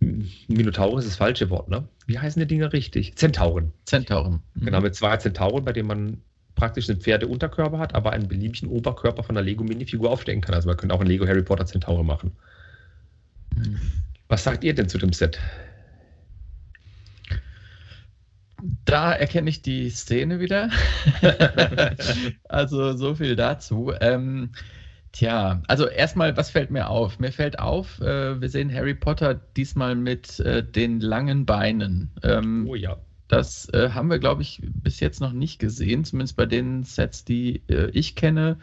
Minotaurus 0.00 1.04
ist 1.04 1.12
das 1.12 1.16
falsche 1.16 1.48
Wort, 1.48 1.70
ne? 1.70 1.88
Wie 2.06 2.18
heißen 2.18 2.38
die 2.38 2.46
Dinger 2.46 2.74
richtig? 2.74 3.16
Zentauren. 3.16 3.72
Zentauren. 3.86 4.42
Mhm. 4.56 4.64
Genau, 4.66 4.82
mit 4.82 4.94
zwei 4.94 5.16
Zentauren, 5.16 5.64
bei 5.64 5.72
denen 5.72 5.88
man 5.88 6.18
praktisch 6.60 6.90
einen 6.90 7.00
Pferdeunterkörper 7.00 7.78
hat, 7.78 7.94
aber 7.94 8.12
einen 8.12 8.28
beliebigen 8.28 8.68
Oberkörper 8.68 9.22
von 9.22 9.34
der 9.34 9.42
Lego-Minifigur 9.42 10.10
aufstecken 10.10 10.42
kann. 10.42 10.54
Also 10.54 10.68
man 10.68 10.76
könnte 10.76 10.94
auch 10.94 11.00
einen 11.00 11.08
Lego 11.08 11.26
Harry 11.26 11.42
Potter 11.42 11.64
Centaur 11.64 12.04
machen. 12.04 12.32
Hm. 13.54 13.80
Was 14.28 14.44
sagt 14.44 14.62
ihr 14.62 14.74
denn 14.74 14.86
zu 14.86 14.98
dem 14.98 15.14
Set? 15.14 15.40
Da 18.84 19.12
erkenne 19.14 19.48
ich 19.48 19.62
die 19.62 19.88
Szene 19.88 20.38
wieder. 20.38 20.68
also 22.50 22.94
so 22.94 23.14
viel 23.14 23.36
dazu. 23.36 23.94
Ähm, 24.02 24.50
tja, 25.12 25.62
also 25.66 25.88
erstmal, 25.88 26.36
was 26.36 26.50
fällt 26.50 26.70
mir 26.70 26.90
auf? 26.90 27.18
Mir 27.18 27.32
fällt 27.32 27.58
auf, 27.58 28.02
äh, 28.02 28.38
wir 28.38 28.50
sehen 28.50 28.70
Harry 28.70 28.94
Potter 28.94 29.32
diesmal 29.56 29.94
mit 29.94 30.40
äh, 30.40 30.62
den 30.62 31.00
langen 31.00 31.46
Beinen. 31.46 32.10
Ähm, 32.22 32.66
oh 32.68 32.74
ja. 32.74 32.98
Das 33.30 33.68
äh, 33.72 33.90
haben 33.90 34.10
wir, 34.10 34.18
glaube 34.18 34.42
ich, 34.42 34.60
bis 34.82 34.98
jetzt 34.98 35.20
noch 35.20 35.32
nicht 35.32 35.60
gesehen, 35.60 36.04
zumindest 36.04 36.36
bei 36.36 36.46
den 36.46 36.82
Sets, 36.82 37.24
die 37.24 37.62
äh, 37.68 37.88
ich 37.92 38.16
kenne, 38.16 38.58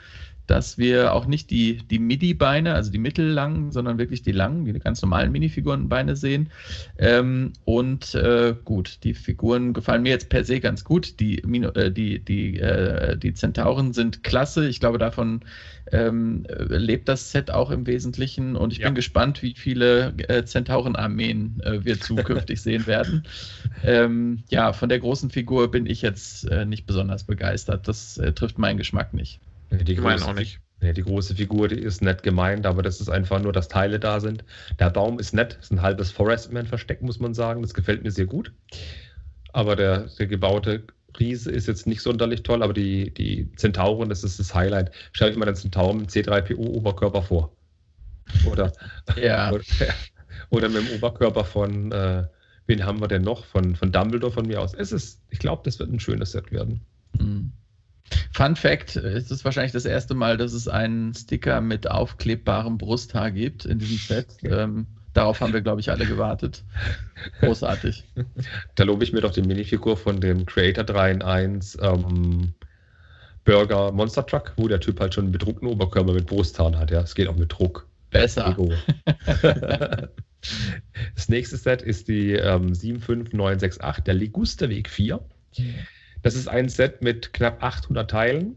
dass 0.48 0.78
wir 0.78 1.14
auch 1.14 1.26
nicht 1.26 1.52
die, 1.52 1.78
die 1.78 2.00
MIDI-Beine, 2.00 2.74
also 2.74 2.90
die 2.90 2.98
mittellangen, 2.98 3.72
sondern 3.72 3.98
wirklich 3.98 4.24
die 4.24 4.32
langen, 4.32 4.66
die 4.66 4.74
ganz 4.80 5.02
normalen 5.02 5.32
Minifigurenbeine 5.32 6.16
sehen. 6.16 6.50
Ähm, 6.98 7.54
und 7.66 8.16
äh, 8.16 8.56
gut, 8.64 9.00
die 9.04 9.14
Figuren 9.14 9.74
gefallen 9.74 10.04
mir 10.04 10.10
jetzt 10.10 10.30
per 10.30 10.46
se 10.46 10.62
ganz 10.62 10.86
gut. 10.86 11.20
Die, 11.20 11.40
äh, 11.40 11.92
die, 11.92 12.20
die, 12.20 12.60
äh, 12.60 13.18
die 13.18 13.34
Zentauren 13.34 13.92
sind 13.92 14.24
klasse. 14.24 14.68
Ich 14.70 14.80
glaube, 14.80 14.98
davon 14.98 15.42
ähm, 15.92 16.46
lebt 16.70 17.10
das 17.10 17.32
Set 17.32 17.52
auch 17.52 17.70
im 17.70 17.86
Wesentlichen. 17.86 18.56
Und 18.56 18.72
ich 18.72 18.80
ja. 18.80 18.88
bin 18.88 18.96
gespannt, 18.96 19.44
wie 19.44 19.54
viele 19.54 20.14
äh, 20.30 20.46
Zentauren-Armeen 20.46 21.62
äh, 21.62 21.84
wir 21.84 22.00
zukünftig 22.00 22.62
sehen 22.62 22.88
werden. 22.88 23.24
Ähm, 23.84 24.44
ja, 24.50 24.72
von 24.72 24.88
der 24.88 25.00
großen 25.00 25.30
Figur 25.30 25.70
bin 25.72 25.86
ich 25.86 26.02
jetzt 26.02 26.50
äh, 26.50 26.66
nicht 26.66 26.86
besonders 26.86 27.26
begeistert. 27.26 27.88
Das 27.88 28.20
trifft 28.36 28.58
meinen 28.58 28.78
Geschmack 28.78 29.14
nicht. 29.14 29.42
Die 29.72 29.96
große, 29.96 30.26
auch 30.26 30.34
nicht. 30.34 30.60
Nee, 30.80 30.94
die 30.94 31.04
große 31.04 31.36
Figur, 31.36 31.68
die 31.68 31.80
ist 31.80 32.02
nett 32.02 32.22
gemeint, 32.22 32.66
aber 32.66 32.84
das 32.84 33.02
ist 33.02 33.10
einfach 33.10 33.42
nur, 33.42 33.52
dass 33.52 33.68
Teile 33.68 34.00
da 34.00 34.20
sind. 34.20 34.44
Der 34.80 34.92
Baum 34.92 35.20
ist 35.20 35.34
nett, 35.34 35.58
ist 35.60 35.72
ein 35.72 35.82
halbes 35.82 36.12
Forestman-Versteck, 36.12 37.02
muss 37.02 37.20
man 37.20 37.34
sagen. 37.34 37.64
Das 37.64 37.74
gefällt 37.74 38.04
mir 38.04 38.12
sehr 38.12 38.28
gut. 38.28 38.54
Aber 39.54 39.76
der, 39.76 40.08
der 40.20 40.28
gebaute 40.28 40.84
Riese 41.20 41.52
ist 41.52 41.68
jetzt 41.68 41.88
nicht 41.88 42.02
sonderlich 42.02 42.44
toll, 42.44 42.62
aber 42.62 42.74
die, 42.74 43.12
die 43.12 43.52
Zentauren, 43.56 44.10
das 44.10 44.24
ist 44.24 44.40
das 44.40 44.54
Highlight. 44.54 44.92
Stell 45.14 45.32
euch 45.32 45.38
mal 45.38 45.46
den 45.46 45.56
Zentauren 45.56 45.98
mit 45.98 46.12
C3PO-Oberkörper 46.12 47.24
vor. 47.24 47.56
Oder, 48.46 48.72
ja. 49.20 49.52
oder, 49.52 49.64
oder, 50.52 50.70
mit 50.70 50.88
dem 50.88 50.96
Oberkörper 50.96 51.44
von, 51.44 51.92
äh, 51.92 52.28
wen 52.68 52.86
haben 52.86 53.02
wir 53.02 53.08
denn 53.08 53.24
noch? 53.24 53.46
Von, 53.46 53.76
von 53.76 53.92
Dumbledore 53.92 54.32
von 54.32 54.46
mir 54.46 54.62
aus. 54.62 54.76
Es 54.76 54.92
ist, 54.92 55.22
ich 55.30 55.40
glaube, 55.40 55.64
das 55.66 55.80
wird 55.80 55.92
ein 55.92 56.00
schönes 56.00 56.34
Set 56.34 56.52
werden. 56.52 56.82
Mhm. 57.18 57.52
Fun 58.32 58.56
Fact: 58.56 58.96
Es 58.96 59.32
ist 59.32 59.46
wahrscheinlich 59.46 59.72
das 59.72 59.86
erste 59.86 60.14
Mal, 60.14 60.38
dass 60.38 60.54
es 60.54 60.68
einen 60.68 61.14
Sticker 61.14 61.62
mit 61.62 61.90
aufklebbarem 61.90 62.78
Brusthaar 62.78 63.32
gibt 63.32 63.66
in 63.66 63.80
diesem 63.80 63.98
Set. 63.98 64.28
Ähm, 64.44 64.88
darauf 65.14 65.42
haben 65.42 65.52
wir, 65.52 65.62
glaube 65.62 65.82
ich, 65.82 65.90
alle 65.90 66.06
gewartet. 66.06 66.64
Großartig. 67.42 68.06
Da 68.76 68.84
lobe 68.84 69.04
ich 69.04 69.12
mir 69.12 69.22
doch 69.22 69.32
die 69.32 69.42
Minifigur 69.42 69.98
von 69.98 70.22
dem 70.22 70.46
Creator 70.46 70.84
3 70.84 71.12
in 71.12 71.22
1 71.22 71.78
ähm, 71.82 72.54
Burger 73.44 73.92
Monster 73.92 74.26
Truck, 74.26 74.54
wo 74.58 74.68
der 74.68 74.80
Typ 74.80 75.00
halt 75.00 75.14
schon 75.14 75.26
einen 75.26 75.32
bedruckten 75.32 75.68
Oberkörper 75.68 76.14
mit 76.14 76.28
Brusthaaren 76.28 76.78
hat. 76.78 76.92
Ja, 76.92 77.02
es 77.02 77.16
geht 77.16 77.28
auch 77.28 77.36
mit 77.36 77.52
Druck. 77.52 77.88
Besser. 78.12 78.56
das 81.16 81.30
nächste 81.30 81.58
Set 81.58 81.82
ist 81.82 82.08
die 82.08 82.34
ähm, 82.34 82.74
75968, 82.74 84.04
der 84.04 84.14
Ligusterweg 84.14 84.90
4. 84.90 85.20
Das 86.22 86.36
ist 86.36 86.48
ein 86.48 86.70
Set 86.70 87.02
mit 87.02 87.34
knapp 87.34 87.64
800 87.64 88.10
Teilen. 88.10 88.56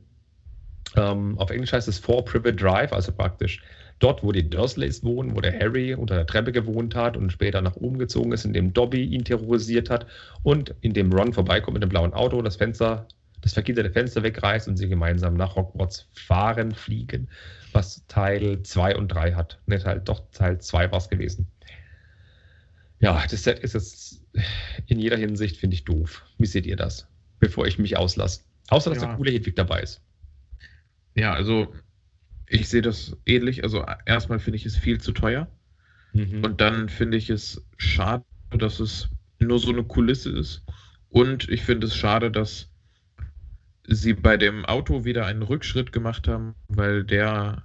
Ähm, 0.96 1.38
auf 1.38 1.50
Englisch 1.50 1.72
heißt 1.72 1.88
es 1.88 1.98
For 1.98 2.24
Private 2.24 2.56
Drive, 2.56 2.92
also 2.92 3.12
praktisch 3.12 3.62
Dort, 4.00 4.22
wo 4.22 4.32
die 4.32 4.48
Dursleys 4.48 5.04
wohnen, 5.04 5.36
wo 5.36 5.42
der 5.42 5.52
Harry 5.60 5.94
unter 5.94 6.14
der 6.14 6.26
Treppe 6.26 6.52
gewohnt 6.52 6.94
hat 6.94 7.18
und 7.18 7.30
später 7.30 7.60
nach 7.60 7.76
oben 7.76 7.98
gezogen 7.98 8.32
ist, 8.32 8.46
in 8.46 8.54
dem 8.54 8.72
Dobby 8.72 9.04
ihn 9.04 9.24
terrorisiert 9.24 9.90
hat 9.90 10.06
und 10.42 10.74
in 10.80 10.94
dem 10.94 11.12
Ron 11.12 11.34
vorbeikommt 11.34 11.74
mit 11.74 11.82
dem 11.82 11.90
blauen 11.90 12.14
Auto, 12.14 12.40
das 12.40 12.56
Fenster, 12.56 13.06
das 13.42 13.52
vergitterte 13.52 13.90
Fenster 13.90 14.22
wegreißt 14.22 14.68
und 14.68 14.78
sie 14.78 14.88
gemeinsam 14.88 15.34
nach 15.34 15.54
Hogwarts 15.54 16.08
fahren, 16.14 16.72
fliegen, 16.72 17.28
was 17.72 18.06
Teil 18.08 18.62
2 18.62 18.96
und 18.96 19.08
3 19.08 19.34
hat. 19.34 19.60
Ne, 19.66 19.78
Teil, 19.78 20.00
doch 20.00 20.22
Teil 20.32 20.58
2 20.58 20.90
war 20.90 20.98
es 20.98 21.10
gewesen. 21.10 21.46
Ja, 23.00 23.22
das 23.30 23.44
Set 23.44 23.58
ist 23.58 23.74
jetzt 23.74 24.22
in 24.86 24.98
jeder 24.98 25.18
Hinsicht, 25.18 25.58
finde 25.58 25.74
ich, 25.74 25.84
doof. 25.84 26.24
Wie 26.38 26.46
seht 26.46 26.64
ihr 26.64 26.76
das? 26.76 27.06
Bevor 27.40 27.66
ich 27.66 27.78
mich 27.78 27.96
auslasse. 27.96 28.42
Außer, 28.68 28.90
dass 28.90 29.02
ja. 29.02 29.08
der 29.08 29.16
coole 29.16 29.32
Hedwig 29.32 29.56
dabei 29.56 29.80
ist. 29.80 30.02
Ja, 31.14 31.32
also 31.32 31.74
ich 32.46 32.68
sehe 32.68 32.82
das 32.82 33.16
ähnlich. 33.26 33.64
Also 33.64 33.84
erstmal 34.06 34.38
finde 34.38 34.56
ich 34.56 34.66
es 34.66 34.76
viel 34.76 35.00
zu 35.00 35.12
teuer. 35.12 35.48
Mhm. 36.12 36.44
Und 36.44 36.60
dann 36.60 36.88
finde 36.88 37.16
ich 37.16 37.30
es 37.30 37.64
schade, 37.76 38.24
dass 38.50 38.80
es 38.80 39.08
nur 39.38 39.58
so 39.58 39.70
eine 39.70 39.84
Kulisse 39.84 40.30
ist. 40.30 40.62
Und 41.08 41.48
ich 41.48 41.62
finde 41.62 41.86
es 41.86 41.96
schade, 41.96 42.30
dass 42.30 42.70
sie 43.86 44.12
bei 44.12 44.36
dem 44.36 44.64
Auto 44.64 45.04
wieder 45.04 45.26
einen 45.26 45.42
Rückschritt 45.42 45.92
gemacht 45.92 46.28
haben, 46.28 46.54
weil 46.68 47.04
der 47.04 47.64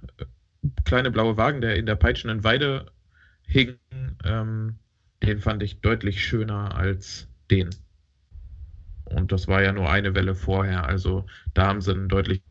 kleine 0.84 1.10
blaue 1.10 1.36
Wagen, 1.36 1.60
der 1.60 1.76
in 1.76 1.86
der 1.86 1.94
peitschenden 1.94 2.42
Weide 2.42 2.90
hing, 3.42 3.76
ähm, 4.24 4.78
den 5.22 5.40
fand 5.40 5.62
ich 5.62 5.80
deutlich 5.80 6.24
schöner 6.24 6.74
als 6.76 7.28
den. 7.50 7.70
Und 9.06 9.32
das 9.32 9.48
war 9.48 9.62
ja 9.62 9.72
nur 9.72 9.90
eine 9.90 10.14
Welle 10.14 10.34
vorher. 10.34 10.86
Also 10.86 11.26
da 11.54 11.68
haben 11.68 11.80
sie 11.80 11.92
einen 11.92 12.08
deutlichen 12.08 12.42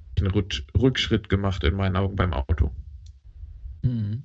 Rückschritt 0.78 1.30
gemacht 1.30 1.64
in 1.64 1.76
meinen 1.76 1.96
Augen 1.96 2.16
beim 2.16 2.34
Auto. 2.34 2.72
Mhm. 3.82 4.24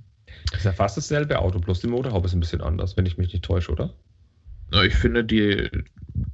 Das 0.50 0.60
ist 0.60 0.64
ja 0.64 0.72
fast 0.72 0.96
dasselbe 0.96 1.38
Auto, 1.40 1.58
bloß 1.58 1.80
die 1.80 1.88
Motorhaube 1.88 2.26
ist 2.26 2.34
ein 2.34 2.40
bisschen 2.40 2.60
anders, 2.60 2.96
wenn 2.96 3.06
ich 3.06 3.18
mich 3.18 3.32
nicht 3.32 3.44
täusche, 3.44 3.72
oder? 3.72 3.94
Ich 4.84 4.94
finde, 4.94 5.24
die, 5.24 5.68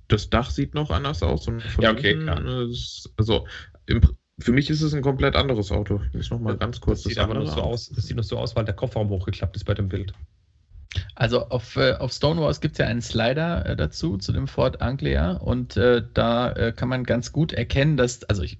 das 0.09 0.29
Dach 0.29 0.51
sieht 0.51 0.75
noch 0.75 0.91
anders 0.91 1.23
aus. 1.23 1.47
ja, 1.81 1.93
okay, 1.93 2.19
klar. 2.19 2.45
Ist, 2.69 3.11
also 3.17 3.47
im, 3.87 4.03
für 4.39 4.53
mich 4.53 4.69
ist 4.69 4.83
es 4.83 4.93
ein 4.93 5.01
komplett 5.01 5.35
anderes 5.35 5.73
Auto. 5.73 6.03
Ich 6.09 6.15
muss 6.15 6.31
noch 6.31 6.41
mal 6.41 6.59
ganz 6.59 6.81
kurz 6.81 6.99
das, 6.99 7.05
das 7.05 7.13
sieht 7.15 7.19
aber 7.19 7.35
noch 7.35 7.47
so 7.47 7.63
aus. 7.63 7.89
Das 7.89 8.07
sieht 8.07 8.17
noch 8.17 8.25
so 8.25 8.37
aus, 8.37 8.55
weil 8.55 8.67
der 8.67 8.75
Kofferraum 8.75 9.09
hochgeklappt 9.09 9.57
ist 9.57 9.65
bei 9.65 9.73
dem 9.73 9.89
Bild. 9.89 10.13
Also 11.15 11.49
auf, 11.49 11.77
äh, 11.77 11.95
auf 11.95 12.13
Stonewalls 12.13 12.61
gibt 12.61 12.75
es 12.75 12.79
ja 12.79 12.87
einen 12.87 13.03
Slider 13.03 13.67
äh, 13.67 13.77
dazu, 13.77 14.17
zu 14.19 14.33
dem 14.33 14.49
Ford 14.49 14.81
Anglia. 14.81 15.33
Und 15.33 15.77
äh, 15.77 16.03
da 16.15 16.53
äh, 16.53 16.73
kann 16.73 16.89
man 16.89 17.05
ganz 17.05 17.33
gut 17.33 17.53
erkennen, 17.53 17.97
dass, 17.97 18.25
also 18.25 18.43
ich, 18.43 18.59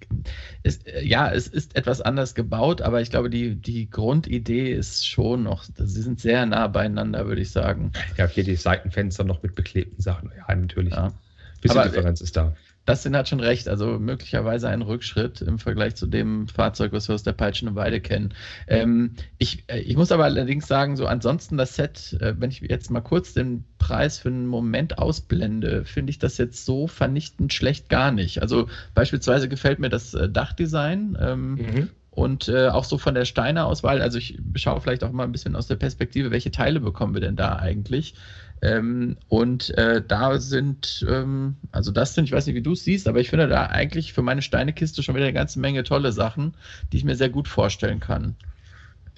ist, 0.63 0.87
äh, 0.87 1.03
ja, 1.05 1.31
es 1.31 1.49
ist 1.49 1.77
etwas 1.77 2.01
anders 2.01 2.35
gebaut, 2.35 2.83
aber 2.83 3.01
ich 3.01 3.11
glaube, 3.11 3.31
die, 3.31 3.57
die 3.57 3.89
Grundidee 3.91 4.73
ist 4.73 5.07
schon 5.07 5.45
noch, 5.45 5.65
sie 5.65 6.03
sind 6.03 6.21
sehr 6.21 6.45
nah 6.47 6.67
beieinander, 6.69 7.27
würde 7.27 7.43
ich 7.43 7.51
sagen. 7.51 7.93
Ja, 8.17 8.27
okay, 8.27 8.43
die 8.43 8.57
Seitenfenster 8.57 9.25
noch 9.25 9.43
mit 9.43 9.55
beklebten 9.55 10.03
Sachen. 10.03 10.31
Ja, 10.37 10.55
natürlich. 10.55 10.93
Ja. 10.93 11.13
Bisschen 11.61 11.79
aber, 11.79 11.89
Differenz 11.89 12.21
ist 12.21 12.37
da. 12.37 12.55
Dustin 12.87 13.17
hat 13.17 13.29
schon 13.29 13.41
recht, 13.41 13.69
also 13.69 13.99
möglicherweise 13.99 14.69
ein 14.69 14.83
Rückschritt 14.83 15.43
im 15.43 15.59
Vergleich 15.59 15.97
zu 15.97 16.07
dem 16.07 16.49
Fahrzeug, 16.49 16.93
was 16.93 17.09
wir 17.09 17.15
aus 17.15 17.25
der 17.25 17.33
Peitschende 17.33 17.75
Weide 17.75 18.01
kennen. 18.01 18.33
Ähm, 18.69 19.15
ich, 19.39 19.65
äh, 19.67 19.81
ich 19.81 19.97
muss 19.97 20.13
aber 20.13 20.25
allerdings 20.25 20.67
sagen, 20.67 20.97
so 20.97 21.07
ansonsten 21.07 21.57
das 21.57 21.75
Set, 21.75 22.17
äh, 22.21 22.35
wenn 22.39 22.51
ich 22.51 22.61
jetzt 22.61 22.91
mal 22.91 23.01
kurz 23.01 23.35
den 23.35 23.65
Preis 23.79 24.19
für 24.19 24.29
einen 24.29 24.47
Moment 24.47 24.99
ausblende, 24.99 25.85
finde 25.85 26.11
ich 26.11 26.19
das 26.19 26.39
jetzt 26.39 26.65
so 26.65 26.87
vernichtend 26.87 27.53
schlecht 27.53 27.89
gar 27.89 28.13
nicht. 28.13 28.41
Also 28.41 28.69
beispielsweise 28.95 29.49
gefällt 29.49 29.81
mir 29.81 29.91
das 29.91 30.15
äh, 30.15 30.29
Dachdesign. 30.29 31.19
Ähm, 31.21 31.55
mhm. 31.55 31.91
Und 32.17 32.49
äh, 32.49 32.69
auch 32.69 32.85
so 32.85 32.97
von 32.97 33.15
der 33.15 33.27
Steine-Auswahl, 33.27 34.01
also 34.01 34.17
ich 34.17 34.39
schaue 34.55 34.81
vielleicht 34.81 35.05
auch 35.05 35.13
mal 35.13 35.25
ein 35.25 35.33
bisschen 35.33 35.55
aus 35.55 35.67
der 35.67 35.77
Perspektive, 35.77 36.31
welche 36.31 36.51
Teile 36.51 36.81
bekommen 36.81 37.13
wir 37.13 37.21
denn 37.21 37.37
da 37.37 37.57
eigentlich? 37.57 38.15
Ähm, 38.63 39.19
und 39.29 39.69
äh, 39.77 40.01
da 40.01 40.39
sind, 40.41 41.05
ähm, 41.11 41.57
also 41.73 41.91
das 41.91 42.15
sind, 42.15 42.25
ich 42.25 42.33
weiß 42.33 42.47
nicht, 42.47 42.57
wie 42.57 42.63
du 42.63 42.73
es 42.73 42.85
siehst, 42.85 43.07
aber 43.07 43.21
ich 43.21 43.29
finde 43.29 43.49
da 43.49 43.67
eigentlich 43.67 44.15
für 44.15 44.23
meine 44.23 44.41
Steinekiste 44.41 45.03
schon 45.03 45.15
wieder 45.15 45.27
eine 45.27 45.35
ganze 45.35 45.61
Menge 45.61 45.85
tolle 45.85 46.11
Sachen, 46.11 46.55
die 46.91 46.97
ich 46.97 47.05
mir 47.05 47.17
sehr 47.17 47.29
gut 47.29 47.49
vorstellen 47.49 48.01
kann. 48.01 48.35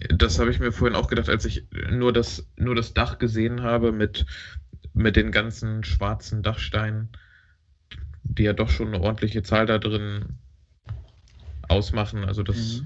Das 0.09 0.41
habe 0.41 0.51
ich 0.51 0.59
mir 0.59 0.73
vorhin 0.73 0.97
auch 0.97 1.07
gedacht, 1.07 1.29
als 1.29 1.45
ich 1.45 1.67
nur 1.93 2.13
das, 2.13 2.49
nur 2.57 2.75
das 2.75 2.95
Dach 2.95 3.21
gesehen 3.21 3.63
habe 3.63 3.93
mit, 3.93 4.27
mit 4.93 5.15
den 5.15 5.31
ganzen 5.31 5.85
schwarzen 5.85 6.43
Dachsteinen, 6.43 7.11
die 8.25 8.43
ja 8.43 8.55
doch 8.55 8.71
schon 8.71 8.89
eine 8.89 9.01
ordentliche 9.01 9.45
Zahl 9.45 9.67
da 9.67 9.79
drin 9.79 10.41
ausmachen. 11.69 12.25
Also 12.25 12.43
das 12.43 12.83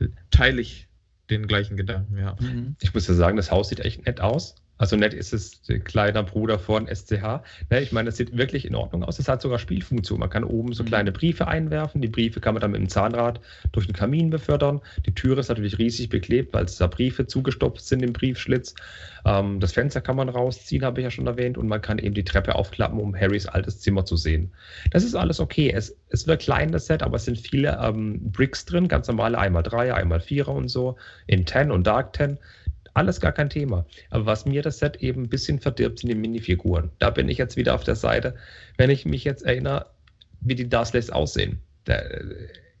mhm. 0.00 0.12
teile 0.30 0.60
ich 0.60 0.88
den 1.30 1.46
gleichen 1.46 1.76
Gedanken, 1.76 2.18
ja. 2.18 2.36
Mhm. 2.40 2.76
Ich 2.80 2.92
muss 2.92 3.06
ja 3.06 3.14
sagen, 3.14 3.36
das 3.36 3.50
Haus 3.50 3.68
sieht 3.68 3.80
echt 3.80 4.06
nett 4.06 4.20
aus. 4.20 4.56
Also 4.80 4.96
nett 4.96 5.12
ist 5.12 5.34
es 5.34 5.60
kleiner 5.84 6.22
Bruder 6.22 6.58
von 6.58 6.88
SCH. 6.88 7.42
Ne, 7.68 7.80
ich 7.82 7.92
meine, 7.92 8.06
das 8.06 8.16
sieht 8.16 8.34
wirklich 8.34 8.64
in 8.64 8.74
Ordnung 8.74 9.04
aus. 9.04 9.18
Es 9.18 9.28
hat 9.28 9.42
sogar 9.42 9.58
Spielfunktion. 9.58 10.18
Man 10.18 10.30
kann 10.30 10.42
oben 10.42 10.72
so 10.72 10.82
mhm. 10.82 10.88
kleine 10.88 11.12
Briefe 11.12 11.46
einwerfen. 11.46 12.00
Die 12.00 12.08
Briefe 12.08 12.40
kann 12.40 12.54
man 12.54 12.62
dann 12.62 12.70
mit 12.70 12.80
dem 12.80 12.88
Zahnrad 12.88 13.40
durch 13.72 13.86
den 13.86 13.94
Kamin 13.94 14.30
befördern. 14.30 14.80
Die 15.04 15.14
Tür 15.14 15.36
ist 15.36 15.50
natürlich 15.50 15.76
riesig 15.78 16.08
beklebt, 16.08 16.54
weil 16.54 16.64
es 16.64 16.78
da 16.78 16.86
Briefe 16.86 17.26
zugestopft 17.26 17.82
sind 17.84 18.02
im 18.02 18.14
Briefschlitz. 18.14 18.74
Ähm, 19.26 19.60
das 19.60 19.72
Fenster 19.72 20.00
kann 20.00 20.16
man 20.16 20.30
rausziehen, 20.30 20.82
habe 20.82 21.00
ich 21.00 21.04
ja 21.04 21.10
schon 21.10 21.26
erwähnt. 21.26 21.58
Und 21.58 21.68
man 21.68 21.82
kann 21.82 21.98
eben 21.98 22.14
die 22.14 22.24
Treppe 22.24 22.54
aufklappen, 22.54 22.98
um 22.98 23.14
Harrys 23.14 23.44
altes 23.44 23.80
Zimmer 23.80 24.06
zu 24.06 24.16
sehen. 24.16 24.50
Das 24.92 25.04
ist 25.04 25.14
alles 25.14 25.40
okay. 25.40 25.70
Es, 25.70 25.94
es 26.08 26.26
wird 26.26 26.40
klein, 26.40 26.72
das 26.72 26.86
Set, 26.86 27.02
aber 27.02 27.16
es 27.16 27.26
sind 27.26 27.36
viele 27.36 27.78
ähm, 27.82 28.32
Bricks 28.32 28.64
drin. 28.64 28.88
Ganz 28.88 29.08
normale 29.08 29.36
einmal 29.36 29.62
Dreier, 29.62 29.96
einmal 29.96 30.20
Vierer 30.20 30.54
und 30.54 30.68
so. 30.68 30.96
In 31.26 31.46
10 31.46 31.70
und 31.70 31.86
Dark 31.86 32.16
10 32.16 32.38
alles 32.94 33.20
gar 33.20 33.32
kein 33.32 33.50
Thema. 33.50 33.86
Aber 34.10 34.26
was 34.26 34.46
mir 34.46 34.62
das 34.62 34.78
Set 34.78 34.96
eben 34.96 35.22
ein 35.22 35.28
bisschen 35.28 35.60
verdirbt, 35.60 36.00
sind 36.00 36.08
die 36.08 36.14
Minifiguren. 36.14 36.90
Da 36.98 37.10
bin 37.10 37.28
ich 37.28 37.38
jetzt 37.38 37.56
wieder 37.56 37.74
auf 37.74 37.84
der 37.84 37.96
Seite. 37.96 38.34
Wenn 38.76 38.90
ich 38.90 39.04
mich 39.04 39.24
jetzt 39.24 39.42
erinnere, 39.42 39.86
wie 40.40 40.54
die 40.54 40.68
Dursleys 40.68 41.10
aussehen. 41.10 41.60
Der, 41.86 42.22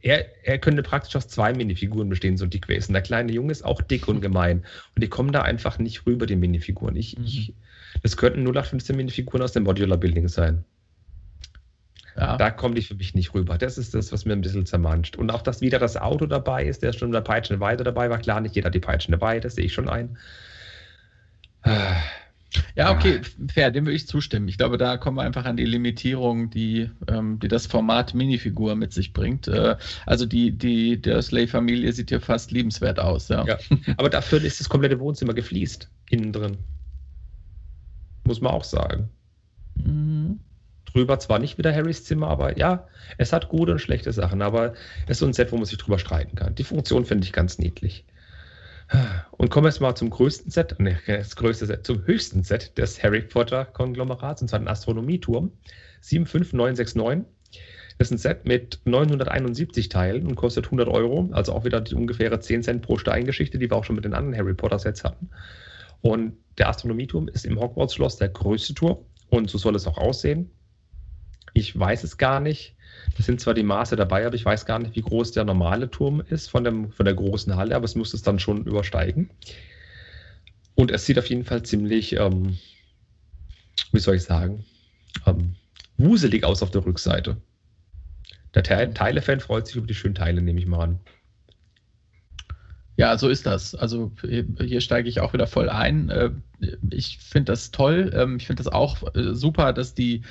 er, 0.02 0.26
er 0.44 0.58
könnte 0.58 0.82
praktisch 0.82 1.14
aus 1.16 1.28
zwei 1.28 1.52
Minifiguren 1.52 2.08
bestehen, 2.08 2.36
so 2.36 2.46
dick 2.46 2.62
gewesen. 2.62 2.92
Der 2.92 3.02
kleine 3.02 3.32
Junge 3.32 3.52
ist 3.52 3.64
auch 3.64 3.82
dick 3.82 4.08
und 4.08 4.20
gemein. 4.22 4.64
Und 4.94 5.02
die 5.02 5.08
kommen 5.08 5.32
da 5.32 5.42
einfach 5.42 5.78
nicht 5.78 6.06
rüber, 6.06 6.26
die 6.26 6.36
Minifiguren. 6.36 6.96
Ich, 6.96 7.18
mhm. 7.18 7.24
ich, 7.24 7.54
das 8.02 8.16
könnten 8.16 8.40
0815 8.40 8.96
Minifiguren 8.96 9.42
aus 9.42 9.52
dem 9.52 9.64
Modular 9.64 9.98
Building 9.98 10.28
sein. 10.28 10.64
Ja. 12.16 12.36
Da 12.36 12.50
kommen 12.50 12.74
die 12.74 12.82
für 12.82 12.94
mich 12.94 13.14
nicht 13.14 13.34
rüber. 13.34 13.58
Das 13.58 13.78
ist 13.78 13.94
das, 13.94 14.12
was 14.12 14.24
mir 14.24 14.32
ein 14.32 14.40
bisschen 14.40 14.66
zermanscht. 14.66 15.16
Und 15.16 15.30
auch, 15.30 15.42
dass 15.42 15.60
wieder 15.60 15.78
das 15.78 15.96
Auto 15.96 16.26
dabei 16.26 16.64
ist, 16.64 16.82
der 16.82 16.92
schon 16.92 17.08
in 17.08 17.12
der 17.12 17.20
peitschende 17.20 17.60
Weide 17.60 17.84
dabei 17.84 18.10
war. 18.10 18.18
Klar, 18.18 18.40
nicht 18.40 18.54
jeder 18.54 18.66
hat 18.66 18.74
die 18.74 18.80
peitschende 18.80 19.20
Weide, 19.20 19.40
das 19.40 19.54
sehe 19.54 19.64
ich 19.64 19.74
schon 19.74 19.88
ein. 19.88 20.18
Ja, 22.74 22.90
okay, 22.90 23.20
fair, 23.52 23.70
dem 23.70 23.86
würde 23.86 23.94
ich 23.94 24.08
zustimmen. 24.08 24.48
Ich 24.48 24.58
glaube, 24.58 24.76
da 24.76 24.96
kommen 24.96 25.18
wir 25.18 25.22
einfach 25.22 25.44
an 25.44 25.56
die 25.56 25.64
Limitierung, 25.64 26.50
die, 26.50 26.90
ähm, 27.06 27.38
die 27.38 27.48
das 27.48 27.66
Format 27.66 28.14
Minifigur 28.14 28.74
mit 28.74 28.92
sich 28.92 29.12
bringt. 29.12 29.46
Äh, 29.46 29.76
also 30.06 30.26
die, 30.26 30.50
die 30.50 31.00
Dursley-Familie 31.00 31.92
sieht 31.92 32.08
hier 32.08 32.20
fast 32.20 32.50
liebenswert 32.50 32.98
aus, 32.98 33.28
ja. 33.28 33.44
ja. 33.44 33.58
Aber 33.96 34.10
dafür 34.10 34.42
ist 34.42 34.58
das 34.58 34.68
komplette 34.68 34.98
Wohnzimmer 34.98 35.34
gefliest, 35.34 35.88
innen 36.08 36.32
drin. 36.32 36.58
Muss 38.24 38.40
man 38.40 38.52
auch 38.52 38.64
sagen. 38.64 39.08
Mhm 39.76 40.40
drüber. 40.92 41.18
Zwar 41.18 41.38
nicht 41.38 41.58
wieder 41.58 41.74
Harrys 41.74 42.04
Zimmer, 42.04 42.28
aber 42.28 42.58
ja, 42.58 42.86
es 43.18 43.32
hat 43.32 43.48
gute 43.48 43.72
und 43.72 43.78
schlechte 43.80 44.12
Sachen. 44.12 44.42
Aber 44.42 44.74
es 45.04 45.12
ist 45.12 45.18
so 45.18 45.26
ein 45.26 45.32
Set, 45.32 45.52
wo 45.52 45.56
man 45.56 45.64
sich 45.64 45.78
drüber 45.78 45.98
streiten 45.98 46.36
kann. 46.36 46.54
Die 46.54 46.64
Funktion 46.64 47.04
finde 47.04 47.24
ich 47.24 47.32
ganz 47.32 47.58
niedlich. 47.58 48.04
Und 49.30 49.50
kommen 49.50 49.66
wir 49.66 49.70
jetzt 49.70 49.80
mal 49.80 49.94
zum 49.94 50.10
größten 50.10 50.50
Set, 50.50 50.80
ne, 50.80 50.98
das 51.06 51.36
größte 51.36 51.66
Set, 51.66 51.86
zum 51.86 52.04
höchsten 52.06 52.42
Set 52.42 52.76
des 52.76 53.02
Harry 53.02 53.22
Potter 53.22 53.64
Konglomerats, 53.64 54.42
und 54.42 54.48
zwar 54.48 54.58
den 54.58 54.68
Astronomieturm 54.68 55.52
75969. 56.00 57.26
Das 57.98 58.08
ist 58.08 58.12
ein 58.12 58.18
Set 58.18 58.46
mit 58.46 58.80
971 58.86 59.90
Teilen 59.90 60.26
und 60.26 60.34
kostet 60.34 60.64
100 60.64 60.88
Euro, 60.88 61.28
also 61.32 61.52
auch 61.52 61.64
wieder 61.64 61.80
die 61.80 61.94
ungefähre 61.94 62.40
10 62.40 62.62
Cent 62.62 62.82
pro 62.82 62.96
Steingeschichte, 62.96 63.58
die 63.58 63.70
wir 63.70 63.76
auch 63.76 63.84
schon 63.84 63.96
mit 63.96 64.04
den 64.04 64.14
anderen 64.14 64.36
Harry 64.36 64.54
Potter 64.54 64.78
Sets 64.78 65.04
hatten. 65.04 65.30
Und 66.00 66.32
der 66.58 66.68
Astronomieturm 66.68 67.28
ist 67.28 67.44
im 67.44 67.60
Hogwarts 67.60 67.94
Schloss 67.94 68.16
der 68.16 68.30
größte 68.30 68.74
Turm 68.74 68.98
und 69.28 69.50
so 69.50 69.58
soll 69.58 69.76
es 69.76 69.86
auch 69.86 69.98
aussehen. 69.98 70.50
Ich 71.52 71.78
weiß 71.78 72.04
es 72.04 72.18
gar 72.18 72.40
nicht. 72.40 72.74
Das 73.16 73.26
sind 73.26 73.40
zwar 73.40 73.54
die 73.54 73.62
Maße 73.62 73.96
dabei, 73.96 74.26
aber 74.26 74.34
ich 74.34 74.44
weiß 74.44 74.66
gar 74.66 74.78
nicht, 74.78 74.94
wie 74.96 75.02
groß 75.02 75.32
der 75.32 75.44
normale 75.44 75.90
Turm 75.90 76.20
ist 76.20 76.50
von, 76.50 76.64
dem, 76.64 76.92
von 76.92 77.04
der 77.04 77.14
großen 77.14 77.56
Halle, 77.56 77.74
aber 77.74 77.84
es 77.84 77.94
muss 77.94 78.14
es 78.14 78.22
dann 78.22 78.38
schon 78.38 78.64
übersteigen. 78.64 79.30
Und 80.74 80.90
es 80.90 81.06
sieht 81.06 81.18
auf 81.18 81.26
jeden 81.26 81.44
Fall 81.44 81.62
ziemlich, 81.62 82.16
ähm, 82.16 82.58
wie 83.92 83.98
soll 83.98 84.16
ich 84.16 84.22
sagen, 84.22 84.64
ähm, 85.26 85.54
wuselig 85.98 86.44
aus 86.44 86.62
auf 86.62 86.70
der 86.70 86.84
Rückseite. 86.84 87.36
Der 88.54 88.62
Te 88.62 88.92
Teile-Fan 88.92 89.40
freut 89.40 89.66
sich 89.66 89.76
über 89.76 89.86
die 89.86 89.94
schönen 89.94 90.14
Teile, 90.14 90.42
nehme 90.42 90.58
ich 90.58 90.66
mal 90.66 90.82
an. 90.82 91.00
Ja, 92.96 93.16
so 93.16 93.28
ist 93.28 93.46
das. 93.46 93.74
Also 93.74 94.12
hier 94.22 94.80
steige 94.80 95.08
ich 95.08 95.20
auch 95.20 95.32
wieder 95.32 95.46
voll 95.46 95.68
ein. 95.68 96.42
Ich 96.90 97.18
finde 97.18 97.52
das 97.52 97.70
toll. 97.70 98.10
Ähm, 98.14 98.36
ich 98.36 98.46
finde 98.46 98.62
das 98.62 98.72
auch 98.72 99.02
äh, 99.14 99.34
super, 99.34 99.72
dass 99.72 99.94
die, 99.94 100.22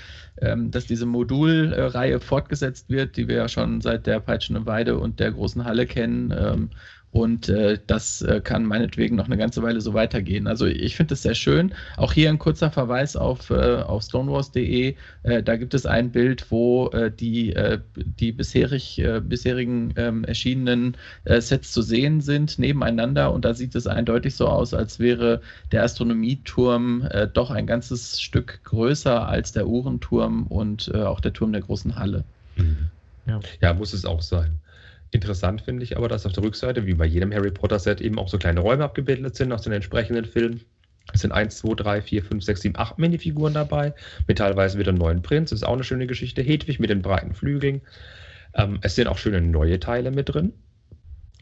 ähm, 0.41 0.71
dass 0.71 0.85
diese 0.85 1.05
Modulreihe 1.05 2.19
fortgesetzt 2.19 2.89
wird, 2.89 3.17
die 3.17 3.27
wir 3.27 3.35
ja 3.35 3.47
schon 3.47 3.81
seit 3.81 4.07
der 4.07 4.19
Peitschenden 4.19 4.65
Weide 4.65 4.97
und 4.97 5.19
der 5.19 5.31
großen 5.31 5.65
Halle 5.65 5.85
kennen. 5.85 6.69
Und 7.11 7.49
äh, 7.49 7.79
das 7.87 8.21
äh, 8.21 8.39
kann 8.39 8.65
meinetwegen 8.65 9.15
noch 9.15 9.25
eine 9.25 9.37
ganze 9.37 9.63
Weile 9.63 9.81
so 9.81 9.95
weitergehen. 9.95 10.45
Also 10.45 10.67
ich 10.67 10.95
finde 10.95 11.15
es 11.15 11.23
sehr 11.23 11.33
schön. 11.33 11.73
Auch 11.97 12.13
hier 12.13 12.29
ein 12.29 12.37
kurzer 12.37 12.69
Verweis 12.69 13.15
auf, 13.15 13.49
äh, 13.49 13.77
auf 13.77 14.03
stonewars.de. 14.03 14.95
Äh, 15.23 15.43
da 15.43 15.55
gibt 15.55 15.73
es 15.73 15.87
ein 15.87 16.11
Bild, 16.11 16.51
wo 16.51 16.89
äh, 16.89 17.11
die, 17.11 17.53
äh, 17.53 17.79
die 17.95 18.31
bisherig, 18.31 19.01
bisherigen 19.23 19.93
ähm, 19.95 20.23
erschienenen 20.23 20.95
Sets 21.25 21.71
zu 21.71 21.81
sehen 21.81 22.21
sind, 22.21 22.59
nebeneinander. 22.59 23.33
Und 23.33 23.43
da 23.43 23.53
sieht 23.53 23.73
es 23.75 23.87
eindeutig 23.87 24.35
so 24.35 24.47
aus, 24.47 24.73
als 24.73 24.99
wäre 24.99 25.41
der 25.71 25.83
Astronomieturm 25.83 27.07
doch 27.33 27.51
ein 27.51 27.65
ganzes 27.65 28.21
Stück 28.21 28.59
größer 28.63 29.27
als 29.27 29.51
der 29.51 29.67
Uhrenturm 29.67 30.47
und 30.47 30.93
auch 30.93 31.19
der 31.19 31.33
Turm 31.33 31.51
der 31.51 31.61
großen 31.61 31.95
Halle. 31.95 32.23
Mhm. 32.55 32.89
Ja. 33.25 33.39
ja, 33.61 33.73
muss 33.73 33.93
es 33.93 34.05
auch 34.05 34.21
sein. 34.21 34.59
Interessant 35.11 35.61
finde 35.61 35.83
ich 35.83 35.97
aber, 35.97 36.07
dass 36.07 36.25
auf 36.25 36.33
der 36.33 36.43
Rückseite, 36.43 36.85
wie 36.85 36.93
bei 36.93 37.05
jedem 37.05 37.33
Harry 37.33 37.51
Potter-Set, 37.51 38.01
eben 38.01 38.19
auch 38.19 38.27
so 38.27 38.37
kleine 38.37 38.59
Räume 38.59 38.83
abgebildet 38.83 39.35
sind 39.35 39.51
aus 39.51 39.63
den 39.63 39.73
entsprechenden 39.73 40.25
Filmen. 40.25 40.61
Es 41.13 41.21
sind 41.21 41.31
1, 41.31 41.57
2, 41.57 41.73
3, 41.75 42.01
4, 42.01 42.23
5, 42.23 42.43
6, 42.43 42.61
7, 42.61 42.77
8 42.77 42.99
Minifiguren 42.99 43.53
dabei, 43.53 43.93
mit 44.27 44.37
teilweise 44.37 44.77
wieder 44.77 44.91
neuen 44.91 45.23
Prinz. 45.23 45.49
Das 45.49 45.59
ist 45.59 45.63
auch 45.63 45.73
eine 45.73 45.83
schöne 45.83 46.05
Geschichte. 46.05 46.41
Hedwig 46.41 46.79
mit 46.79 46.91
den 46.91 47.01
breiten 47.01 47.33
Flügeln. 47.33 47.81
Ähm, 48.53 48.79
es 48.81 48.95
sind 48.95 49.07
auch 49.07 49.17
schöne 49.17 49.41
neue 49.41 49.79
Teile 49.79 50.11
mit 50.11 50.29
drin. 50.29 50.53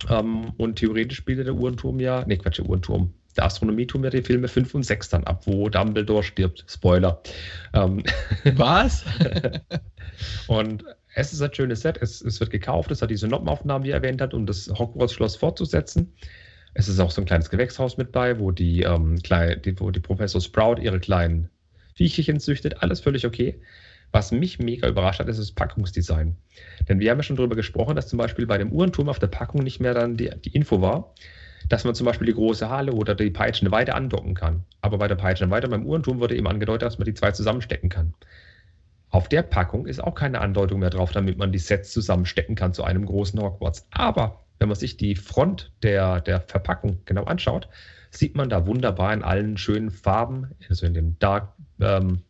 Ähm, 0.09 0.53
und 0.57 0.75
theoretisch 0.75 1.25
bildet 1.25 1.47
der 1.47 1.55
Uhrenturm 1.55 1.99
ja, 1.99 2.25
ne 2.25 2.37
Quatsch, 2.37 2.59
der 2.59 2.65
Uhrenturm, 2.65 3.13
der 3.35 3.45
Astronomieturm 3.45 4.03
ja 4.03 4.09
die 4.09 4.21
Filme 4.21 4.47
5 4.47 4.75
und 4.75 4.83
6 4.83 5.09
dann 5.09 5.23
ab, 5.25 5.45
wo 5.45 5.69
Dumbledore 5.69 6.23
stirbt. 6.23 6.65
Spoiler. 6.67 7.21
Ähm, 7.73 8.03
Was? 8.55 9.03
und 10.47 10.85
es 11.17 11.33
ist 11.33 11.41
ein 11.41 11.51
schönes 11.51 11.81
Set, 11.81 11.97
es, 11.99 12.21
es 12.21 12.39
wird 12.39 12.51
gekauft, 12.51 12.91
es 12.91 13.01
hat 13.01 13.09
diese 13.09 13.27
Noppenaufnahmen, 13.27 13.83
wie 13.83 13.89
er 13.89 13.95
erwähnt 13.95 14.21
hat, 14.21 14.35
um 14.35 14.45
das 14.45 14.69
Hogwarts-Schloss 14.69 15.35
fortzusetzen. 15.35 16.13
Es 16.75 16.87
ist 16.87 16.99
auch 16.99 17.09
so 17.09 17.21
ein 17.21 17.25
kleines 17.25 17.49
Gewächshaus 17.49 17.97
mit 17.97 18.11
bei, 18.11 18.37
wo 18.37 18.51
die, 18.51 18.83
ähm, 18.83 19.17
klein, 19.23 19.59
die, 19.65 19.79
wo 19.79 19.89
die 19.89 19.99
Professor 19.99 20.39
Sprout 20.39 20.75
ihre 20.79 20.99
kleinen 20.99 21.49
Viechchen 21.95 22.39
züchtet. 22.39 22.83
Alles 22.83 22.99
völlig 22.99 23.25
okay. 23.25 23.59
Was 24.11 24.31
mich 24.31 24.59
mega 24.59 24.87
überrascht 24.87 25.19
hat, 25.19 25.27
ist 25.27 25.39
das 25.39 25.51
Packungsdesign. 25.51 26.37
Denn 26.87 26.99
wir 26.99 27.09
haben 27.09 27.17
ja 27.17 27.23
schon 27.23 27.35
darüber 27.35 27.55
gesprochen, 27.55 27.95
dass 27.95 28.07
zum 28.07 28.17
Beispiel 28.17 28.45
bei 28.45 28.59
dem 28.59 28.71
Uhrenturm 28.71 29.09
auf 29.09 29.17
der 29.17 29.25
Packung 29.25 29.63
nicht 29.63 29.79
mehr 29.79 29.95
dann 29.95 30.17
die, 30.17 30.29
die 30.45 30.53
Info 30.53 30.81
war, 30.81 31.15
dass 31.67 31.83
man 31.83 31.95
zum 31.95 32.05
Beispiel 32.05 32.27
die 32.27 32.35
große 32.35 32.69
Halle 32.69 32.91
oder 32.91 33.15
die 33.15 33.31
peitschende 33.31 33.71
Weite 33.71 33.95
andocken 33.95 34.35
kann. 34.35 34.65
Aber 34.81 34.99
bei 34.99 35.07
der 35.07 35.15
peitschenden 35.15 35.49
Weite 35.49 35.67
beim 35.67 35.87
Uhrenturm 35.87 36.19
wurde 36.19 36.35
eben 36.35 36.47
angedeutet, 36.47 36.83
dass 36.83 36.99
man 36.99 37.05
die 37.05 37.15
zwei 37.15 37.31
zusammenstecken 37.31 37.89
kann. 37.89 38.13
Auf 39.09 39.29
der 39.29 39.41
Packung 39.41 39.87
ist 39.87 40.03
auch 40.03 40.15
keine 40.15 40.41
Andeutung 40.41 40.79
mehr 40.79 40.89
drauf, 40.89 41.11
damit 41.11 41.37
man 41.37 41.51
die 41.51 41.59
Sets 41.59 41.91
zusammenstecken 41.93 42.55
kann 42.55 42.73
zu 42.73 42.83
einem 42.83 43.05
großen 43.05 43.39
Hogwarts. 43.41 43.87
Aber 43.91 44.43
wenn 44.59 44.67
man 44.67 44.77
sich 44.77 44.97
die 44.97 45.15
Front 45.15 45.71
der, 45.83 46.21
der 46.21 46.41
Verpackung 46.41 46.99
genau 47.05 47.23
anschaut, 47.23 47.69
sieht 48.11 48.35
man 48.35 48.49
da 48.49 48.65
wunderbar 48.65 49.13
in 49.13 49.23
allen 49.23 49.57
schönen 49.57 49.91
Farben, 49.91 50.51
also 50.69 50.85
in 50.85 50.93
dem 50.93 51.19
Dark, 51.19 51.53
ähm, 51.79 52.21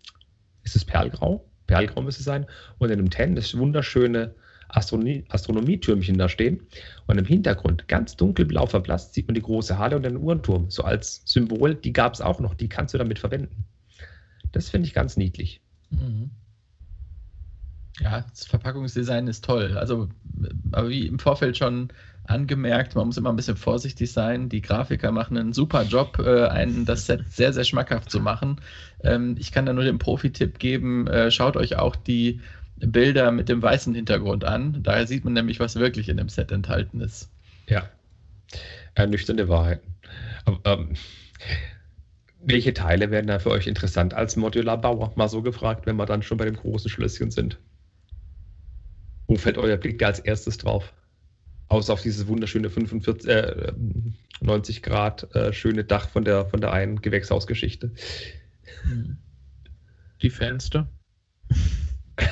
ist 0.63 0.75
es 0.75 0.85
Perlgrau? 0.85 1.45
Perlgrau 1.65 2.01
müsste 2.01 2.21
es 2.21 2.25
sein. 2.25 2.45
Und 2.77 2.89
in 2.91 2.97
dem 2.97 3.09
Ten 3.09 3.35
das 3.35 3.57
wunderschöne 3.57 4.35
Astronomie, 4.69 5.25
Astronomietürmchen 5.29 6.17
da 6.17 6.29
stehen. 6.29 6.67
Und 7.07 7.17
im 7.17 7.25
Hintergrund, 7.25 7.87
ganz 7.87 8.15
dunkelblau 8.15 8.65
verblasst, 8.65 9.13
sieht 9.13 9.27
man 9.27 9.35
die 9.35 9.41
große 9.41 9.77
Halle 9.77 9.95
und 9.95 10.03
den 10.03 10.17
Uhrenturm. 10.17 10.69
So 10.69 10.83
als 10.83 11.21
Symbol, 11.25 11.75
die 11.75 11.93
gab 11.93 12.13
es 12.13 12.21
auch 12.21 12.39
noch, 12.39 12.53
die 12.53 12.67
kannst 12.67 12.93
du 12.93 12.97
damit 12.97 13.19
verwenden. 13.19 13.65
Das 14.51 14.69
finde 14.69 14.87
ich 14.87 14.93
ganz 14.93 15.17
niedlich. 15.17 15.61
Mhm. 15.89 16.31
Ja, 17.99 18.25
das 18.29 18.45
Verpackungsdesign 18.45 19.27
ist 19.27 19.43
toll. 19.43 19.77
Also, 19.77 20.09
aber 20.71 20.89
wie 20.89 21.07
im 21.07 21.19
Vorfeld 21.19 21.57
schon 21.57 21.89
angemerkt, 22.23 22.95
man 22.95 23.07
muss 23.07 23.17
immer 23.17 23.31
ein 23.31 23.35
bisschen 23.35 23.57
vorsichtig 23.57 24.11
sein. 24.11 24.49
Die 24.49 24.61
Grafiker 24.61 25.11
machen 25.11 25.37
einen 25.37 25.53
super 25.53 25.83
Job, 25.83 26.19
äh, 26.19 26.47
einen, 26.47 26.85
das 26.85 27.05
Set 27.05 27.23
sehr, 27.29 27.53
sehr 27.53 27.63
schmackhaft 27.63 28.11
zu 28.11 28.19
machen. 28.19 28.61
Ähm, 29.03 29.35
ich 29.39 29.51
kann 29.51 29.65
da 29.65 29.73
nur 29.73 29.83
den 29.83 29.97
Profi-Tipp 29.97 30.59
geben, 30.59 31.07
äh, 31.07 31.31
schaut 31.31 31.57
euch 31.57 31.77
auch 31.77 31.95
die 31.95 32.41
Bilder 32.75 33.31
mit 33.31 33.49
dem 33.49 33.61
weißen 33.61 33.95
Hintergrund 33.95 34.43
an. 34.43 34.83
Daher 34.83 35.07
sieht 35.07 35.23
man 35.23 35.33
nämlich, 35.33 35.59
was 35.59 35.77
wirklich 35.77 36.09
in 36.09 36.17
dem 36.17 36.29
Set 36.29 36.51
enthalten 36.51 37.01
ist. 37.01 37.31
Ja, 37.67 37.89
ernüchternde 38.95 39.47
Wahrheiten. 39.47 39.95
Aber, 40.45 40.59
ähm, 40.65 40.93
welche 42.39 42.73
Teile 42.73 43.11
werden 43.11 43.27
da 43.27 43.39
für 43.39 43.51
euch 43.51 43.67
interessant 43.67 44.13
als 44.13 44.35
Modularbauer? 44.35 45.13
Mal 45.15 45.27
so 45.27 45.41
gefragt, 45.41 45.85
wenn 45.85 45.97
wir 45.97 46.05
dann 46.05 46.21
schon 46.23 46.37
bei 46.37 46.45
dem 46.45 46.55
großen 46.55 46.89
Schlösschen 46.89 47.31
sind. 47.31 47.59
Wo 49.27 49.35
fällt 49.35 49.57
euer 49.57 49.77
Blick 49.77 50.01
als 50.03 50.19
erstes 50.19 50.57
drauf? 50.57 50.93
Außer 51.67 51.93
auf 51.93 52.01
dieses 52.01 52.27
wunderschöne 52.27 52.69
45, 52.69 53.29
äh, 53.29 53.73
90 54.39 54.81
Grad 54.81 55.35
äh, 55.35 55.51
schöne 55.51 55.83
Dach 55.83 56.09
von 56.09 56.23
der, 56.23 56.45
von 56.45 56.61
der 56.61 56.71
einen 56.71 57.01
Gewächshausgeschichte. 57.01 57.91
Hm. 58.83 59.17
Die 60.21 60.29
Fenster. 60.29 60.89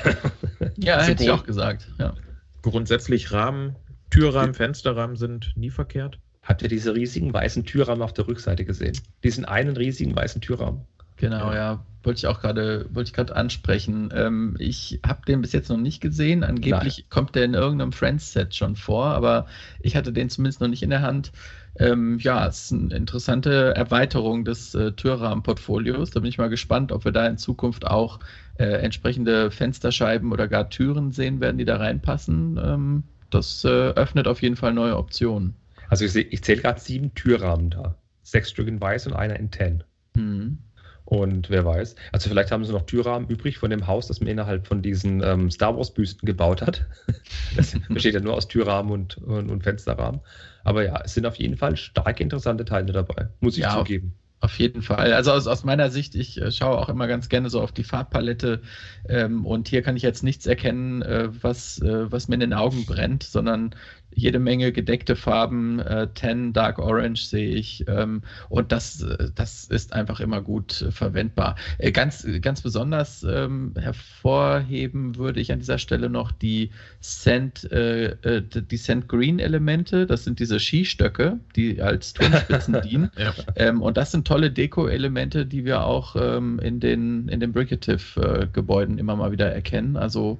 ja, 0.76 1.02
hätte 1.02 1.22
ich 1.22 1.30
auch 1.30 1.44
gesagt. 1.44 1.88
Ja. 1.98 2.14
Grundsätzlich 2.62 3.30
Rahmen, 3.30 3.76
Türrahmen, 4.10 4.54
Fensterrahmen 4.54 5.16
sind 5.16 5.52
nie 5.56 5.70
verkehrt. 5.70 6.18
Habt 6.42 6.62
ihr 6.62 6.68
diese 6.68 6.94
riesigen 6.94 7.32
weißen 7.32 7.64
Türrahmen 7.64 8.02
auf 8.02 8.12
der 8.12 8.26
Rückseite 8.26 8.64
gesehen? 8.64 8.96
Diesen 9.22 9.44
einen 9.44 9.76
riesigen 9.76 10.14
weißen 10.14 10.40
Türrahmen. 10.40 10.86
Genau, 11.16 11.52
ja. 11.52 11.84
Wollte 12.02 12.18
ich 12.18 12.26
auch 12.28 12.40
gerade, 12.40 12.86
wollte 12.90 13.08
ich 13.08 13.14
gerade 13.14 13.34
ansprechen. 13.34 14.10
Ähm, 14.14 14.54
ich 14.58 15.00
habe 15.04 15.22
den 15.26 15.40
bis 15.40 15.52
jetzt 15.52 15.70
noch 15.70 15.76
nicht 15.76 16.00
gesehen. 16.00 16.44
Angeblich 16.44 16.98
Nein. 16.98 17.06
kommt 17.10 17.34
der 17.34 17.44
in 17.44 17.54
irgendeinem 17.54 17.90
Friends-Set 17.90 18.54
schon 18.54 18.76
vor, 18.76 19.06
aber 19.06 19.46
ich 19.80 19.96
hatte 19.96 20.12
den 20.12 20.30
zumindest 20.30 20.60
noch 20.60 20.68
nicht 20.68 20.84
in 20.84 20.90
der 20.90 21.02
Hand. 21.02 21.32
Ähm, 21.78 22.18
ja, 22.20 22.46
es 22.46 22.66
ist 22.66 22.72
eine 22.72 22.94
interessante 22.94 23.74
Erweiterung 23.74 24.44
des 24.44 24.74
äh, 24.74 24.92
Türrahmenportfolios. 24.92 26.10
Da 26.10 26.20
bin 26.20 26.28
ich 26.28 26.38
mal 26.38 26.48
gespannt, 26.48 26.92
ob 26.92 27.04
wir 27.04 27.12
da 27.12 27.26
in 27.26 27.38
Zukunft 27.38 27.86
auch 27.86 28.20
äh, 28.58 28.64
entsprechende 28.64 29.50
Fensterscheiben 29.50 30.32
oder 30.32 30.48
gar 30.48 30.70
Türen 30.70 31.10
sehen 31.10 31.40
werden, 31.40 31.58
die 31.58 31.64
da 31.64 31.76
reinpassen. 31.76 32.58
Ähm, 32.62 33.02
das 33.30 33.64
äh, 33.64 33.68
öffnet 33.68 34.28
auf 34.28 34.42
jeden 34.42 34.56
Fall 34.56 34.72
neue 34.72 34.96
Optionen. 34.96 35.54
Also 35.88 36.04
ich, 36.04 36.16
ich 36.16 36.42
zähle 36.42 36.62
gerade 36.62 36.80
sieben 36.80 37.14
Türrahmen 37.14 37.70
da. 37.70 37.96
Sechs 38.22 38.50
Stück 38.50 38.68
in 38.68 38.80
weiß 38.80 39.08
und 39.08 39.14
einer 39.14 39.38
in 39.38 39.50
ten. 39.50 39.84
Mhm. 40.14 40.58
Und 41.06 41.50
wer 41.50 41.64
weiß. 41.64 41.94
Also 42.10 42.28
vielleicht 42.28 42.50
haben 42.50 42.64
sie 42.64 42.72
noch 42.72 42.84
Türrahmen 42.84 43.28
übrig 43.28 43.58
von 43.58 43.70
dem 43.70 43.86
Haus, 43.86 44.08
das 44.08 44.18
man 44.20 44.28
innerhalb 44.28 44.66
von 44.66 44.82
diesen 44.82 45.22
ähm, 45.22 45.52
Star 45.52 45.76
Wars-Büsten 45.76 46.26
gebaut 46.26 46.62
hat. 46.62 46.84
das 47.56 47.78
besteht 47.88 48.14
ja 48.14 48.20
nur 48.20 48.34
aus 48.34 48.48
Türrahmen 48.48 48.90
und, 48.90 49.16
und, 49.18 49.48
und, 49.48 49.62
Fensterrahmen. 49.62 50.20
Aber 50.64 50.84
ja, 50.84 51.00
es 51.04 51.14
sind 51.14 51.24
auf 51.24 51.36
jeden 51.36 51.56
Fall 51.56 51.76
stark 51.76 52.18
interessante 52.18 52.64
Teile 52.64 52.92
dabei, 52.92 53.28
muss 53.38 53.56
ich 53.56 53.62
ja, 53.62 53.78
zugeben. 53.78 54.14
Auf 54.40 54.58
jeden 54.58 54.82
Fall. 54.82 55.12
Also 55.12 55.30
aus, 55.30 55.46
aus 55.46 55.64
meiner 55.64 55.90
Sicht, 55.90 56.16
ich 56.16 56.40
äh, 56.40 56.50
schaue 56.50 56.76
auch 56.76 56.88
immer 56.88 57.06
ganz 57.06 57.28
gerne 57.28 57.50
so 57.50 57.60
auf 57.60 57.70
die 57.70 57.84
Farbpalette 57.84 58.60
ähm, 59.08 59.46
und 59.46 59.68
hier 59.68 59.82
kann 59.82 59.96
ich 59.96 60.02
jetzt 60.02 60.24
nichts 60.24 60.44
erkennen, 60.44 61.02
äh, 61.02 61.28
was, 61.40 61.80
äh, 61.80 62.10
was 62.10 62.26
mir 62.26 62.34
in 62.34 62.40
den 62.40 62.52
Augen 62.52 62.84
brennt, 62.84 63.22
sondern 63.22 63.74
jede 64.16 64.38
Menge 64.38 64.72
gedeckte 64.72 65.14
Farben, 65.14 65.78
äh, 65.78 66.08
Tan, 66.14 66.54
Dark 66.54 66.78
Orange 66.78 67.26
sehe 67.26 67.54
ich 67.54 67.84
ähm, 67.86 68.22
und 68.48 68.72
das, 68.72 69.02
äh, 69.02 69.28
das 69.34 69.64
ist 69.64 69.92
einfach 69.92 70.20
immer 70.20 70.40
gut 70.40 70.82
äh, 70.82 70.90
verwendbar. 70.90 71.54
Äh, 71.78 71.92
ganz, 71.92 72.26
ganz 72.40 72.62
besonders 72.62 73.22
ähm, 73.22 73.74
hervorheben 73.78 75.16
würde 75.16 75.40
ich 75.40 75.52
an 75.52 75.58
dieser 75.58 75.78
Stelle 75.78 76.08
noch 76.08 76.32
die 76.32 76.70
Sand, 77.00 77.70
äh, 77.70 78.06
äh, 78.22 78.42
die 78.42 78.76
Sand 78.78 79.06
Green 79.06 79.38
Elemente, 79.38 80.06
das 80.06 80.24
sind 80.24 80.40
diese 80.40 80.58
Skistöcke, 80.58 81.38
die 81.54 81.82
als 81.82 82.14
Turmspitzen 82.14 82.80
dienen 82.84 83.10
ja. 83.18 83.34
ähm, 83.56 83.82
und 83.82 83.98
das 83.98 84.12
sind 84.12 84.26
tolle 84.26 84.50
Deko-Elemente, 84.50 85.44
die 85.44 85.66
wir 85.66 85.84
auch 85.84 86.16
ähm, 86.18 86.58
in 86.60 86.80
den, 86.80 87.28
in 87.28 87.40
den 87.40 87.52
Bricative-Gebäuden 87.52 88.96
immer 88.98 89.14
mal 89.14 89.30
wieder 89.30 89.52
erkennen, 89.52 89.96
also 89.96 90.38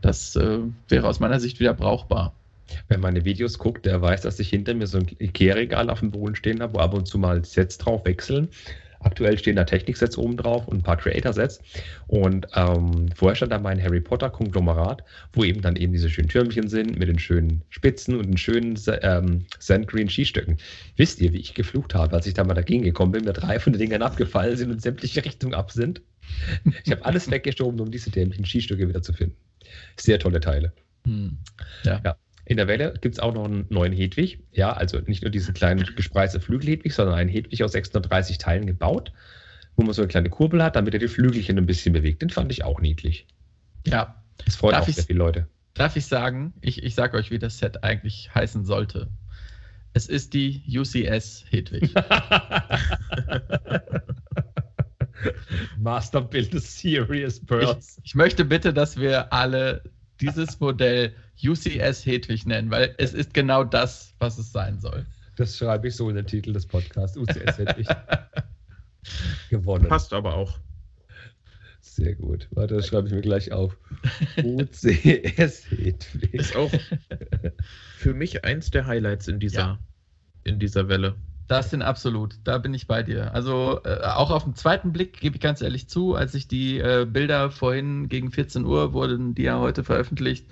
das 0.00 0.36
wäre 0.36 1.08
aus 1.08 1.18
meiner 1.18 1.40
Sicht 1.40 1.58
wieder 1.58 1.74
brauchbar. 1.74 2.32
Wer 2.88 2.98
meine 2.98 3.24
Videos 3.24 3.58
guckt, 3.58 3.86
der 3.86 4.00
weiß, 4.00 4.22
dass 4.22 4.40
ich 4.40 4.48
hinter 4.48 4.74
mir 4.74 4.86
so 4.86 4.98
ein 4.98 5.06
Ikea-Regal 5.18 5.90
auf 5.90 6.00
dem 6.00 6.10
Boden 6.10 6.34
stehen 6.34 6.60
habe, 6.60 6.74
wo 6.74 6.78
ab 6.78 6.94
und 6.94 7.06
zu 7.06 7.18
mal 7.18 7.44
Sets 7.44 7.78
drauf 7.78 8.04
wechseln. 8.04 8.48
Aktuell 9.00 9.38
stehen 9.38 9.56
da 9.56 9.64
Technik-Sets 9.64 10.18
oben 10.18 10.36
drauf 10.36 10.66
und 10.66 10.78
ein 10.78 10.82
paar 10.82 10.96
Creator-Sets. 10.96 11.60
Und 12.08 12.46
ähm, 12.54 13.08
vorher 13.14 13.36
stand 13.36 13.52
da 13.52 13.58
mein 13.58 13.80
Harry 13.80 14.00
Potter-Konglomerat, 14.00 15.04
wo 15.32 15.44
eben 15.44 15.60
dann 15.60 15.76
eben 15.76 15.92
diese 15.92 16.10
schönen 16.10 16.28
Türmchen 16.28 16.68
sind 16.68 16.98
mit 16.98 17.08
den 17.08 17.18
schönen 17.18 17.62
Spitzen 17.68 18.16
und 18.16 18.26
den 18.26 18.36
schönen 18.36 18.78
ähm, 19.02 19.46
Sandgreen 19.58 20.08
Skistöcken. 20.08 20.56
Wisst 20.96 21.20
ihr, 21.20 21.32
wie 21.32 21.38
ich 21.38 21.54
geflucht 21.54 21.94
habe, 21.94 22.16
als 22.16 22.26
ich 22.26 22.34
da 22.34 22.42
mal 22.42 22.54
dagegen 22.54 22.82
gekommen 22.82 23.12
bin, 23.12 23.24
mir 23.24 23.32
drei 23.32 23.60
von 23.60 23.72
den 23.72 23.80
Dingern 23.80 24.02
abgefallen 24.02 24.56
sind 24.56 24.70
und 24.70 24.82
sämtliche 24.82 25.24
Richtungen 25.24 25.54
ab 25.54 25.70
sind? 25.70 26.02
Ich 26.84 26.90
habe 26.90 27.04
alles 27.04 27.30
weggeschoben, 27.30 27.78
um 27.80 27.90
diese 27.90 28.10
dämlichen 28.10 28.44
Skistöcke 28.44 28.88
wieder 28.88 29.02
zu 29.02 29.12
finden. 29.12 29.36
Sehr 29.96 30.18
tolle 30.18 30.40
Teile. 30.40 30.72
Hm. 31.04 31.38
Ja. 31.84 32.00
ja. 32.04 32.16
In 32.46 32.56
der 32.56 32.68
Welle 32.68 32.94
gibt 33.00 33.16
es 33.16 33.18
auch 33.18 33.34
noch 33.34 33.44
einen 33.44 33.66
neuen 33.70 33.92
Hedwig. 33.92 34.38
Ja, 34.52 34.72
also 34.72 35.00
nicht 35.00 35.22
nur 35.22 35.32
diesen 35.32 35.52
kleinen 35.52 35.84
gespreizten 35.96 36.40
Flügel-Hedwig, 36.40 36.94
sondern 36.94 37.16
einen 37.16 37.28
Hedwig 37.28 37.62
aus 37.64 37.72
630 37.72 38.38
Teilen 38.38 38.66
gebaut, 38.66 39.12
wo 39.74 39.82
man 39.82 39.92
so 39.92 40.02
eine 40.02 40.08
kleine 40.08 40.30
Kurbel 40.30 40.62
hat, 40.62 40.76
damit 40.76 40.94
er 40.94 41.00
die 41.00 41.08
Flügelchen 41.08 41.58
ein 41.58 41.66
bisschen 41.66 41.92
bewegt. 41.92 42.22
Den 42.22 42.30
fand 42.30 42.52
ich 42.52 42.62
auch 42.64 42.80
niedlich. 42.80 43.26
Ja. 43.84 44.22
Das 44.44 44.54
freut 44.54 44.74
darf 44.74 44.88
auch 44.88 44.92
sehr 44.92 45.02
viele 45.02 45.18
Leute. 45.18 45.48
Darf 45.74 45.96
ich 45.96 46.06
sagen, 46.06 46.54
ich, 46.60 46.84
ich 46.84 46.94
sage 46.94 47.16
euch, 47.18 47.32
wie 47.32 47.40
das 47.40 47.58
Set 47.58 47.82
eigentlich 47.82 48.32
heißen 48.32 48.64
sollte. 48.64 49.08
Es 49.92 50.06
ist 50.06 50.32
die 50.32 50.62
UCS 50.68 51.46
Hedwig. 51.50 51.92
Master 55.78 56.20
Build 56.20 56.52
Serious 56.62 57.40
Pearls. 57.44 57.98
Ich, 57.98 58.10
ich 58.10 58.14
möchte 58.14 58.44
bitte, 58.44 58.72
dass 58.72 58.98
wir 58.98 59.32
alle 59.32 59.82
dieses 60.20 60.60
Modell 60.60 61.14
UCS 61.42 62.06
Hedwig 62.06 62.46
nennen, 62.46 62.70
weil 62.70 62.94
es 62.98 63.14
ist 63.14 63.34
genau 63.34 63.64
das, 63.64 64.14
was 64.18 64.38
es 64.38 64.52
sein 64.52 64.80
soll. 64.80 65.06
Das 65.36 65.56
schreibe 65.56 65.88
ich 65.88 65.96
so 65.96 66.08
in 66.08 66.16
den 66.16 66.26
Titel 66.26 66.52
des 66.52 66.66
Podcasts. 66.66 67.16
UCS 67.16 67.58
Hedwig. 67.58 67.86
Gewonnen. 69.50 69.88
Passt 69.88 70.12
aber 70.12 70.34
auch. 70.34 70.58
Sehr 71.80 72.14
gut. 72.14 72.48
Warte, 72.50 72.74
das 72.74 72.88
schreibe 72.88 73.08
ich 73.08 73.14
mir 73.14 73.20
gleich 73.20 73.52
auf. 73.52 73.76
UCS 74.42 75.70
Hedwig. 75.70 76.34
Ist 76.34 76.56
auch 76.56 76.70
für 77.96 78.14
mich 78.14 78.44
eins 78.44 78.70
der 78.70 78.86
Highlights 78.86 79.28
in 79.28 79.38
dieser, 79.38 79.60
ja. 79.60 79.78
in 80.44 80.58
dieser 80.58 80.88
Welle. 80.88 81.16
Das 81.48 81.70
sind 81.70 81.82
absolut, 81.82 82.36
da 82.42 82.58
bin 82.58 82.74
ich 82.74 82.88
bei 82.88 83.02
dir. 83.02 83.32
Also 83.32 83.80
äh, 83.84 84.00
auch 84.02 84.30
auf 84.30 84.44
den 84.44 84.56
zweiten 84.56 84.92
Blick 84.92 85.20
gebe 85.20 85.36
ich 85.36 85.40
ganz 85.40 85.62
ehrlich 85.62 85.88
zu, 85.88 86.14
als 86.14 86.34
ich 86.34 86.48
die 86.48 86.78
äh, 86.78 87.06
Bilder 87.08 87.50
vorhin 87.50 88.08
gegen 88.08 88.32
14 88.32 88.64
Uhr 88.64 88.92
wurden, 88.92 89.34
die 89.34 89.44
ja 89.44 89.60
heute 89.60 89.84
veröffentlicht, 89.84 90.46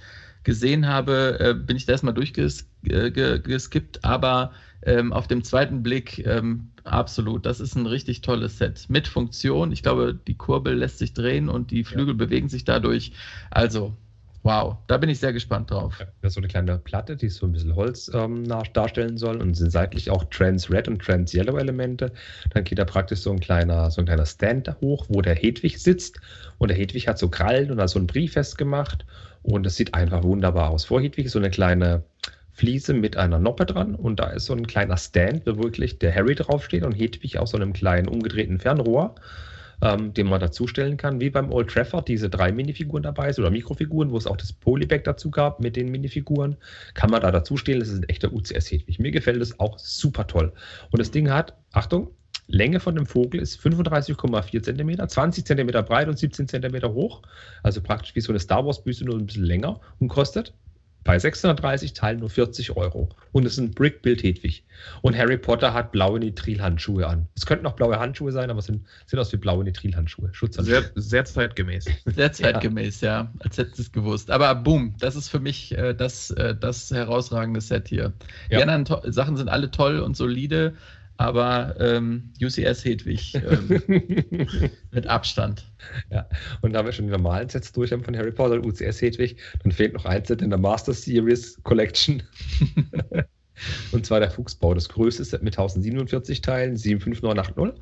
gesehen 0.44 0.86
habe, 0.86 1.38
äh, 1.40 1.54
bin 1.54 1.76
ich 1.76 1.86
da 1.86 1.92
erstmal 1.92 2.14
durchgeskippt, 2.14 4.04
aber 4.04 4.52
ähm, 4.82 5.12
auf 5.12 5.26
dem 5.26 5.42
zweiten 5.42 5.82
Blick 5.82 6.24
ähm, 6.26 6.70
absolut. 6.84 7.46
Das 7.46 7.60
ist 7.60 7.74
ein 7.74 7.86
richtig 7.86 8.20
tolles 8.20 8.58
Set 8.58 8.84
mit 8.88 9.08
Funktion. 9.08 9.72
Ich 9.72 9.82
glaube, 9.82 10.14
die 10.14 10.36
Kurbel 10.36 10.74
lässt 10.74 10.98
sich 10.98 11.14
drehen 11.14 11.48
und 11.48 11.70
die 11.70 11.84
Flügel 11.84 12.14
ja. 12.14 12.18
bewegen 12.18 12.48
sich 12.48 12.64
dadurch. 12.64 13.12
Also 13.50 13.96
Wow, 14.44 14.76
da 14.88 14.98
bin 14.98 15.08
ich 15.08 15.20
sehr 15.20 15.32
gespannt 15.32 15.70
drauf. 15.70 15.96
Das 16.20 16.32
ist 16.32 16.34
so 16.34 16.40
eine 16.40 16.48
kleine 16.48 16.76
Platte, 16.76 17.16
die 17.16 17.30
so 17.30 17.46
ein 17.46 17.52
bisschen 17.52 17.74
Holz 17.74 18.10
ähm, 18.12 18.46
darstellen 18.74 19.16
soll 19.16 19.40
und 19.40 19.54
sind 19.54 19.70
seitlich 19.70 20.10
auch 20.10 20.22
Trans 20.24 20.70
Red 20.70 20.86
und 20.86 21.00
Trans 21.00 21.32
Yellow 21.32 21.56
Elemente. 21.56 22.12
Dann 22.50 22.64
geht 22.64 22.78
da 22.78 22.84
praktisch 22.84 23.20
so 23.20 23.32
ein 23.32 23.40
kleiner, 23.40 23.90
so 23.90 24.02
ein 24.02 24.04
kleiner 24.04 24.26
Stand 24.26 24.70
hoch, 24.82 25.06
wo 25.08 25.22
der 25.22 25.34
Hedwig 25.34 25.78
sitzt. 25.78 26.20
Und 26.58 26.68
der 26.68 26.76
Hedwig 26.76 27.08
hat 27.08 27.18
so 27.18 27.30
Krallen 27.30 27.70
und 27.70 27.80
hat 27.80 27.88
so 27.88 27.98
einen 27.98 28.06
Brief 28.06 28.34
festgemacht. 28.34 29.06
Und 29.44 29.64
es 29.66 29.76
sieht 29.76 29.94
einfach 29.94 30.24
wunderbar 30.24 30.70
aus. 30.70 30.86
Vor 30.86 31.00
Hedwig 31.00 31.26
ist 31.26 31.32
so 31.32 31.38
eine 31.38 31.50
kleine 31.50 32.02
Fliese 32.50 32.92
mit 32.94 33.16
einer 33.16 33.38
Noppe 33.38 33.66
dran 33.66 33.94
und 33.94 34.18
da 34.18 34.30
ist 34.30 34.46
so 34.46 34.54
ein 34.54 34.66
kleiner 34.66 34.96
Stand, 34.96 35.46
wo 35.46 35.62
wirklich 35.62 35.98
der 36.00 36.14
Harry 36.14 36.34
draufsteht 36.34 36.84
und 36.84 36.92
Hedwig 36.92 37.38
aus 37.38 37.50
so 37.50 37.56
einem 37.56 37.72
kleinen 37.72 38.08
umgedrehten 38.08 38.58
Fernrohr 38.58 39.14
ähm, 39.82 40.14
den 40.14 40.26
man 40.26 40.40
dazustellen 40.40 40.96
kann, 40.96 41.20
wie 41.20 41.30
beim 41.30 41.52
Old 41.52 41.68
Trafford 41.68 42.08
diese 42.08 42.30
drei 42.30 42.52
Minifiguren 42.52 43.02
dabei 43.02 43.32
sind 43.32 43.44
oder 43.44 43.50
Mikrofiguren, 43.50 44.10
wo 44.10 44.16
es 44.16 44.26
auch 44.26 44.36
das 44.36 44.52
Polybag 44.52 45.02
dazu 45.04 45.30
gab 45.30 45.60
mit 45.60 45.76
den 45.76 45.90
Minifiguren, 45.90 46.56
kann 46.94 47.10
man 47.10 47.20
da 47.20 47.30
dazustellen. 47.30 47.80
Das 47.80 47.88
ist 47.88 47.98
ein 47.98 48.08
echter 48.08 48.32
UCS-Hedwig. 48.32 48.98
Mir 48.98 49.10
gefällt 49.10 49.40
das 49.40 49.60
auch 49.60 49.78
super 49.78 50.26
toll. 50.26 50.52
Und 50.90 51.00
das 51.00 51.10
Ding 51.10 51.30
hat, 51.30 51.54
Achtung, 51.72 52.10
Länge 52.46 52.80
von 52.80 52.94
dem 52.94 53.06
Vogel 53.06 53.40
ist 53.40 53.60
35,4 53.60 54.62
cm, 54.62 55.08
20 55.08 55.46
cm 55.46 55.66
breit 55.84 56.08
und 56.08 56.18
17 56.18 56.48
cm 56.48 56.82
hoch. 56.92 57.22
Also 57.62 57.80
praktisch 57.80 58.14
wie 58.14 58.20
so 58.20 58.32
eine 58.32 58.40
Star 58.40 58.64
Wars-Büste, 58.64 59.04
nur 59.04 59.16
ein 59.16 59.26
bisschen 59.26 59.44
länger 59.44 59.80
und 59.98 60.08
kostet 60.08 60.52
bei 61.04 61.18
630 61.18 61.92
Teilen 61.92 62.20
nur 62.20 62.30
40 62.30 62.76
Euro. 62.76 63.10
Und 63.32 63.44
es 63.44 63.52
ist 63.52 63.58
ein 63.58 63.70
Brick-Bild 63.72 64.22
Hedwig. 64.22 64.64
Und 65.02 65.16
Harry 65.16 65.36
Potter 65.36 65.74
hat 65.74 65.92
blaue 65.92 66.18
Nitrilhandschuhe 66.18 67.06
an. 67.06 67.28
Es 67.36 67.44
könnten 67.44 67.66
auch 67.66 67.74
blaue 67.74 68.00
Handschuhe 68.00 68.32
sein, 68.32 68.50
aber 68.50 68.60
es 68.60 68.66
sind, 68.66 68.86
sind 69.06 69.18
aus 69.18 69.30
wie 69.32 69.36
blaue 69.36 69.64
Nitrilhandschuhe. 69.64 70.30
Schutzhandschuhe. 70.32 70.80
Sehr, 70.80 70.90
sehr 70.94 71.24
zeitgemäß. 71.26 71.84
Sehr 72.06 72.32
zeitgemäß, 72.32 73.02
ja. 73.02 73.22
ja. 73.22 73.32
Als 73.40 73.58
hätten 73.58 73.74
sie 73.74 73.82
es 73.82 73.92
gewusst. 73.92 74.30
Aber 74.30 74.54
boom, 74.54 74.94
das 74.98 75.14
ist 75.14 75.28
für 75.28 75.40
mich 75.40 75.76
äh, 75.76 75.94
das, 75.94 76.30
äh, 76.30 76.54
das 76.56 76.90
herausragende 76.90 77.60
Set 77.60 77.88
hier. 77.88 78.14
Die 78.50 78.54
ja. 78.54 78.66
anderen 78.66 79.12
Sachen 79.12 79.36
sind 79.36 79.48
alle 79.48 79.70
toll 79.70 80.00
und 80.00 80.16
solide, 80.16 80.74
aber 81.16 81.76
ähm, 81.78 82.32
UCS 82.42 82.84
Hedwig 82.84 83.34
ähm, 83.34 84.70
mit 84.90 85.06
Abstand. 85.06 85.70
Ja, 86.10 86.28
und 86.62 86.72
da 86.72 86.84
wir 86.84 86.92
schon 86.92 87.06
die 87.06 87.12
normalen 87.12 87.48
Sets 87.48 87.72
durch 87.72 87.92
haben 87.92 88.02
von 88.02 88.16
Harry 88.16 88.32
Potter 88.32 88.54
und 88.54 88.66
UCS 88.66 89.00
Hedwig, 89.00 89.36
dann 89.62 89.72
fehlt 89.72 89.94
noch 89.94 90.04
ein 90.04 90.24
Set 90.24 90.42
in 90.42 90.50
der 90.50 90.58
Master 90.58 90.92
Series 90.92 91.60
Collection. 91.62 92.22
und 93.92 94.06
zwar 94.06 94.20
der 94.20 94.30
Fuchsbau, 94.30 94.74
das 94.74 94.88
größte 94.88 95.24
Set 95.24 95.42
mit 95.42 95.54
1047 95.54 96.40
Teilen, 96.40 96.76
75980. 96.76 97.80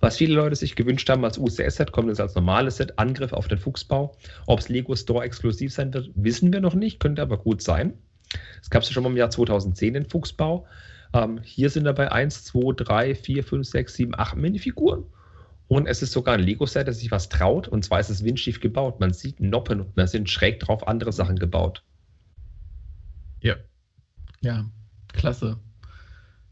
Was 0.00 0.16
viele 0.16 0.34
Leute 0.34 0.56
sich 0.56 0.74
gewünscht 0.74 1.08
haben 1.08 1.24
als 1.24 1.38
UCS-Set, 1.38 1.92
kommt 1.92 2.08
jetzt 2.08 2.20
als 2.20 2.34
normales 2.34 2.78
Set, 2.78 2.98
Angriff 2.98 3.32
auf 3.32 3.46
den 3.46 3.58
Fuchsbau. 3.58 4.16
Ob 4.46 4.58
es 4.58 4.68
Lego 4.68 4.96
Store 4.96 5.24
exklusiv 5.24 5.72
sein 5.72 5.94
wird, 5.94 6.10
wissen 6.16 6.52
wir 6.52 6.60
noch 6.60 6.74
nicht, 6.74 6.98
könnte 6.98 7.22
aber 7.22 7.38
gut 7.38 7.62
sein. 7.62 7.92
Es 8.60 8.68
gab 8.68 8.82
es 8.82 8.88
ja 8.88 8.94
schon 8.94 9.04
mal 9.04 9.10
im 9.10 9.16
Jahr 9.16 9.30
2010 9.30 9.94
den 9.94 10.10
Fuchsbau. 10.10 10.66
Ähm, 11.14 11.40
hier 11.42 11.70
sind 11.70 11.84
dabei 11.84 12.10
1, 12.10 12.44
2, 12.44 12.72
3, 12.76 13.14
4, 13.14 13.44
5, 13.44 13.66
6, 13.66 13.94
7, 13.94 14.18
8 14.18 14.36
Minifiguren. 14.36 15.04
Und 15.68 15.86
es 15.86 16.02
ist 16.02 16.12
sogar 16.12 16.34
ein 16.34 16.40
Lego-Set, 16.40 16.86
das 16.88 16.98
sich 16.98 17.10
was 17.10 17.28
traut. 17.28 17.68
Und 17.68 17.84
zwar 17.84 18.00
ist 18.00 18.10
es 18.10 18.24
windschief 18.24 18.60
gebaut. 18.60 19.00
Man 19.00 19.12
sieht 19.12 19.40
Noppen 19.40 19.80
und 19.80 19.96
da 19.96 20.06
sind 20.06 20.28
schräg 20.28 20.60
drauf 20.60 20.86
andere 20.86 21.12
Sachen 21.12 21.38
gebaut. 21.38 21.82
Ja. 23.40 23.56
Ja, 24.40 24.66
klasse. 25.12 25.58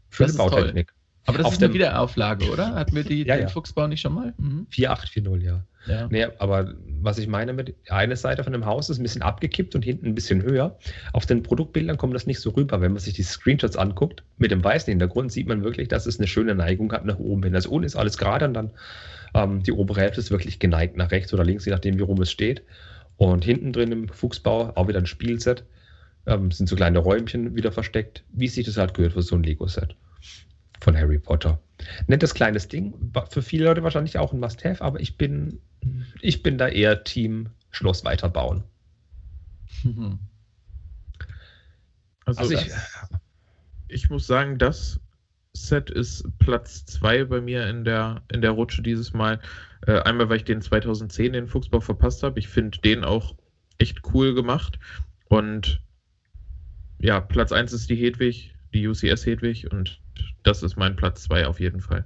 Schöne 0.09 0.33
Bautechnik. 0.33 0.93
Aber 1.25 1.37
das 1.37 1.47
Auf 1.47 1.53
ist 1.53 1.63
eine 1.63 1.73
Wiederauflage, 1.73 2.49
oder? 2.49 2.73
Hatten 2.73 2.95
wir 2.95 3.03
die, 3.03 3.23
ja, 3.25 3.35
den 3.35 3.43
ja. 3.43 3.47
Fuchsbau 3.47 3.87
nicht 3.87 4.01
schon 4.01 4.13
mal? 4.13 4.33
Mhm. 4.37 4.65
4840, 4.69 5.43
ja. 5.43 5.63
Ja. 5.87 6.07
Nee, 6.09 6.27
aber 6.37 6.73
was 7.01 7.17
ich 7.17 7.27
meine 7.27 7.53
mit, 7.53 7.75
eine 7.89 8.15
Seite 8.15 8.43
von 8.43 8.53
dem 8.53 8.65
Haus 8.65 8.89
ist 8.89 8.99
ein 8.99 9.03
bisschen 9.03 9.23
abgekippt 9.23 9.73
und 9.73 9.83
hinten 9.83 10.07
ein 10.07 10.15
bisschen 10.15 10.43
höher. 10.43 10.77
Auf 11.13 11.25
den 11.25 11.41
Produktbildern 11.43 11.97
kommt 11.97 12.13
das 12.13 12.27
nicht 12.27 12.39
so 12.39 12.51
rüber. 12.51 12.81
Wenn 12.81 12.93
man 12.93 12.99
sich 12.99 13.13
die 13.13 13.23
Screenshots 13.23 13.75
anguckt, 13.75 14.23
mit 14.37 14.51
dem 14.51 14.63
weißen 14.63 14.91
Hintergrund 14.91 15.31
sieht 15.31 15.47
man 15.47 15.63
wirklich, 15.63 15.87
dass 15.87 16.05
es 16.05 16.19
eine 16.19 16.27
schöne 16.27 16.53
Neigung 16.53 16.91
hat 16.91 17.05
nach 17.05 17.17
oben 17.17 17.43
hin. 17.43 17.55
Also 17.55 17.69
unten 17.71 17.85
ist 17.85 17.95
alles 17.95 18.17
gerade 18.17 18.45
und 18.45 18.53
dann 18.53 18.71
ähm, 19.33 19.63
die 19.63 19.71
obere 19.71 20.01
Hälfte 20.01 20.19
ist 20.19 20.31
wirklich 20.31 20.59
geneigt 20.59 20.97
nach 20.97 21.11
rechts 21.11 21.33
oder 21.33 21.43
links, 21.43 21.65
je 21.65 21.71
nachdem, 21.71 21.97
wie 21.97 22.03
rum 22.03 22.21
es 22.21 22.31
steht. 22.31 22.61
Und 23.17 23.45
hinten 23.45 23.73
drin 23.73 23.91
im 23.91 24.09
Fuchsbau 24.09 24.71
auch 24.75 24.87
wieder 24.87 24.99
ein 24.99 25.05
Spielset. 25.05 25.63
Ähm, 26.27 26.51
sind 26.51 26.69
so 26.69 26.75
kleine 26.75 26.99
Räumchen 26.99 27.55
wieder 27.55 27.71
versteckt, 27.71 28.23
wie 28.31 28.47
sich 28.47 28.65
das 28.65 28.77
halt 28.77 28.93
gehört 28.93 29.13
für 29.13 29.23
so 29.23 29.35
ein 29.35 29.43
Lego-Set 29.43 29.95
von 30.81 30.97
Harry 30.97 31.19
Potter. 31.19 31.59
Nettes 32.07 32.33
kleines 32.33 32.67
Ding, 32.67 32.93
für 33.29 33.41
viele 33.41 33.65
Leute 33.65 33.83
wahrscheinlich 33.83 34.17
auch 34.17 34.33
ein 34.33 34.39
Must-Have, 34.39 34.83
aber 34.83 34.99
ich 34.99 35.17
bin 35.17 35.59
ich 36.21 36.43
bin 36.43 36.57
da 36.57 36.67
eher 36.67 37.03
Team 37.03 37.49
Schloss 37.71 38.03
weiterbauen. 38.03 38.63
Mhm. 39.83 40.19
Also, 42.23 42.41
also 42.41 42.53
ich, 42.53 42.71
ich 43.87 44.09
muss 44.11 44.27
sagen, 44.27 44.59
das 44.59 44.99
Set 45.53 45.89
ist 45.89 46.23
Platz 46.37 46.85
2 46.85 47.25
bei 47.25 47.41
mir 47.41 47.67
in 47.67 47.83
der, 47.83 48.21
in 48.31 48.41
der 48.41 48.51
Rutsche 48.51 48.83
dieses 48.83 49.11
Mal. 49.11 49.39
Äh, 49.87 49.99
einmal, 50.01 50.29
weil 50.29 50.37
ich 50.37 50.43
den 50.43 50.61
2010 50.61 51.33
den 51.33 51.47
Fuchsbau 51.47 51.79
verpasst 51.79 52.21
habe. 52.21 52.37
Ich 52.37 52.47
finde 52.47 52.77
den 52.77 53.03
auch 53.03 53.35
echt 53.79 54.01
cool 54.13 54.35
gemacht. 54.35 54.77
Und 55.25 55.81
ja, 56.99 57.19
Platz 57.19 57.51
1 57.51 57.73
ist 57.73 57.89
die 57.89 57.95
Hedwig, 57.95 58.53
die 58.71 58.87
UCS 58.87 59.25
Hedwig. 59.25 59.71
Und 59.71 59.99
das 60.43 60.63
ist 60.63 60.77
mein 60.77 60.95
Platz 60.95 61.23
2 61.23 61.47
auf 61.47 61.59
jeden 61.59 61.81
Fall. 61.81 62.05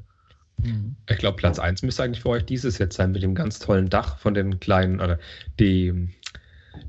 Mhm. 0.57 0.95
Ich 1.09 1.17
glaube, 1.17 1.37
Platz 1.37 1.59
1 1.59 1.83
müsste 1.83 2.03
eigentlich 2.03 2.21
für 2.21 2.29
euch 2.29 2.45
dieses 2.45 2.77
jetzt 2.77 2.95
sein, 2.95 3.11
mit 3.11 3.23
dem 3.23 3.35
ganz 3.35 3.59
tollen 3.59 3.89
Dach 3.89 4.17
von 4.17 4.33
den 4.33 4.59
kleinen, 4.59 5.01
oder 5.01 5.19
die, 5.59 6.09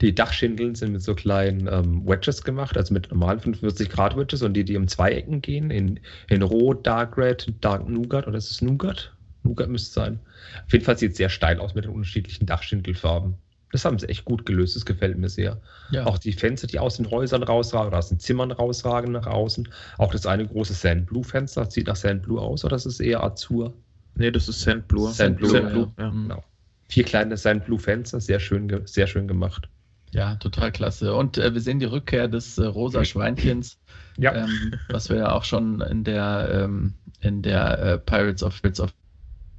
die 0.01 0.14
Dachschindeln 0.14 0.74
sind 0.74 0.93
mit 0.93 1.03
so 1.03 1.14
kleinen 1.14 1.68
ähm, 1.70 2.07
Wedges 2.07 2.43
gemacht, 2.43 2.77
also 2.77 2.95
mit 2.95 3.11
normalen 3.11 3.41
45 3.41 3.89
Grad 3.89 4.16
Wedges 4.16 4.43
und 4.43 4.55
die, 4.55 4.64
die 4.64 4.77
um 4.77 4.89
zwei 4.89 5.12
Ecken 5.12 5.41
gehen, 5.43 5.70
in, 5.70 6.01
in 6.29 6.43
Rot, 6.43 6.87
Dark 6.87 7.16
Red, 7.18 7.53
Dark 7.61 7.89
Nougat, 7.89 8.27
oder 8.27 8.39
ist 8.39 8.51
es 8.51 8.62
Nougat? 8.62 9.12
Nougat 9.43 9.68
müsste 9.68 9.89
es 9.89 9.95
sein. 9.95 10.20
Auf 10.64 10.72
jeden 10.72 10.85
Fall 10.85 10.99
sieht 10.99 11.12
es 11.12 11.18
sehr 11.18 11.29
steil 11.29 11.61
aus 11.61 11.74
mit 11.74 11.85
den 11.85 11.93
unterschiedlichen 11.93 12.47
Dachschindelfarben. 12.47 13.37
Das 13.77 13.85
haben 13.85 13.99
sie 13.99 14.09
echt 14.09 14.24
gut 14.24 14.47
gelöst, 14.47 14.74
das 14.74 14.87
gefällt 14.87 15.18
mir 15.18 15.29
sehr. 15.29 15.61
Ja. 15.91 16.07
Auch 16.07 16.16
die 16.16 16.33
Fenster, 16.33 16.66
die 16.66 16.79
aus 16.79 16.97
den 16.97 17.11
Häusern 17.11 17.43
rausragen 17.43 17.89
oder 17.89 17.99
aus 17.99 18.09
den 18.09 18.18
Zimmern 18.18 18.51
rausragen 18.51 19.12
nach 19.12 19.27
außen. 19.27 19.68
Auch 19.99 20.12
das 20.12 20.24
eine 20.24 20.47
große 20.47 20.72
Sand 20.72 21.05
Blue 21.05 21.22
Fenster, 21.22 21.70
sieht 21.70 21.87
nach 21.87 21.97
Sand 21.97 22.22
Blue 22.22 22.41
aus 22.41 22.64
oder 22.64 22.74
ist 22.74 22.87
es 22.87 23.01
eher 23.01 23.22
Azur? 23.22 23.74
Nee, 24.14 24.31
das 24.31 24.49
ist 24.49 24.62
Sand 24.62 24.89
Blue. 24.89 25.12
Sand 25.12 25.37
Blue, 25.37 25.51
Sand 25.51 25.72
Blue 25.72 25.93
ja. 25.99 26.05
ja. 26.05 26.11
Genau. 26.11 26.45
Vier 26.89 27.05
kleine 27.05 27.37
Sand 27.37 27.66
Blue 27.66 27.79
Fenster, 27.79 28.18
sehr 28.18 28.41
schön, 28.41 28.81
sehr 28.87 29.07
schön 29.07 29.29
gemacht. 29.29 29.68
Ja, 30.12 30.37
total 30.37 30.72
klasse. 30.72 31.14
Und 31.14 31.37
äh, 31.37 31.53
wir 31.53 31.61
sehen 31.61 31.79
die 31.79 31.85
Rückkehr 31.85 32.29
des 32.29 32.57
äh, 32.57 32.64
rosa 32.64 33.05
Schweinchens, 33.05 33.79
ja. 34.16 34.35
ähm, 34.35 34.72
was 34.89 35.11
wir 35.11 35.18
ja 35.18 35.33
auch 35.33 35.45
schon 35.45 35.83
in 35.83 36.03
der, 36.03 36.49
ähm, 36.51 36.95
in 37.20 37.43
der 37.43 37.79
äh, 37.79 37.99
Pirates 37.99 38.42
of 38.42 38.63
Pirates 38.63 38.80
of 38.80 38.95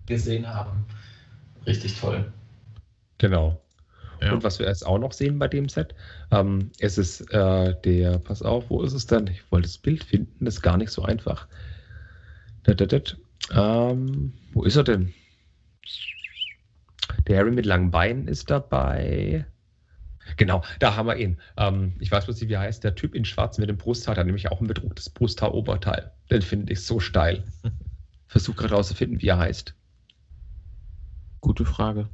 gesehen 0.08 0.52
haben. 0.52 0.88
Richtig 1.68 2.00
toll. 2.00 2.32
Genau. 3.20 3.62
Ja. 4.22 4.34
Und 4.34 4.44
was 4.44 4.60
wir 4.60 4.68
jetzt 4.68 4.86
auch 4.86 5.00
noch 5.00 5.14
sehen 5.14 5.40
bei 5.40 5.48
dem 5.48 5.70
Set, 5.70 5.96
ähm, 6.32 6.72
es 6.80 6.98
ist 6.98 7.22
äh, 7.32 7.76
der, 7.84 8.20
pass 8.20 8.42
auf, 8.42 8.70
wo 8.70 8.82
ist 8.84 8.94
es 8.94 9.06
denn? 9.06 9.28
Ich 9.28 9.52
wollte 9.52 9.68
das 9.68 9.78
Bild 9.78 10.04
finden, 10.04 10.46
das 10.46 10.56
ist 10.56 10.62
gar 10.62 10.78
nicht 10.78 10.92
so 10.92 11.04
einfach. 11.04 11.48
Ähm, 13.54 14.34
wo 14.54 14.64
ist 14.64 14.76
er 14.76 14.84
denn? 14.84 15.14
Der 17.28 17.40
Harry 17.40 17.52
mit 17.52 17.66
langen 17.66 17.92
Beinen 17.92 18.28
ist 18.28 18.50
dabei. 18.50 19.46
Genau, 20.36 20.62
da 20.80 20.96
haben 20.96 21.08
wir 21.08 21.16
ihn. 21.16 21.38
Ähm, 21.56 21.94
ich 22.00 22.12
weiß 22.12 22.26
bloß 22.26 22.42
nicht, 22.42 22.50
wie 22.50 22.54
er 22.54 22.60
heißt. 22.62 22.84
Der 22.84 22.96
Typ 22.96 23.16
in 23.16 23.24
Schwarz 23.24 23.58
mit 23.58 23.70
dem 23.70 23.78
Brusthaar, 23.78 24.16
der 24.16 24.26
nämlich 24.26 24.52
auch 24.52 24.60
ein 24.60 24.68
bedrucktes 24.68 25.10
Brusthaar-Oberteil. 25.10 26.12
Den 26.30 26.42
finde 26.42 26.74
ich 26.74 26.84
so 26.84 27.00
steil. 27.00 27.44
Versuch 28.28 28.56
gerade 28.56 28.74
rauszufinden, 28.76 29.22
wie 29.22 29.28
er 29.28 29.38
heißt. 29.38 29.74
Gute 31.40 31.64
Frage. 31.64 32.10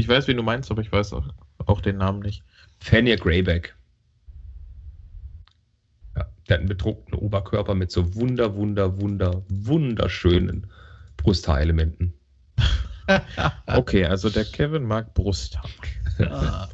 Ich 0.00 0.08
weiß, 0.08 0.28
wie 0.28 0.34
du 0.34 0.42
meinst, 0.42 0.70
aber 0.70 0.80
ich 0.80 0.90
weiß 0.90 1.12
auch, 1.12 1.28
auch 1.66 1.82
den 1.82 1.98
Namen 1.98 2.20
nicht. 2.20 2.42
Fania 2.78 3.16
Greyback. 3.16 3.76
Ja, 6.16 6.26
der 6.48 6.54
hat 6.54 6.60
einen 6.60 6.68
bedruckten 6.70 7.12
Oberkörper 7.12 7.74
mit 7.74 7.90
so 7.90 8.14
wunder, 8.14 8.54
wunder, 8.54 8.98
wunder, 8.98 9.42
wunderschönen 9.50 10.72
Brusthaarelementen. 11.18 12.14
okay, 13.66 14.06
also 14.06 14.30
der 14.30 14.46
Kevin 14.46 14.84
mag 14.84 15.12
Brusthaar. 15.12 15.68
Ah. 16.18 16.68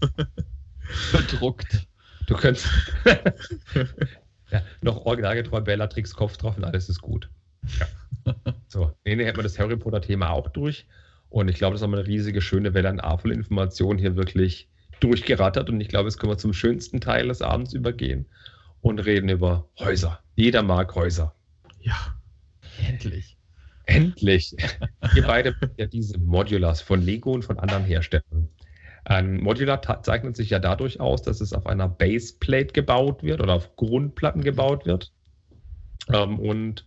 Bedruckt. 1.13 1.87
Du 2.27 2.35
könntest 2.35 2.69
ja, 4.51 4.63
noch 4.83 5.05
originalgetreu 5.05 5.61
Bellatrix 5.61 6.15
Kopf 6.15 6.37
drauf 6.37 6.57
und 6.57 6.65
alles 6.65 6.89
ist 6.89 7.01
gut. 7.01 7.29
Ja. 7.79 7.87
So, 8.67 8.93
nee, 9.05 9.15
nee, 9.15 9.25
hätten 9.25 9.39
wir 9.39 9.45
das 9.45 9.59
Harry 9.59 9.77
Potter-Thema 9.77 10.31
auch 10.31 10.49
durch. 10.49 10.87
Und 11.29 11.49
ich 11.49 11.57
glaube, 11.57 11.75
das 11.75 11.81
ist 11.81 11.83
nochmal 11.83 12.01
eine 12.01 12.09
riesige, 12.09 12.41
schöne 12.41 12.75
Welle 12.75 12.89
an 12.89 13.01
a 13.01 13.19
Informationen 13.25 13.99
hier 13.99 14.17
wirklich 14.17 14.69
durchgerattert. 15.01 15.69
Und 15.69 15.81
ich 15.81 15.89
glaube, 15.89 16.09
jetzt 16.09 16.19
können 16.19 16.33
wir 16.33 16.39
zum 16.39 16.53
schönsten 16.53 17.01
Teil 17.01 17.29
des 17.29 17.43
Abends 17.43 17.73
übergehen 17.73 18.27
und 18.81 19.01
reden 19.01 19.29
über 19.29 19.69
Häuser. 19.79 20.21
Jeder 20.37 20.63
mag 20.63 20.95
Häuser. 20.95 21.35
Ja, 21.81 22.15
endlich. 22.89 23.37
Endlich. 23.87 24.57
Ihr 25.15 25.23
beide 25.23 25.55
ja 25.77 25.87
diese 25.87 26.19
Modulars 26.19 26.81
von 26.81 27.01
Lego 27.03 27.33
und 27.33 27.45
von 27.45 27.59
anderen 27.59 27.85
Herstellern. 27.85 28.49
Ein 29.05 29.41
Modular 29.41 29.81
zeichnet 30.03 30.37
sich 30.37 30.51
ja 30.51 30.59
dadurch 30.59 30.99
aus, 30.99 31.23
dass 31.23 31.41
es 31.41 31.53
auf 31.53 31.67
einer 31.67 31.89
Baseplate 31.89 32.73
gebaut 32.73 33.23
wird 33.23 33.41
oder 33.41 33.55
auf 33.55 33.77
Grundplatten 33.77 34.43
gebaut 34.43 34.85
wird. 34.85 35.13
Ähm, 36.13 36.41
und 36.41 36.87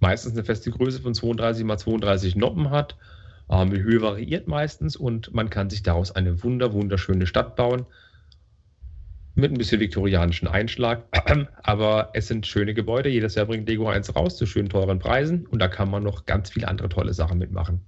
meistens 0.00 0.32
eine 0.32 0.44
feste 0.44 0.72
Größe 0.72 1.00
von 1.00 1.14
32 1.14 1.64
x 1.64 1.82
32 1.82 2.36
Noppen 2.36 2.70
hat. 2.70 2.96
Ähm, 3.50 3.70
die 3.70 3.82
Höhe 3.82 4.00
variiert 4.00 4.48
meistens 4.48 4.96
und 4.96 5.34
man 5.34 5.50
kann 5.50 5.70
sich 5.70 5.82
daraus 5.82 6.12
eine 6.12 6.42
wunder, 6.42 6.72
wunderschöne 6.72 7.26
Stadt 7.26 7.56
bauen. 7.56 7.86
Mit 9.36 9.50
ein 9.50 9.58
bisschen 9.58 9.80
viktorianischen 9.80 10.46
Einschlag. 10.46 11.04
Aber 11.62 12.10
es 12.14 12.28
sind 12.28 12.46
schöne 12.46 12.72
Gebäude. 12.72 13.08
Jedes 13.08 13.34
Jahr 13.34 13.46
bringt 13.46 13.68
Lego 13.68 13.88
eins 13.88 14.14
raus 14.14 14.36
zu 14.36 14.46
schönen 14.46 14.68
teuren 14.68 14.98
Preisen 14.98 15.46
und 15.46 15.58
da 15.58 15.68
kann 15.68 15.90
man 15.90 16.02
noch 16.02 16.24
ganz 16.26 16.50
viele 16.50 16.68
andere 16.68 16.88
tolle 16.88 17.14
Sachen 17.14 17.38
mitmachen. 17.38 17.80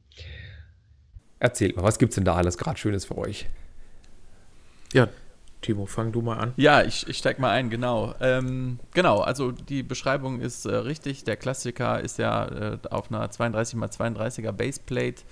Erzählt 1.39 1.77
mal, 1.77 1.83
was 1.83 1.99
gibt 1.99 2.11
es 2.11 2.15
denn 2.17 2.25
da 2.25 2.35
alles 2.35 2.59
gerade 2.59 2.79
Schönes 2.79 3.05
für 3.05 3.19
euch? 3.19 3.47
Ja, 4.93 5.09
Timo, 5.67 5.87
fang 5.87 6.13
du 6.13 6.23
mal 6.23 6.37
an. 6.37 6.53
Ja, 6.57 6.83
ich, 6.83 7.09
ich 7.09 7.19
steig 7.19 7.39
mal 7.39 7.51
ein, 7.51 7.71
genau. 7.71 8.15
Ähm, 8.21 8.79
genau, 8.95 9.21
also 9.21 9.51
die 9.51 9.83
Beschreibung 9.83 10.41
ist 10.41 10.65
äh, 10.65 10.75
richtig. 10.75 11.25
Der 11.25 11.37
Klassiker 11.37 12.01
ist 12.01 12.19
ja 12.19 12.47
äh, 12.47 12.79
auf 12.91 13.11
einer 13.11 13.29
32x32er 13.29 14.53
Baseplate 14.53 15.23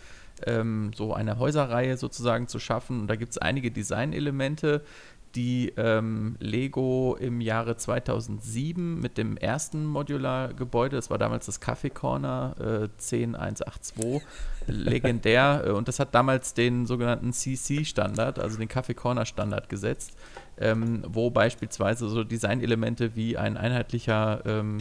ähm, 0.47 0.93
so 0.95 1.15
eine 1.15 1.39
Häuserreihe 1.39 1.97
sozusagen 1.97 2.49
zu 2.49 2.59
schaffen. 2.59 3.01
Und 3.01 3.07
da 3.09 3.17
gibt 3.17 3.33
es 3.33 3.39
einige 3.39 3.71
Designelemente, 3.71 4.83
die 5.35 5.73
ähm, 5.77 6.37
Lego 6.39 7.17
im 7.19 7.41
Jahre 7.41 7.77
2007 7.77 9.01
mit 9.01 9.19
dem 9.19 9.37
ersten 9.37 9.85
Modular-Gebäude, 9.85 10.97
das 10.97 11.11
war 11.11 11.19
damals 11.19 11.47
das 11.47 11.61
Kaffee 11.61 11.91
Corner 11.91 12.55
äh, 12.61 12.89
10182, 12.99 14.23
legendär. 14.67 15.65
Äh, 15.67 15.71
und 15.71 15.89
das 15.89 15.99
hat 15.99 16.15
damals 16.15 16.55
den 16.55 16.87
sogenannten 16.87 17.33
CC-Standard, 17.33 18.39
also 18.39 18.59
den 18.59 18.69
Kaffee 18.69 18.95
Corner-Standard 18.95 19.69
gesetzt, 19.69 20.13
ähm, 20.59 21.03
wo 21.09 21.31
beispielsweise 21.31 22.09
so 22.09 22.23
Designelemente 22.23 23.17
wie 23.17 23.37
ein 23.37 23.57
einheitlicher 23.57 24.43
ähm, 24.47 24.79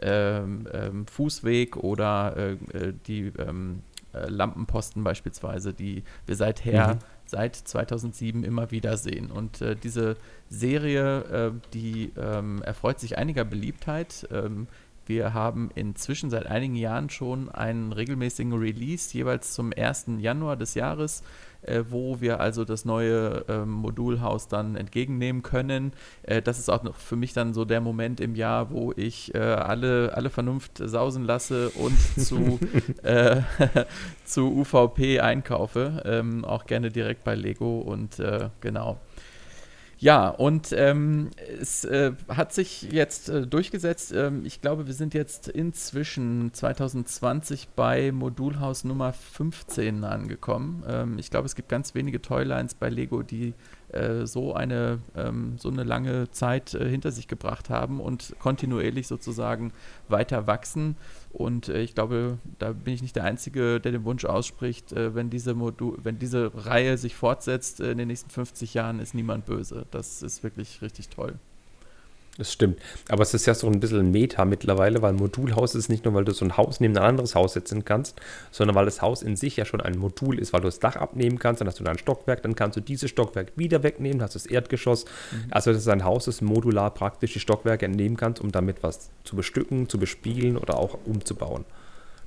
ähm, 0.00 0.66
ähm 0.72 1.06
Fußweg 1.06 1.76
oder 1.76 2.34
äh, 2.36 2.52
äh 2.76 2.94
die 3.06 3.32
ähm, 3.38 3.82
äh, 4.12 4.28
Lampenposten 4.28 5.04
beispielsweise, 5.04 5.72
die 5.72 6.04
wir 6.26 6.36
seither 6.36 6.94
mhm 6.94 6.98
seit 7.32 7.56
2007 7.56 8.44
immer 8.44 8.70
wieder 8.70 8.96
sehen. 8.96 9.30
Und 9.30 9.62
äh, 9.62 9.74
diese 9.74 10.16
Serie, 10.50 11.20
äh, 11.22 11.52
die 11.72 12.12
ähm, 12.16 12.62
erfreut 12.62 13.00
sich 13.00 13.16
einiger 13.16 13.44
Beliebtheit. 13.44 14.28
Ähm, 14.30 14.68
wir 15.06 15.34
haben 15.34 15.70
inzwischen 15.74 16.30
seit 16.30 16.46
einigen 16.46 16.76
Jahren 16.76 17.10
schon 17.10 17.48
einen 17.48 17.92
regelmäßigen 17.92 18.52
Release, 18.52 19.16
jeweils 19.16 19.52
zum 19.52 19.72
1. 19.76 20.06
Januar 20.18 20.56
des 20.56 20.74
Jahres, 20.74 21.22
äh, 21.62 21.84
wo 21.88 22.20
wir 22.20 22.40
also 22.40 22.64
das 22.64 22.84
neue 22.84 23.44
äh, 23.48 23.64
Modulhaus 23.64 24.48
dann 24.48 24.76
entgegennehmen 24.76 25.42
können. 25.42 25.92
Äh, 26.22 26.42
das 26.42 26.58
ist 26.58 26.68
auch 26.68 26.82
noch 26.82 26.96
für 26.96 27.16
mich 27.16 27.32
dann 27.32 27.54
so 27.54 27.64
der 27.64 27.80
Moment 27.80 28.20
im 28.20 28.34
Jahr, 28.34 28.70
wo 28.70 28.92
ich 28.96 29.34
äh, 29.34 29.38
alle, 29.38 30.14
alle 30.14 30.30
Vernunft 30.30 30.78
sausen 30.78 31.24
lasse 31.24 31.70
und 31.70 31.98
zu, 31.98 32.58
äh, 33.02 33.42
zu 34.24 34.52
UVP 34.52 35.20
einkaufe. 35.20 36.02
Ähm, 36.04 36.44
auch 36.44 36.66
gerne 36.66 36.90
direkt 36.90 37.24
bei 37.24 37.34
Lego 37.34 37.80
und 37.80 38.18
äh, 38.18 38.48
genau. 38.60 38.98
Ja, 40.02 40.30
und 40.30 40.72
ähm, 40.72 41.30
es 41.60 41.84
äh, 41.84 42.10
hat 42.26 42.52
sich 42.52 42.90
jetzt 42.90 43.28
äh, 43.28 43.46
durchgesetzt. 43.46 44.10
Ähm, 44.10 44.44
ich 44.44 44.60
glaube, 44.60 44.88
wir 44.88 44.94
sind 44.94 45.14
jetzt 45.14 45.46
inzwischen 45.46 46.52
2020 46.52 47.68
bei 47.76 48.10
Modulhaus 48.10 48.82
Nummer 48.82 49.12
15 49.12 50.02
angekommen. 50.02 50.82
Ähm, 50.88 51.18
ich 51.20 51.30
glaube, 51.30 51.46
es 51.46 51.54
gibt 51.54 51.68
ganz 51.68 51.94
wenige 51.94 52.20
Toylines 52.20 52.74
bei 52.74 52.88
Lego, 52.88 53.22
die 53.22 53.54
äh, 53.92 54.26
so, 54.26 54.54
eine, 54.54 54.98
ähm, 55.14 55.54
so 55.58 55.68
eine 55.68 55.84
lange 55.84 56.28
Zeit 56.32 56.74
äh, 56.74 56.88
hinter 56.88 57.12
sich 57.12 57.28
gebracht 57.28 57.70
haben 57.70 58.00
und 58.00 58.34
kontinuierlich 58.40 59.06
sozusagen 59.06 59.72
weiter 60.08 60.48
wachsen. 60.48 60.96
Und 61.32 61.68
äh, 61.68 61.82
ich 61.82 61.94
glaube, 61.94 62.38
da 62.58 62.72
bin 62.72 62.92
ich 62.92 63.02
nicht 63.02 63.16
der 63.16 63.24
Einzige, 63.24 63.80
der 63.80 63.92
den 63.92 64.04
Wunsch 64.04 64.24
ausspricht, 64.24 64.92
äh, 64.92 65.14
wenn, 65.14 65.30
diese 65.30 65.54
Modu 65.54 65.96
wenn 66.02 66.18
diese 66.18 66.52
Reihe 66.66 66.98
sich 66.98 67.16
fortsetzt 67.16 67.80
in 67.80 67.98
den 67.98 68.08
nächsten 68.08 68.30
50 68.30 68.74
Jahren, 68.74 69.00
ist 69.00 69.14
niemand 69.14 69.46
böse. 69.46 69.86
Das 69.90 70.22
ist 70.22 70.42
wirklich 70.42 70.82
richtig 70.82 71.08
toll. 71.08 71.38
Das 72.38 72.50
stimmt. 72.50 72.80
Aber 73.10 73.22
es 73.22 73.34
ist 73.34 73.44
ja 73.44 73.52
so 73.52 73.66
ein 73.66 73.78
bisschen 73.78 74.10
Meta 74.10 74.46
mittlerweile, 74.46 75.02
weil 75.02 75.12
Modulhaus 75.12 75.74
ist 75.74 75.90
nicht 75.90 76.06
nur, 76.06 76.14
weil 76.14 76.24
du 76.24 76.32
so 76.32 76.46
ein 76.46 76.56
Haus 76.56 76.80
neben 76.80 76.96
ein 76.96 77.02
anderes 77.02 77.34
Haus 77.34 77.52
setzen 77.52 77.84
kannst, 77.84 78.18
sondern 78.50 78.74
weil 78.74 78.86
das 78.86 79.02
Haus 79.02 79.22
in 79.22 79.36
sich 79.36 79.58
ja 79.58 79.66
schon 79.66 79.82
ein 79.82 79.98
Modul 79.98 80.38
ist, 80.38 80.54
weil 80.54 80.62
du 80.62 80.68
das 80.68 80.78
Dach 80.78 80.96
abnehmen 80.96 81.38
kannst, 81.38 81.60
dann 81.60 81.68
hast 81.68 81.78
du 81.78 81.84
ein 81.84 81.98
Stockwerk, 81.98 82.42
dann 82.42 82.56
kannst 82.56 82.78
du 82.78 82.80
dieses 82.80 83.10
Stockwerk 83.10 83.52
wieder 83.56 83.82
wegnehmen, 83.82 84.22
hast 84.22 84.34
das 84.34 84.46
Erdgeschoss. 84.46 85.04
Mhm. 85.04 85.44
Also 85.50 85.72
das 85.72 85.82
ist 85.82 85.88
ein 85.88 86.04
Haus, 86.04 86.24
das 86.24 86.40
modular 86.40 86.94
praktisch 86.94 87.34
die 87.34 87.40
Stockwerke 87.40 87.84
entnehmen 87.84 88.16
kannst, 88.16 88.40
um 88.40 88.50
damit 88.50 88.82
was 88.82 89.10
zu 89.24 89.36
bestücken, 89.36 89.90
zu 89.90 89.98
bespielen 89.98 90.56
oder 90.56 90.78
auch 90.78 90.96
umzubauen. 91.04 91.66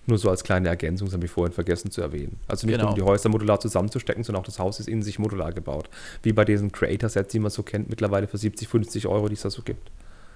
Nur 0.07 0.17
so 0.17 0.29
als 0.29 0.43
kleine 0.43 0.69
Ergänzung, 0.69 1.07
das 1.07 1.15
habe 1.15 1.25
ich 1.25 1.31
vorhin 1.31 1.53
vergessen 1.53 1.89
zu 1.89 2.01
erwähnen. 2.01 2.39
Also 2.47 2.67
nicht 2.67 2.75
genau. 2.75 2.89
nur 2.89 2.93
um 2.93 2.95
die 2.95 3.01
Häuser 3.01 3.29
modular 3.29 3.59
zusammenzustecken, 3.59 4.23
sondern 4.23 4.41
auch 4.41 4.45
das 4.45 4.59
Haus 4.59 4.79
ist 4.79 4.87
in 4.87 5.01
sich 5.01 5.17
modular 5.17 5.51
gebaut. 5.51 5.89
Wie 6.21 6.31
bei 6.31 6.45
diesen 6.45 6.71
Creator-Sets, 6.71 7.31
die 7.31 7.39
man 7.39 7.49
so 7.49 7.63
kennt, 7.63 7.89
mittlerweile 7.89 8.27
für 8.27 8.37
70, 8.37 8.67
50 8.67 9.07
Euro, 9.07 9.27
die 9.27 9.33
es 9.33 9.41
da 9.41 9.49
so 9.49 9.63
gibt. 9.63 9.89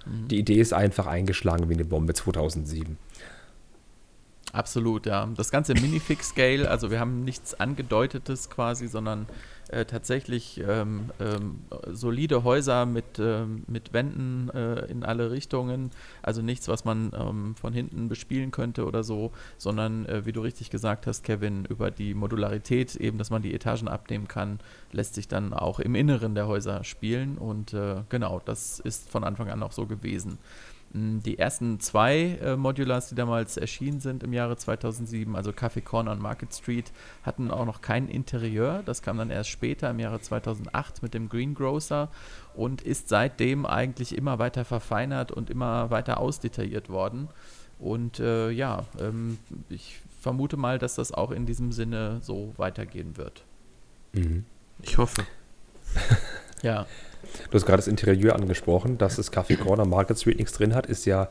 Mhm. 0.05 0.27
Die 0.27 0.39
Idee 0.39 0.59
ist 0.59 0.73
einfach 0.73 1.05
eingeschlagen 1.05 1.69
wie 1.69 1.75
eine 1.75 1.85
Bombe 1.85 2.13
2007. 2.13 2.97
Absolut, 4.51 5.05
ja. 5.05 5.29
Das 5.35 5.51
ganze 5.51 5.75
Minifix-Scale, 5.75 6.69
also 6.69 6.89
wir 6.89 6.99
haben 6.99 7.23
nichts 7.23 7.53
Angedeutetes 7.53 8.49
quasi, 8.49 8.87
sondern 8.87 9.27
äh, 9.69 9.85
tatsächlich 9.85 10.61
ähm, 10.67 11.11
ähm, 11.19 11.59
solide 11.87 12.43
Häuser 12.43 12.85
mit, 12.85 13.19
äh, 13.19 13.45
mit 13.67 13.93
Wänden 13.93 14.49
äh, 14.49 14.85
in 14.85 15.03
alle 15.03 15.31
Richtungen. 15.31 15.91
Also 16.21 16.41
nichts, 16.41 16.67
was 16.67 16.85
man 16.85 17.11
ähm, 17.15 17.55
von 17.55 17.73
hinten 17.73 18.09
bespielen 18.09 18.51
könnte 18.51 18.85
oder 18.85 19.03
so, 19.03 19.31
sondern 19.57 20.05
äh, 20.05 20.25
wie 20.25 20.31
du 20.31 20.41
richtig 20.41 20.69
gesagt 20.69 21.07
hast, 21.07 21.23
Kevin, 21.23 21.65
über 21.65 21.91
die 21.91 22.13
Modularität, 22.13 22.95
eben, 22.95 23.17
dass 23.17 23.29
man 23.29 23.41
die 23.41 23.53
Etagen 23.53 23.87
abnehmen 23.87 24.27
kann, 24.27 24.59
lässt 24.91 25.15
sich 25.15 25.27
dann 25.27 25.53
auch 25.53 25.79
im 25.79 25.95
Inneren 25.95 26.35
der 26.35 26.47
Häuser 26.47 26.83
spielen. 26.83 27.37
Und 27.37 27.73
äh, 27.73 28.03
genau, 28.09 28.41
das 28.43 28.79
ist 28.79 29.09
von 29.09 29.23
Anfang 29.23 29.49
an 29.49 29.63
auch 29.63 29.71
so 29.71 29.85
gewesen. 29.85 30.39
Hm, 30.93 31.21
die 31.21 31.37
ersten 31.37 31.79
zwei 31.79 32.39
äh, 32.41 32.55
Modulars, 32.55 33.09
die 33.09 33.15
damals 33.15 33.57
erschienen 33.57 33.99
sind 33.99 34.23
im 34.23 34.33
Jahre 34.33 34.57
2007, 34.57 35.35
also 35.35 35.51
Café 35.51 35.81
Corner 35.81 36.11
und 36.11 36.21
Market 36.21 36.53
Street, 36.53 36.91
hatten 37.23 37.51
auch 37.51 37.65
noch 37.65 37.81
kein 37.81 38.07
Interieur. 38.07 38.81
Das 38.85 39.01
kam 39.01 39.17
dann 39.17 39.29
erst 39.29 39.49
später 39.49 39.89
im 39.89 39.99
Jahre 39.99 40.19
2008 40.19 41.03
mit 41.03 41.13
dem 41.13 41.29
Greengrocer 41.29 42.09
und 42.55 42.81
ist 42.81 43.09
seitdem 43.09 43.65
eigentlich 43.65 44.17
immer 44.17 44.39
weiter 44.39 44.65
verfeinert 44.65 45.31
und 45.31 45.49
immer 45.49 45.91
weiter 45.91 46.19
ausdetailliert 46.19 46.89
worden. 46.89 47.29
Und 47.77 48.19
äh, 48.19 48.49
ja, 48.49 48.85
ähm, 48.99 49.37
ich 49.69 50.01
vermute 50.19 50.57
mal, 50.57 50.79
dass 50.79 50.95
das 50.95 51.11
auch 51.11 51.31
in 51.31 51.45
diesem 51.45 51.71
Sinne 51.71 52.19
so 52.21 52.53
weitergehen 52.57 53.15
wird. 53.15 53.45
Mhm. 54.13 54.45
Ich 54.81 54.97
hoffe. 54.97 55.23
ja. 56.61 56.85
Du 57.49 57.53
hast 57.53 57.65
gerade 57.65 57.77
das 57.77 57.87
Interieur 57.87 58.35
angesprochen, 58.35 58.97
dass 58.97 59.17
das 59.17 59.31
Café 59.31 59.57
Corner 59.57 59.85
Market 59.85 60.19
Street 60.19 60.37
nichts 60.37 60.53
drin 60.53 60.73
hat, 60.73 60.85
ist 60.87 61.05
ja, 61.05 61.29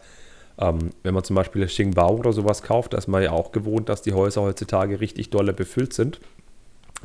ähm, 0.58 0.90
wenn 1.02 1.14
man 1.14 1.24
zum 1.24 1.36
Beispiel 1.36 1.66
Xingbao 1.66 2.16
oder 2.16 2.32
sowas 2.32 2.62
kauft, 2.62 2.92
da 2.92 2.98
ist 2.98 3.08
man 3.08 3.22
ja 3.22 3.32
auch 3.32 3.52
gewohnt, 3.52 3.88
dass 3.88 4.02
die 4.02 4.12
Häuser 4.12 4.42
heutzutage 4.42 5.00
richtig 5.00 5.30
dolle 5.30 5.52
befüllt 5.52 5.92
sind. 5.92 6.20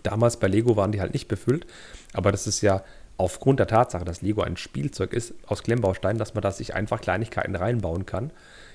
Damals 0.04 0.38
bei 0.38 0.48
Lego 0.48 0.76
waren 0.76 0.92
die 0.92 1.02
halt 1.02 1.14
nicht 1.14 1.28
befüllt, 1.28 1.66
aber 2.14 2.32
das 2.32 2.46
ist 2.46 2.62
ja 2.62 2.84
aufgrund 3.18 3.60
der 3.60 3.68
Tatsache, 3.68 4.06
dass 4.06 4.22
Lego 4.22 4.42
ein 4.42 4.58
Spielzeug 4.58 5.14
ist 5.14 5.34
aus 5.48 5.64
Klemmbausteinen, 5.64 6.18
dass 6.18 6.34
man 6.34 6.42
da 6.42 6.52
sich 6.52 6.74
einfach 6.74 7.00
Kleinigkeiten 7.00 7.56
reinbauen 7.56 8.06
kann, 8.06 8.32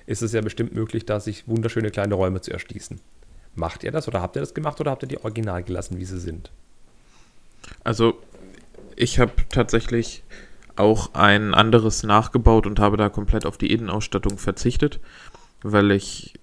ist 0.06 0.22
es 0.22 0.32
ja 0.32 0.40
bestimmt 0.40 0.74
möglich, 0.74 1.04
da 1.06 1.20
sich 1.20 1.46
wunderschöne 1.48 1.90
kleine 1.90 2.14
Räume 2.14 2.40
zu 2.40 2.52
erschließen. 2.52 3.00
Macht 3.54 3.82
ihr 3.82 3.90
das 3.90 4.08
oder 4.08 4.22
habt 4.22 4.36
ihr 4.36 4.40
das 4.40 4.54
gemacht 4.54 4.80
oder 4.80 4.92
habt 4.92 5.02
ihr 5.02 5.08
die 5.08 5.18
original 5.18 5.62
gelassen, 5.62 5.98
wie 5.98 6.04
sie 6.04 6.20
sind? 6.20 6.50
Also 7.84 8.18
ich 8.98 9.18
habe 9.20 9.32
tatsächlich 9.48 10.24
auch 10.76 11.14
ein 11.14 11.54
anderes 11.54 12.02
nachgebaut 12.02 12.66
und 12.66 12.80
habe 12.80 12.96
da 12.96 13.08
komplett 13.08 13.46
auf 13.46 13.58
die 13.58 13.72
Innenausstattung 13.72 14.38
verzichtet, 14.38 15.00
weil 15.62 15.90
ich 15.92 16.34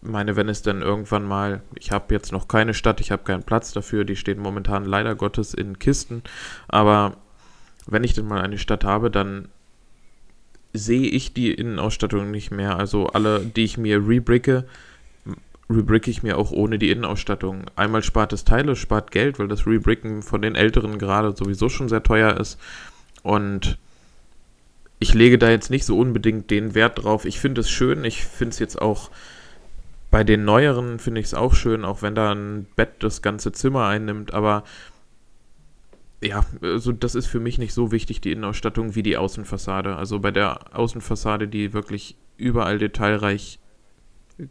meine, 0.00 0.34
wenn 0.36 0.48
es 0.48 0.62
dann 0.62 0.82
irgendwann 0.82 1.24
mal, 1.24 1.62
ich 1.78 1.92
habe 1.92 2.14
jetzt 2.14 2.32
noch 2.32 2.48
keine 2.48 2.74
Stadt, 2.74 3.00
ich 3.00 3.12
habe 3.12 3.22
keinen 3.22 3.44
Platz 3.44 3.72
dafür, 3.72 4.04
die 4.04 4.16
stehen 4.16 4.40
momentan 4.40 4.84
leider 4.84 5.14
Gottes 5.14 5.54
in 5.54 5.78
Kisten, 5.78 6.22
aber 6.68 7.16
wenn 7.86 8.04
ich 8.04 8.14
dann 8.14 8.26
mal 8.26 8.40
eine 8.40 8.58
Stadt 8.58 8.84
habe, 8.84 9.10
dann 9.10 9.48
sehe 10.72 11.08
ich 11.08 11.34
die 11.34 11.52
Innenausstattung 11.52 12.30
nicht 12.30 12.50
mehr. 12.50 12.78
Also 12.78 13.08
alle, 13.08 13.40
die 13.40 13.64
ich 13.64 13.76
mir 13.76 14.06
rebricke, 14.06 14.64
rebricke 15.70 16.10
ich 16.10 16.22
mir 16.22 16.38
auch 16.38 16.50
ohne 16.50 16.78
die 16.78 16.90
Innenausstattung. 16.90 17.64
Einmal 17.76 18.02
spart 18.02 18.32
es 18.32 18.44
Teile, 18.44 18.76
spart 18.76 19.10
Geld, 19.10 19.38
weil 19.38 19.48
das 19.48 19.66
Rebricken 19.66 20.22
von 20.22 20.42
den 20.42 20.54
älteren 20.54 20.98
gerade 20.98 21.34
sowieso 21.36 21.68
schon 21.68 21.88
sehr 21.88 22.02
teuer 22.02 22.38
ist. 22.38 22.58
Und 23.22 23.78
ich 24.98 25.14
lege 25.14 25.38
da 25.38 25.50
jetzt 25.50 25.70
nicht 25.70 25.84
so 25.84 25.98
unbedingt 25.98 26.50
den 26.50 26.74
Wert 26.74 27.02
drauf. 27.02 27.24
Ich 27.24 27.40
finde 27.40 27.60
es 27.60 27.70
schön, 27.70 28.04
ich 28.04 28.24
finde 28.24 28.50
es 28.50 28.58
jetzt 28.58 28.80
auch 28.80 29.10
bei 30.12 30.24
den 30.24 30.44
neueren 30.44 30.98
finde 30.98 31.20
ich 31.20 31.26
es 31.28 31.34
auch 31.34 31.54
schön, 31.54 31.86
auch 31.86 32.02
wenn 32.02 32.14
da 32.14 32.32
ein 32.32 32.66
Bett 32.76 32.96
das 32.98 33.22
ganze 33.22 33.50
Zimmer 33.50 33.86
einnimmt, 33.86 34.34
aber 34.34 34.62
ja, 36.22 36.44
also 36.60 36.92
das 36.92 37.14
ist 37.14 37.26
für 37.26 37.40
mich 37.40 37.58
nicht 37.58 37.72
so 37.72 37.90
wichtig, 37.90 38.20
die 38.20 38.30
Innenausstattung, 38.30 38.94
wie 38.94 39.02
die 39.02 39.16
Außenfassade. 39.16 39.96
Also 39.96 40.20
bei 40.20 40.30
der 40.30 40.76
Außenfassade, 40.76 41.48
die 41.48 41.72
wirklich 41.72 42.16
überall 42.36 42.78
detailreich 42.78 43.58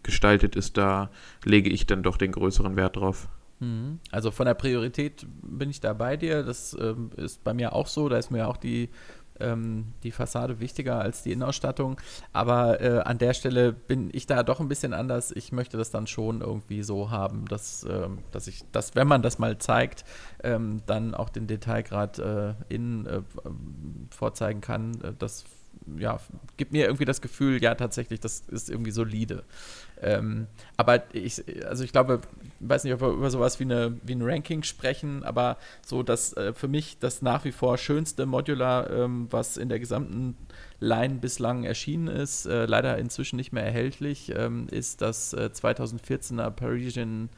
gestaltet 0.04 0.56
ist, 0.56 0.78
da 0.78 1.10
lege 1.44 1.70
ich 1.70 1.86
dann 1.86 2.04
doch 2.04 2.18
den 2.18 2.32
größeren 2.32 2.76
Wert 2.76 2.98
drauf. 2.98 3.28
Mhm. 3.60 4.00
Also 4.12 4.32
von 4.32 4.46
der 4.46 4.54
Priorität 4.54 5.26
bin 5.42 5.70
ich 5.70 5.80
da 5.80 5.94
bei 5.94 6.18
dir. 6.18 6.44
Das 6.44 6.76
ähm, 6.80 7.12
ist 7.16 7.44
bei 7.44 7.54
mir 7.54 7.74
auch 7.74 7.88
so. 7.88 8.10
Da 8.10 8.18
ist 8.18 8.32
mir 8.32 8.48
auch 8.48 8.58
die 8.58 8.90
ähm, 9.42 9.94
die 10.04 10.12
Fassade 10.12 10.60
wichtiger 10.60 11.00
als 11.00 11.24
die 11.24 11.32
Innenausstattung. 11.32 12.00
Aber 12.34 12.82
äh, 12.82 13.00
an 13.00 13.18
der 13.18 13.34
Stelle 13.34 13.74
bin 13.74 14.10
ich 14.14 14.28
da 14.28 14.44
doch 14.44 14.60
ein 14.60 14.68
bisschen 14.68 14.94
anders. 14.94 15.32
Ich 15.32 15.52
möchte 15.52 15.78
das 15.78 15.92
dann 15.92 16.08
schon 16.08 16.42
irgendwie 16.42 16.84
so 16.84 17.10
haben, 17.12 17.46
dass, 17.46 17.86
ähm, 17.90 18.20
dass 18.32 18.48
ich, 18.48 18.64
dass, 18.72 18.96
wenn 18.96 19.08
man 19.08 19.22
das 19.22 19.40
mal 19.40 19.58
zeigt, 19.58 20.06
ähm, 20.44 20.82
dann 20.86 21.14
auch 21.16 21.30
den 21.30 21.48
Detailgrad 21.48 22.20
äh, 22.20 22.54
innen 22.70 23.06
äh, 23.06 23.22
vorzeigen 24.12 24.62
kann. 24.62 25.02
Äh, 25.02 25.14
das 25.18 25.46
ja, 25.98 26.20
gibt 26.58 26.72
mir 26.72 26.86
irgendwie 26.86 27.06
das 27.06 27.22
Gefühl, 27.22 27.62
ja, 27.62 27.76
tatsächlich, 27.76 28.20
das 28.20 28.42
ist 28.48 28.70
irgendwie 28.70 28.92
solide. 28.92 29.44
Ähm, 30.02 30.48
aber 30.78 31.04
ich, 31.14 31.44
also 31.66 31.84
ich 31.84 31.92
glaube, 31.92 32.22
ich 32.44 32.70
weiß 32.70 32.84
nicht, 32.84 32.94
ob 32.94 33.02
wir 33.02 33.10
über 33.10 33.30
sowas 33.30 33.60
wie, 33.60 33.66
eine, 33.66 33.98
wie 34.04 34.16
ein 34.16 34.22
Ranking 34.22 34.64
sprechen, 34.64 35.24
aber 35.24 35.58
so 35.86 36.04
das 36.04 36.34
äh, 36.34 36.54
für 36.54 36.68
mich 36.68 36.98
das 37.00 37.22
nach 37.22 37.46
wie 37.46 37.52
vor 37.52 37.78
schönste 37.78 38.26
Modular, 38.26 38.90
ähm, 38.90 39.28
was 39.30 39.58
in 39.58 39.70
der 39.70 39.80
gesamten 39.80 40.36
Line 40.80 41.16
bislang 41.16 41.64
erschienen 41.64 42.08
ist, 42.08 42.46
äh, 42.46 42.66
leider 42.66 42.98
inzwischen 42.98 43.36
nicht 43.36 43.52
mehr 43.52 43.64
erhältlich, 43.64 44.34
ähm, 44.36 44.68
ist 44.72 45.02
das 45.02 45.34
äh, 45.34 45.50
2014er 45.54 46.50
Parisian 46.52 47.30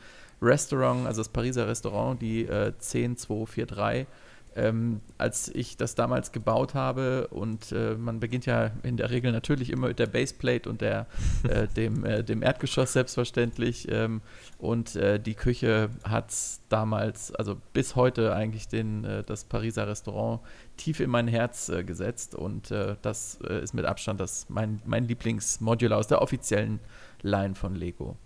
Restaurant, 0.42 1.08
also 1.08 1.22
das 1.22 1.30
Pariser 1.30 1.68
Restaurant, 1.68 2.22
die 2.22 2.46
äh, 2.46 2.74
10243 2.78 4.08
ähm, 4.56 5.02
als 5.18 5.50
ich 5.50 5.78
das 5.78 5.96
damals 5.96 6.32
gebaut 6.32 6.74
habe 6.74 7.28
und 7.28 7.72
äh, 7.72 7.96
man 7.96 8.20
beginnt 8.20 8.46
ja 8.46 8.72
in 8.84 8.98
der 8.98 9.10
Regel 9.10 9.32
natürlich 9.32 9.70
immer 9.70 9.88
mit 9.88 10.00
der 10.00 10.08
Baseplate 10.08 10.70
und 10.70 10.82
der, 10.82 11.08
äh, 11.48 11.68
dem, 11.68 12.06
äh, 12.06 12.24
dem 12.24 12.42
Erdgeschoss 12.44 12.94
selbstverständlich 12.94 13.88
ähm, 13.90 14.22
und 14.58 14.96
äh, 14.96 15.20
die 15.20 15.36
Küche 15.36 15.90
hat 16.04 16.34
damals, 16.70 17.34
also 17.34 17.58
bis 17.74 17.96
heute 17.96 18.36
eigentlich 18.36 18.68
den, 18.68 19.04
äh, 19.04 19.24
das 19.24 19.46
Pariser 19.46 19.88
Restaurant 19.88 20.42
tief 20.78 21.00
in 21.00 21.10
mein 21.10 21.28
Herz 21.28 21.70
äh, 21.70 21.84
gesetzt 21.84 22.36
und 22.36 22.72
das 23.02 23.36
ist 23.36 23.74
mit 23.74 23.86
Abstand 23.86 24.20
das 24.20 24.48
mein, 24.50 24.82
mein 24.86 25.08
Lieblingsmodular 25.08 26.00
aus 26.00 26.08
der 26.08 26.22
offiziellen 26.22 26.80
Line 27.22 27.56
von 27.56 27.76
Lego. 27.76 28.18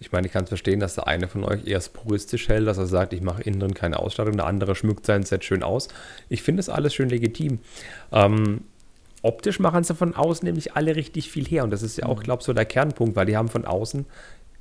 Ich 0.00 0.10
meine, 0.10 0.26
ich 0.26 0.32
kann 0.32 0.44
es 0.44 0.48
verstehen, 0.48 0.80
dass 0.80 0.96
der 0.96 1.06
eine 1.06 1.28
von 1.28 1.44
euch 1.44 1.66
eher 1.66 1.80
puristisch 1.92 2.48
hält, 2.48 2.66
dass 2.66 2.78
er 2.78 2.86
sagt, 2.86 3.12
ich 3.12 3.20
mache 3.20 3.42
innen 3.42 3.60
drin 3.60 3.74
keine 3.74 3.98
Ausstattung, 3.98 4.36
der 4.36 4.46
andere 4.46 4.74
schmückt 4.74 5.06
sein 5.06 5.22
Set 5.22 5.44
schön 5.44 5.62
aus. 5.62 5.88
Ich 6.28 6.42
finde 6.42 6.60
es 6.60 6.68
alles 6.68 6.94
schön 6.94 7.08
legitim. 7.08 7.60
Ähm, 8.10 8.62
optisch 9.22 9.60
machen 9.60 9.84
sie 9.84 9.94
von 9.94 10.14
außen 10.14 10.44
nämlich 10.44 10.74
alle 10.74 10.96
richtig 10.96 11.30
viel 11.30 11.46
her 11.46 11.62
und 11.64 11.70
das 11.70 11.82
ist 11.82 11.98
ja 11.98 12.06
auch, 12.06 12.18
mhm. 12.18 12.24
glaube 12.24 12.40
ich, 12.40 12.46
so 12.46 12.52
der 12.52 12.64
Kernpunkt, 12.64 13.14
weil 13.14 13.26
die 13.26 13.36
haben 13.36 13.48
von 13.48 13.64
außen 13.64 14.06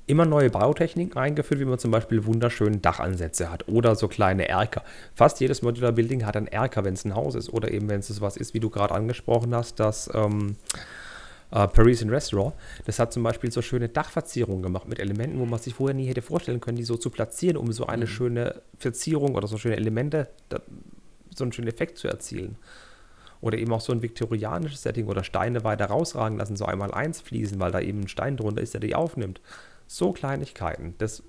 immer 0.07 0.26
neue 0.26 0.49
Bautechniken 0.49 1.18
eingeführt, 1.18 1.60
wie 1.60 1.65
man 1.65 1.80
zum 1.80 1.91
Beispiel 1.91 2.26
wunderschöne 2.26 2.78
Dachansätze 2.78 3.49
hat 3.52 3.68
oder 3.68 3.95
so 3.95 4.07
kleine 4.07 4.48
Erker. 4.48 4.84
Fast 5.15 5.40
jedes 5.40 5.61
Modular 5.61 5.91
Building 5.91 6.26
hat 6.26 6.36
einen 6.36 6.48
Erker, 6.48 6.84
wenn 6.84 6.95
es 6.95 7.06
ein 7.06 7.15
Haus 7.15 7.36
ist 7.36 7.49
oder 7.49 7.72
eben 7.72 7.90
wenn 7.90 7.99
es 7.99 8.22
was 8.22 8.36
ist, 8.38 8.53
wie 8.53 8.60
du 8.60 8.69
gerade 8.69 8.94
angesprochen 8.94 9.56
hast, 9.56 9.80
dass 9.80 10.10
ähm, 10.14 10.57
äh, 11.52 11.68
Parisian 11.68 12.10
Restaurant, 12.10 12.53
das 12.86 12.99
hat 12.99 13.14
zum 13.14 13.23
Beispiel 13.23 13.52
so 13.52 13.61
schöne 13.61 13.90
Dachverzierungen 13.90 14.64
gemacht 14.64 14.88
mit 14.88 14.99
Elementen, 14.99 15.40
wo 15.40 15.45
man 15.45 15.60
sich 15.60 15.73
vorher 15.73 15.95
nie 15.95 16.07
hätte 16.07 16.22
vorstellen 16.22 16.61
können, 16.61 16.78
die 16.78 16.84
so 16.84 16.98
zu 16.98 17.10
platzieren, 17.10 17.57
um 17.57 17.72
so 17.72 17.86
eine 17.86 18.06
mhm. 18.06 18.10
schöne 18.10 18.61
Verzierung 18.78 19.36
oder 19.36 19.48
so 19.48 19.57
schöne 19.57 19.76
Elemente, 19.76 20.28
da, 20.49 20.61
so 21.36 21.44
einen 21.44 21.53
schönen 21.53 21.68
Effekt 21.68 21.98
zu 21.98 22.07
erzielen. 22.07 22.57
Oder 23.41 23.57
eben 23.57 23.73
auch 23.73 23.82
so 23.82 23.91
ein 23.91 24.02
viktorianisches 24.02 24.84
Setting 24.84 25.07
oder 25.07 25.23
Steine 25.23 25.64
weiter 25.64 25.86
rausragen 25.86 26.38
lassen, 26.38 26.56
so 26.56 26.65
einmal 26.65 26.94
eins 26.94 27.22
fließen, 27.22 27.60
weil 27.60 27.72
da 27.72 27.80
eben 27.80 28.02
ein 28.02 28.07
Stein 28.07 28.38
drunter 28.38 28.61
ist, 28.61 28.73
der 28.73 28.82
die 28.82 28.94
aufnimmt. 28.94 29.41
So 29.88 30.11
Kleinigkeiten. 30.14 30.94
Das 30.99 31.23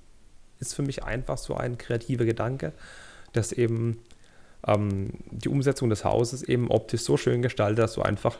ist 0.60 0.74
für 0.74 0.82
mich 0.82 1.04
einfach 1.04 1.38
so 1.38 1.54
ein 1.54 1.78
kreativer 1.78 2.26
Gedanke, 2.26 2.72
dass 3.32 3.50
eben 3.50 4.00
ähm, 4.66 5.10
die 5.30 5.48
Umsetzung 5.48 5.88
des 5.88 6.04
Hauses 6.04 6.42
eben 6.42 6.70
optisch 6.70 7.00
so 7.00 7.16
schön 7.16 7.40
gestaltet, 7.40 7.78
dass 7.78 7.94
du 7.94 8.02
einfach 8.02 8.36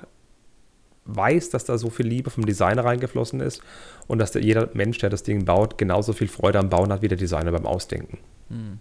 weiß, 1.05 1.51
dass 1.51 1.65
da 1.65 1.79
so 1.79 1.91
viel 1.91 2.07
Liebe 2.07 2.31
vom 2.31 2.47
Designer 2.47 2.85
reingeflossen 2.85 3.41
ist 3.41 3.63
und 4.07 4.19
dass 4.19 4.33
der, 4.33 4.43
jeder 4.43 4.69
Mensch, 4.75 4.99
der 4.99 5.11
das 5.11 5.23
Ding 5.23 5.45
baut, 5.45 5.79
genauso 5.79 6.13
viel 6.13 6.29
Freude 6.29 6.59
am 6.59 6.71
Bauen 6.71 6.93
hat 6.93 7.03
wie 7.03 7.09
der 7.09 7.19
Designer 7.19 7.53
beim 7.53 7.67
Ausdenken. 7.67 8.19
Hm. 8.49 8.79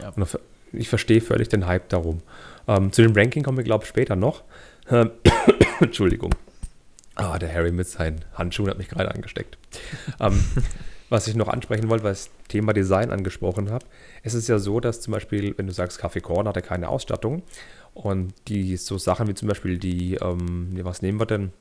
Ja. 0.00 0.10
Und 0.10 0.38
ich 0.72 0.88
verstehe 0.88 1.20
völlig 1.20 1.48
den 1.48 1.66
Hype 1.66 1.88
darum. 1.88 2.22
Ähm, 2.68 2.92
zu 2.92 3.02
dem 3.02 3.12
Ranking 3.12 3.42
kommen 3.42 3.56
wir, 3.56 3.64
glaube 3.64 3.84
ich, 3.84 3.88
später 3.88 4.16
noch. 4.16 4.44
Ähm, 4.90 5.10
Entschuldigung. 5.80 6.34
Ah, 7.14 7.38
der 7.38 7.52
Harry 7.52 7.72
mit 7.72 7.88
seinen 7.88 8.24
Handschuhen 8.34 8.68
hat 8.68 8.78
mich 8.78 8.88
gerade 8.88 9.14
angesteckt. 9.14 9.58
ähm, 10.20 10.44
was 11.08 11.28
ich 11.28 11.34
noch 11.34 11.48
ansprechen 11.48 11.88
wollte, 11.88 12.04
weil 12.04 12.12
ich 12.12 12.24
das 12.24 12.30
Thema 12.48 12.72
Design 12.72 13.10
angesprochen 13.10 13.70
habe. 13.70 13.86
Es 14.22 14.34
ist 14.34 14.48
ja 14.48 14.58
so, 14.58 14.80
dass 14.80 15.00
zum 15.00 15.12
Beispiel, 15.12 15.54
wenn 15.56 15.66
du 15.66 15.72
sagst, 15.72 16.02
Café 16.02 16.20
Korn 16.20 16.48
hat 16.48 16.56
ja 16.56 16.62
keine 16.62 16.88
Ausstattung 16.88 17.42
und 17.96 18.34
die 18.48 18.76
so 18.76 18.98
Sachen 18.98 19.26
wie 19.26 19.34
zum 19.34 19.48
Beispiel 19.48 19.78
die, 19.78 20.16
ähm, 20.16 20.78
was 20.82 21.00
nehmen 21.00 21.18
wir 21.18 21.24
denn? 21.24 21.52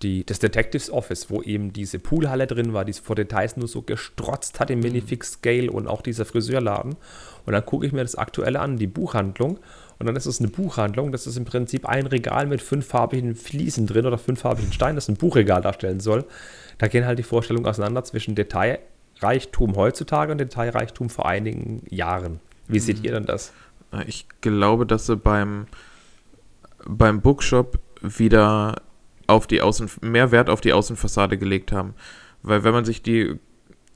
Die, 0.00 0.24
das 0.24 0.38
Detectives 0.38 0.90
Office, 0.90 1.28
wo 1.28 1.42
eben 1.42 1.74
diese 1.74 1.98
Poolhalle 1.98 2.46
drin 2.46 2.72
war, 2.72 2.86
die 2.86 2.94
vor 2.94 3.14
Details 3.14 3.58
nur 3.58 3.68
so 3.68 3.82
gestrotzt 3.82 4.58
hat 4.58 4.70
im 4.70 4.78
mhm. 4.78 4.84
Minifix-Scale 4.84 5.70
und 5.70 5.86
auch 5.86 6.00
dieser 6.00 6.24
Friseurladen. 6.24 6.96
Und 7.44 7.52
dann 7.52 7.66
gucke 7.66 7.84
ich 7.84 7.92
mir 7.92 8.00
das 8.00 8.14
aktuelle 8.14 8.60
an, 8.60 8.78
die 8.78 8.86
Buchhandlung. 8.86 9.58
Und 9.98 10.06
dann 10.06 10.16
ist 10.16 10.24
es 10.24 10.40
eine 10.40 10.48
Buchhandlung, 10.48 11.12
das 11.12 11.26
ist 11.26 11.36
im 11.36 11.44
Prinzip 11.44 11.86
ein 11.86 12.06
Regal 12.06 12.46
mit 12.46 12.62
fünffarbigen 12.62 13.34
Fliesen 13.34 13.86
drin 13.86 14.06
oder 14.06 14.16
fünffarbigen 14.16 14.72
Steinen, 14.72 14.94
das 14.94 15.10
ein 15.10 15.16
Buchregal 15.16 15.60
darstellen 15.60 16.00
soll. 16.00 16.24
Da 16.78 16.88
gehen 16.88 17.04
halt 17.04 17.18
die 17.18 17.22
Vorstellungen 17.22 17.66
auseinander 17.66 18.02
zwischen 18.04 18.34
Detailreichtum 18.34 19.76
heutzutage 19.76 20.32
und 20.32 20.38
Detailreichtum 20.38 21.10
vor 21.10 21.26
einigen 21.26 21.82
Jahren. 21.90 22.40
Wie 22.66 22.78
mhm. 22.78 22.82
seht 22.82 23.04
ihr 23.04 23.12
denn 23.12 23.26
das? 23.26 23.52
Ich 24.06 24.26
glaube, 24.40 24.86
dass 24.86 25.06
sie 25.06 25.16
beim, 25.16 25.66
beim 26.86 27.20
Bookshop 27.20 27.78
wieder 28.00 28.82
auf 29.26 29.46
die 29.46 29.62
Außen, 29.62 29.90
mehr 30.02 30.30
Wert 30.30 30.50
auf 30.50 30.60
die 30.60 30.72
Außenfassade 30.72 31.38
gelegt 31.38 31.72
haben. 31.72 31.94
Weil 32.42 32.64
wenn 32.64 32.72
man 32.72 32.84
sich 32.84 33.02
die, 33.02 33.38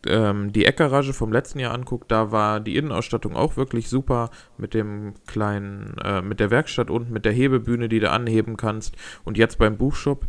ähm, 0.07 0.53
die 0.53 0.65
Eckgarage 0.65 1.13
vom 1.13 1.33
letzten 1.33 1.59
Jahr 1.59 1.75
anguckt, 1.75 2.11
da 2.11 2.31
war 2.31 2.61
die 2.61 2.77
Innenausstattung 2.77 3.35
auch 3.37 3.57
wirklich 3.57 3.89
super 3.89 4.31
mit 4.59 4.75
dem 4.75 5.15
kleinen, 5.27 5.97
äh, 6.05 6.23
mit 6.23 6.41
der 6.41 6.51
Werkstatt 6.51 6.91
unten, 6.91 7.13
mit 7.13 7.25
der 7.25 7.33
Hebebühne, 7.33 7.89
die 7.89 8.01
du 8.01 8.11
anheben 8.11 8.57
kannst. 8.57 8.97
Und 9.25 9.39
jetzt 9.39 9.59
beim 9.59 9.77
Buchshop 9.77 10.27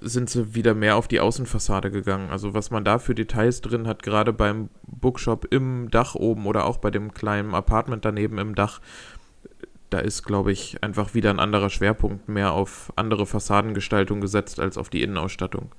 sind 0.00 0.30
sie 0.30 0.54
wieder 0.54 0.74
mehr 0.74 0.96
auf 0.96 1.08
die 1.08 1.20
Außenfassade 1.20 1.90
gegangen. 1.90 2.30
Also 2.30 2.54
was 2.54 2.70
man 2.70 2.84
da 2.84 2.98
für 2.98 3.14
Details 3.14 3.60
drin 3.60 3.86
hat, 3.86 4.02
gerade 4.02 4.32
beim 4.32 4.68
Bookshop 4.86 5.46
im 5.52 5.90
Dach 5.90 6.14
oben 6.14 6.46
oder 6.46 6.66
auch 6.66 6.78
bei 6.78 6.90
dem 6.90 7.12
kleinen 7.14 7.54
Apartment 7.54 8.04
daneben 8.04 8.38
im 8.38 8.54
Dach, 8.54 8.80
da 9.90 9.98
ist, 9.98 10.22
glaube 10.22 10.52
ich, 10.52 10.82
einfach 10.82 11.14
wieder 11.14 11.30
ein 11.30 11.40
anderer 11.40 11.70
Schwerpunkt 11.70 12.28
mehr 12.28 12.52
auf 12.52 12.92
andere 12.96 13.26
Fassadengestaltung 13.26 14.20
gesetzt 14.20 14.60
als 14.60 14.76
auf 14.76 14.90
die 14.90 15.02
Innenausstattung. 15.02 15.72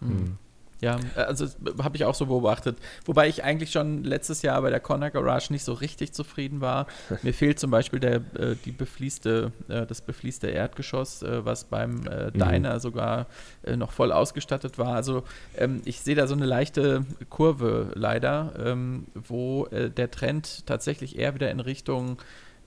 Mhm. 0.00 0.38
Ja, 0.80 0.98
äh, 1.16 1.20
also 1.20 1.46
habe 1.82 1.96
ich 1.96 2.04
auch 2.04 2.14
so 2.14 2.26
beobachtet. 2.26 2.78
Wobei 3.04 3.28
ich 3.28 3.44
eigentlich 3.44 3.70
schon 3.70 4.04
letztes 4.04 4.42
Jahr 4.42 4.60
bei 4.62 4.70
der 4.70 4.80
Corner 4.80 5.10
Garage 5.10 5.52
nicht 5.52 5.64
so 5.64 5.72
richtig 5.72 6.12
zufrieden 6.12 6.60
war. 6.60 6.86
Mir 7.22 7.34
fehlt 7.34 7.58
zum 7.58 7.70
Beispiel 7.70 8.00
der, 8.00 8.16
äh, 8.16 8.56
die 8.64 8.72
befließte, 8.72 9.52
äh, 9.68 9.86
das 9.86 10.00
befließte 10.00 10.48
Erdgeschoss, 10.48 11.22
äh, 11.22 11.44
was 11.44 11.64
beim 11.64 12.06
äh, 12.06 12.26
mhm. 12.26 12.38
Diner 12.38 12.74
mhm. 12.74 12.80
sogar 12.80 13.26
äh, 13.62 13.76
noch 13.76 13.92
voll 13.92 14.12
ausgestattet 14.12 14.78
war. 14.78 14.94
Also 14.94 15.24
ähm, 15.56 15.82
ich 15.84 16.00
sehe 16.00 16.14
da 16.14 16.26
so 16.26 16.34
eine 16.34 16.46
leichte 16.46 17.04
Kurve 17.28 17.92
leider, 17.94 18.52
ähm, 18.58 19.06
wo 19.14 19.66
der 19.70 20.10
Trend 20.10 20.66
tatsächlich 20.66 21.18
eher 21.18 21.34
wieder 21.34 21.50
in 21.50 21.60
Richtung 21.60 22.18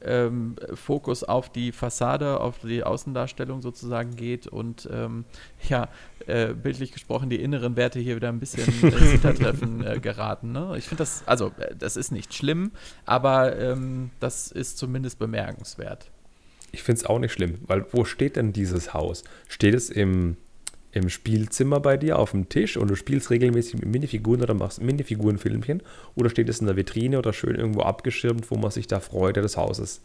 ähm, 0.06 0.56
Fokus 0.74 1.24
auf 1.24 1.50
die 1.52 1.72
Fassade, 1.72 2.40
auf 2.40 2.60
die 2.60 2.84
Außendarstellung 2.84 3.62
sozusagen 3.62 4.16
geht 4.16 4.48
und 4.48 4.88
ähm, 4.92 5.26
ja, 5.70 5.90
äh, 6.28 6.54
bildlich 6.54 6.92
gesprochen, 6.92 7.30
die 7.30 7.42
inneren 7.42 7.76
Werte 7.76 8.00
hier 8.00 8.16
wieder 8.16 8.30
ein 8.30 8.40
bisschen 8.40 8.66
ins 8.82 8.98
Hintertreffen 9.12 9.86
äh, 9.86 10.00
geraten. 10.00 10.52
Ne? 10.52 10.76
Ich 10.78 10.86
finde 10.86 11.02
das, 11.02 11.24
also 11.28 11.52
äh, 11.58 11.76
das 11.78 11.98
ist 11.98 12.12
nicht 12.12 12.34
schlimm, 12.34 12.72
aber 13.06 13.58
ähm, 13.58 14.12
das 14.20 14.52
ist 14.52 14.78
zumindest 14.78 15.20
bemerkenswert. 15.20 16.10
Ich 16.72 16.82
finde 16.82 17.02
es 17.02 17.06
auch 17.06 17.20
nicht 17.20 17.34
schlimm, 17.34 17.60
weil 17.68 17.86
wo 17.92 18.04
steht 18.04 18.36
denn 18.36 18.52
dieses 18.52 18.94
Haus? 18.94 19.24
Steht 19.48 19.76
es 19.76 19.90
im 19.90 20.38
im 20.94 21.10
Spielzimmer 21.10 21.80
bei 21.80 21.98
dir 21.98 22.20
auf 22.20 22.32
dem 22.32 22.50
Tisch 22.50 22.78
und 22.78 22.88
du 22.88 22.96
spielst 22.96 23.32
regelmäßig 23.32 23.80
mit 23.80 23.90
Minifiguren 23.90 24.42
oder 24.44 24.54
machst 24.54 24.82
Minifigurenfilmchen 24.82 25.82
oder 26.16 26.30
steht 26.30 26.50
es 26.50 26.60
in 26.60 26.68
der 26.68 26.76
Vitrine 26.76 27.18
oder 27.18 27.34
schön 27.34 27.56
irgendwo 27.56 27.82
abgeschirmt, 27.82 28.50
wo 28.52 28.56
man 28.56 28.72
sich 28.72 28.88
der 28.88 29.02
Freude 29.02 29.42
des 29.42 29.58
Hauses 29.58 30.02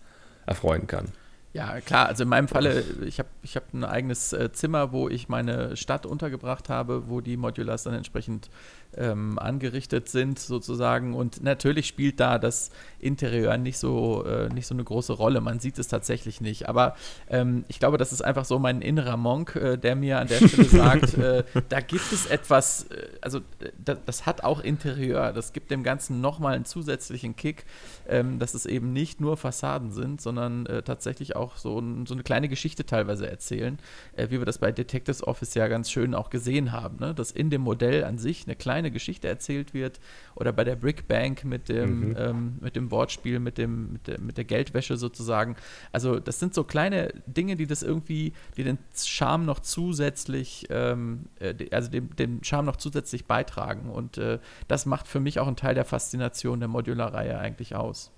erfreuen 0.46 0.86
kann? 0.86 1.12
Ja, 1.52 1.80
klar. 1.80 2.06
Also 2.06 2.24
in 2.24 2.28
meinem 2.28 2.48
Falle, 2.48 2.84
ich 3.04 3.18
habe 3.18 3.28
ich 3.42 3.56
hab 3.56 3.72
ein 3.72 3.84
eigenes 3.84 4.32
äh, 4.32 4.52
Zimmer, 4.52 4.92
wo 4.92 5.08
ich 5.08 5.28
meine 5.28 5.76
Stadt 5.76 6.06
untergebracht 6.06 6.68
habe, 6.68 7.08
wo 7.08 7.20
die 7.20 7.36
Modulars 7.36 7.84
dann 7.84 7.94
entsprechend 7.94 8.48
ähm, 8.96 9.38
angerichtet 9.38 10.08
sind 10.08 10.38
sozusagen. 10.38 11.14
Und 11.14 11.42
natürlich 11.42 11.86
spielt 11.86 12.20
da 12.20 12.38
das 12.38 12.70
Interieur 12.98 13.56
nicht 13.58 13.78
so, 13.78 14.24
äh, 14.24 14.48
nicht 14.48 14.66
so 14.66 14.74
eine 14.74 14.84
große 14.84 15.12
Rolle. 15.12 15.40
Man 15.40 15.60
sieht 15.60 15.78
es 15.78 15.88
tatsächlich 15.88 16.40
nicht. 16.40 16.68
Aber 16.68 16.96
ähm, 17.28 17.64
ich 17.68 17.78
glaube, 17.78 17.98
das 17.98 18.12
ist 18.12 18.22
einfach 18.22 18.44
so 18.44 18.58
mein 18.58 18.82
innerer 18.82 19.16
Monk, 19.16 19.56
äh, 19.56 19.76
der 19.76 19.94
mir 19.94 20.18
an 20.18 20.28
der 20.28 20.48
Stelle 20.48 20.64
sagt, 20.64 21.14
äh, 21.18 21.44
da 21.68 21.80
gibt 21.80 22.12
es 22.12 22.26
etwas, 22.26 22.84
äh, 22.84 23.08
also 23.20 23.40
das, 23.84 23.98
das 24.04 24.26
hat 24.26 24.42
auch 24.42 24.60
Interieur. 24.60 25.32
Das 25.32 25.52
gibt 25.52 25.70
dem 25.70 25.82
Ganzen 25.82 26.20
nochmal 26.20 26.54
einen 26.54 26.64
zusätzlichen 26.64 27.36
Kick, 27.36 27.64
ähm, 28.08 28.38
dass 28.38 28.54
es 28.54 28.66
eben 28.66 28.92
nicht 28.92 29.20
nur 29.20 29.36
Fassaden 29.36 29.92
sind, 29.92 30.20
sondern 30.20 30.66
äh, 30.66 30.82
tatsächlich 30.82 31.36
auch 31.36 31.56
so, 31.56 31.82
so, 32.04 32.14
eine 32.14 32.22
kleine 32.22 32.48
Geschichte 32.48 32.84
teilweise 32.84 33.30
erzählen, 33.30 33.78
äh, 34.16 34.26
wie 34.30 34.38
wir 34.38 34.46
das 34.46 34.58
bei 34.58 34.72
Detectives 34.72 35.22
Office 35.26 35.54
ja 35.54 35.68
ganz 35.68 35.90
schön 35.90 36.14
auch 36.14 36.30
gesehen 36.30 36.72
haben. 36.72 36.96
Ne? 36.98 37.14
Dass 37.14 37.30
in 37.30 37.50
dem 37.50 37.62
Modell 37.62 38.04
an 38.04 38.18
sich 38.18 38.46
eine 38.46 38.56
kleine 38.56 38.77
kleine 38.78 38.90
Geschichte 38.92 39.26
erzählt 39.26 39.74
wird. 39.74 40.00
Oder 40.36 40.52
bei 40.52 40.62
der 40.64 40.76
Brick 40.76 41.08
Bank 41.08 41.44
mit 41.44 41.68
dem, 41.68 42.10
mhm. 42.10 42.16
ähm, 42.16 42.58
mit 42.60 42.76
dem 42.76 42.90
Wortspiel, 42.90 43.40
mit, 43.40 43.58
dem, 43.58 43.92
mit, 43.92 44.06
der, 44.06 44.20
mit 44.20 44.36
der 44.36 44.44
Geldwäsche 44.44 44.96
sozusagen. 44.96 45.56
Also 45.92 46.20
das 46.20 46.38
sind 46.38 46.54
so 46.54 46.62
kleine 46.62 47.12
Dinge, 47.26 47.56
die 47.56 47.66
das 47.66 47.82
irgendwie, 47.82 48.32
die 48.56 48.62
den 48.64 48.78
Charme 48.94 49.44
noch 49.46 49.60
zusätzlich, 49.60 50.66
ähm, 50.70 51.26
äh, 51.40 51.54
also 51.72 51.90
dem, 51.90 52.14
dem 52.14 52.44
Charme 52.44 52.66
noch 52.66 52.76
zusätzlich 52.76 53.26
beitragen. 53.26 53.90
Und 53.90 54.16
äh, 54.18 54.38
das 54.68 54.86
macht 54.86 55.08
für 55.08 55.20
mich 55.20 55.40
auch 55.40 55.48
einen 55.48 55.56
Teil 55.56 55.74
der 55.74 55.84
Faszination 55.84 56.60
der 56.60 56.68
Modularreihe 56.68 57.38
eigentlich 57.38 57.74
aus. 57.74 58.12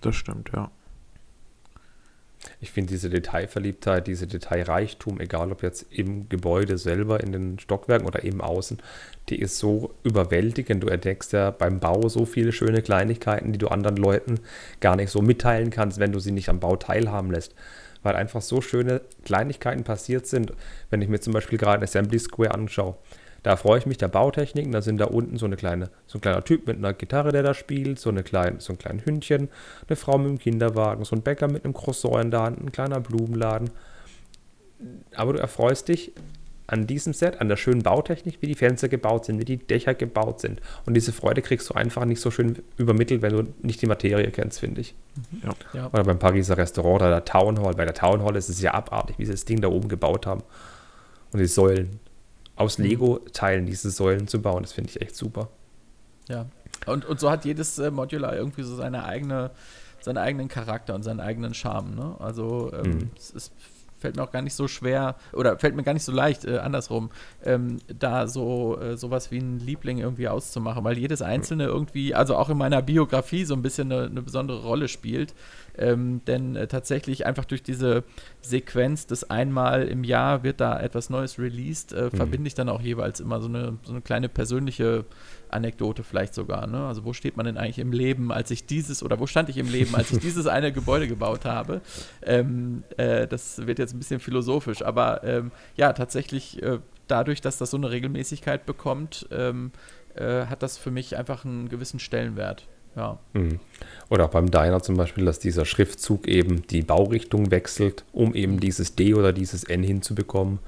Das 0.00 0.14
stimmt, 0.14 0.50
ja. 0.54 0.70
Ich 2.60 2.70
finde 2.72 2.92
diese 2.92 3.10
Detailverliebtheit, 3.10 4.06
diese 4.06 4.26
Detailreichtum, 4.26 5.20
egal 5.20 5.52
ob 5.52 5.62
jetzt 5.62 5.86
im 5.90 6.28
Gebäude 6.28 6.78
selber, 6.78 7.20
in 7.20 7.32
den 7.32 7.58
Stockwerken 7.58 8.06
oder 8.06 8.24
eben 8.24 8.40
außen, 8.40 8.78
die 9.28 9.40
ist 9.40 9.58
so 9.58 9.94
überwältigend. 10.04 10.82
Du 10.82 10.88
entdeckst 10.88 11.32
ja 11.32 11.50
beim 11.50 11.80
Bau 11.80 12.08
so 12.08 12.24
viele 12.24 12.52
schöne 12.52 12.82
Kleinigkeiten, 12.82 13.52
die 13.52 13.58
du 13.58 13.68
anderen 13.68 13.96
Leuten 13.96 14.40
gar 14.80 14.96
nicht 14.96 15.10
so 15.10 15.22
mitteilen 15.22 15.70
kannst, 15.70 15.98
wenn 15.98 16.12
du 16.12 16.18
sie 16.18 16.32
nicht 16.32 16.48
am 16.48 16.60
Bau 16.60 16.76
teilhaben 16.76 17.30
lässt. 17.30 17.54
Weil 18.02 18.14
einfach 18.14 18.42
so 18.42 18.60
schöne 18.60 19.00
Kleinigkeiten 19.24 19.84
passiert 19.84 20.26
sind. 20.26 20.52
Wenn 20.90 21.02
ich 21.02 21.08
mir 21.08 21.20
zum 21.20 21.32
Beispiel 21.32 21.58
gerade 21.58 21.82
Assembly 21.82 22.18
Square 22.18 22.54
anschaue, 22.54 22.96
da 23.48 23.56
freue 23.56 23.78
ich 23.78 23.86
mich 23.86 23.96
der 23.96 24.08
Bautechniken. 24.08 24.72
Da 24.72 24.82
sind 24.82 24.98
da 24.98 25.06
unten 25.06 25.38
so, 25.38 25.46
eine 25.46 25.56
kleine, 25.56 25.88
so 26.06 26.18
ein 26.18 26.20
kleiner 26.20 26.44
Typ 26.44 26.66
mit 26.66 26.76
einer 26.76 26.92
Gitarre, 26.92 27.32
der 27.32 27.42
da 27.42 27.54
spielt, 27.54 27.98
so, 27.98 28.10
eine 28.10 28.22
kleine, 28.22 28.60
so 28.60 28.74
ein 28.74 28.78
kleines 28.78 29.06
Hündchen, 29.06 29.48
eine 29.88 29.96
Frau 29.96 30.18
mit 30.18 30.28
einem 30.28 30.38
Kinderwagen, 30.38 31.02
so 31.06 31.16
ein 31.16 31.22
Bäcker 31.22 31.48
mit 31.48 31.64
einem 31.64 31.72
Croissant 31.72 32.22
in 32.22 32.30
der 32.30 32.42
Hand, 32.42 32.60
ein 32.60 32.72
kleiner 32.72 33.00
Blumenladen. 33.00 33.70
Aber 35.14 35.32
du 35.32 35.38
erfreust 35.38 35.88
dich 35.88 36.12
an 36.66 36.86
diesem 36.86 37.14
Set, 37.14 37.40
an 37.40 37.48
der 37.48 37.56
schönen 37.56 37.82
Bautechnik, 37.82 38.36
wie 38.42 38.48
die 38.48 38.54
Fenster 38.54 38.90
gebaut 38.90 39.24
sind, 39.24 39.40
wie 39.40 39.46
die 39.46 39.56
Dächer 39.56 39.94
gebaut 39.94 40.40
sind. 40.40 40.60
Und 40.84 40.92
diese 40.92 41.12
Freude 41.12 41.40
kriegst 41.40 41.70
du 41.70 41.74
einfach 41.74 42.04
nicht 42.04 42.20
so 42.20 42.30
schön 42.30 42.58
übermittelt, 42.76 43.22
wenn 43.22 43.32
du 43.32 43.54
nicht 43.62 43.80
die 43.80 43.86
Materie 43.86 44.30
kennst, 44.30 44.60
finde 44.60 44.82
ich. 44.82 44.94
Mhm. 45.14 45.40
Ja. 45.42 45.54
Ja. 45.72 45.86
Oder 45.86 46.04
beim 46.04 46.18
Pariser 46.18 46.58
Restaurant 46.58 46.96
oder 46.96 47.08
der 47.08 47.24
Town 47.24 47.58
Hall. 47.62 47.72
Bei 47.72 47.86
der 47.86 47.94
Town 47.94 48.22
Hall 48.22 48.36
ist 48.36 48.50
es 48.50 48.60
ja 48.60 48.74
abartig, 48.74 49.18
wie 49.18 49.24
sie 49.24 49.32
das 49.32 49.46
Ding 49.46 49.62
da 49.62 49.68
oben 49.68 49.88
gebaut 49.88 50.26
haben. 50.26 50.42
Und 51.32 51.38
die 51.40 51.46
Säulen 51.46 51.98
aus 52.58 52.78
mhm. 52.78 52.84
Lego-Teilen 52.84 53.66
diese 53.66 53.90
Säulen 53.90 54.28
zu 54.28 54.42
bauen. 54.42 54.62
Das 54.62 54.72
finde 54.72 54.90
ich 54.90 55.00
echt 55.00 55.16
super. 55.16 55.48
Ja. 56.28 56.46
Und, 56.86 57.04
und 57.04 57.20
so 57.20 57.30
hat 57.30 57.44
jedes 57.44 57.78
äh, 57.78 57.90
Modular 57.90 58.36
irgendwie 58.36 58.62
so 58.62 58.76
seine 58.76 59.04
eigene, 59.04 59.50
seinen 60.00 60.18
eigenen 60.18 60.48
Charakter 60.48 60.94
und 60.94 61.02
seinen 61.02 61.20
eigenen 61.20 61.54
Charme. 61.54 61.94
Ne? 61.94 62.16
Also 62.18 62.72
ähm, 62.72 62.90
mhm. 62.90 63.10
es 63.16 63.30
ist 63.30 63.52
fällt 63.98 64.16
mir 64.16 64.22
auch 64.22 64.30
gar 64.30 64.42
nicht 64.42 64.54
so 64.54 64.68
schwer 64.68 65.16
oder 65.32 65.58
fällt 65.58 65.76
mir 65.76 65.82
gar 65.82 65.92
nicht 65.92 66.04
so 66.04 66.12
leicht, 66.12 66.44
äh, 66.44 66.58
andersrum, 66.58 67.10
ähm, 67.44 67.78
da 67.88 68.26
so 68.26 68.78
äh, 68.80 68.96
sowas 68.96 69.30
wie 69.30 69.38
ein 69.38 69.58
Liebling 69.58 69.98
irgendwie 69.98 70.28
auszumachen, 70.28 70.84
weil 70.84 70.98
jedes 70.98 71.20
einzelne 71.20 71.64
irgendwie, 71.64 72.14
also 72.14 72.36
auch 72.36 72.48
in 72.48 72.58
meiner 72.58 72.80
Biografie 72.82 73.44
so 73.44 73.54
ein 73.54 73.62
bisschen 73.62 73.92
eine, 73.92 74.06
eine 74.06 74.22
besondere 74.22 74.62
Rolle 74.62 74.88
spielt. 74.88 75.34
Ähm, 75.78 76.22
denn 76.26 76.56
äh, 76.56 76.66
tatsächlich 76.66 77.26
einfach 77.26 77.44
durch 77.44 77.62
diese 77.62 78.04
Sequenz 78.40 79.06
des 79.06 79.28
einmal 79.30 79.86
im 79.88 80.04
Jahr 80.04 80.42
wird 80.42 80.60
da 80.60 80.78
etwas 80.80 81.10
Neues 81.10 81.38
released, 81.38 81.92
äh, 81.92 82.04
mhm. 82.04 82.16
verbinde 82.16 82.48
ich 82.48 82.54
dann 82.54 82.68
auch 82.68 82.80
jeweils 82.80 83.20
immer 83.20 83.40
so 83.40 83.48
eine, 83.48 83.78
so 83.82 83.92
eine 83.92 84.00
kleine 84.00 84.28
persönliche 84.28 85.04
Anekdote 85.50 86.02
vielleicht 86.02 86.34
sogar. 86.34 86.66
Ne? 86.66 86.86
Also 86.86 87.04
wo 87.04 87.12
steht 87.12 87.36
man 87.36 87.46
denn 87.46 87.56
eigentlich 87.56 87.78
im 87.78 87.92
Leben, 87.92 88.32
als 88.32 88.50
ich 88.50 88.66
dieses, 88.66 89.02
oder 89.02 89.18
wo 89.18 89.26
stand 89.26 89.48
ich 89.48 89.56
im 89.56 89.70
Leben, 89.70 89.94
als 89.94 90.10
ich 90.12 90.18
dieses 90.20 90.46
eine 90.46 90.72
Gebäude 90.72 91.08
gebaut 91.08 91.44
habe? 91.44 91.80
Ähm, 92.22 92.84
äh, 92.96 93.26
das 93.26 93.66
wird 93.66 93.78
jetzt 93.78 93.94
ein 93.94 93.98
bisschen 93.98 94.20
philosophisch, 94.20 94.82
aber 94.82 95.24
ähm, 95.24 95.52
ja, 95.76 95.92
tatsächlich 95.92 96.62
äh, 96.62 96.78
dadurch, 97.06 97.40
dass 97.40 97.58
das 97.58 97.70
so 97.70 97.76
eine 97.76 97.90
Regelmäßigkeit 97.90 98.66
bekommt, 98.66 99.26
ähm, 99.30 99.72
äh, 100.14 100.46
hat 100.46 100.62
das 100.62 100.78
für 100.78 100.90
mich 100.90 101.16
einfach 101.16 101.44
einen 101.44 101.68
gewissen 101.68 101.98
Stellenwert. 101.98 102.68
Ja. 102.96 103.18
Mhm. 103.32 103.60
Oder 104.10 104.24
auch 104.26 104.30
beim 104.30 104.50
Diner 104.50 104.82
zum 104.82 104.96
Beispiel, 104.96 105.24
dass 105.24 105.38
dieser 105.38 105.64
Schriftzug 105.64 106.26
eben 106.26 106.66
die 106.66 106.82
Baurichtung 106.82 107.50
wechselt, 107.50 108.04
um 108.12 108.34
eben 108.34 108.58
dieses 108.60 108.94
D 108.94 109.14
oder 109.14 109.32
dieses 109.32 109.64
N 109.64 109.82
hinzubekommen. 109.82 110.58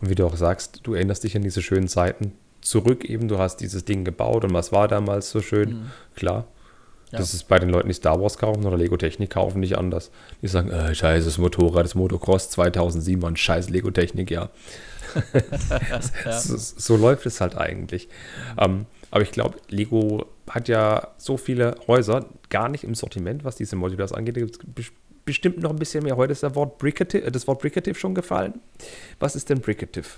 Und 0.00 0.10
wie 0.10 0.14
du 0.14 0.26
auch 0.26 0.36
sagst, 0.36 0.80
du 0.84 0.94
erinnerst 0.94 1.24
dich 1.24 1.36
an 1.36 1.42
diese 1.42 1.62
schönen 1.62 1.88
Zeiten 1.88 2.32
zurück 2.60 3.04
eben, 3.04 3.28
du 3.28 3.38
hast 3.38 3.58
dieses 3.58 3.84
Ding 3.84 4.04
gebaut 4.04 4.44
und 4.44 4.52
was 4.52 4.72
war 4.72 4.88
damals 4.88 5.30
so 5.30 5.40
schön? 5.40 5.70
Mhm. 5.70 5.90
Klar. 6.16 6.46
Ja. 7.10 7.18
Das 7.18 7.32
ist 7.32 7.44
bei 7.48 7.58
den 7.58 7.70
Leuten, 7.70 7.88
die 7.88 7.94
Star 7.94 8.20
Wars 8.20 8.36
kaufen 8.36 8.66
oder 8.66 8.76
Lego 8.76 8.96
Technik 8.96 9.30
kaufen, 9.30 9.60
nicht 9.60 9.78
anders. 9.78 10.10
Die 10.42 10.48
sagen, 10.48 10.70
äh, 10.70 10.94
scheiße, 10.94 11.24
das 11.24 11.38
Motorrad, 11.38 11.84
das 11.84 11.94
Motocross 11.94 12.50
2007 12.50 13.22
war 13.22 13.30
ein 13.30 13.36
scheiß 13.36 13.70
Lego 13.70 13.90
Technik, 13.90 14.30
ja. 14.30 14.50
ja. 16.24 16.32
so, 16.38 16.56
so, 16.56 16.96
läuft 16.96 17.24
es 17.24 17.40
halt 17.40 17.56
eigentlich. 17.56 18.08
Mhm. 18.56 18.58
Ähm, 18.58 18.86
aber 19.10 19.22
ich 19.22 19.30
glaube, 19.30 19.56
Lego 19.68 20.26
hat 20.48 20.68
ja 20.68 21.08
so 21.16 21.36
viele 21.36 21.76
Häuser 21.86 22.26
gar 22.48 22.68
nicht 22.68 22.84
im 22.84 22.94
Sortiment, 22.94 23.44
was 23.44 23.56
diese 23.56 23.76
Modulars 23.76 24.12
angeht. 24.12 24.36
Da 24.36 24.40
gibt 24.40 24.78
es 24.78 24.86
bestimmt 25.24 25.58
noch 25.60 25.70
ein 25.70 25.76
bisschen 25.76 26.04
mehr. 26.04 26.16
Heute 26.16 26.32
ist 26.32 26.42
das 26.42 26.54
Wort 26.54 26.78
Bricative, 26.78 27.24
äh, 27.24 27.30
das 27.30 27.46
Wort 27.46 27.60
Bricative 27.60 27.94
schon 27.94 28.14
gefallen. 28.14 28.54
Was 29.18 29.36
ist 29.36 29.50
denn 29.50 29.60
Bricative? 29.60 30.08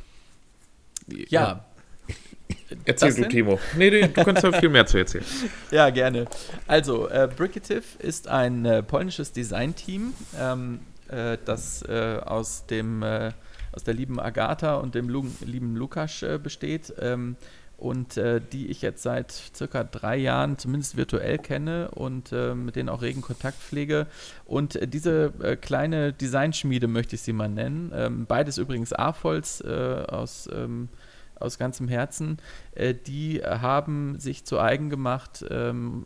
Ja. 1.08 1.26
ja. 1.28 1.64
Erzähl 2.84 3.14
du, 3.14 3.28
Timo. 3.28 3.58
Nee, 3.76 3.90
du 3.90 4.08
kannst 4.08 4.42
ja 4.42 4.52
viel 4.52 4.68
mehr 4.68 4.86
zu 4.86 4.98
erzählen. 4.98 5.24
Ja, 5.70 5.90
gerne. 5.90 6.26
Also, 6.66 7.08
äh, 7.08 7.28
Bricative 7.34 7.82
ist 7.98 8.28
ein 8.28 8.64
äh, 8.64 8.82
polnisches 8.82 9.32
Designteam, 9.32 10.14
ähm, 10.38 10.80
äh, 11.08 11.38
das 11.44 11.82
äh, 11.82 12.20
aus 12.24 12.66
dem 12.66 13.02
äh, 13.02 13.32
aus 13.72 13.84
der 13.84 13.94
lieben 13.94 14.18
Agatha 14.18 14.76
und 14.76 14.94
dem 14.94 15.08
Lu 15.08 15.26
lieben 15.44 15.76
Lukas 15.76 16.22
äh, 16.22 16.38
besteht. 16.42 16.92
Ähm, 17.00 17.36
und 17.80 18.18
äh, 18.18 18.40
die 18.52 18.66
ich 18.66 18.82
jetzt 18.82 19.02
seit 19.02 19.32
circa 19.32 19.84
drei 19.84 20.16
Jahren 20.16 20.58
zumindest 20.58 20.96
virtuell 20.96 21.38
kenne 21.38 21.90
und 21.90 22.30
äh, 22.30 22.54
mit 22.54 22.76
denen 22.76 22.90
auch 22.90 23.02
regen 23.02 23.22
Kontakt 23.22 23.58
pflege. 23.58 24.06
Und 24.44 24.76
äh, 24.76 24.86
diese 24.86 25.32
äh, 25.42 25.56
kleine 25.56 26.12
Designschmiede 26.12 26.88
möchte 26.88 27.16
ich 27.16 27.22
sie 27.22 27.32
mal 27.32 27.48
nennen. 27.48 27.90
Ähm, 27.94 28.26
beides 28.26 28.58
übrigens 28.58 28.92
AFOLs 28.92 29.62
äh, 29.62 30.04
aus, 30.08 30.46
ähm, 30.52 30.90
aus 31.36 31.58
ganzem 31.58 31.88
Herzen. 31.88 32.36
Äh, 32.74 32.94
die 32.94 33.40
haben 33.42 34.18
sich 34.18 34.44
zu 34.44 34.60
eigen 34.60 34.90
gemacht, 34.90 35.42
ähm, 35.48 36.04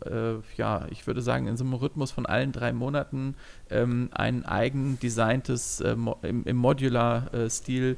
ja, 0.55 0.85
ich 0.89 1.07
würde 1.07 1.21
sagen, 1.21 1.47
in 1.47 1.57
so 1.57 1.65
einem 1.65 1.73
Rhythmus 1.73 2.11
von 2.11 2.25
allen 2.25 2.53
drei 2.53 2.71
Monaten 2.71 3.35
ähm, 3.69 4.09
ein 4.13 4.45
eigen 4.45 4.97
designtes 4.99 5.81
im, 5.81 6.13
im 6.21 6.55
Modular-Stil 6.55 7.97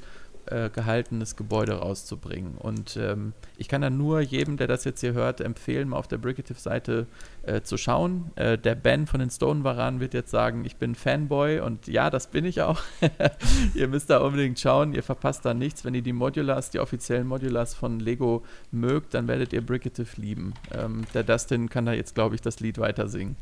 äh, 0.51 0.69
gehaltenes 0.73 1.35
Gebäude 1.35 1.73
rauszubringen. 1.73 2.55
Und 2.57 2.97
ähm, 2.97 3.33
ich 3.57 3.67
kann 3.67 3.81
dann 3.81 3.97
nur 3.97 4.21
jedem, 4.21 4.57
der 4.57 4.67
das 4.67 4.83
jetzt 4.83 5.01
hier 5.01 5.13
hört, 5.13 5.41
empfehlen, 5.41 5.89
mal 5.89 5.97
auf 5.97 6.07
der 6.07 6.17
Brigative-Seite 6.17 7.07
äh, 7.43 7.61
zu 7.61 7.77
schauen. 7.77 8.31
Äh, 8.35 8.57
der 8.57 8.75
Ben 8.75 9.07
von 9.07 9.19
den 9.19 9.29
Stone-Varan 9.29 9.99
wird 9.99 10.13
jetzt 10.13 10.31
sagen, 10.31 10.65
ich 10.65 10.77
bin 10.77 10.95
Fanboy 10.95 11.59
und 11.59 11.87
ja, 11.87 12.09
das 12.09 12.27
bin 12.27 12.45
ich 12.45 12.61
auch. 12.61 12.81
ihr 13.73 13.87
müsst 13.87 14.09
da 14.09 14.19
unbedingt 14.19 14.59
schauen, 14.59 14.93
ihr 14.93 15.03
verpasst 15.03 15.45
da 15.45 15.53
nichts. 15.53 15.85
Wenn 15.85 15.93
ihr 15.93 16.01
die 16.01 16.13
Modulars, 16.13 16.69
die 16.69 16.79
offiziellen 16.79 17.27
Modulars 17.27 17.73
von 17.73 17.99
Lego 17.99 18.43
mögt, 18.71 19.13
dann 19.13 19.27
werdet 19.27 19.53
ihr 19.53 19.65
Brigative 19.65 20.21
lieben. 20.21 20.53
Ähm, 20.71 21.05
der 21.13 21.23
Dustin 21.23 21.69
kann 21.69 21.85
da 21.85 21.93
jetzt, 21.93 22.15
glaube 22.15 22.35
ich, 22.35 22.41
das 22.41 22.59
Lied 22.59 22.77
weiter 22.77 23.07
singen. 23.07 23.35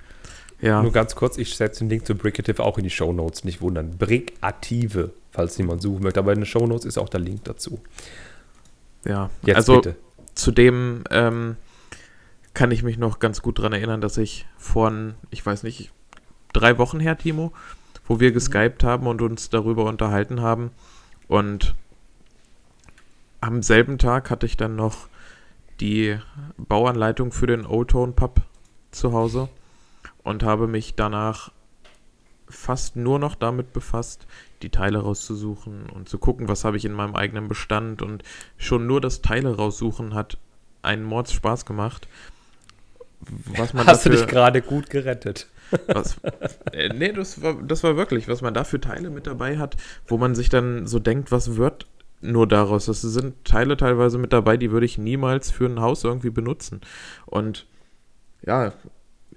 Ja. 0.62 0.82
Nur 0.82 0.92
ganz 0.92 1.16
kurz, 1.16 1.38
ich 1.38 1.56
setze 1.56 1.80
den 1.80 1.90
Link 1.90 2.06
zu 2.06 2.16
Brigative 2.16 2.64
auch 2.64 2.78
in 2.78 2.84
die 2.84 2.90
Show 2.90 3.12
Notes, 3.12 3.44
nicht 3.44 3.62
wundern. 3.62 3.98
Brigative, 3.98 5.12
falls 5.36 5.58
jemand 5.58 5.82
suchen 5.82 6.04
möchte. 6.04 6.20
Aber 6.20 6.34
in 6.34 6.40
den 6.40 6.46
Show 6.46 6.66
Notes 6.66 6.86
ist 6.86 6.98
auch 6.98 7.10
der 7.10 7.20
Link 7.20 7.44
dazu. 7.44 7.80
Ja, 9.06 9.30
Jetzt 9.44 9.58
also 9.58 9.76
bitte. 9.76 9.96
zu 10.34 10.52
dem 10.52 11.04
ähm, 11.12 11.58
kann 12.54 12.72
ich 12.72 12.84
mich 12.84 12.98
noch 12.98 13.20
ganz 13.20 13.42
gut 13.42 13.60
daran 13.60 13.74
erinnern, 13.74 14.02
dass 14.02 14.18
ich 14.18 14.48
vor, 14.58 14.92
ich 15.30 15.46
weiß 15.46 15.64
nicht, 15.64 15.92
drei 16.54 16.78
Wochen 16.78 17.00
her, 17.00 17.18
Timo, 17.18 17.52
wo 18.08 18.20
wir 18.20 18.30
mhm. 18.30 18.34
geskypt 18.34 18.84
haben 18.84 19.08
und 19.08 19.22
uns 19.22 19.50
darüber 19.50 19.86
unterhalten 19.86 20.42
haben. 20.42 20.72
Und 21.28 21.76
am 23.42 23.62
selben 23.62 23.98
Tag 23.98 24.30
hatte 24.30 24.46
ich 24.46 24.58
dann 24.58 24.76
noch 24.76 25.08
die 25.80 26.18
Bauanleitung 26.58 27.32
für 27.32 27.48
den 27.48 27.66
Old 27.66 27.90
Tone 27.90 28.14
Pub 28.14 28.42
zu 28.92 29.12
Hause 29.12 29.50
und 30.24 30.44
habe 30.44 30.68
mich 30.68 30.96
danach 30.96 31.52
fast 32.48 32.96
nur 32.96 33.20
noch 33.20 33.36
damit 33.36 33.74
befasst, 33.74 34.28
die 34.66 34.72
Teile 34.72 34.98
rauszusuchen 34.98 35.88
und 35.92 36.10
zu 36.10 36.18
gucken, 36.18 36.48
was 36.48 36.66
habe 36.66 36.76
ich 36.76 36.86
in 36.86 36.94
meinem 36.94 37.16
eigenen 37.16 37.48
Bestand 37.48 38.02
und 38.02 38.24
schon 38.58 38.88
nur 38.88 39.00
das 39.00 39.22
Teile 39.22 39.56
raussuchen 39.56 40.16
hat 40.16 40.40
einen 40.82 41.04
Mords 41.04 41.34
Spaß 41.34 41.66
gemacht. 41.66 42.08
Was 43.58 43.74
man 43.74 43.86
Hast 43.86 44.06
dafür, 44.06 44.12
du 44.12 44.18
dich 44.18 44.28
gerade 44.28 44.62
gut 44.64 44.90
gerettet? 44.90 45.48
Was, 45.88 46.18
äh, 46.72 46.90
nee, 46.90 47.12
das 47.12 47.42
war, 47.44 47.56
das 47.62 47.84
war 47.84 47.96
wirklich, 47.96 48.28
was 48.28 48.42
man 48.42 48.54
da 48.54 48.64
für 48.64 48.82
Teile 48.82 49.12
mit 49.12 49.28
dabei 49.28 49.58
hat, 49.58 49.78
wo 50.08 50.18
man 50.18 50.34
sich 50.34 50.50
dann 50.50 50.88
so 50.88 51.00
denkt, 51.00 51.32
was 51.32 51.56
wird 51.58 51.88
nur 52.22 52.48
daraus? 52.48 52.86
Das 52.88 53.02
sind 53.02 53.46
Teile 53.46 53.78
teilweise 53.78 54.18
mit 54.18 54.34
dabei, 54.34 54.58
die 54.58 54.72
würde 54.72 54.86
ich 54.86 54.98
niemals 54.98 55.52
für 55.52 55.66
ein 55.66 55.80
Haus 55.80 56.04
irgendwie 56.04 56.32
benutzen. 56.32 56.82
Und 57.28 57.68
ja, 58.44 58.74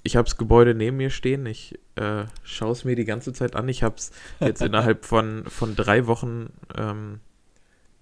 ich 0.03 0.17
habe 0.17 0.25
das 0.25 0.39
Gebäude 0.39 0.75
neben 0.75 0.97
mir 0.97 1.11
stehen. 1.11 1.45
Ich 1.47 1.79
äh, 1.99 2.27
schaue 2.45 2.73
es 2.73 2.85
mir 2.85 2.97
die 2.97 3.05
ganze 3.05 3.33
Zeit 3.33 3.57
an. 3.57 3.69
Ich 3.69 3.83
habe 3.83 3.97
es 3.97 4.13
jetzt 4.41 4.63
innerhalb 4.63 5.05
von, 5.05 5.45
von 5.47 5.75
drei 5.75 6.07
Wochen 6.07 6.53
ähm, 6.77 7.21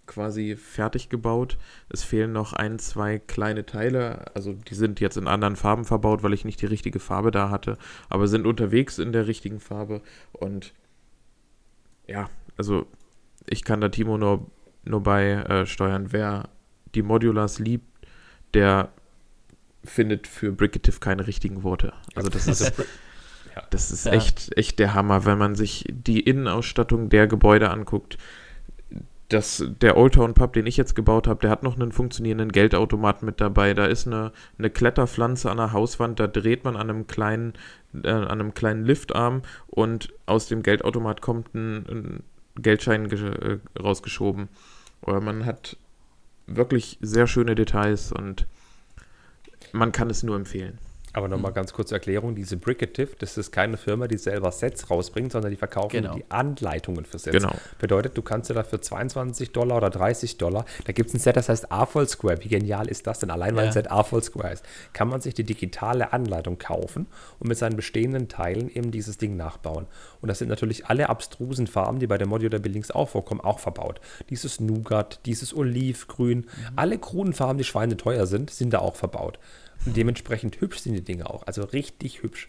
quasi 0.06 0.56
fertig 0.56 1.08
gebaut. 1.08 1.56
Es 1.88 2.04
fehlen 2.04 2.32
noch 2.32 2.52
ein, 2.52 2.78
zwei 2.78 3.18
kleine 3.18 3.66
Teile. 3.66 4.34
Also 4.34 4.52
die 4.52 4.74
sind 4.74 5.00
jetzt 5.00 5.16
in 5.16 5.28
anderen 5.28 5.56
Farben 5.56 5.84
verbaut, 5.84 6.22
weil 6.22 6.34
ich 6.34 6.44
nicht 6.44 6.60
die 6.62 6.66
richtige 6.66 7.00
Farbe 7.00 7.30
da 7.30 7.50
hatte. 7.50 7.78
Aber 8.08 8.28
sind 8.28 8.46
unterwegs 8.46 8.98
in 8.98 9.12
der 9.12 9.26
richtigen 9.26 9.60
Farbe. 9.60 10.02
Und 10.32 10.74
ja, 12.06 12.28
also 12.56 12.86
ich 13.48 13.64
kann 13.64 13.80
da 13.80 13.88
Timo 13.88 14.18
nur, 14.18 14.50
nur 14.84 15.02
bei 15.02 15.24
äh, 15.32 15.66
steuern. 15.66 16.12
Wer 16.12 16.48
die 16.94 17.02
Modulars 17.02 17.58
liebt, 17.58 17.86
der 18.54 18.90
findet 19.84 20.26
für 20.26 20.52
Brigative 20.52 21.00
keine 21.00 21.26
richtigen 21.26 21.62
Worte. 21.62 21.92
Also 22.14 22.28
das 22.28 22.46
ist, 22.46 22.72
das 23.70 23.90
ist 23.90 24.06
echt, 24.06 24.56
echt 24.56 24.78
der 24.78 24.94
Hammer, 24.94 25.24
wenn 25.24 25.38
man 25.38 25.54
sich 25.54 25.84
die 25.88 26.20
Innenausstattung 26.20 27.08
der 27.08 27.26
Gebäude 27.26 27.70
anguckt. 27.70 28.18
Das, 29.28 29.64
der 29.80 29.96
Old 29.96 30.14
Town 30.14 30.34
Pub, 30.34 30.52
den 30.52 30.66
ich 30.66 30.76
jetzt 30.76 30.94
gebaut 30.94 31.26
habe, 31.26 31.40
der 31.40 31.50
hat 31.50 31.64
noch 31.64 31.74
einen 31.74 31.90
funktionierenden 31.90 32.52
Geldautomat 32.52 33.22
mit 33.22 33.40
dabei. 33.40 33.74
Da 33.74 33.86
ist 33.86 34.06
eine, 34.06 34.32
eine 34.58 34.70
Kletterpflanze 34.70 35.50
an 35.50 35.56
der 35.56 35.72
Hauswand, 35.72 36.20
da 36.20 36.28
dreht 36.28 36.64
man 36.64 36.76
an 36.76 36.90
einem 36.90 37.06
kleinen, 37.06 37.54
äh, 38.04 38.10
an 38.10 38.28
einem 38.28 38.54
kleinen 38.54 38.84
Liftarm 38.84 39.42
und 39.66 40.12
aus 40.26 40.46
dem 40.46 40.62
Geldautomat 40.62 41.22
kommt 41.22 41.54
ein, 41.54 41.86
ein 41.88 42.22
Geldschein 42.56 43.10
äh, 43.10 43.58
rausgeschoben. 43.80 44.48
Oder 45.02 45.20
man 45.20 45.44
hat 45.44 45.76
wirklich 46.46 46.98
sehr 47.00 47.26
schöne 47.26 47.54
Details 47.54 48.12
und 48.12 48.46
man 49.72 49.92
kann 49.92 50.10
es 50.10 50.22
nur 50.22 50.36
empfehlen. 50.36 50.78
Aber 51.16 51.28
nochmal 51.28 51.50
mhm. 51.52 51.54
ganz 51.54 51.72
kurze 51.72 51.94
Erklärung: 51.94 52.34
Diese 52.34 52.58
Bricative, 52.58 53.12
das 53.18 53.38
ist 53.38 53.50
keine 53.50 53.78
Firma, 53.78 54.06
die 54.06 54.18
selber 54.18 54.52
Sets 54.52 54.90
rausbringt, 54.90 55.32
sondern 55.32 55.50
die 55.50 55.56
verkaufen 55.56 56.02
genau. 56.02 56.14
die 56.14 56.24
Anleitungen 56.28 57.06
für 57.06 57.18
Sets. 57.18 57.34
Genau. 57.34 57.54
Bedeutet, 57.78 58.18
du 58.18 58.22
kannst 58.22 58.50
dir 58.50 58.54
dafür 58.54 58.82
22 58.82 59.50
Dollar 59.50 59.78
oder 59.78 59.88
30 59.88 60.36
Dollar, 60.36 60.66
da 60.84 60.92
gibt 60.92 61.08
es 61.08 61.14
ein 61.14 61.18
Set, 61.18 61.38
das 61.38 61.48
heißt 61.48 61.72
A-Full 61.72 62.06
Square. 62.06 62.44
Wie 62.44 62.48
genial 62.48 62.86
ist 62.88 63.06
das 63.06 63.20
denn? 63.20 63.30
Allein 63.30 63.56
weil 63.56 63.62
ja. 63.62 63.70
ein 63.70 63.72
Set 63.72 63.90
A-Full 63.90 64.22
Square 64.22 64.52
ist, 64.52 64.64
kann 64.92 65.08
man 65.08 65.22
sich 65.22 65.32
die 65.32 65.44
digitale 65.44 66.12
Anleitung 66.12 66.58
kaufen 66.58 67.06
und 67.38 67.48
mit 67.48 67.56
seinen 67.56 67.76
bestehenden 67.76 68.28
Teilen 68.28 68.68
eben 68.68 68.90
dieses 68.90 69.16
Ding 69.16 69.38
nachbauen. 69.38 69.86
Und 70.20 70.28
das 70.28 70.38
sind 70.38 70.48
natürlich 70.48 70.84
alle 70.84 71.08
abstrusen 71.08 71.66
Farben, 71.66 71.98
die 71.98 72.06
bei 72.06 72.18
der 72.18 72.26
Modular 72.26 72.60
Buildings 72.60 72.90
auch 72.90 73.08
vorkommen, 73.08 73.40
auch 73.40 73.58
verbaut. 73.58 74.02
Dieses 74.28 74.60
Nougat, 74.60 75.20
dieses 75.24 75.56
Olivgrün, 75.56 76.40
mhm. 76.40 76.46
alle 76.76 76.98
grünen 76.98 77.32
Farben, 77.32 77.56
die 77.56 77.64
schweineteuer 77.64 78.26
sind, 78.26 78.50
sind 78.50 78.74
da 78.74 78.80
auch 78.80 78.96
verbaut. 78.96 79.38
Und 79.84 79.96
dementsprechend 79.96 80.60
hübsch 80.60 80.78
sind 80.78 80.94
die 80.94 81.04
Dinge 81.04 81.28
auch. 81.28 81.46
Also 81.46 81.62
richtig 81.64 82.22
hübsch. 82.22 82.48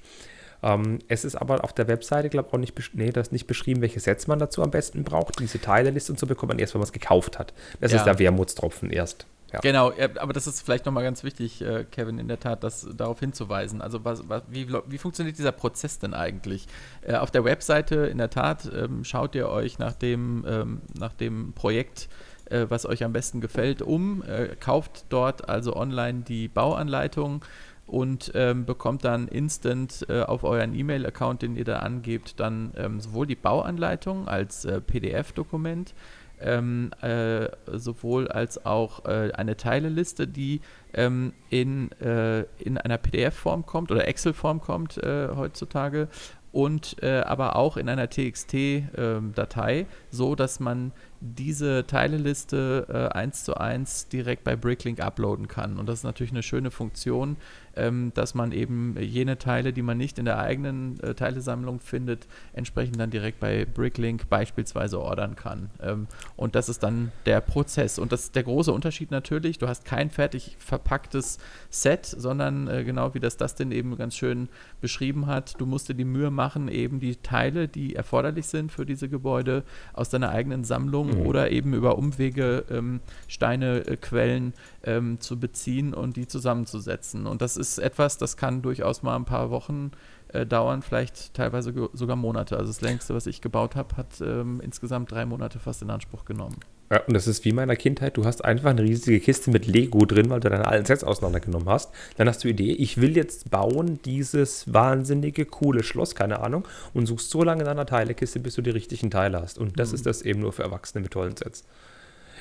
Ähm, 0.64 1.00
es 1.08 1.24
ist 1.24 1.36
aber 1.36 1.64
auf 1.64 1.74
der 1.74 1.88
Webseite, 1.88 2.30
glaube 2.30 2.48
ich, 2.50 2.54
auch 2.54 2.58
nicht, 2.58 2.74
nee, 2.94 3.12
das 3.12 3.32
nicht 3.32 3.48
beschrieben, 3.48 3.82
welche 3.82 4.00
Sets 4.00 4.28
man 4.28 4.40
dazu 4.40 4.64
am 4.64 4.72
besten 4.72 5.04
braucht. 5.04 5.40
Diese 5.40 5.62
Teileliste 5.62 6.12
und 6.12 6.20
so 6.20 6.26
bekommt 6.26 6.50
man 6.50 6.60
erst, 6.60 6.74
wenn 6.74 6.80
man 6.80 6.88
es 6.88 6.94
gekauft 6.94 7.38
hat. 7.38 7.54
Das 7.80 7.92
ja. 7.92 8.00
ist 8.00 8.06
der 8.06 8.20
Wermutstropfen 8.20 8.90
erst. 8.90 9.28
Ja. 9.54 9.60
Genau, 9.62 9.94
aber 10.20 10.34
das 10.34 10.46
ist 10.46 10.62
vielleicht 10.62 10.86
nochmal 10.86 11.04
ganz 11.04 11.24
wichtig, 11.24 11.62
äh, 11.62 11.86
Kevin, 11.90 12.20
in 12.20 12.28
der 12.28 12.40
Tat, 12.40 12.64
das 12.64 12.86
darauf 12.98 13.22
hinzuweisen. 13.22 13.82
Also 13.82 14.04
was, 14.04 14.28
was, 14.28 14.44
wie, 14.50 14.68
wie, 14.88 14.98
funktioniert 14.98 15.38
dieser 15.38 15.54
Prozess 15.54 16.00
denn 16.00 16.14
eigentlich? 16.14 16.68
Äh, 17.02 17.16
auf 17.16 17.32
der 17.32 17.46
Webseite 17.46 17.96
in 18.08 18.18
der 18.18 18.30
Tat 18.30 18.70
ähm, 18.76 19.06
schaut 19.06 19.36
ihr 19.36 19.48
euch 19.48 19.80
nach 19.80 19.94
dem, 19.94 20.44
ähm, 20.46 20.82
nach 21.00 21.14
dem 21.14 21.54
Projekt 21.54 22.10
äh, 22.50 22.66
was 22.70 22.86
euch 22.86 23.04
am 23.04 23.14
besten 23.14 23.42
gefällt, 23.42 23.82
um. 23.82 24.24
Äh, 24.24 24.56
kauft 24.60 25.06
dort 25.10 25.50
also 25.50 25.76
online 25.76 26.22
die 26.22 26.48
Bauanleitung 26.48 27.44
und 27.88 28.34
ähm, 28.36 28.66
bekommt 28.66 29.06
dann 29.06 29.28
instant 29.30 30.06
äh, 30.10 30.22
auf 30.22 30.44
euren 30.44 30.76
E-Mail-Account, 30.76 31.42
den 31.42 31.56
ihr 31.56 31.64
da 31.64 31.80
angebt, 31.80 32.40
dann 32.40 32.74
ähm, 32.76 33.00
sowohl 33.00 33.26
die 33.26 33.36
Bauanleitung 33.36 34.28
als 34.28 34.66
äh, 34.66 34.82
PDF-Dokument, 34.82 35.96
ähm, 36.40 36.92
äh, 37.02 37.48
sowohl 37.72 38.28
als 38.28 38.64
auch 38.66 39.06
äh, 39.06 39.32
eine 39.34 39.56
Teileliste, 39.56 40.28
die 40.28 40.60
ähm, 40.94 41.34
in, 41.50 41.92
äh, 41.94 42.42
in 42.60 42.78
einer 42.78 42.98
PDF-Form 42.98 43.66
kommt 43.66 43.90
oder 43.90 44.08
Excel-Form 44.08 44.62
kommt 44.62 44.98
äh, 44.98 45.30
heutzutage 45.36 46.10
und 46.54 47.04
aber 47.04 47.56
auch 47.56 47.78
in 47.78 47.88
einer 47.88 48.10
TXT-Datei, 48.10 49.80
ähm, 49.80 49.86
so 50.10 50.34
dass 50.34 50.60
man 50.60 50.92
diese 51.20 51.86
Teileliste 51.88 52.88
äh, 52.90 53.18
eins 53.18 53.44
zu 53.44 53.56
eins 53.56 54.08
direkt 54.08 54.44
bei 54.44 54.56
Bricklink 54.56 55.00
uploaden 55.00 55.48
kann. 55.48 55.78
Und 55.78 55.88
das 55.88 56.00
ist 56.00 56.04
natürlich 56.04 56.32
eine 56.32 56.44
schöne 56.44 56.72
Funktion, 56.72 57.38
ähm, 57.76 58.12
dass 58.14 58.36
man 58.36 58.52
eben 58.52 58.96
jene 59.00 59.38
Teile, 59.38 59.74
die 59.74 59.82
man 59.82 59.98
nicht 59.98 60.20
in 60.20 60.26
der 60.26 60.40
eigenen 60.40 61.00
äh, 61.00 61.14
Teilesammlung 61.14 61.80
findet, 61.80 62.28
entsprechend 62.54 63.00
dann 63.00 63.10
direkt 63.10 63.40
bei 63.40 63.66
Bricklink 63.66 64.30
beispielsweise 64.30 65.00
ordern 65.00 65.36
kann. 65.36 65.70
Ähm, 65.82 66.08
und 66.36 66.56
das 66.56 66.70
ist 66.70 66.84
dann 66.84 67.12
der 67.26 67.42
Prozess. 67.42 68.00
Und 68.00 68.12
das 68.12 68.26
ist 68.26 68.36
der 68.36 68.44
große 68.44 68.72
Unterschied 68.72 69.12
natürlich. 69.12 69.58
Du 69.58 69.68
hast 69.68 69.86
kein 69.86 70.10
fertig 70.10 70.56
verpacktes 70.60 71.38
Set, 71.70 72.06
sondern 72.06 72.68
äh, 72.68 72.84
genau 72.84 73.14
wie 73.14 73.20
das 73.20 73.38
Dustin 73.38 73.72
eben 73.72 73.98
ganz 73.98 74.16
schön 74.16 74.50
beschrieben 74.82 75.28
hat, 75.28 75.60
du 75.60 75.66
musst 75.66 75.90
dir 75.90 75.96
die 75.96 76.06
Mühe 76.06 76.32
machen, 76.32 76.68
eben 76.68 77.00
die 77.00 77.16
Teile, 77.16 77.68
die 77.68 77.96
erforderlich 77.96 78.48
sind 78.48 78.72
für 78.72 78.86
diese 78.86 79.10
Gebäude, 79.10 79.64
aus 79.94 80.10
deiner 80.10 80.30
eigenen 80.30 80.64
Sammlung 80.64 81.07
mhm. 81.08 81.26
oder 81.26 81.52
eben 81.52 81.74
über 81.74 81.98
Umwege 81.98 82.66
ähm, 82.70 83.02
Steine, 83.28 83.86
äh, 83.88 83.98
Quellen 83.98 84.54
ähm, 84.84 85.20
zu 85.20 85.40
beziehen 85.40 85.94
und 85.94 86.16
die 86.16 86.28
zusammenzusetzen. 86.28 87.28
Und 87.28 87.42
das 87.42 87.58
ist 87.58 87.78
etwas, 87.78 88.18
das 88.18 88.38
kann 88.38 88.62
durchaus 88.62 89.04
mal 89.04 89.16
ein 89.16 89.26
paar 89.26 89.50
Wochen 89.50 89.92
äh, 90.30 90.46
dauern, 90.46 90.82
vielleicht 90.82 91.34
teilweise 91.34 91.90
sogar 91.94 92.16
Monate. 92.16 92.58
Also 92.58 92.70
das 92.70 92.82
längste, 92.82 93.14
was 93.14 93.28
ich 93.28 93.42
gebaut 93.42 93.76
habe, 93.76 93.96
hat 93.98 94.22
ähm, 94.22 94.62
insgesamt 94.62 95.12
drei 95.12 95.26
Monate 95.26 95.60
fast 95.60 95.82
in 95.82 95.90
Anspruch 95.90 96.26
genommen. 96.26 96.58
Ja, 96.90 97.02
und 97.06 97.14
das 97.14 97.28
ist 97.28 97.44
wie 97.44 97.50
in 97.50 97.56
meiner 97.56 97.76
Kindheit, 97.76 98.16
du 98.16 98.24
hast 98.24 98.46
einfach 98.46 98.70
eine 98.70 98.82
riesige 98.82 99.20
Kiste 99.20 99.52
mit 99.52 99.68
Lego 99.68 100.06
drin, 100.06 100.30
weil 100.30 100.40
du 100.40 100.50
deine 100.50 100.66
alten 100.66 100.86
Sets 100.86 101.04
auseinandergenommen 101.04 101.68
hast. 101.68 101.92
Dann 102.16 102.30
hast 102.30 102.44
du 102.44 102.48
Idee, 102.48 102.72
ich 102.72 103.02
will 103.02 103.18
jetzt 103.18 103.52
bauen 103.52 104.00
dieses 104.06 104.72
wahnsinnige, 104.74 105.46
coole 105.46 105.84
Schloss, 105.84 106.16
keine 106.16 106.40
Ahnung, 106.40 106.66
und 106.94 107.06
suchst 107.06 107.30
so 107.30 107.44
lange 107.44 107.62
in 107.62 107.66
deiner 107.66 107.86
Teilekiste, 107.86 108.40
bis 108.40 108.56
du 108.56 108.62
die 108.62 108.70
richtigen 108.70 109.12
Teile 109.12 109.42
hast. 109.42 109.58
Und 109.58 109.78
das 109.80 109.90
mhm. 109.90 109.96
ist 109.96 110.06
das 110.06 110.22
eben 110.22 110.40
nur 110.40 110.54
für 110.54 110.64
Erwachsene 110.64 111.02
mit 111.02 111.12
tollen 111.12 111.36
Sets. 111.36 111.66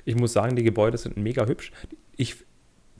Ich 0.04 0.14
muss 0.14 0.32
sagen, 0.32 0.54
die 0.54 0.62
Gebäude 0.62 0.96
sind 0.96 1.16
mega 1.16 1.46
hübsch. 1.46 1.72
Ich 2.16 2.36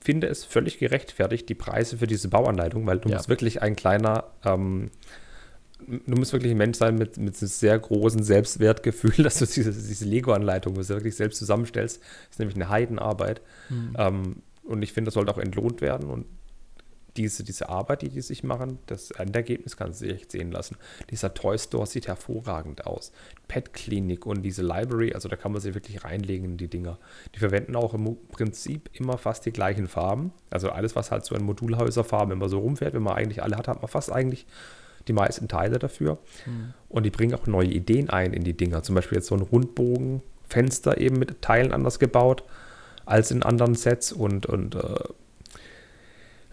finde 0.01 0.27
es 0.27 0.43
völlig 0.43 0.79
gerechtfertigt, 0.79 1.47
die 1.47 1.55
Preise 1.55 1.97
für 1.97 2.07
diese 2.07 2.27
Bauanleitung, 2.27 2.85
weil 2.85 2.99
du 2.99 3.09
ja. 3.09 3.25
wirklich 3.27 3.61
ein 3.61 3.75
kleiner, 3.75 4.25
ähm, 4.43 4.91
du 5.85 6.15
musst 6.15 6.33
wirklich 6.33 6.51
ein 6.51 6.57
Mensch 6.57 6.77
sein 6.77 6.97
mit, 6.97 7.17
mit 7.17 7.37
einem 7.37 7.47
sehr 7.47 7.77
großen 7.77 8.23
Selbstwertgefühl, 8.23 9.11
dass 9.23 9.39
du 9.39 9.45
diese, 9.45 9.71
diese 9.71 10.05
Lego-Anleitung, 10.05 10.75
wirklich 10.75 11.15
selbst 11.15 11.39
zusammenstellst, 11.39 11.99
das 11.99 12.29
ist 12.31 12.39
nämlich 12.39 12.55
eine 12.55 12.69
Heidenarbeit. 12.69 13.41
Mhm. 13.69 13.95
Ähm, 13.97 14.35
und 14.63 14.81
ich 14.81 14.93
finde, 14.93 15.07
das 15.07 15.13
sollte 15.13 15.31
auch 15.31 15.37
entlohnt 15.37 15.81
werden. 15.81 16.09
Und 16.09 16.25
diese, 17.15 17.43
diese 17.43 17.69
Arbeit, 17.69 18.03
die 18.03 18.09
die 18.09 18.21
sich 18.21 18.43
machen, 18.43 18.79
das 18.85 19.11
Endergebnis 19.11 19.75
kannst 19.75 20.01
du 20.01 20.05
sich 20.05 20.15
echt 20.15 20.31
sehen 20.31 20.51
lassen. 20.51 20.77
Dieser 21.09 21.33
Toy 21.33 21.57
Store 21.57 21.87
sieht 21.87 22.07
hervorragend 22.07 22.85
aus. 22.85 23.11
Pet 23.47 23.73
Klinik 23.73 24.25
und 24.25 24.43
diese 24.43 24.61
Library, 24.61 25.13
also 25.13 25.27
da 25.27 25.35
kann 25.35 25.51
man 25.51 25.61
sich 25.61 25.73
wirklich 25.73 26.03
reinlegen 26.03 26.51
in 26.51 26.57
die 26.57 26.67
Dinger. 26.67 26.99
Die 27.33 27.39
verwenden 27.39 27.75
auch 27.75 27.93
im 27.93 28.17
Prinzip 28.29 28.89
immer 28.93 29.17
fast 29.17 29.45
die 29.45 29.51
gleichen 29.51 29.87
Farben. 29.87 30.31
Also 30.49 30.69
alles, 30.69 30.95
was 30.95 31.09
halt 31.11 31.25
so 31.25 31.33
in 31.33 31.43
Modulhäuserfarben 31.43 32.31
immer 32.31 32.49
so 32.49 32.59
rumfährt, 32.59 32.93
wenn 32.93 33.03
man 33.03 33.15
eigentlich 33.15 33.41
alle 33.41 33.57
hat, 33.57 33.67
hat 33.67 33.81
man 33.81 33.89
fast 33.89 34.11
eigentlich 34.11 34.45
die 35.07 35.13
meisten 35.13 35.47
Teile 35.47 35.79
dafür. 35.79 36.17
Mhm. 36.45 36.73
Und 36.89 37.03
die 37.03 37.09
bringen 37.09 37.33
auch 37.33 37.47
neue 37.47 37.67
Ideen 37.67 38.09
ein 38.09 38.33
in 38.33 38.43
die 38.43 38.55
Dinger. 38.55 38.83
Zum 38.83 38.95
Beispiel 38.95 39.17
jetzt 39.17 39.27
so 39.27 39.35
ein 39.35 39.41
Rundbogenfenster 39.41 40.97
eben 40.99 41.19
mit 41.19 41.41
Teilen 41.41 41.71
anders 41.71 41.99
gebaut 41.99 42.43
als 43.05 43.31
in 43.31 43.43
anderen 43.43 43.75
Sets 43.75 44.11
und, 44.11 44.45
und 44.45 44.75
äh, 44.75 44.79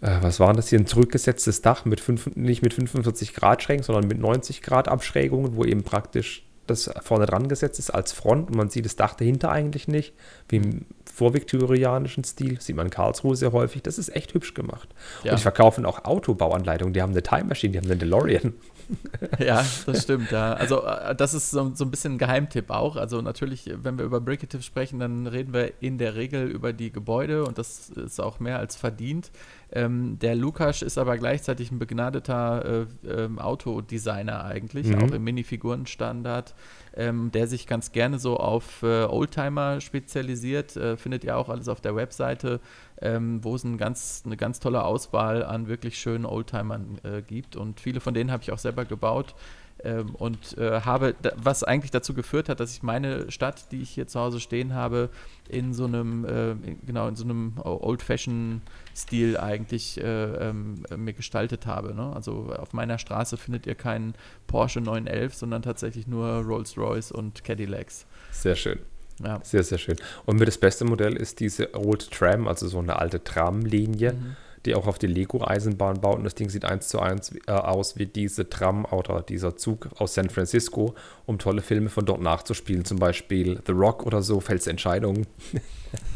äh, 0.01 0.19
was 0.23 0.39
war 0.41 0.53
das 0.53 0.69
hier, 0.69 0.79
ein 0.79 0.87
zurückgesetztes 0.87 1.63
Dach 1.63 1.85
mit 1.85 2.01
fünf, 2.01 2.35
nicht 2.37 2.63
mit 2.63 2.75
45 2.75 3.35
Grad 3.35 3.63
Schränken, 3.63 3.85
sondern 3.85 4.07
mit 4.07 4.19
90 4.19 4.63
Grad 4.63 4.89
Abschrägungen, 4.89 5.57
wo 5.57 5.65
eben 5.65 5.83
praktisch 5.83 6.47
das 6.67 6.91
vorne 7.03 7.27
dran 7.27 7.49
gesetzt 7.49 7.79
ist 7.79 7.91
als 7.91 8.13
Front 8.13 8.51
und 8.51 8.57
man 8.57 8.71
sieht 8.71 8.87
das 8.87 8.97
Dach 8.97 9.15
dahinter 9.15 9.51
eigentlich 9.51 9.89
nicht, 9.89 10.15
wie 10.49 10.57
im 10.57 10.87
vorviktorianischen 11.15 12.25
Stil, 12.25 12.61
sieht 12.61 12.75
man 12.75 12.87
in 12.87 12.91
Karlsruhe 12.91 13.37
sehr 13.37 13.53
häufig. 13.53 13.83
Das 13.83 13.99
ist 13.99 14.15
echt 14.15 14.35
hübsch 14.35 14.53
gemacht. 14.55 14.89
Ja. 15.23 15.31
Und 15.31 15.39
die 15.39 15.43
verkaufen 15.43 15.87
auch 15.87 16.05
Autobauanleitungen, 16.05 16.93
die 16.93 17.03
haben 17.03 17.13
eine 17.13 17.23
Time 17.23 17.45
Machine, 17.45 17.73
die 17.73 17.79
haben 17.79 17.89
einen 17.89 18.01
DeLorean. 18.01 18.53
Ja, 19.39 19.65
das 19.87 20.03
stimmt, 20.03 20.31
ja. 20.31 20.53
Also 20.53 20.85
äh, 20.85 21.15
das 21.15 21.35
ist 21.35 21.51
so, 21.51 21.73
so, 21.75 21.85
ein 21.85 21.91
bisschen 21.91 22.15
ein 22.15 22.19
Geheimtipp 22.19 22.71
auch. 22.71 22.97
Also 22.97 23.21
natürlich, 23.21 23.71
wenn 23.75 23.99
wir 23.99 24.05
über 24.05 24.21
Bricative 24.21 24.63
sprechen, 24.63 24.99
dann 24.99 25.27
reden 25.27 25.53
wir 25.53 25.83
in 25.83 25.99
der 25.99 26.15
Regel 26.15 26.49
über 26.49 26.73
die 26.73 26.93
Gebäude 26.93 27.45
und 27.45 27.59
das 27.59 27.91
ist 27.91 28.21
auch 28.21 28.41
mehr 28.41 28.59
als 28.59 28.77
verdient. 28.77 29.31
Ähm, 29.73 30.19
der 30.21 30.37
Lukas 30.37 30.83
ist 30.83 30.99
aber 30.99 31.19
gleichzeitig 31.19 31.73
ein 31.73 31.79
begnadeter 31.79 32.87
äh, 33.05 33.25
äh, 33.25 33.39
Autodesigner 33.39 34.45
eigentlich, 34.45 34.87
mhm. 34.87 35.03
auch 35.03 35.11
im 35.11 35.25
Minifigurenstandard, 35.25 36.55
ähm, 36.97 37.33
der 37.33 37.49
sich 37.49 37.67
ganz 37.67 37.91
gerne 37.91 38.21
so 38.21 38.37
auf 38.37 38.83
äh, 38.83 39.05
Oldtimer 39.05 39.81
spezialisiert. 39.81 40.77
Äh, 40.77 40.97
findet 40.97 41.25
ihr 41.25 41.37
auch 41.37 41.49
alles 41.49 41.69
auf 41.69 41.81
der 41.81 41.97
Webseite, 41.97 42.61
ähm, 43.01 43.43
wo 43.43 43.55
es 43.55 43.65
ein 43.65 43.79
ganz, 43.79 44.23
eine 44.25 44.37
ganz 44.37 44.61
tolle 44.61 44.85
Auswahl 44.85 45.45
an 45.45 45.69
wirklich 45.69 45.99
schönen 45.99 46.25
Oldtimern 46.25 46.99
äh, 47.03 47.23
gibt. 47.23 47.57
Und 47.57 47.81
viele 47.81 48.01
von 48.01 48.15
denen 48.15 48.31
habe 48.31 48.43
ich 48.43 48.53
auch 48.53 48.59
selber 48.59 48.85
gebaut. 48.85 49.35
Ähm, 49.83 50.15
und 50.15 50.57
äh, 50.57 50.83
habe, 50.83 51.15
was 51.37 51.65
eigentlich 51.65 51.91
dazu 51.91 52.15
geführt 52.15 52.49
hat, 52.49 52.61
dass 52.61 52.73
ich 52.73 52.83
meine 52.83 53.31
Stadt, 53.31 53.73
die 53.73 53.83
ich 53.83 53.91
hier 53.91 54.07
zu 54.07 54.21
Hause 54.21 54.39
stehen 54.41 54.73
habe, 54.73 55.11
in 55.49 55.75
so 55.75 55.85
einem, 55.85 56.25
äh, 56.25 56.55
genau, 56.87 57.09
in 57.09 57.17
so 57.17 57.25
einem 57.25 57.55
Old-Fashion-Stil 57.63 59.37
eigentlich 59.37 60.01
äh, 60.01 60.49
ähm, 60.49 60.85
mir 60.97 61.13
gestaltet 61.13 61.67
habe. 61.67 61.93
Ne? 61.93 62.13
Also 62.15 62.55
auf 62.57 62.73
meiner 62.73 62.99
Straße 62.99 63.37
findet 63.37 63.67
ihr 63.67 63.75
keinen 63.75 64.15
Porsche 64.47 64.81
911, 64.81 65.35
sondern 65.35 65.63
tatsächlich 65.63 66.07
nur 66.07 66.43
Rolls-Royce 66.43 67.11
und 67.11 67.45
Cadillacs. 67.45 68.07
Sehr 68.31 68.57
schön. 68.57 68.79
Ja. 69.23 69.41
Sehr, 69.43 69.63
sehr 69.63 69.79
schön. 69.79 69.97
Und 70.27 70.39
mir 70.39 70.47
das 70.47 70.59
beste 70.59 70.85
Modell 70.85 71.17
ist 71.17 71.41
diese 71.41 71.75
Old 71.75 72.11
Tram, 72.11 72.49
also 72.49 72.67
so 72.69 72.79
eine 72.79 72.99
alte 72.99 73.23
Tramlinie. 73.23 74.13
Mhm 74.13 74.37
die 74.65 74.75
auch 74.75 74.87
auf 74.87 74.99
die 74.99 75.07
Lego-Eisenbahn 75.07 76.01
baut. 76.01 76.19
Und 76.19 76.25
das 76.25 76.35
Ding 76.35 76.49
sieht 76.49 76.65
eins 76.65 76.89
zu 76.89 77.01
eins 77.01 77.35
äh, 77.47 77.53
aus 77.53 77.99
wie 77.99 78.07
diese 78.07 78.49
Tram 78.49 78.85
oder 78.87 79.23
dieser 79.23 79.57
Zug 79.57 79.89
aus 79.99 80.15
San 80.15 80.31
Francisco, 80.31 80.95
um 81.27 81.39
tolle 81.39 81.63
Filme 81.63 81.91
von 81.91 82.07
dort 82.07 82.21
nachzuspielen. 82.21 82.85
Zum 82.85 82.99
Beispiel 82.99 83.61
The 83.67 83.73
Rock 83.73 84.07
oder 84.07 84.23
so, 84.23 84.41
Felsentscheidungen. 84.41 85.27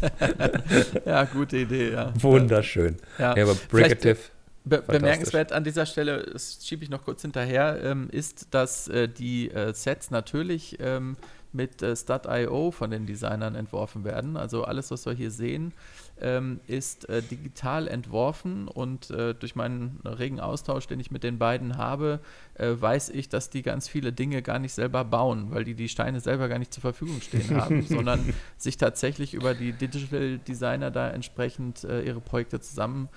ja, 1.04 1.24
gute 1.24 1.58
Idee, 1.58 1.92
ja. 1.92 2.12
Wunderschön. 2.20 2.96
Ja, 3.18 3.36
ja 3.36 3.44
aber 3.44 3.54
Brigative. 3.70 4.18
Be 4.64 4.82
bemerkenswert 4.86 5.52
an 5.52 5.64
dieser 5.64 5.86
Stelle, 5.86 6.28
das 6.30 6.58
schiebe 6.62 6.84
ich 6.84 6.90
noch 6.90 7.02
kurz 7.02 7.22
hinterher, 7.22 7.80
ähm, 7.82 8.08
ist, 8.10 8.48
dass 8.50 8.86
äh, 8.88 9.08
die 9.08 9.50
äh, 9.50 9.72
Sets 9.72 10.10
natürlich 10.10 10.76
ähm, 10.80 11.16
mit 11.52 11.82
äh, 11.82 11.96
Stud.io 11.96 12.70
von 12.70 12.90
den 12.90 13.06
Designern 13.06 13.54
entworfen 13.54 14.04
werden. 14.04 14.36
Also 14.36 14.64
alles, 14.64 14.90
was 14.90 15.06
wir 15.06 15.12
hier 15.12 15.30
sehen, 15.30 15.72
ähm, 16.20 16.60
ist 16.66 17.08
äh, 17.08 17.22
digital 17.22 17.88
entworfen 17.88 18.68
und 18.68 19.10
äh, 19.10 19.34
durch 19.34 19.54
meinen 19.54 20.00
regen 20.04 20.40
Austausch, 20.40 20.86
den 20.86 21.00
ich 21.00 21.10
mit 21.10 21.22
den 21.22 21.38
beiden 21.38 21.76
habe, 21.76 22.20
äh, 22.54 22.70
weiß 22.76 23.10
ich, 23.10 23.28
dass 23.28 23.50
die 23.50 23.62
ganz 23.62 23.88
viele 23.88 24.12
Dinge 24.12 24.42
gar 24.42 24.58
nicht 24.58 24.72
selber 24.72 25.04
bauen, 25.04 25.50
weil 25.50 25.64
die 25.64 25.74
die 25.74 25.88
Steine 25.88 26.20
selber 26.20 26.48
gar 26.48 26.58
nicht 26.58 26.74
zur 26.74 26.80
Verfügung 26.80 27.20
stehen 27.20 27.56
haben, 27.56 27.82
sondern 27.88 28.34
sich 28.56 28.76
tatsächlich 28.76 29.34
über 29.34 29.54
die 29.54 29.72
Digital 29.72 30.38
Designer 30.38 30.90
da 30.90 31.10
entsprechend 31.10 31.84
äh, 31.84 32.02
ihre 32.02 32.20
Projekte 32.20 32.60
zusammensetzen. 32.60 33.08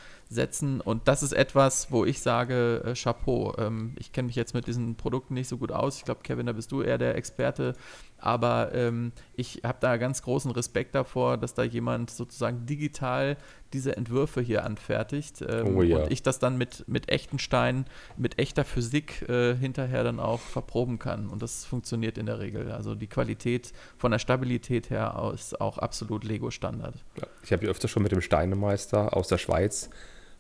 Und 0.81 1.07
das 1.07 1.23
ist 1.23 1.33
etwas, 1.33 1.91
wo 1.91 2.05
ich 2.05 2.21
sage, 2.21 2.83
äh, 2.85 2.93
Chapeau. 2.93 3.53
Ähm, 3.57 3.95
ich 3.99 4.13
kenne 4.13 4.27
mich 4.27 4.35
jetzt 4.35 4.53
mit 4.53 4.65
diesen 4.65 4.95
Produkten 4.95 5.33
nicht 5.33 5.49
so 5.49 5.57
gut 5.57 5.71
aus. 5.71 5.97
Ich 5.97 6.05
glaube, 6.05 6.21
Kevin, 6.23 6.45
da 6.45 6.53
bist 6.53 6.71
du 6.71 6.81
eher 6.81 6.97
der 6.97 7.15
Experte. 7.15 7.73
Aber 8.17 8.73
ähm, 8.73 9.11
ich 9.35 9.61
habe 9.63 9.79
da 9.81 9.97
ganz 9.97 10.21
großen 10.21 10.51
Respekt 10.51 10.95
davor, 10.95 11.37
dass 11.37 11.53
da 11.53 11.63
jemand 11.63 12.11
sozusagen 12.11 12.65
digital 12.65 13.35
diese 13.73 13.97
Entwürfe 13.97 14.41
hier 14.41 14.63
anfertigt 14.63 15.43
ähm, 15.47 15.75
oh, 15.75 15.81
ja. 15.81 15.97
und 15.97 16.11
ich 16.11 16.21
das 16.21 16.37
dann 16.37 16.57
mit, 16.57 16.87
mit 16.87 17.09
echten 17.09 17.39
Steinen, 17.39 17.85
mit 18.17 18.37
echter 18.37 18.63
Physik 18.63 19.27
äh, 19.27 19.55
hinterher 19.55 20.03
dann 20.03 20.19
auch 20.19 20.39
verproben 20.39 20.99
kann. 20.99 21.29
Und 21.29 21.41
das 21.41 21.65
funktioniert 21.65 22.17
in 22.17 22.27
der 22.27 22.39
Regel. 22.39 22.71
Also 22.71 22.95
die 22.95 23.07
Qualität 23.07 23.73
von 23.97 24.11
der 24.11 24.19
Stabilität 24.19 24.89
her 24.89 25.31
ist 25.33 25.59
auch 25.59 25.77
absolut 25.79 26.23
Lego-Standard. 26.23 26.95
Ja, 27.17 27.27
ich 27.43 27.51
habe 27.51 27.65
ja 27.65 27.71
öfter 27.71 27.87
schon 27.87 28.03
mit 28.03 28.11
dem 28.11 28.21
Steinemeister 28.21 29.17
aus 29.17 29.27
der 29.27 29.39
Schweiz 29.39 29.89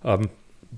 ähm, 0.03 0.29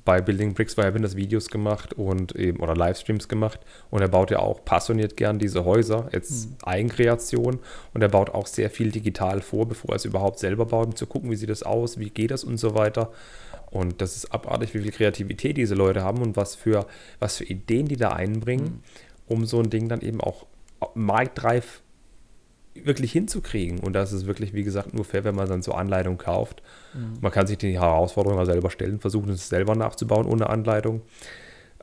bei 0.05 0.21
Building 0.21 0.53
Bricks 0.53 0.75
bei 0.75 0.89
das 0.89 1.15
Videos 1.15 1.49
gemacht 1.49 1.93
und 1.93 2.35
eben 2.35 2.59
oder 2.61 2.75
Livestreams 2.75 3.27
gemacht 3.27 3.59
und 3.91 4.01
er 4.01 4.07
baut 4.07 4.31
ja 4.31 4.39
auch 4.39 4.65
passioniert 4.65 5.15
gern 5.17 5.37
diese 5.37 5.65
Häuser, 5.65 6.09
jetzt 6.11 6.49
mhm. 6.49 6.55
Eigenkreation 6.63 7.59
und 7.93 8.01
er 8.01 8.09
baut 8.09 8.31
auch 8.31 8.47
sehr 8.47 8.69
viel 8.69 8.91
digital 8.91 9.41
vor, 9.41 9.67
bevor 9.67 9.91
er 9.91 9.97
es 9.97 10.05
überhaupt 10.05 10.39
selber 10.39 10.65
baut, 10.65 10.87
um 10.87 10.95
zu 10.95 11.05
gucken, 11.05 11.29
wie 11.29 11.35
sieht 11.35 11.49
das 11.49 11.63
aus, 11.63 11.99
wie 11.99 12.09
geht 12.09 12.31
das 12.31 12.43
und 12.43 12.57
so 12.57 12.73
weiter. 12.75 13.11
Und 13.69 14.01
das 14.01 14.15
ist 14.15 14.31
abartig, 14.31 14.73
wie 14.73 14.79
viel 14.79 14.91
Kreativität 14.91 15.57
diese 15.57 15.75
Leute 15.75 16.03
haben 16.03 16.21
und 16.21 16.37
was 16.37 16.55
für, 16.55 16.85
was 17.19 17.37
für 17.37 17.45
Ideen 17.45 17.87
die 17.87 17.97
da 17.97 18.09
einbringen, 18.09 18.65
mhm. 18.65 18.81
um 19.27 19.45
so 19.45 19.59
ein 19.59 19.69
Ding 19.69 19.89
dann 19.89 20.01
eben 20.01 20.21
auch 20.21 20.45
marktreif 20.95 21.81
wirklich 22.75 23.11
hinzukriegen. 23.11 23.79
Und 23.79 23.93
das 23.93 24.11
ist 24.13 24.25
wirklich, 24.25 24.53
wie 24.53 24.63
gesagt, 24.63 24.93
nur 24.93 25.05
fair, 25.05 25.23
wenn 25.23 25.35
man 25.35 25.47
dann 25.47 25.61
so 25.61 25.73
Anleitung 25.73 26.17
kauft. 26.17 26.61
Mhm. 26.93 27.19
Man 27.21 27.31
kann 27.31 27.47
sich 27.47 27.57
die 27.57 27.79
Herausforderung 27.79 28.43
selber 28.45 28.69
stellen, 28.69 28.99
versuchen 28.99 29.29
es 29.29 29.49
selber 29.49 29.75
nachzubauen 29.75 30.25
ohne 30.25 30.49
Anleitung. 30.49 31.01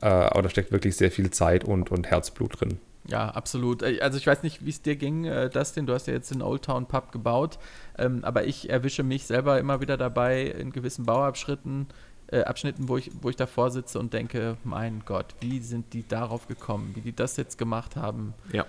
Äh, 0.01 0.07
aber 0.07 0.43
da 0.43 0.49
steckt 0.49 0.71
wirklich 0.71 0.95
sehr 0.95 1.11
viel 1.11 1.29
Zeit 1.31 1.63
und, 1.63 1.91
und 1.91 2.07
Herzblut 2.07 2.59
drin. 2.59 2.79
Ja, 3.07 3.29
absolut. 3.29 3.83
Äh, 3.83 3.99
also 4.01 4.17
ich 4.17 4.27
weiß 4.27 4.43
nicht, 4.43 4.65
wie 4.65 4.69
es 4.69 4.81
dir 4.81 4.95
ging, 4.95 5.25
äh, 5.25 5.49
Dustin. 5.49 5.85
Du 5.85 5.93
hast 5.93 6.07
ja 6.07 6.13
jetzt 6.13 6.31
den 6.31 6.41
Old 6.41 6.63
Town 6.63 6.85
Pub 6.87 7.11
gebaut, 7.11 7.57
ähm, 7.97 8.23
aber 8.23 8.45
ich 8.45 8.69
erwische 8.69 9.03
mich 9.03 9.25
selber 9.25 9.59
immer 9.59 9.81
wieder 9.81 9.97
dabei 9.97 10.43
in 10.43 10.71
gewissen 10.71 11.05
Bauabschnitten, 11.05 11.87
äh, 12.27 12.41
Abschnitten, 12.41 12.89
wo 12.89 12.97
ich, 12.97 13.11
wo 13.21 13.29
ich 13.29 13.35
davor 13.35 13.71
sitze 13.71 13.99
und 13.99 14.13
denke, 14.13 14.57
mein 14.63 15.03
Gott, 15.05 15.35
wie 15.39 15.59
sind 15.59 15.93
die 15.93 16.07
darauf 16.07 16.47
gekommen, 16.47 16.91
wie 16.95 17.01
die 17.01 17.15
das 17.15 17.37
jetzt 17.37 17.57
gemacht 17.57 17.95
haben? 17.95 18.33
Ja 18.51 18.65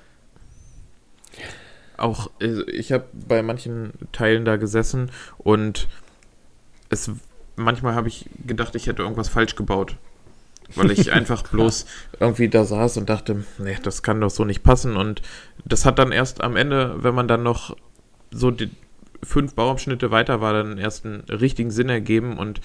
auch, 1.97 2.31
äh, 2.41 2.63
ich 2.71 2.93
habe 2.93 3.05
bei 3.13 3.43
manchen 3.43 3.93
Teilen 4.13 4.45
da 4.45 4.57
gesessen 4.57 5.11
und 5.39 5.89
es 6.89 7.11
manchmal 7.57 7.95
habe 7.95 8.09
ich 8.09 8.29
gedacht, 8.47 8.75
ich 8.75 8.87
hätte 8.87 9.03
irgendwas 9.03 9.29
falsch 9.29 9.57
gebaut. 9.57 9.97
Weil 10.75 10.91
ich 10.91 11.13
einfach 11.13 11.43
bloß 11.43 11.87
irgendwie 12.21 12.49
da 12.49 12.65
saß 12.65 12.97
und 12.97 13.09
dachte, 13.09 13.45
nee, 13.59 13.77
das 13.83 14.03
kann 14.03 14.21
doch 14.21 14.31
so 14.31 14.45
nicht 14.45 14.63
passen. 14.63 14.97
Und 14.97 15.23
das 15.65 15.85
hat 15.85 15.99
dann 15.99 16.13
erst 16.13 16.43
am 16.43 16.57
Ende, 16.57 17.03
wenn 17.03 17.15
man 17.15 17.29
dann 17.29 17.43
noch 17.43 17.77
so 18.31 18.51
die 18.51 18.71
fünf 19.23 19.55
Bauabschnitte 19.55 20.11
weiter 20.11 20.41
war, 20.41 20.53
dann 20.53 20.79
erst 20.79 21.05
einen 21.05 21.21
richtigen 21.23 21.71
Sinn 21.71 21.89
ergeben. 21.89 22.39
Und 22.39 22.61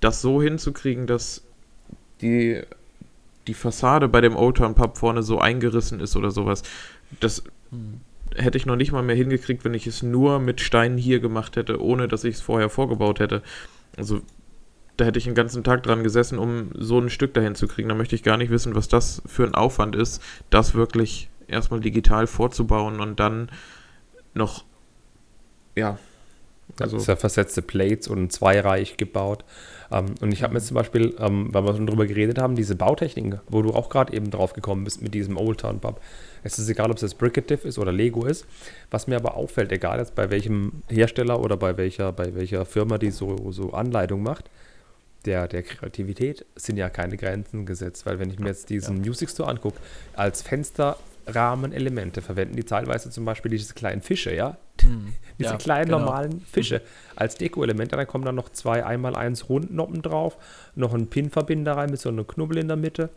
das 0.00 0.22
so 0.22 0.42
hinzukriegen, 0.42 1.06
dass 1.06 1.42
die, 2.20 2.62
die 3.46 3.54
Fassade 3.54 4.08
bei 4.08 4.20
dem 4.20 4.36
Old 4.36 4.56
Town 4.56 4.74
Pub 4.74 4.96
vorne 4.96 5.22
so 5.22 5.38
eingerissen 5.38 6.00
ist 6.00 6.16
oder 6.16 6.30
sowas, 6.30 6.62
das 7.20 7.42
hm 7.70 8.00
hätte 8.36 8.58
ich 8.58 8.66
noch 8.66 8.76
nicht 8.76 8.92
mal 8.92 9.02
mehr 9.02 9.16
hingekriegt, 9.16 9.64
wenn 9.64 9.74
ich 9.74 9.86
es 9.86 10.02
nur 10.02 10.38
mit 10.38 10.60
Steinen 10.60 10.98
hier 10.98 11.20
gemacht 11.20 11.56
hätte, 11.56 11.82
ohne 11.82 12.08
dass 12.08 12.24
ich 12.24 12.36
es 12.36 12.40
vorher 12.40 12.68
vorgebaut 12.68 13.20
hätte. 13.20 13.42
Also 13.96 14.22
da 14.96 15.04
hätte 15.04 15.18
ich 15.18 15.26
einen 15.26 15.34
ganzen 15.34 15.64
Tag 15.64 15.82
dran 15.82 16.02
gesessen, 16.02 16.38
um 16.38 16.70
so 16.74 16.98
ein 16.98 17.10
Stück 17.10 17.34
dahin 17.34 17.54
zu 17.54 17.66
kriegen. 17.66 17.88
Da 17.88 17.94
möchte 17.94 18.14
ich 18.14 18.22
gar 18.22 18.36
nicht 18.36 18.50
wissen, 18.50 18.74
was 18.74 18.88
das 18.88 19.22
für 19.26 19.44
ein 19.44 19.54
Aufwand 19.54 19.96
ist, 19.96 20.22
das 20.50 20.74
wirklich 20.74 21.28
erstmal 21.48 21.80
digital 21.80 22.26
vorzubauen 22.26 23.00
und 23.00 23.18
dann 23.20 23.50
noch, 24.34 24.64
ja, 25.74 25.98
Also 26.78 26.96
das 26.96 27.02
ist 27.02 27.08
ja 27.08 27.16
versetzte 27.16 27.62
Plates 27.62 28.08
und 28.08 28.32
zweireich 28.32 28.96
gebaut. 28.96 29.44
Ähm, 29.92 30.14
und 30.20 30.32
ich 30.32 30.42
habe 30.42 30.54
mir 30.54 30.60
zum 30.60 30.74
Beispiel, 30.74 31.14
ähm, 31.18 31.48
weil 31.52 31.64
wir 31.64 31.74
schon 31.74 31.86
drüber 31.86 32.06
geredet 32.06 32.38
haben, 32.38 32.56
diese 32.56 32.74
Bautechniken, 32.74 33.40
wo 33.48 33.62
du 33.62 33.70
auch 33.70 33.90
gerade 33.90 34.12
eben 34.14 34.30
drauf 34.30 34.54
gekommen 34.54 34.84
bist 34.84 35.02
mit 35.02 35.14
diesem 35.14 35.36
Old 35.36 35.60
Town 35.60 35.80
Pub. 35.80 36.00
Es 36.42 36.58
ist 36.58 36.68
egal, 36.68 36.90
ob 36.90 36.96
es 36.96 37.02
das 37.02 37.14
Bricative 37.14 37.68
ist 37.68 37.78
oder 37.78 37.92
Lego 37.92 38.24
ist. 38.24 38.46
Was 38.90 39.06
mir 39.06 39.16
aber 39.16 39.36
auffällt, 39.36 39.70
egal 39.70 39.98
jetzt 39.98 40.14
bei 40.14 40.30
welchem 40.30 40.82
Hersteller 40.88 41.40
oder 41.40 41.56
bei 41.56 41.76
welcher, 41.76 42.12
bei 42.12 42.34
welcher 42.34 42.64
Firma, 42.64 42.98
die 42.98 43.10
so, 43.10 43.52
so 43.52 43.72
Anleitung 43.72 44.22
macht, 44.22 44.50
der, 45.24 45.46
der 45.46 45.62
Kreativität 45.62 46.44
sind 46.56 46.78
ja 46.78 46.88
keine 46.88 47.16
Grenzen 47.16 47.66
gesetzt. 47.66 48.06
Weil 48.06 48.18
wenn 48.18 48.30
ich 48.30 48.38
mir 48.38 48.48
jetzt 48.48 48.70
diesen 48.70 48.98
ja. 48.98 49.08
Music 49.08 49.30
Store 49.30 49.48
angucke, 49.48 49.78
als 50.14 50.42
Fensterrahmenelemente 50.42 52.22
verwenden 52.22 52.56
die 52.56 52.64
teilweise 52.64 53.10
zum 53.10 53.24
Beispiel 53.24 53.50
diese 53.50 53.74
kleinen 53.74 54.02
Fische, 54.02 54.34
ja? 54.34 54.56
Hm. 54.80 55.12
Diese 55.38 55.50
ja, 55.50 55.56
kleinen 55.56 55.86
genau. 55.86 56.00
normalen 56.00 56.40
Fische 56.40 56.82
als 57.16 57.36
Deko-Elemente. 57.36 57.96
Dann 57.96 58.06
kommen 58.06 58.24
dann 58.24 58.34
noch 58.34 58.50
zwei 58.50 58.84
einmal 58.84 59.14
eins 59.14 59.48
Rundnoppen 59.48 60.02
drauf, 60.02 60.36
noch 60.74 60.94
ein 60.94 61.08
Pin-Verbinder 61.08 61.76
rein 61.76 61.90
mit 61.90 62.00
so 62.00 62.08
einem 62.08 62.26
Knubbel 62.26 62.58
in 62.58 62.68
der 62.68 62.76
Mitte. 62.76 63.10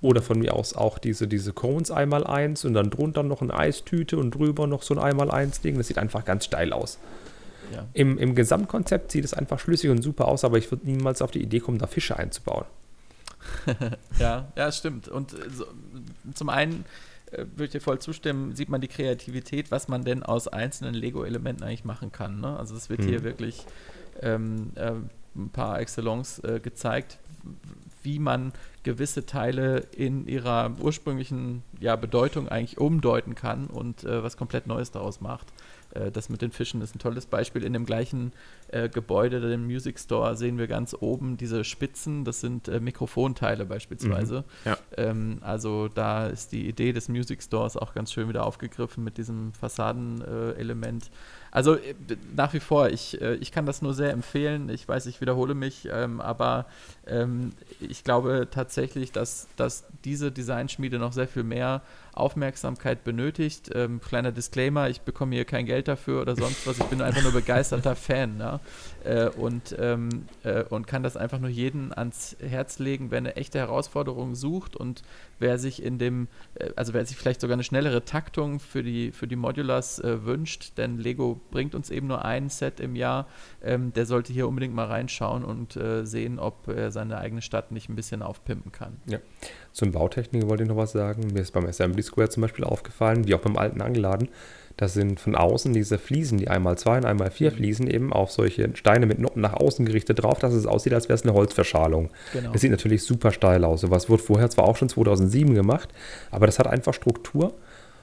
Oder 0.00 0.22
von 0.22 0.38
mir 0.38 0.54
aus 0.54 0.74
auch 0.74 0.98
diese, 0.98 1.26
diese 1.26 1.52
Cones 1.52 1.90
einmal 1.90 2.24
eins 2.24 2.64
und 2.64 2.74
dann 2.74 2.90
drunter 2.90 3.22
noch 3.24 3.42
eine 3.42 3.54
Eistüte 3.54 4.16
und 4.16 4.32
drüber 4.32 4.66
noch 4.66 4.82
so 4.82 4.94
ein 4.94 5.00
einmal 5.00 5.30
eins 5.30 5.60
Ding. 5.60 5.76
Das 5.76 5.88
sieht 5.88 5.98
einfach 5.98 6.24
ganz 6.24 6.44
steil 6.44 6.72
aus. 6.72 6.98
Ja. 7.74 7.86
Im, 7.92 8.16
Im 8.16 8.34
Gesamtkonzept 8.34 9.10
sieht 9.12 9.24
es 9.24 9.34
einfach 9.34 9.58
schlüssig 9.58 9.90
und 9.90 10.02
super 10.02 10.28
aus, 10.28 10.44
aber 10.44 10.56
ich 10.56 10.70
würde 10.70 10.86
niemals 10.86 11.20
auf 11.20 11.30
die 11.30 11.42
Idee 11.42 11.60
kommen, 11.60 11.78
da 11.78 11.86
Fische 11.86 12.16
einzubauen. 12.16 12.64
ja, 14.18 14.48
ja, 14.56 14.72
stimmt. 14.72 15.08
Und 15.08 15.32
äh, 15.32 15.50
so, 15.50 15.66
zum 16.34 16.48
einen 16.48 16.84
äh, 17.32 17.46
würde 17.50 17.64
ich 17.64 17.70
dir 17.70 17.80
voll 17.80 17.98
zustimmen, 17.98 18.54
sieht 18.54 18.68
man 18.68 18.80
die 18.80 18.88
Kreativität, 18.88 19.70
was 19.70 19.88
man 19.88 20.04
denn 20.04 20.22
aus 20.22 20.48
einzelnen 20.48 20.94
Lego-Elementen 20.94 21.62
eigentlich 21.62 21.84
machen 21.84 22.12
kann. 22.12 22.40
Ne? 22.40 22.56
Also 22.56 22.76
es 22.76 22.90
wird 22.90 23.00
hm. 23.00 23.08
hier 23.08 23.22
wirklich 23.22 23.64
ähm, 24.20 24.72
äh, 24.74 24.92
ein 25.36 25.50
paar 25.50 25.80
Excellence 25.80 26.40
äh, 26.40 26.60
gezeigt, 26.60 27.18
wie 28.02 28.18
man 28.18 28.52
gewisse 28.82 29.26
Teile 29.26 29.80
in 29.92 30.26
ihrer 30.26 30.74
ursprünglichen 30.80 31.62
ja, 31.80 31.96
Bedeutung 31.96 32.48
eigentlich 32.48 32.78
umdeuten 32.78 33.34
kann 33.34 33.66
und 33.66 34.04
äh, 34.04 34.22
was 34.22 34.36
komplett 34.36 34.66
Neues 34.66 34.90
daraus 34.90 35.20
macht. 35.20 35.46
Äh, 35.94 36.10
das 36.10 36.28
mit 36.28 36.42
den 36.42 36.50
Fischen 36.50 36.80
ist 36.80 36.94
ein 36.94 36.98
tolles 36.98 37.26
Beispiel. 37.26 37.64
In 37.64 37.72
dem 37.72 37.86
gleichen 37.86 38.32
äh, 38.68 38.88
Gebäude, 38.88 39.40
dem 39.40 39.66
Music 39.66 39.98
Store, 39.98 40.36
sehen 40.36 40.58
wir 40.58 40.66
ganz 40.66 40.94
oben 40.98 41.36
diese 41.36 41.64
Spitzen. 41.64 42.24
Das 42.24 42.40
sind 42.40 42.68
äh, 42.68 42.80
Mikrofonteile 42.80 43.64
beispielsweise. 43.64 44.40
Mhm. 44.64 44.70
Ja. 44.70 44.78
Ähm, 44.96 45.38
also 45.40 45.88
da 45.88 46.26
ist 46.26 46.52
die 46.52 46.68
Idee 46.68 46.92
des 46.92 47.08
Music 47.08 47.42
Stores 47.42 47.76
auch 47.76 47.94
ganz 47.94 48.12
schön 48.12 48.28
wieder 48.28 48.46
aufgegriffen 48.46 49.04
mit 49.04 49.18
diesem 49.18 49.52
Fassadenelement. 49.52 51.06
Äh, 51.06 51.08
also 51.50 51.74
äh, 51.74 51.94
nach 52.34 52.52
wie 52.52 52.60
vor, 52.60 52.88
ich, 52.90 53.20
äh, 53.20 53.34
ich 53.36 53.52
kann 53.52 53.66
das 53.66 53.82
nur 53.82 53.94
sehr 53.94 54.12
empfehlen. 54.12 54.68
Ich 54.68 54.86
weiß, 54.86 55.06
ich 55.06 55.20
wiederhole 55.20 55.54
mich, 55.54 55.88
ähm, 55.90 56.20
aber 56.20 56.66
ähm, 57.06 57.52
ich 57.80 58.04
glaube 58.04 58.48
tatsächlich, 58.50 59.12
dass, 59.12 59.48
dass 59.56 59.84
diese 60.04 60.30
Designschmiede 60.30 60.98
noch 60.98 61.12
sehr 61.12 61.28
viel 61.28 61.42
mehr 61.42 61.82
Aufmerksamkeit 62.18 63.04
benötigt. 63.04 63.70
Ähm, 63.74 64.00
kleiner 64.00 64.32
Disclaimer, 64.32 64.88
ich 64.88 65.02
bekomme 65.02 65.34
hier 65.34 65.44
kein 65.44 65.66
Geld 65.66 65.88
dafür 65.88 66.20
oder 66.20 66.36
sonst 66.36 66.66
was. 66.66 66.78
Ich 66.78 66.84
bin 66.86 67.00
einfach 67.00 67.22
nur 67.22 67.32
begeisterter 67.32 67.96
Fan 67.96 68.38
ja? 68.38 68.60
äh, 69.04 69.28
und, 69.28 69.74
ähm, 69.78 70.26
äh, 70.42 70.64
und 70.64 70.86
kann 70.86 71.02
das 71.02 71.16
einfach 71.16 71.38
nur 71.38 71.50
jedem 71.50 71.92
ans 71.94 72.36
Herz 72.40 72.78
legen, 72.78 73.10
wer 73.10 73.18
eine 73.18 73.36
echte 73.36 73.58
Herausforderung 73.58 74.34
sucht 74.34 74.76
und 74.76 75.02
wer 75.38 75.58
sich 75.58 75.82
in 75.82 75.98
dem, 75.98 76.28
äh, 76.54 76.70
also 76.76 76.92
wer 76.92 77.06
sich 77.06 77.16
vielleicht 77.16 77.40
sogar 77.40 77.54
eine 77.54 77.64
schnellere 77.64 78.04
Taktung 78.04 78.60
für 78.60 78.82
die, 78.82 79.12
für 79.12 79.28
die 79.28 79.36
Modulars 79.36 80.00
äh, 80.00 80.24
wünscht, 80.24 80.72
denn 80.76 80.98
Lego 80.98 81.37
bringt 81.50 81.74
uns 81.74 81.90
eben 81.90 82.06
nur 82.06 82.24
ein 82.24 82.48
Set 82.48 82.80
im 82.80 82.96
Jahr, 82.96 83.26
ähm, 83.62 83.92
der 83.92 84.06
sollte 84.06 84.32
hier 84.32 84.48
unbedingt 84.48 84.74
mal 84.74 84.86
reinschauen 84.86 85.44
und 85.44 85.76
äh, 85.76 86.04
sehen, 86.04 86.38
ob 86.38 86.68
er 86.68 86.90
seine 86.90 87.18
eigene 87.18 87.42
Stadt 87.42 87.72
nicht 87.72 87.88
ein 87.88 87.96
bisschen 87.96 88.22
aufpimpen 88.22 88.72
kann. 88.72 88.98
Ja. 89.06 89.18
Zum 89.72 89.92
Bautechnik 89.92 90.48
wollte 90.48 90.64
ich 90.64 90.68
noch 90.68 90.76
was 90.76 90.92
sagen. 90.92 91.28
Mir 91.32 91.40
ist 91.40 91.52
beim 91.52 91.66
Assembly 91.66 92.02
Square 92.02 92.30
zum 92.30 92.40
Beispiel 92.40 92.64
aufgefallen, 92.64 93.26
wie 93.26 93.34
auch 93.34 93.40
beim 93.40 93.56
alten 93.56 93.80
Angeladen, 93.80 94.28
das 94.78 94.94
sind 94.94 95.18
von 95.18 95.34
außen 95.34 95.72
diese 95.72 95.98
Fliesen, 95.98 96.38
die 96.38 96.46
einmal 96.46 96.78
zwei 96.78 96.98
und 96.98 97.04
einmal 97.04 97.32
vier 97.32 97.50
Fliesen 97.50 97.90
eben 97.90 98.12
auf 98.12 98.30
solche 98.30 98.76
Steine 98.76 99.06
mit 99.06 99.18
Noppen 99.18 99.42
nach 99.42 99.54
außen 99.54 99.84
gerichtet 99.84 100.22
drauf, 100.22 100.38
dass 100.38 100.54
es 100.54 100.66
aussieht, 100.66 100.94
als 100.94 101.08
wäre 101.08 101.16
es 101.16 101.24
eine 101.24 101.34
Holzverschalung. 101.34 102.10
Genau. 102.32 102.52
Das 102.52 102.60
sieht 102.60 102.70
natürlich 102.70 103.02
super 103.02 103.32
steil 103.32 103.64
aus. 103.64 103.80
Sowas 103.80 104.08
wurde 104.08 104.22
vorher 104.22 104.48
zwar 104.50 104.66
auch 104.66 104.76
schon 104.76 104.88
2007 104.88 105.52
gemacht, 105.52 105.88
aber 106.30 106.46
das 106.46 106.60
hat 106.60 106.68
einfach 106.68 106.94
Struktur 106.94 107.54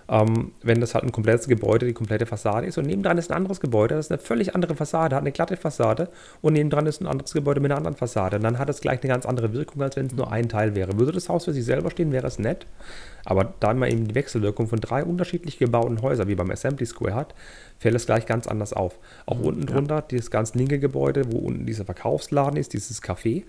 ähm, 0.07 0.52
wenn 0.61 0.82
das 0.82 0.94
halt 0.94 1.03
ein 1.03 1.11
komplettes 1.11 1.48
Gebäude, 1.48 1.86
die 1.86 1.94
komplette 1.94 2.26
Fassade 2.26 2.68
ist 2.68 2.77
und 2.77 2.86
nebendran 2.86 3.18
ist 3.18 3.32
ein 3.32 3.38
anderes 3.38 3.60
Gebäude, 3.60 3.95
das 3.95 4.07
ist 4.07 4.11
eine 4.11 4.19
völlig 4.19 4.53
andere 4.53 4.76
Fassade, 4.76 5.15
hat 5.15 5.23
eine 5.23 5.32
glatte 5.32 5.57
Fassade 5.57 6.10
und 6.41 6.53
nebendran 6.53 6.86
ist 6.86 7.02
ein 7.02 7.07
anderes 7.07 7.34
Gebäude 7.34 7.60
mit 7.60 7.72
einer 7.72 7.77
anderen 7.77 7.98
Fassade. 7.98 8.38
Und 8.38 8.44
dann 8.44 8.60
hat 8.60 8.69
es 8.69 8.82
gleich 8.82 9.02
eine 9.02 9.11
ganz 9.11 9.26
andere 9.26 9.53
Wirkung, 9.53 9.82
als 9.82 9.95
wenn 9.95 10.07
es 10.07 10.14
nur 10.14 10.32
ein 10.32 10.48
Teil 10.49 10.76
wäre. 10.76 10.99
Würde 10.99 11.11
das 11.11 11.30
Haus 11.30 11.45
für 11.45 11.53
sich 11.53 11.65
selber 11.65 11.90
stehen, 11.90 12.11
wäre 12.11 12.27
es 12.27 12.38
nett. 12.38 12.68
Aber 13.26 13.56
da 13.60 13.73
man 13.73 13.90
eben 13.90 14.07
die 14.07 14.14
Wechselwirkung 14.14 14.68
von 14.68 14.80
drei 14.80 15.03
unterschiedlich 15.03 15.57
gebauten 15.57 16.03
Häusern, 16.03 16.27
wie 16.27 16.36
beim 16.36 16.52
Assembly 16.52 16.86
Square 16.86 17.15
hat, 17.15 17.34
fällt 17.80 17.95
es 17.95 18.06
gleich 18.06 18.27
ganz 18.27 18.45
anders 18.45 18.72
auf. 18.72 18.99
Auch 19.26 19.40
mhm, 19.40 19.45
unten 19.45 19.65
drunter, 19.65 19.95
ja. 19.95 20.02
dieses 20.02 20.30
ganz 20.30 20.53
linke 20.53 20.77
Gebäude, 20.77 21.32
wo 21.32 21.40
unten 21.40 21.65
dieser 21.65 21.86
Verkaufsladen 21.86 22.57
ist, 22.57 22.73
dieses 22.73 23.02
Café. 23.02 23.44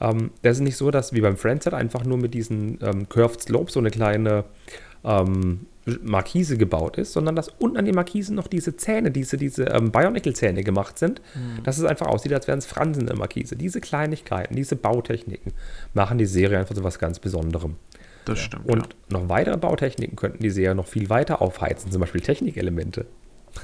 Ähm, 0.00 0.32
das 0.42 0.56
ist 0.56 0.62
nicht 0.62 0.76
so, 0.76 0.90
dass 0.90 1.12
wie 1.12 1.20
beim 1.20 1.36
Friendset 1.36 1.74
einfach 1.74 2.04
nur 2.04 2.18
mit 2.18 2.34
diesen 2.34 2.80
ähm, 2.82 3.08
Curved 3.08 3.42
Slopes 3.42 3.74
so 3.74 3.80
eine 3.80 3.90
kleine 3.90 4.44
ähm, 5.04 5.66
Markise 6.02 6.56
gebaut 6.56 6.98
ist, 6.98 7.12
sondern 7.12 7.36
dass 7.36 7.48
unten 7.48 7.78
an 7.78 7.84
den 7.84 7.94
Markisen 7.94 8.36
noch 8.36 8.46
diese 8.46 8.76
Zähne, 8.76 9.10
diese, 9.10 9.36
diese 9.36 9.64
ähm, 9.64 9.90
Bionicle-Zähne 9.90 10.62
gemacht 10.62 10.98
sind, 10.98 11.22
mhm. 11.34 11.62
dass 11.62 11.78
es 11.78 11.84
einfach 11.84 12.06
aussieht, 12.06 12.32
als 12.32 12.46
wären 12.46 12.58
es 12.58 12.66
Fransen 12.66 13.02
in 13.02 13.06
der 13.06 13.16
Markise. 13.16 13.56
Diese 13.56 13.80
Kleinigkeiten, 13.80 14.54
diese 14.56 14.76
Bautechniken 14.76 15.52
machen 15.94 16.18
die 16.18 16.26
Serie 16.26 16.58
einfach 16.58 16.76
so 16.76 16.84
was 16.84 16.98
ganz 16.98 17.18
Besonderem. 17.18 17.76
Das 18.26 18.38
stimmt. 18.38 18.68
Und 18.68 18.82
ja. 18.82 19.18
noch 19.18 19.28
weitere 19.28 19.56
Bautechniken 19.56 20.16
könnten 20.16 20.42
die 20.42 20.50
Serie 20.50 20.74
noch 20.74 20.86
viel 20.86 21.08
weiter 21.08 21.40
aufheizen, 21.40 21.90
zum 21.90 22.00
Beispiel 22.00 22.20
Technikelemente. 22.20 23.06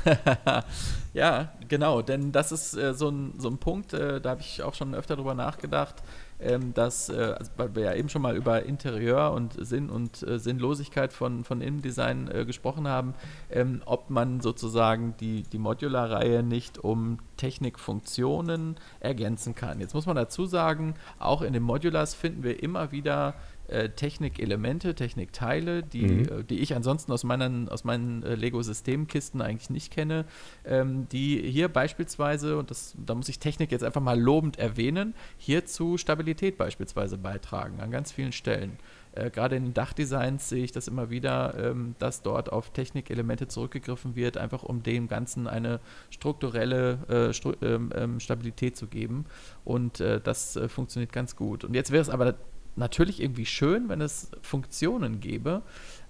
ja, 1.14 1.52
genau, 1.68 2.02
denn 2.02 2.32
das 2.32 2.50
ist 2.50 2.76
äh, 2.76 2.94
so, 2.94 3.08
ein, 3.08 3.34
so 3.38 3.48
ein 3.48 3.58
Punkt, 3.58 3.92
äh, 3.92 4.20
da 4.20 4.30
habe 4.30 4.40
ich 4.40 4.62
auch 4.62 4.74
schon 4.74 4.94
öfter 4.94 5.16
drüber 5.16 5.34
nachgedacht 5.34 6.02
ähm, 6.40 6.74
dass, 6.74 7.08
äh, 7.08 7.34
also 7.38 7.50
weil 7.56 7.74
wir 7.74 7.82
ja 7.84 7.94
eben 7.94 8.08
schon 8.08 8.22
mal 8.22 8.36
über 8.36 8.64
Interieur 8.64 9.32
und 9.32 9.54
Sinn 9.58 9.90
und 9.90 10.22
äh, 10.22 10.38
Sinnlosigkeit 10.38 11.12
von, 11.12 11.44
von 11.44 11.60
Innendesign 11.60 12.30
äh, 12.30 12.44
gesprochen 12.44 12.88
haben, 12.88 13.14
ähm, 13.50 13.82
ob 13.86 14.10
man 14.10 14.40
sozusagen 14.40 15.14
die, 15.18 15.42
die 15.42 15.58
Modular-Reihe 15.58 16.42
nicht 16.42 16.78
um 16.78 17.18
Technikfunktionen 17.36 18.76
ergänzen 19.00 19.54
kann. 19.54 19.80
Jetzt 19.80 19.94
muss 19.94 20.06
man 20.06 20.16
dazu 20.16 20.46
sagen, 20.46 20.94
auch 21.18 21.42
in 21.42 21.52
den 21.52 21.62
Modulars 21.62 22.14
finden 22.14 22.42
wir 22.42 22.62
immer 22.62 22.92
wieder 22.92 23.34
äh, 23.68 23.90
Technikelemente, 23.90 24.94
Technikteile, 24.94 25.82
die, 25.82 26.06
mhm. 26.06 26.40
äh, 26.40 26.44
die 26.44 26.60
ich 26.60 26.74
ansonsten 26.74 27.12
aus 27.12 27.24
meinen, 27.24 27.68
aus 27.68 27.84
meinen 27.84 28.22
äh, 28.22 28.34
Lego-Systemkisten 28.34 29.40
eigentlich 29.40 29.70
nicht 29.70 29.92
kenne, 29.92 30.24
ähm, 30.64 31.08
die 31.10 31.40
hier 31.50 31.68
beispielsweise, 31.68 32.58
und 32.58 32.70
das, 32.70 32.94
da 33.04 33.14
muss 33.14 33.28
ich 33.28 33.38
Technik 33.38 33.72
jetzt 33.72 33.84
einfach 33.84 34.00
mal 34.00 34.18
lobend 34.18 34.58
erwähnen, 34.58 35.14
hier 35.36 35.64
zu 35.66 35.98
Stabilität 35.98 36.58
beispielsweise 36.58 37.18
beitragen, 37.18 37.80
an 37.80 37.90
ganz 37.90 38.12
vielen 38.12 38.32
Stellen. 38.32 38.78
Äh, 39.12 39.30
gerade 39.30 39.56
in 39.56 39.64
den 39.64 39.74
Dachdesigns 39.74 40.48
sehe 40.48 40.62
ich 40.62 40.72
das 40.72 40.88
immer 40.88 41.10
wieder, 41.10 41.54
ähm, 41.58 41.96
dass 41.98 42.22
dort 42.22 42.52
auf 42.52 42.70
Technikelemente 42.70 43.48
zurückgegriffen 43.48 44.14
wird, 44.14 44.36
einfach 44.36 44.62
um 44.62 44.82
dem 44.82 45.08
Ganzen 45.08 45.46
eine 45.48 45.80
strukturelle 46.10 46.98
äh, 47.08 47.32
Stru 47.32 47.54
ähm, 47.62 47.90
ähm 47.94 48.20
Stabilität 48.20 48.76
zu 48.76 48.86
geben. 48.86 49.24
Und 49.64 50.00
das 50.00 50.58
funktioniert 50.68 51.12
ganz 51.12 51.36
gut. 51.36 51.64
Und 51.64 51.74
jetzt 51.74 51.90
wäre 51.90 52.02
es 52.02 52.10
aber 52.10 52.34
natürlich 52.76 53.20
irgendwie 53.20 53.46
schön, 53.46 53.88
wenn 53.88 54.00
es 54.00 54.30
Funktionen 54.42 55.20
gäbe 55.20 55.62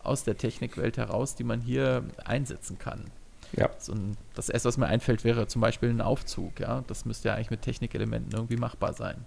aus 0.03 0.25
der 0.25 0.37
Technikwelt 0.37 0.97
heraus, 0.97 1.35
die 1.35 1.45
man 1.45 1.61
hier 1.61 2.05
einsetzen 2.25 2.79
kann. 2.79 3.05
Ja. 3.53 3.71
So 3.79 3.93
ein, 3.93 4.17
das 4.35 4.49
erste, 4.49 4.69
was 4.69 4.77
mir 4.77 4.87
einfällt, 4.87 5.25
wäre 5.25 5.47
zum 5.47 5.61
Beispiel 5.61 5.89
ein 5.89 6.01
Aufzug. 6.01 6.61
Ja? 6.61 6.85
Das 6.87 7.05
müsste 7.05 7.29
ja 7.29 7.35
eigentlich 7.35 7.51
mit 7.51 7.63
Technikelementen 7.63 8.33
irgendwie 8.33 8.57
machbar 8.57 8.93
sein. 8.93 9.25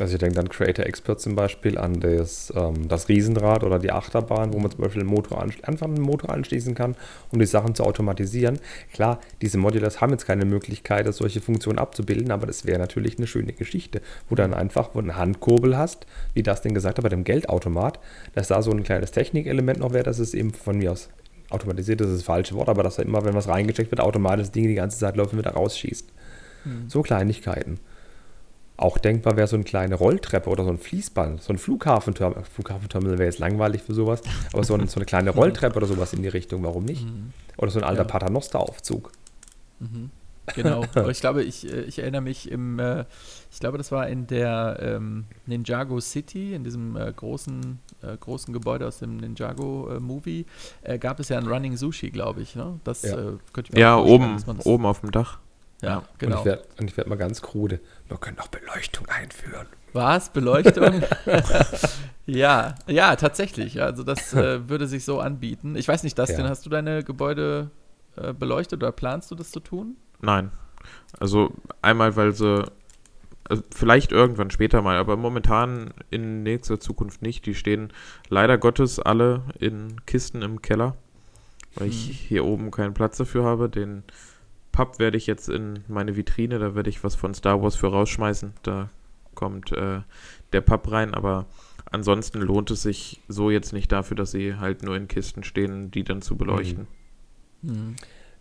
Also 0.00 0.14
ich 0.14 0.18
denke 0.18 0.34
dann 0.34 0.48
Creator 0.48 0.84
Expert 0.84 1.20
zum 1.20 1.36
Beispiel 1.36 1.78
an 1.78 2.00
das, 2.00 2.52
ähm, 2.56 2.88
das 2.88 3.08
Riesenrad 3.08 3.62
oder 3.62 3.78
die 3.78 3.92
Achterbahn, 3.92 4.52
wo 4.52 4.58
man 4.58 4.70
zum 4.72 4.80
Beispiel 4.80 5.02
einen 5.02 5.10
Motor 5.10 5.40
einfach 5.40 5.86
einen 5.86 6.00
Motor 6.00 6.30
anschließen 6.30 6.74
kann, 6.74 6.96
um 7.30 7.38
die 7.38 7.46
Sachen 7.46 7.76
zu 7.76 7.84
automatisieren. 7.84 8.58
Klar, 8.92 9.20
diese 9.40 9.56
Modulars 9.56 10.00
haben 10.00 10.10
jetzt 10.10 10.26
keine 10.26 10.46
Möglichkeit, 10.46 11.12
solche 11.14 11.40
Funktionen 11.40 11.78
abzubilden, 11.78 12.32
aber 12.32 12.48
das 12.48 12.64
wäre 12.64 12.80
natürlich 12.80 13.18
eine 13.18 13.28
schöne 13.28 13.52
Geschichte, 13.52 14.00
wo 14.28 14.34
du 14.34 14.42
dann 14.42 14.52
einfach 14.52 14.90
wo 14.94 14.98
eine 14.98 15.16
Handkurbel 15.16 15.76
hast, 15.78 16.06
wie 16.34 16.42
das 16.42 16.60
denn 16.60 16.74
gesagt 16.74 16.98
hat 16.98 17.04
bei 17.04 17.08
dem 17.08 17.22
Geldautomat, 17.22 18.00
dass 18.34 18.48
da 18.48 18.62
so 18.62 18.72
ein 18.72 18.82
kleines 18.82 19.12
Technikelement 19.12 19.78
noch 19.78 19.92
wäre, 19.92 20.04
dass 20.04 20.18
es 20.18 20.34
eben 20.34 20.52
von 20.52 20.78
mir 20.78 20.90
aus 20.90 21.08
automatisiert 21.50 22.00
ist 22.00 22.12
das 22.12 22.22
falsche 22.22 22.54
Wort, 22.56 22.68
aber 22.68 22.82
dass 22.82 22.98
er 22.98 23.04
immer, 23.04 23.24
wenn 23.24 23.34
was 23.34 23.46
reingesteckt 23.46 23.92
wird, 23.92 24.00
automatisch 24.00 24.46
das 24.46 24.52
Ding 24.52 24.66
die 24.66 24.74
ganze 24.74 24.98
Zeit 24.98 25.14
läuft 25.14 25.32
und 25.32 25.38
wieder 25.38 25.52
rausschießt. 25.52 26.08
Hm. 26.64 26.88
So 26.88 27.02
Kleinigkeiten. 27.02 27.78
Auch 28.76 28.98
denkbar 28.98 29.36
wäre 29.36 29.46
so 29.46 29.54
eine 29.54 29.64
kleine 29.64 29.94
Rolltreppe 29.94 30.50
oder 30.50 30.64
so 30.64 30.70
ein 30.70 30.78
Fließband, 30.78 31.42
so 31.42 31.52
ein 31.52 31.58
Flughafenterminal. 31.58 32.44
Flughafenterminal 32.44 33.18
wäre 33.18 33.28
jetzt 33.28 33.38
langweilig 33.38 33.82
für 33.82 33.94
sowas, 33.94 34.20
aber 34.52 34.64
so, 34.64 34.74
ein, 34.74 34.88
so 34.88 34.96
eine 34.96 35.04
kleine 35.04 35.30
Rolltreppe 35.34 35.76
oder 35.76 35.86
sowas 35.86 36.12
in 36.12 36.22
die 36.22 36.28
Richtung, 36.28 36.64
warum 36.64 36.84
nicht? 36.84 37.04
Mhm. 37.04 37.32
Oder 37.56 37.70
so 37.70 37.78
ein 37.78 37.84
alter 37.84 38.02
ja. 38.02 38.08
Paternosteraufzug. 38.08 39.12
Mhm. 39.78 40.10
Genau. 40.54 40.84
Aber 40.94 41.10
ich 41.10 41.20
glaube, 41.20 41.42
ich, 41.42 41.70
äh, 41.72 41.82
ich 41.82 41.98
erinnere 41.98 42.20
mich 42.20 42.50
im, 42.50 42.78
äh, 42.78 43.04
ich 43.50 43.60
glaube, 43.60 43.78
das 43.78 43.92
war 43.92 44.08
in 44.08 44.26
der 44.26 44.78
ähm, 44.80 45.24
Ninjago 45.46 46.00
City, 46.00 46.54
in 46.54 46.64
diesem 46.64 46.96
äh, 46.96 47.12
großen, 47.12 47.78
äh, 48.02 48.16
großen 48.16 48.52
Gebäude 48.52 48.86
aus 48.86 48.98
dem 48.98 49.16
Ninjago-Movie, 49.16 50.46
äh, 50.82 50.98
gab 50.98 51.20
es 51.20 51.28
ja 51.28 51.38
ein 51.38 51.46
Running 51.46 51.76
Sushi, 51.76 52.10
glaube 52.10 52.42
ich. 52.42 52.56
Ne? 52.56 52.78
Das 52.84 53.02
ja, 53.02 53.14
könnte 53.52 53.70
ich 53.70 53.72
mir 53.72 53.80
ja 53.80 53.96
oben, 53.96 54.36
oben 54.64 54.86
auf 54.86 55.00
dem 55.00 55.12
Dach. 55.12 55.38
Ja, 55.84 56.02
genau. 56.18 56.36
Und 56.36 56.40
ich 56.40 56.46
werde 56.46 56.96
werd 56.96 57.06
mal 57.08 57.16
ganz 57.16 57.42
krude. 57.42 57.80
Wir 58.08 58.16
können 58.16 58.38
auch 58.38 58.48
Beleuchtung 58.48 59.06
einführen. 59.08 59.66
Was? 59.92 60.30
Beleuchtung? 60.30 61.02
ja, 62.26 62.74
ja, 62.86 63.16
tatsächlich. 63.16 63.80
Also 63.80 64.02
das 64.02 64.34
äh, 64.34 64.68
würde 64.68 64.86
sich 64.86 65.04
so 65.04 65.20
anbieten. 65.20 65.76
Ich 65.76 65.88
weiß 65.88 66.02
nicht, 66.02 66.18
Dustin, 66.18 66.44
ja. 66.44 66.48
hast 66.48 66.66
du 66.66 66.70
deine 66.70 67.04
Gebäude 67.04 67.70
äh, 68.16 68.32
beleuchtet 68.32 68.82
oder 68.82 68.92
planst 68.92 69.30
du 69.30 69.34
das 69.34 69.50
zu 69.50 69.60
tun? 69.60 69.96
Nein. 70.20 70.50
Also 71.18 71.52
einmal, 71.80 72.16
weil 72.16 72.32
sie 72.32 72.64
also 73.48 73.62
vielleicht 73.74 74.12
irgendwann 74.12 74.50
später 74.50 74.82
mal, 74.82 74.96
aber 74.96 75.16
momentan 75.16 75.92
in 76.10 76.42
nächster 76.42 76.80
Zukunft 76.80 77.22
nicht. 77.22 77.46
Die 77.46 77.54
stehen 77.54 77.92
leider 78.28 78.58
Gottes 78.58 78.98
alle 78.98 79.42
in 79.58 80.04
Kisten 80.06 80.42
im 80.42 80.62
Keller, 80.62 80.96
weil 81.74 81.88
hm. 81.88 81.92
ich 81.92 82.20
hier 82.20 82.44
oben 82.44 82.70
keinen 82.70 82.94
Platz 82.94 83.18
dafür 83.18 83.44
habe. 83.44 83.68
Den 83.68 84.02
Pub 84.74 84.98
werde 84.98 85.16
ich 85.16 85.28
jetzt 85.28 85.48
in 85.48 85.84
meine 85.86 86.16
Vitrine, 86.16 86.58
da 86.58 86.74
werde 86.74 86.90
ich 86.90 87.04
was 87.04 87.14
von 87.14 87.32
Star 87.32 87.62
Wars 87.62 87.76
für 87.76 87.86
rausschmeißen. 87.86 88.54
Da 88.64 88.90
kommt 89.36 89.70
äh, 89.70 90.00
der 90.52 90.60
Pub 90.62 90.90
rein, 90.90 91.14
aber 91.14 91.46
ansonsten 91.92 92.40
lohnt 92.40 92.72
es 92.72 92.82
sich 92.82 93.20
so 93.28 93.50
jetzt 93.50 93.72
nicht 93.72 93.92
dafür, 93.92 94.16
dass 94.16 94.32
sie 94.32 94.56
halt 94.56 94.82
nur 94.82 94.96
in 94.96 95.06
Kisten 95.06 95.44
stehen, 95.44 95.92
die 95.92 96.02
dann 96.02 96.22
zu 96.22 96.36
beleuchten. 96.36 96.88
Mhm. 97.62 97.72
Mhm. 97.72 97.96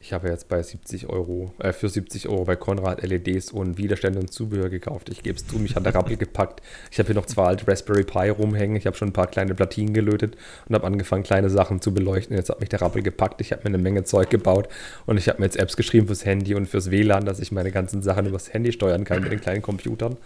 Ich 0.05 0.11
habe 0.11 0.27
jetzt 0.27 0.49
bei 0.49 0.61
70 0.61 1.07
Euro, 1.07 1.53
äh, 1.59 1.71
für 1.71 1.87
70 1.87 2.27
Euro 2.27 2.43
bei 2.43 2.57
Konrad 2.57 3.01
LEDs 3.03 3.51
und 3.51 3.77
Widerstände 3.77 4.19
und 4.19 4.33
Zubehör 4.33 4.67
gekauft. 4.67 5.07
Ich 5.07 5.23
gebe 5.23 5.37
es 5.37 5.47
zu, 5.47 5.57
mich 5.57 5.77
hat 5.77 5.85
der 5.85 5.95
Rappel 5.95 6.17
gepackt. 6.17 6.61
Ich 6.91 6.99
habe 6.99 7.07
hier 7.07 7.15
noch 7.15 7.25
zwei 7.25 7.45
alte 7.45 7.65
Raspberry 7.65 8.03
Pi 8.03 8.27
rumhängen. 8.27 8.75
Ich 8.75 8.85
habe 8.85 8.97
schon 8.97 9.07
ein 9.07 9.13
paar 9.13 9.27
kleine 9.27 9.55
Platinen 9.55 9.93
gelötet 9.93 10.35
und 10.67 10.75
habe 10.75 10.85
angefangen, 10.85 11.23
kleine 11.23 11.49
Sachen 11.49 11.79
zu 11.79 11.93
beleuchten. 11.93 12.35
Jetzt 12.35 12.49
hat 12.49 12.59
mich 12.59 12.67
der 12.67 12.81
Rappel 12.81 13.01
gepackt. 13.01 13.39
Ich 13.39 13.53
habe 13.53 13.61
mir 13.63 13.69
eine 13.69 13.77
Menge 13.77 14.03
Zeug 14.03 14.29
gebaut 14.29 14.67
und 15.05 15.17
ich 15.17 15.29
habe 15.29 15.39
mir 15.39 15.45
jetzt 15.45 15.55
Apps 15.55 15.77
geschrieben 15.77 16.07
fürs 16.07 16.25
Handy 16.25 16.53
und 16.53 16.67
fürs 16.67 16.91
WLAN, 16.91 17.23
dass 17.23 17.39
ich 17.39 17.53
meine 17.53 17.71
ganzen 17.71 18.01
Sachen 18.01 18.25
übers 18.25 18.51
Handy 18.51 18.73
steuern 18.73 19.05
kann 19.05 19.23
mit 19.23 19.31
den 19.31 19.39
kleinen 19.39 19.61
Computern. 19.61 20.17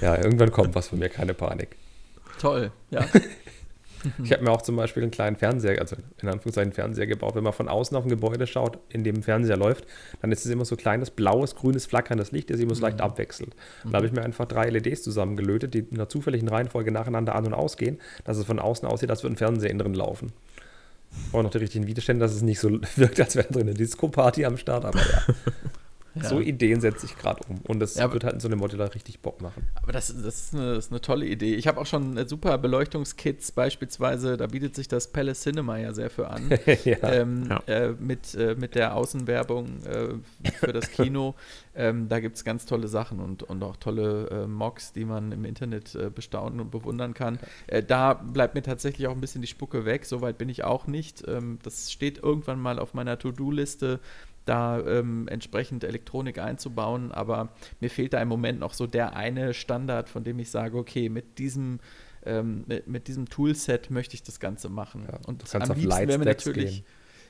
Ja, 0.00 0.16
irgendwann 0.16 0.52
kommt 0.52 0.76
was 0.76 0.86
von 0.86 1.00
mir, 1.00 1.08
keine 1.08 1.34
Panik. 1.34 1.74
Toll, 2.38 2.70
ja. 2.92 3.04
Ich 4.22 4.32
habe 4.32 4.42
mir 4.42 4.50
auch 4.50 4.62
zum 4.62 4.76
Beispiel 4.76 5.02
einen 5.02 5.12
kleinen 5.12 5.36
Fernseher, 5.36 5.80
also 5.80 5.96
in 6.20 6.28
Anführungszeichen 6.28 6.72
Fernseher 6.72 7.06
gebaut. 7.06 7.34
Wenn 7.34 7.44
man 7.44 7.52
von 7.52 7.68
außen 7.68 7.96
auf 7.96 8.04
ein 8.04 8.08
Gebäude 8.08 8.46
schaut, 8.46 8.78
in 8.88 9.04
dem 9.04 9.22
Fernseher 9.22 9.56
läuft, 9.56 9.86
dann 10.20 10.32
ist 10.32 10.44
es 10.44 10.50
immer 10.50 10.64
so 10.64 10.76
kleines, 10.76 11.10
blaues, 11.10 11.54
grünes, 11.54 11.86
flackerndes 11.86 12.32
Licht, 12.32 12.50
das 12.50 12.56
sich 12.56 12.66
immer 12.66 12.74
so 12.74 12.82
leicht 12.82 12.98
mhm. 12.98 13.04
abwechselt. 13.04 13.54
Und 13.84 13.92
da 13.92 13.98
habe 13.98 14.06
ich 14.06 14.12
mir 14.12 14.22
einfach 14.22 14.46
drei 14.46 14.68
LEDs 14.70 15.02
zusammengelötet, 15.02 15.74
die 15.74 15.80
in 15.80 15.94
einer 15.94 16.08
zufälligen 16.08 16.48
Reihenfolge 16.48 16.90
nacheinander 16.90 17.34
an- 17.34 17.46
und 17.46 17.54
ausgehen, 17.54 17.98
dass 18.24 18.38
es 18.38 18.44
von 18.44 18.58
außen 18.58 18.88
aussieht, 18.88 19.10
als 19.10 19.22
würde 19.22 19.34
ein 19.34 19.38
Fernseher 19.38 19.70
innen 19.70 19.80
drin 19.80 19.94
laufen. 19.94 20.32
Und 21.32 21.42
noch 21.42 21.50
die 21.50 21.58
richtigen 21.58 21.86
Widerstände, 21.86 22.24
dass 22.24 22.34
es 22.34 22.42
nicht 22.42 22.58
so 22.58 22.70
wirkt, 22.96 23.20
als 23.20 23.36
wäre 23.36 23.48
drin 23.48 23.62
eine 23.62 23.74
Disco-Party 23.74 24.44
am 24.44 24.56
Start, 24.56 24.84
aber 24.84 24.98
ja. 24.98 25.34
Ja. 26.14 26.24
So 26.24 26.40
Ideen 26.40 26.80
setze 26.80 27.06
ich 27.06 27.16
gerade 27.16 27.40
um. 27.48 27.58
Und 27.66 27.80
das 27.80 27.94
ja, 27.94 28.12
wird 28.12 28.24
halt 28.24 28.34
in 28.34 28.40
so 28.40 28.48
einem 28.48 28.58
Modular 28.58 28.94
richtig 28.94 29.20
Bock 29.20 29.40
machen. 29.40 29.66
Aber 29.82 29.92
das, 29.92 30.08
das, 30.08 30.44
ist, 30.44 30.54
eine, 30.54 30.74
das 30.74 30.86
ist 30.86 30.92
eine 30.92 31.00
tolle 31.00 31.26
Idee. 31.26 31.54
Ich 31.54 31.66
habe 31.66 31.80
auch 31.80 31.86
schon 31.86 32.16
äh, 32.18 32.28
super 32.28 32.58
Beleuchtungskits, 32.58 33.52
beispielsweise, 33.52 34.36
da 34.36 34.46
bietet 34.46 34.74
sich 34.74 34.88
das 34.88 35.10
Palace 35.10 35.40
Cinema 35.40 35.78
ja 35.78 35.92
sehr 35.92 36.10
für 36.10 36.28
an. 36.28 36.50
ja. 36.84 36.98
Ähm, 37.02 37.48
äh, 37.66 37.88
mit, 37.92 38.34
äh, 38.34 38.54
mit 38.58 38.74
der 38.74 38.94
Außenwerbung 38.94 39.82
äh, 39.84 40.50
für 40.58 40.72
das 40.72 40.90
Kino. 40.90 41.34
ähm, 41.74 42.08
da 42.08 42.20
gibt 42.20 42.36
es 42.36 42.44
ganz 42.44 42.66
tolle 42.66 42.88
Sachen 42.88 43.18
und, 43.18 43.42
und 43.42 43.62
auch 43.62 43.76
tolle 43.76 44.28
äh, 44.28 44.46
Mocks, 44.46 44.92
die 44.92 45.06
man 45.06 45.32
im 45.32 45.46
Internet 45.46 45.94
äh, 45.94 46.10
bestaunen 46.10 46.60
und 46.60 46.70
bewundern 46.70 47.14
kann. 47.14 47.38
da 47.88 48.14
bleibt 48.14 48.54
mir 48.54 48.62
tatsächlich 48.62 49.06
auch 49.06 49.12
ein 49.12 49.20
bisschen 49.20 49.40
die 49.40 49.48
Spucke 49.48 49.84
weg. 49.84 50.04
Soweit 50.04 50.38
bin 50.38 50.48
ich 50.48 50.64
auch 50.64 50.86
nicht. 50.86 51.26
Ähm, 51.26 51.58
das 51.62 51.90
steht 51.90 52.22
irgendwann 52.22 52.60
mal 52.60 52.78
auf 52.78 52.94
meiner 52.94 53.18
To-Do-Liste 53.18 54.00
da 54.44 54.80
ähm, 54.80 55.28
entsprechend 55.28 55.84
Elektronik 55.84 56.38
einzubauen, 56.38 57.12
aber 57.12 57.50
mir 57.80 57.90
fehlt 57.90 58.12
da 58.12 58.20
im 58.20 58.28
Moment 58.28 58.60
noch 58.60 58.74
so 58.74 58.86
der 58.86 59.16
eine 59.16 59.54
Standard, 59.54 60.08
von 60.08 60.24
dem 60.24 60.38
ich 60.38 60.50
sage, 60.50 60.76
okay, 60.76 61.08
mit 61.08 61.38
diesem 61.38 61.80
ähm, 62.24 62.64
mit, 62.66 62.86
mit, 62.86 63.08
diesem 63.08 63.28
Toolset 63.28 63.90
möchte 63.90 64.14
ich 64.14 64.22
das 64.22 64.38
Ganze 64.38 64.68
machen. 64.68 65.06
Ja, 65.10 65.18
und 65.26 65.42
am 65.54 65.76
liebsten 65.76 66.08
wäre 66.08 66.18
mir 66.18 66.24
natürlich 66.24 66.76
gehen. 66.76 66.84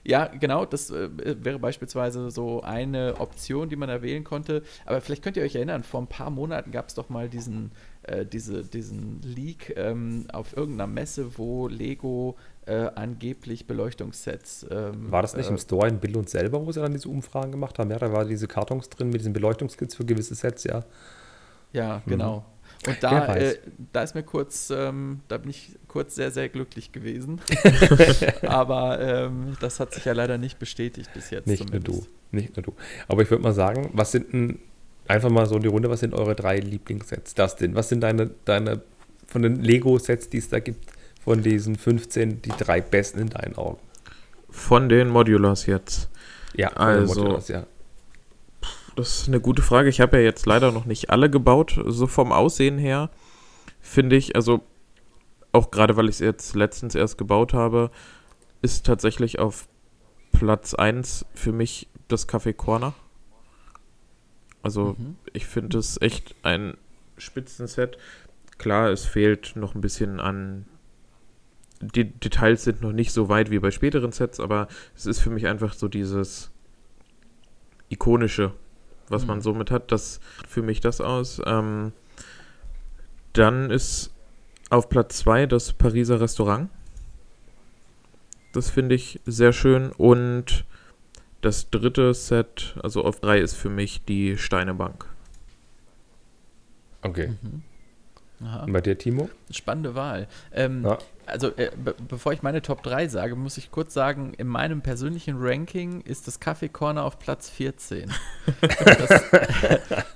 Ja, 0.04 0.26
genau, 0.26 0.64
das 0.64 0.90
äh, 0.90 1.08
wäre 1.44 1.58
beispielsweise 1.58 2.30
so 2.30 2.60
eine 2.62 3.20
Option, 3.20 3.68
die 3.68 3.76
man 3.76 3.88
da 3.88 4.02
wählen 4.02 4.24
konnte. 4.24 4.62
Aber 4.84 5.00
vielleicht 5.00 5.22
könnt 5.22 5.36
ihr 5.36 5.44
euch 5.44 5.54
erinnern, 5.54 5.84
vor 5.84 6.00
ein 6.00 6.08
paar 6.08 6.30
Monaten 6.30 6.72
gab 6.72 6.88
es 6.88 6.94
doch 6.94 7.08
mal 7.08 7.28
diesen, 7.28 7.70
äh, 8.04 8.26
diese, 8.26 8.62
diesen 8.64 9.20
Leak 9.22 9.74
ähm, 9.76 10.26
auf 10.32 10.56
irgendeiner 10.56 10.86
Messe, 10.86 11.38
wo 11.38 11.68
Lego 11.68 12.36
äh, 12.66 12.88
angeblich 12.94 13.66
Beleuchtungssets. 13.66 14.66
Ähm, 14.70 15.10
war 15.10 15.22
das 15.22 15.36
nicht 15.36 15.46
äh, 15.46 15.50
im 15.50 15.58
Store 15.58 15.88
in 15.88 15.98
Bill 15.98 16.16
und 16.16 16.28
selber, 16.28 16.64
wo 16.64 16.72
sie 16.72 16.80
dann 16.80 16.92
diese 16.92 17.08
Umfragen 17.08 17.52
gemacht 17.52 17.78
haben? 17.78 17.90
Ja, 17.90 17.98
da 17.98 18.12
waren 18.12 18.28
diese 18.28 18.48
Kartons 18.48 18.88
drin 18.88 19.10
mit 19.10 19.20
diesen 19.20 19.32
Beleuchtungskits 19.32 19.94
für 19.94 20.04
gewisse 20.04 20.34
Sets, 20.34 20.64
ja. 20.64 20.84
Ja, 21.72 22.02
genau. 22.06 22.38
Mhm. 22.38 22.52
Und 22.88 23.02
da, 23.02 23.36
äh, 23.36 23.58
da 23.92 24.02
ist 24.02 24.14
mir 24.14 24.24
kurz, 24.24 24.70
ähm, 24.70 25.20
da 25.28 25.38
bin 25.38 25.50
ich 25.50 25.78
kurz 25.86 26.16
sehr, 26.16 26.32
sehr 26.32 26.48
glücklich 26.48 26.90
gewesen. 26.90 27.40
Aber 28.42 29.00
ähm, 29.00 29.56
das 29.60 29.78
hat 29.78 29.94
sich 29.94 30.04
ja 30.04 30.12
leider 30.12 30.36
nicht 30.36 30.58
bestätigt 30.58 31.10
bis 31.14 31.30
jetzt. 31.30 31.46
Nicht 31.46 31.64
zumindest. 31.64 31.88
nur 31.88 32.02
du. 32.02 32.36
Nicht 32.36 32.56
nur 32.56 32.62
du. 32.64 32.74
Aber 33.06 33.22
ich 33.22 33.30
würde 33.30 33.44
mal 33.44 33.52
sagen, 33.52 33.90
was 33.92 34.10
sind 34.10 34.32
denn, 34.32 34.58
einfach 35.08 35.30
mal 35.30 35.46
so 35.46 35.56
in 35.56 35.62
die 35.62 35.68
Runde, 35.68 35.90
was 35.90 36.00
sind 36.00 36.14
eure 36.14 36.34
drei 36.34 36.58
Lieblingssets? 36.58 37.34
Das 37.34 37.56
denn, 37.56 37.74
was 37.74 37.88
sind 37.88 38.00
deine, 38.00 38.30
deine 38.44 38.82
von 39.26 39.42
den 39.42 39.62
Lego-Sets, 39.62 40.28
die 40.28 40.38
es 40.38 40.48
da 40.48 40.60
gibt, 40.60 40.90
von 41.24 41.42
diesen 41.42 41.76
15 41.76 42.42
die 42.42 42.50
drei 42.50 42.80
besten 42.80 43.20
in 43.20 43.30
deinen 43.30 43.56
Augen? 43.56 43.80
Von 44.50 44.88
den 44.88 45.08
Modulars 45.08 45.66
jetzt. 45.66 46.08
Ja, 46.54 46.68
also, 46.74 47.14
Modulars, 47.14 47.48
ja. 47.48 47.66
Das 48.96 49.20
ist 49.20 49.28
eine 49.28 49.40
gute 49.40 49.62
Frage. 49.62 49.88
Ich 49.88 50.00
habe 50.00 50.18
ja 50.18 50.22
jetzt 50.22 50.44
leider 50.44 50.70
noch 50.70 50.84
nicht 50.84 51.08
alle 51.10 51.30
gebaut. 51.30 51.80
So 51.86 52.06
vom 52.06 52.30
Aussehen 52.30 52.76
her 52.76 53.08
finde 53.80 54.16
ich, 54.16 54.36
also 54.36 54.60
auch 55.52 55.70
gerade 55.70 55.96
weil 55.96 56.06
ich 56.06 56.16
es 56.16 56.20
jetzt 56.20 56.54
letztens 56.54 56.94
erst 56.94 57.16
gebaut 57.16 57.54
habe, 57.54 57.90
ist 58.60 58.84
tatsächlich 58.84 59.38
auf 59.38 59.68
Platz 60.32 60.74
1 60.74 61.26
für 61.34 61.52
mich 61.52 61.88
das 62.08 62.28
Café 62.28 62.52
Corner. 62.52 62.94
Also 64.62 64.96
mhm. 64.98 65.16
ich 65.32 65.46
finde 65.46 65.78
es 65.78 66.00
echt 66.00 66.34
ein 66.42 66.76
Spitzenset. 67.18 67.98
Klar, 68.58 68.90
es 68.90 69.04
fehlt 69.04 69.56
noch 69.56 69.74
ein 69.74 69.80
bisschen 69.80 70.20
an 70.20 70.66
die 71.82 72.04
Details 72.04 72.62
sind 72.62 72.80
noch 72.80 72.92
nicht 72.92 73.12
so 73.12 73.28
weit 73.28 73.50
wie 73.50 73.58
bei 73.58 73.70
späteren 73.70 74.12
Sets, 74.12 74.38
aber 74.38 74.68
es 74.94 75.06
ist 75.06 75.18
für 75.18 75.30
mich 75.30 75.48
einfach 75.48 75.74
so 75.74 75.88
dieses 75.88 76.50
ikonische, 77.88 78.52
was 79.08 79.22
mhm. 79.22 79.28
man 79.28 79.40
somit 79.40 79.70
hat. 79.70 79.90
Das 79.90 80.20
für 80.48 80.62
mich 80.62 80.80
das 80.80 81.00
aus. 81.00 81.42
Ähm, 81.44 81.92
dann 83.32 83.70
ist 83.70 84.12
auf 84.70 84.88
Platz 84.88 85.18
2 85.18 85.46
das 85.46 85.72
Pariser 85.72 86.20
Restaurant. 86.20 86.70
Das 88.52 88.70
finde 88.70 88.94
ich 88.94 89.20
sehr 89.26 89.52
schön. 89.52 89.90
Und 89.90 90.64
das 91.42 91.70
dritte 91.70 92.14
Set, 92.14 92.74
also 92.82 93.04
auf 93.04 93.20
3 93.20 93.38
ist 93.38 93.54
für 93.54 93.68
mich 93.68 94.04
die 94.04 94.38
Steinebank. 94.38 95.06
Okay. 97.02 97.34
Mhm. 97.42 97.62
Und 98.40 98.72
bei 98.72 98.80
dir, 98.80 98.98
Timo? 98.98 99.28
Spannende 99.50 99.94
Wahl. 99.94 100.26
Ähm, 100.52 100.84
ja 100.84 100.98
also 101.32 101.48
äh, 101.56 101.70
bevor 102.08 102.32
ich 102.32 102.42
meine 102.42 102.62
Top 102.62 102.82
3 102.82 103.08
sage, 103.08 103.34
muss 103.36 103.56
ich 103.56 103.70
kurz 103.70 103.94
sagen, 103.94 104.34
in 104.36 104.46
meinem 104.46 104.82
persönlichen 104.82 105.36
Ranking 105.38 106.02
ist 106.02 106.26
das 106.26 106.40
Kaffee 106.40 106.68
Corner 106.68 107.04
auf 107.04 107.18
Platz 107.18 107.48
14. 107.50 108.10
und, 108.46 108.62
das, 108.86 109.22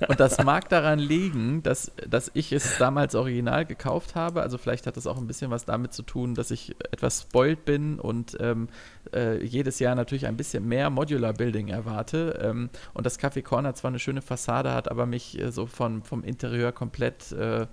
und, 0.09 0.21
das, 0.21 0.45
mag 0.45 0.69
daran 0.69 0.99
liegen, 0.99 1.63
dass, 1.63 1.91
dass 2.09 2.31
ich 2.35 2.53
es 2.53 2.79
damals 2.79 3.15
original 3.15 3.65
gekauft 3.65 4.15
habe. 4.15 4.43
Also 4.43 4.59
vielleicht 4.59 4.87
hat 4.87 4.97
das 4.97 5.07
auch 5.07 5.17
ein 5.17 5.27
bisschen 5.27 5.51
was 5.51 5.65
damit 5.65 5.93
zu 5.93 6.03
tun, 6.03 6.35
dass 6.35 6.51
ich 6.51 6.77
etwas 6.93 7.23
spoilt 7.23 7.65
bin 7.65 7.99
und 7.99 8.37
ähm, 8.41 8.69
äh, 9.15 9.43
jedes 9.43 9.79
Jahr 9.79 9.95
natürlich 9.95 10.27
ein 10.27 10.37
bisschen 10.37 10.67
mehr 10.67 10.91
Modular 10.91 11.33
Building 11.33 11.69
erwarte. 11.69 12.39
Ähm, 12.43 12.71
und 12.95 13.07
das 13.07 13.19
Kaffee 13.19 13.43
Corner 13.43 13.75
zwar 13.75 13.91
eine 13.91 13.99
schöne 13.99 14.23
Fassade 14.23 14.73
hat, 14.73 14.91
aber 14.91 15.07
mich 15.07 15.41
äh, 15.41 15.51
so 15.51 15.67
von, 15.67 16.03
vom 16.03 16.23
Interieur 16.23 16.73
komplett 16.73 17.33
äh, 17.33 17.67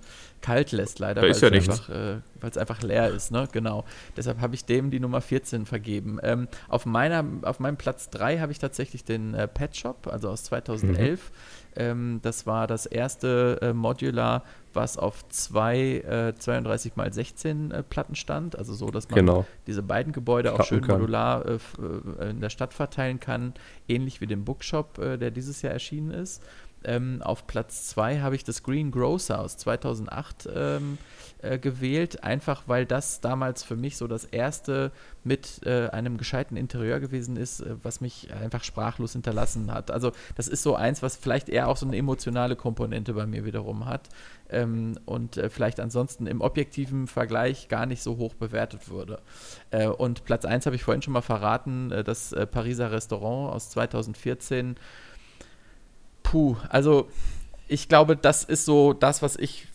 kalt 0.44 0.72
lässt, 0.72 0.98
leider. 0.98 1.22
Da 1.22 1.26
ist 1.26 1.40
ja. 1.40 1.48
Einfach, 1.48 1.88
äh, 1.88 2.18
weil 2.38 2.50
es 2.50 2.58
einfach 2.58 2.82
leer 2.82 3.08
ist, 3.08 3.30
ne? 3.30 3.48
Genau. 3.50 3.84
Deshalb 4.14 4.42
habe 4.42 4.54
ich 4.54 4.66
dem 4.66 4.90
die 4.90 5.00
Nummer 5.00 5.22
14 5.22 5.64
vergeben. 5.64 6.18
Ähm, 6.22 6.48
auf, 6.68 6.84
meiner, 6.84 7.24
auf 7.42 7.60
meinem 7.60 7.78
Platz 7.78 8.10
3 8.10 8.40
habe 8.40 8.52
ich 8.52 8.58
tatsächlich 8.58 9.04
den 9.04 9.32
äh, 9.32 9.48
Pet 9.48 9.74
Shop, 9.74 10.06
also 10.06 10.28
aus 10.28 10.44
2011. 10.44 11.30
Mhm. 11.30 11.34
Ähm, 11.76 12.20
das 12.22 12.46
war 12.46 12.66
das 12.66 12.84
erste 12.84 13.58
äh, 13.62 13.72
Modular, 13.72 14.44
was 14.74 14.98
auf 14.98 15.26
zwei 15.28 16.02
äh, 16.06 16.34
32 16.36 16.92
x 16.96 17.14
16 17.14 17.70
äh, 17.70 17.82
Platten 17.82 18.14
stand, 18.14 18.56
also 18.58 18.74
so, 18.74 18.90
dass 18.90 19.08
man 19.08 19.16
genau. 19.16 19.46
diese 19.66 19.82
beiden 19.82 20.12
Gebäude 20.12 20.50
Klappen 20.50 20.62
auch 20.62 20.66
schön 20.66 20.82
kann. 20.82 21.00
modular 21.00 21.46
äh, 21.46 21.54
äh, 21.54 22.30
in 22.30 22.40
der 22.40 22.50
Stadt 22.50 22.74
verteilen 22.74 23.18
kann, 23.18 23.54
ähnlich 23.88 24.20
wie 24.20 24.26
den 24.26 24.44
Bookshop, 24.44 24.98
äh, 24.98 25.16
der 25.16 25.30
dieses 25.30 25.62
Jahr 25.62 25.72
erschienen 25.72 26.10
ist. 26.10 26.42
Ähm, 26.84 27.22
auf 27.22 27.46
Platz 27.46 27.86
2 27.88 28.20
habe 28.20 28.34
ich 28.34 28.44
das 28.44 28.62
Green 28.62 28.90
Grocer 28.90 29.40
aus 29.40 29.56
2008 29.56 30.48
ähm, 30.54 30.98
äh, 31.44 31.58
gewählt, 31.58 32.24
einfach 32.24 32.64
weil 32.66 32.86
das 32.86 33.20
damals 33.20 33.62
für 33.62 33.76
mich 33.76 33.96
so 33.96 34.06
das 34.06 34.24
erste 34.24 34.92
mit 35.24 35.60
äh, 35.66 35.88
einem 35.88 36.16
gescheiten 36.16 36.56
Interieur 36.56 37.00
gewesen 37.00 37.36
ist, 37.36 37.60
äh, 37.60 37.76
was 37.82 38.00
mich 38.00 38.32
einfach 38.32 38.64
sprachlos 38.64 39.12
hinterlassen 39.12 39.72
hat. 39.72 39.90
Also 39.90 40.12
das 40.36 40.48
ist 40.48 40.62
so 40.62 40.74
eins, 40.74 41.02
was 41.02 41.16
vielleicht 41.16 41.48
eher 41.48 41.68
auch 41.68 41.76
so 41.76 41.86
eine 41.86 41.96
emotionale 41.96 42.56
Komponente 42.56 43.14
bei 43.14 43.26
mir 43.26 43.44
wiederum 43.44 43.86
hat 43.86 44.08
ähm, 44.48 44.98
und 45.04 45.36
äh, 45.36 45.50
vielleicht 45.50 45.80
ansonsten 45.80 46.26
im 46.26 46.40
objektiven 46.40 47.06
Vergleich 47.06 47.68
gar 47.68 47.86
nicht 47.86 48.02
so 48.02 48.16
hoch 48.16 48.34
bewertet 48.34 48.88
würde. 48.88 49.20
Äh, 49.70 49.88
und 49.88 50.24
Platz 50.24 50.44
1 50.44 50.66
habe 50.66 50.76
ich 50.76 50.82
vorhin 50.82 51.02
schon 51.02 51.12
mal 51.12 51.22
verraten, 51.22 51.90
äh, 51.90 52.04
das 52.04 52.34
Pariser 52.50 52.90
Restaurant 52.90 53.54
aus 53.54 53.70
2014 53.70 54.76
puh, 56.24 56.56
also 56.68 57.08
ich 57.68 57.88
glaube, 57.88 58.16
das 58.16 58.42
ist 58.42 58.64
so 58.64 58.92
das, 58.92 59.22
was 59.22 59.36
ich, 59.36 59.68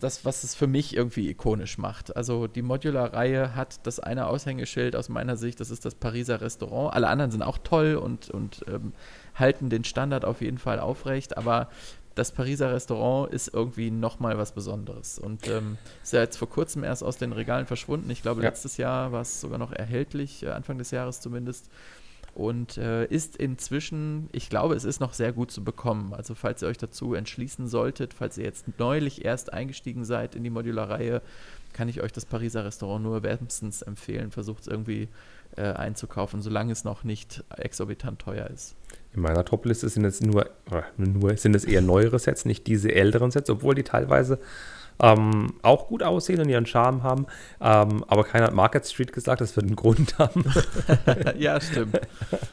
das, 0.00 0.24
was 0.24 0.42
es 0.42 0.54
für 0.54 0.66
mich 0.66 0.96
irgendwie 0.96 1.28
ikonisch 1.28 1.76
macht. 1.76 2.16
Also 2.16 2.46
die 2.46 2.62
Modular-Reihe 2.62 3.54
hat 3.54 3.86
das 3.86 4.00
eine 4.00 4.26
Aushängeschild 4.26 4.96
aus 4.96 5.10
meiner 5.10 5.36
Sicht, 5.36 5.60
das 5.60 5.70
ist 5.70 5.84
das 5.84 5.94
Pariser 5.94 6.40
Restaurant. 6.40 6.94
Alle 6.94 7.08
anderen 7.08 7.30
sind 7.30 7.42
auch 7.42 7.58
toll 7.58 7.96
und, 7.96 8.30
und 8.30 8.64
ähm, 8.68 8.94
halten 9.34 9.68
den 9.68 9.84
Standard 9.84 10.24
auf 10.24 10.40
jeden 10.40 10.58
Fall 10.58 10.80
aufrecht, 10.80 11.36
aber 11.36 11.68
das 12.14 12.32
Pariser 12.32 12.72
Restaurant 12.72 13.30
ist 13.30 13.52
irgendwie 13.52 13.90
nochmal 13.90 14.38
was 14.38 14.52
Besonderes. 14.52 15.18
Und 15.18 15.46
ähm, 15.48 15.76
ist 16.02 16.14
ja 16.14 16.20
jetzt 16.20 16.38
vor 16.38 16.48
kurzem 16.48 16.82
erst 16.82 17.04
aus 17.04 17.18
den 17.18 17.32
Regalen 17.32 17.66
verschwunden. 17.66 18.08
Ich 18.10 18.22
glaube, 18.22 18.42
ja. 18.42 18.48
letztes 18.48 18.78
Jahr 18.78 19.12
war 19.12 19.20
es 19.20 19.42
sogar 19.42 19.58
noch 19.58 19.70
erhältlich, 19.70 20.42
äh, 20.42 20.48
Anfang 20.48 20.78
des 20.78 20.90
Jahres 20.92 21.20
zumindest 21.20 21.68
und 22.36 22.76
äh, 22.76 23.06
ist 23.06 23.36
inzwischen, 23.36 24.28
ich 24.30 24.50
glaube, 24.50 24.74
es 24.74 24.84
ist 24.84 25.00
noch 25.00 25.14
sehr 25.14 25.32
gut 25.32 25.50
zu 25.50 25.64
bekommen. 25.64 26.12
Also 26.12 26.34
falls 26.34 26.60
ihr 26.60 26.68
euch 26.68 26.76
dazu 26.76 27.14
entschließen 27.14 27.66
solltet, 27.66 28.12
falls 28.12 28.36
ihr 28.36 28.44
jetzt 28.44 28.66
neulich 28.78 29.24
erst 29.24 29.54
eingestiegen 29.54 30.04
seid 30.04 30.34
in 30.34 30.44
die 30.44 30.50
Modular-Reihe, 30.50 31.22
kann 31.72 31.88
ich 31.88 32.02
euch 32.02 32.12
das 32.12 32.26
Pariser 32.26 32.66
Restaurant 32.66 33.02
nur 33.02 33.22
wärmstens 33.22 33.80
empfehlen. 33.80 34.32
Versucht 34.32 34.62
es 34.62 34.66
irgendwie 34.66 35.08
äh, 35.56 35.62
einzukaufen, 35.62 36.42
solange 36.42 36.72
es 36.72 36.84
noch 36.84 37.04
nicht 37.04 37.42
exorbitant 37.56 38.18
teuer 38.18 38.48
ist. 38.48 38.76
In 39.14 39.22
meiner 39.22 39.46
Top-Liste 39.46 39.88
sind 39.88 40.04
es 40.04 40.20
nur, 40.20 40.50
nur 40.98 41.36
sind 41.38 41.56
es 41.56 41.64
eher 41.64 41.80
neuere 41.80 42.18
Sets, 42.18 42.44
nicht 42.44 42.66
diese 42.66 42.94
älteren 42.94 43.30
Sets, 43.30 43.48
obwohl 43.48 43.74
die 43.74 43.82
teilweise 43.82 44.38
ähm, 45.00 45.54
auch 45.62 45.88
gut 45.88 46.02
aussehen 46.02 46.40
und 46.40 46.48
ihren 46.48 46.66
Charme 46.66 47.02
haben. 47.02 47.26
Ähm, 47.60 48.04
aber 48.08 48.24
keiner 48.24 48.46
hat 48.46 48.54
Market 48.54 48.86
Street 48.86 49.12
gesagt, 49.12 49.40
das 49.40 49.56
wird 49.56 49.66
einen 49.66 49.76
Grund 49.76 50.18
haben. 50.18 50.44
ja, 51.38 51.60
stimmt. 51.60 52.00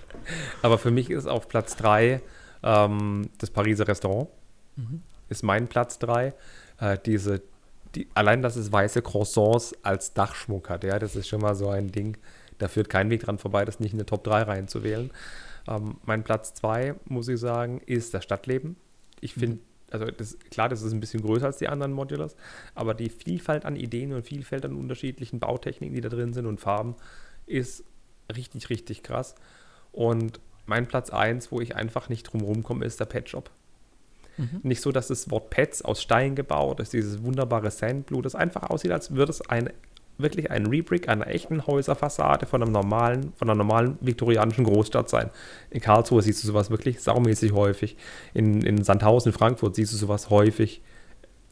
aber 0.61 0.77
für 0.77 0.91
mich 0.91 1.09
ist 1.09 1.27
auf 1.27 1.47
Platz 1.47 1.75
3 1.77 2.21
ähm, 2.63 3.29
das 3.37 3.49
Pariser 3.49 3.87
Restaurant. 3.87 4.29
Mhm. 4.75 5.01
Ist 5.29 5.43
mein 5.43 5.67
Platz 5.67 5.99
3. 5.99 6.33
Äh, 6.79 6.97
diese, 7.05 7.41
die, 7.95 8.07
allein, 8.13 8.41
dass 8.41 8.55
es 8.55 8.71
weiße 8.71 9.01
Croissants 9.01 9.73
als 9.83 10.13
Dachschmuck 10.13 10.69
hat, 10.69 10.83
ja, 10.83 10.99
das 10.99 11.15
ist 11.15 11.27
schon 11.27 11.41
mal 11.41 11.55
so 11.55 11.69
ein 11.69 11.91
Ding. 11.91 12.17
Da 12.57 12.67
führt 12.67 12.89
kein 12.89 13.09
Weg 13.09 13.23
dran 13.23 13.39
vorbei, 13.39 13.65
das 13.65 13.79
nicht 13.79 13.93
in 13.93 13.99
eine 13.99 14.05
Top 14.05 14.23
3 14.23 14.43
reinzuwählen. 14.43 15.11
Ähm, 15.67 15.95
mein 16.05 16.23
Platz 16.23 16.53
2, 16.55 16.95
muss 17.05 17.27
ich 17.29 17.39
sagen, 17.39 17.81
ist 17.85 18.13
das 18.13 18.23
Stadtleben. 18.23 18.75
Ich 19.21 19.33
finde, 19.33 19.55
mhm 19.57 19.72
also 19.93 20.05
das, 20.05 20.37
klar, 20.49 20.69
das 20.69 20.81
ist 20.81 20.91
ein 20.91 20.99
bisschen 20.99 21.21
größer 21.21 21.45
als 21.45 21.57
die 21.57 21.69
anderen 21.69 21.93
Modulars, 21.93 22.35
aber 22.73 22.93
die 22.93 23.09
Vielfalt 23.09 23.63
an 23.63 23.75
Ideen 23.75 24.11
und 24.13 24.25
Vielfalt 24.25 24.65
an 24.65 24.75
unterschiedlichen 24.75 25.39
Bautechniken, 25.39 25.95
die 25.95 26.01
da 26.01 26.09
drin 26.09 26.33
sind 26.33 26.47
und 26.47 26.59
Farben, 26.59 26.95
ist 27.45 27.83
richtig, 28.35 28.69
richtig 28.69 29.03
krass. 29.03 29.35
Und 29.91 30.39
mein 30.65 30.87
Platz 30.87 31.11
1, 31.11 31.51
wo 31.51 31.61
ich 31.61 31.75
einfach 31.75 32.09
nicht 32.09 32.23
drum 32.23 32.41
rumkomme, 32.41 32.85
ist 32.85 32.99
der 32.99 33.05
Pet 33.05 33.29
Shop. 33.29 33.51
Mhm. 34.37 34.61
Nicht 34.63 34.81
so, 34.81 34.91
dass 34.91 35.07
das 35.07 35.29
Wort 35.29 35.51
Pets 35.51 35.83
aus 35.83 36.01
Stein 36.01 36.35
gebaut 36.35 36.79
ist, 36.79 36.93
dieses 36.93 37.23
wunderbare 37.23 37.69
Sandblue, 37.69 38.23
das 38.23 38.33
einfach 38.33 38.69
aussieht, 38.69 38.91
als 38.91 39.13
würde 39.13 39.31
es 39.31 39.47
ein 39.47 39.69
wirklich 40.17 40.51
ein 40.51 40.67
Rebrick 40.67 41.09
einer 41.09 41.27
echten 41.27 41.65
Häuserfassade 41.65 42.45
von 42.45 42.61
einem 42.61 42.71
normalen, 42.71 43.33
von 43.33 43.49
einer 43.49 43.57
normalen 43.57 43.97
viktorianischen 44.01 44.63
Großstadt 44.63 45.09
sein. 45.09 45.29
In 45.71 45.81
Karlsruhe 45.81 46.21
siehst 46.21 46.43
du 46.43 46.47
sowas 46.47 46.69
wirklich 46.69 47.01
saumäßig 47.01 47.53
häufig. 47.53 47.97
In, 48.33 48.61
in 48.61 48.83
Sandhausen, 48.83 49.31
in 49.31 49.37
Frankfurt 49.37 49.75
siehst 49.75 49.93
du 49.93 49.97
sowas 49.97 50.29
häufig. 50.29 50.81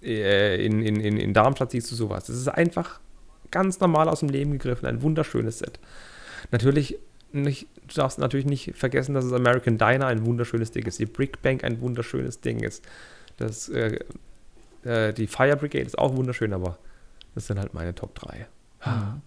Äh, 0.03 0.63
in, 0.65 0.81
in, 0.81 0.99
in, 0.99 1.17
in 1.17 1.33
Darmstadt 1.33 1.71
siehst 1.71 1.91
du 1.91 1.95
sowas. 1.95 2.29
Es 2.29 2.38
ist 2.38 2.47
einfach 2.47 2.99
ganz 3.49 3.79
normal 3.79 4.07
aus 4.07 4.21
dem 4.21 4.29
Leben 4.29 4.51
gegriffen, 4.51 4.85
ein 4.85 5.01
wunderschönes 5.01 5.59
Set. 5.59 5.79
Natürlich 6.51 6.97
nicht, 7.33 7.67
du 7.88 7.95
darfst 7.95 8.19
natürlich 8.19 8.45
nicht 8.45 8.75
vergessen, 8.75 9.13
dass 9.13 9.25
das 9.25 9.33
American 9.33 9.77
Diner 9.77 10.07
ein 10.07 10.25
wunderschönes 10.25 10.71
Ding 10.71 10.85
ist, 10.85 10.99
die 10.99 11.05
Brick 11.05 11.41
Bank 11.41 11.63
ein 11.63 11.81
wunderschönes 11.81 12.41
Ding 12.41 12.61
ist. 12.61 12.83
Das, 13.38 13.69
äh, 13.69 13.99
äh, 14.83 15.13
die 15.13 15.27
Fire 15.27 15.55
Brigade 15.55 15.85
ist 15.85 15.97
auch 15.97 16.15
wunderschön, 16.15 16.53
aber 16.53 16.77
das 17.35 17.47
sind 17.47 17.59
halt 17.59 17.73
meine 17.73 17.95
Top 17.95 18.15
3. 18.15 18.47
Mhm. 18.85 19.21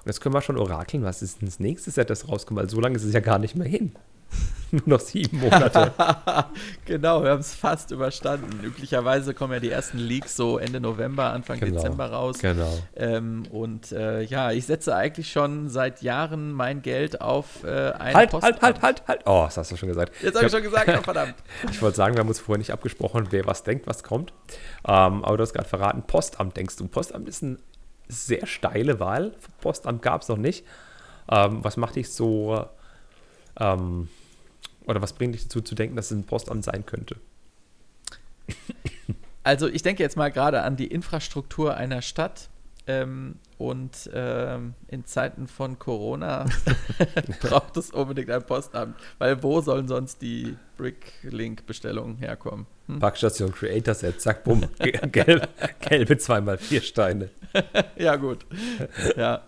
Und 0.00 0.06
jetzt 0.06 0.20
können 0.20 0.34
wir 0.34 0.40
schon 0.40 0.56
orakeln, 0.56 1.04
was 1.04 1.22
ist 1.22 1.40
denn 1.40 1.48
das 1.48 1.60
nächste 1.60 1.90
Set, 1.90 2.08
das 2.10 2.28
rauskommt, 2.28 2.58
weil 2.58 2.70
so 2.70 2.80
lange 2.80 2.96
ist 2.96 3.04
es 3.04 3.12
ja 3.12 3.20
gar 3.20 3.38
nicht 3.38 3.54
mehr 3.54 3.68
hin. 3.68 3.92
Nur 4.70 4.82
noch 4.86 5.00
sieben 5.00 5.40
Monate. 5.40 5.92
genau, 6.84 7.22
wir 7.24 7.30
haben 7.30 7.40
es 7.40 7.54
fast 7.54 7.90
überstanden. 7.90 8.64
Üblicherweise 8.64 9.34
kommen 9.34 9.54
ja 9.54 9.60
die 9.60 9.70
ersten 9.70 9.98
Leaks 9.98 10.36
so 10.36 10.58
Ende 10.58 10.80
November, 10.80 11.32
Anfang 11.32 11.58
genau, 11.58 11.76
Dezember 11.76 12.06
raus. 12.10 12.38
Genau. 12.38 12.78
Ähm, 12.94 13.44
und 13.50 13.90
äh, 13.90 14.22
ja, 14.22 14.52
ich 14.52 14.66
setze 14.66 14.94
eigentlich 14.94 15.32
schon 15.32 15.68
seit 15.68 16.02
Jahren 16.02 16.52
mein 16.52 16.82
Geld 16.82 17.20
auf 17.20 17.64
äh, 17.64 17.90
ein 17.92 18.14
Halt, 18.14 18.30
Postamt. 18.30 18.62
halt, 18.62 18.82
halt, 18.82 18.82
halt, 18.82 19.08
halt. 19.08 19.20
Oh, 19.26 19.42
das 19.44 19.56
hast 19.56 19.72
du 19.72 19.76
schon 19.76 19.88
gesagt. 19.88 20.12
Jetzt 20.22 20.36
habe 20.36 20.46
ich, 20.46 20.52
schon 20.52 20.62
gesagt, 20.62 20.88
oh, 20.88 21.02
verdammt. 21.02 21.34
ich 21.70 21.82
wollte 21.82 21.96
sagen, 21.96 22.14
wir 22.14 22.20
haben 22.20 22.28
uns 22.28 22.38
vorher 22.38 22.58
nicht 22.58 22.72
abgesprochen, 22.72 23.26
wer 23.30 23.46
was 23.46 23.64
denkt, 23.64 23.88
was 23.88 24.04
kommt. 24.04 24.32
Ähm, 24.86 25.24
aber 25.24 25.36
du 25.36 25.42
hast 25.42 25.52
gerade 25.52 25.68
verraten, 25.68 26.04
Postamt 26.06 26.56
denkst 26.56 26.76
du. 26.76 26.86
Postamt 26.86 27.28
ist 27.28 27.42
eine 27.42 27.56
sehr 28.06 28.46
steile 28.46 29.00
Wahl. 29.00 29.32
Postamt 29.60 30.02
gab 30.02 30.22
es 30.22 30.28
noch 30.28 30.36
nicht. 30.36 30.64
Ähm, 31.28 31.64
was 31.64 31.76
macht 31.76 31.96
dich 31.96 32.12
so 32.12 32.66
ähm, 33.58 34.08
oder 34.86 35.02
was 35.02 35.12
bringt 35.12 35.34
dich 35.34 35.44
dazu 35.44 35.60
zu 35.60 35.74
denken, 35.74 35.96
dass 35.96 36.10
es 36.10 36.16
ein 36.16 36.24
Postamt 36.24 36.64
sein 36.64 36.86
könnte? 36.86 37.16
Also 39.42 39.68
ich 39.68 39.82
denke 39.82 40.02
jetzt 40.02 40.16
mal 40.16 40.30
gerade 40.30 40.62
an 40.62 40.76
die 40.76 40.86
Infrastruktur 40.86 41.74
einer 41.76 42.02
Stadt. 42.02 42.48
Ähm, 42.86 43.36
und 43.58 44.10
ähm, 44.14 44.74
in 44.88 45.04
Zeiten 45.04 45.46
von 45.46 45.78
Corona 45.78 46.46
braucht 47.40 47.76
es 47.76 47.90
unbedingt 47.90 48.30
ein 48.30 48.44
Postamt. 48.44 48.96
Weil 49.18 49.42
wo 49.42 49.60
sollen 49.60 49.86
sonst 49.86 50.22
die 50.22 50.56
Bricklink-Bestellungen 50.76 52.16
herkommen? 52.16 52.66
Hm? 52.86 52.98
Parkstation 52.98 53.52
Creator 53.52 53.94
Set, 53.94 54.20
zack, 54.20 54.44
bumm. 54.44 54.64
Gelb, 54.78 55.48
gelbe 55.80 56.18
zweimal 56.18 56.58
vier 56.58 56.80
Steine. 56.80 57.30
ja, 57.96 58.16
gut. 58.16 58.46
Ja. 59.16 59.42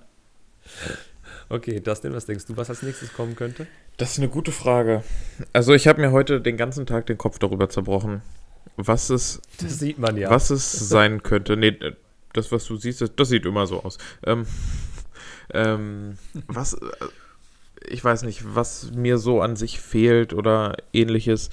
Okay, 1.53 1.81
Dustin, 1.81 2.15
was 2.15 2.24
denkst 2.24 2.47
du, 2.47 2.57
was 2.57 2.70
als 2.70 2.83
nächstes 2.83 3.12
kommen 3.12 3.37
könnte? 3.37 3.66
Das 3.99 4.12
ist 4.12 4.19
eine 4.19 4.31
gute 4.31 4.53
Frage. 4.53 5.05
Also 5.53 5.74
ich 5.74 5.87
habe 5.87 6.01
mir 6.01 6.11
heute 6.11 6.41
den 6.41 6.57
ganzen 6.57 6.87
Tag 6.87 7.05
den 7.05 7.19
Kopf 7.19 7.39
darüber 7.39 7.69
zerbrochen, 7.69 8.23
was 8.77 9.11
es, 9.11 9.43
das 9.61 9.79
sieht 9.79 9.99
man 9.99 10.16
ja. 10.16 10.31
was 10.31 10.49
es 10.49 10.73
sein 10.73 11.23
könnte. 11.23 11.59
Nee, 11.59 11.79
das, 12.33 12.53
was 12.53 12.65
du 12.65 12.77
siehst, 12.77 13.05
das, 13.15 13.29
sieht 13.29 13.45
immer 13.45 13.66
so 13.66 13.83
aus. 13.83 13.99
Ähm, 14.24 14.47
ähm, 15.53 16.16
was, 16.47 16.73
äh, 16.73 16.79
ich 17.87 18.03
weiß 18.03 18.23
nicht, 18.23 18.55
was 18.55 18.93
mir 18.93 19.19
so 19.19 19.43
an 19.43 19.55
sich 19.55 19.79
fehlt 19.79 20.33
oder 20.33 20.79
ähnliches. 20.95 21.51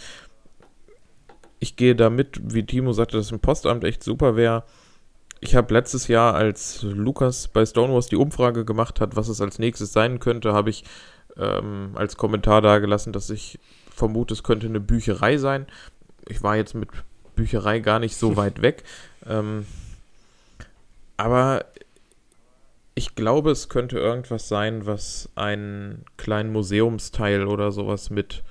Ich 1.59 1.75
gehe 1.75 1.93
damit, 1.93 2.39
wie 2.53 2.65
Timo 2.65 2.93
sagte, 2.93 3.17
dass 3.17 3.33
ein 3.33 3.41
Postamt 3.41 3.83
echt 3.83 4.01
super 4.01 4.37
wäre. 4.37 4.63
Ich 5.41 5.55
habe 5.55 5.73
letztes 5.73 6.07
Jahr, 6.07 6.35
als 6.35 6.81
Lukas 6.83 7.47
bei 7.47 7.65
Stonewalls 7.65 8.07
die 8.07 8.17
Umfrage 8.17 8.65
gemacht 8.65 8.99
hat, 8.99 9.15
was 9.15 9.29
es 9.29 9.39
als 9.39 9.57
nächstes 9.57 9.93
sein 9.93 10.19
könnte, 10.19 10.53
habe 10.53 10.69
ich 10.69 10.83
ähm, 11.37 11.91
als 11.95 12.17
Kommentar 12.17 12.61
dargelassen, 12.61 13.13
dass 13.13 13.29
ich 13.29 13.59
vermute, 13.95 14.33
es 14.33 14.43
könnte 14.43 14.67
eine 14.67 14.79
Bücherei 14.79 15.37
sein. 15.37 15.67
Ich 16.27 16.43
war 16.43 16.55
jetzt 16.55 16.75
mit 16.75 16.89
Bücherei 17.35 17.79
gar 17.79 17.99
nicht 17.99 18.17
so 18.17 18.35
weit 18.37 18.61
weg. 18.61 18.83
Ähm, 19.25 19.65
aber 21.15 21.65
ich 22.95 23.15
glaube, 23.15 23.51
es 23.51 23.69
könnte 23.69 23.97
irgendwas 23.97 24.49
sein, 24.49 24.85
was 24.85 25.29
einen 25.35 26.03
kleinen 26.17 26.51
Museumsteil 26.51 27.47
oder 27.47 27.71
sowas 27.71 28.09
mit. 28.09 28.43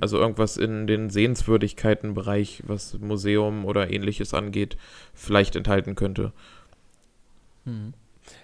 Also 0.00 0.18
irgendwas 0.18 0.56
in 0.56 0.86
den 0.86 1.10
Sehenswürdigkeitenbereich, 1.10 2.62
was 2.66 2.98
Museum 2.98 3.64
oder 3.64 3.90
ähnliches 3.90 4.34
angeht, 4.34 4.76
vielleicht 5.14 5.56
enthalten 5.56 5.94
könnte. 5.94 6.32
Hm. 7.64 7.94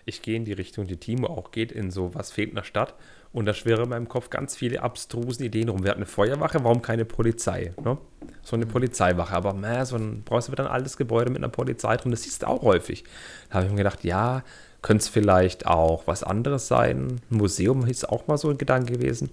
Ich 0.04 0.22
gehe 0.22 0.36
in 0.36 0.44
die 0.44 0.52
Richtung, 0.52 0.86
die 0.86 0.96
Timo 0.96 1.26
auch 1.26 1.50
geht, 1.50 1.72
in 1.72 1.90
so, 1.90 2.14
was 2.14 2.30
fehlt 2.30 2.50
in 2.50 2.56
der 2.56 2.64
Stadt. 2.64 2.94
Und 3.32 3.46
da 3.46 3.54
schwirren 3.54 3.84
in 3.84 3.88
meinem 3.90 4.08
Kopf 4.08 4.28
ganz 4.30 4.54
viele 4.54 4.82
abstrusen 4.82 5.44
Ideen 5.44 5.70
rum. 5.70 5.82
Wir 5.82 5.90
hatten 5.90 6.00
eine 6.00 6.06
Feuerwache, 6.06 6.62
warum 6.64 6.82
keine 6.82 7.04
Polizei? 7.04 7.72
Ne? 7.82 7.96
So 8.42 8.56
eine 8.56 8.66
Polizeiwache. 8.66 9.34
Aber 9.34 9.54
man, 9.54 9.86
so 9.86 9.96
ein, 9.96 10.22
brauchst 10.22 10.48
du 10.48 10.52
wieder 10.52 10.66
ein 10.66 10.70
altes 10.70 10.96
Gebäude 10.98 11.30
mit 11.30 11.38
einer 11.38 11.48
Polizei 11.48 11.96
drin. 11.96 12.10
Das 12.10 12.22
siehst 12.24 12.42
du 12.42 12.46
auch 12.46 12.62
häufig. 12.62 13.04
Da 13.48 13.56
habe 13.56 13.66
ich 13.66 13.72
mir 13.72 13.78
gedacht, 13.78 14.04
ja, 14.04 14.44
könnte 14.82 15.02
es 15.02 15.08
vielleicht 15.08 15.66
auch 15.66 16.06
was 16.06 16.22
anderes 16.22 16.68
sein. 16.68 17.20
Ein 17.30 17.36
Museum 17.36 17.86
ist 17.86 18.08
auch 18.08 18.26
mal 18.26 18.36
so 18.36 18.50
ein 18.50 18.58
Gedanke 18.58 18.92
gewesen. 18.92 19.30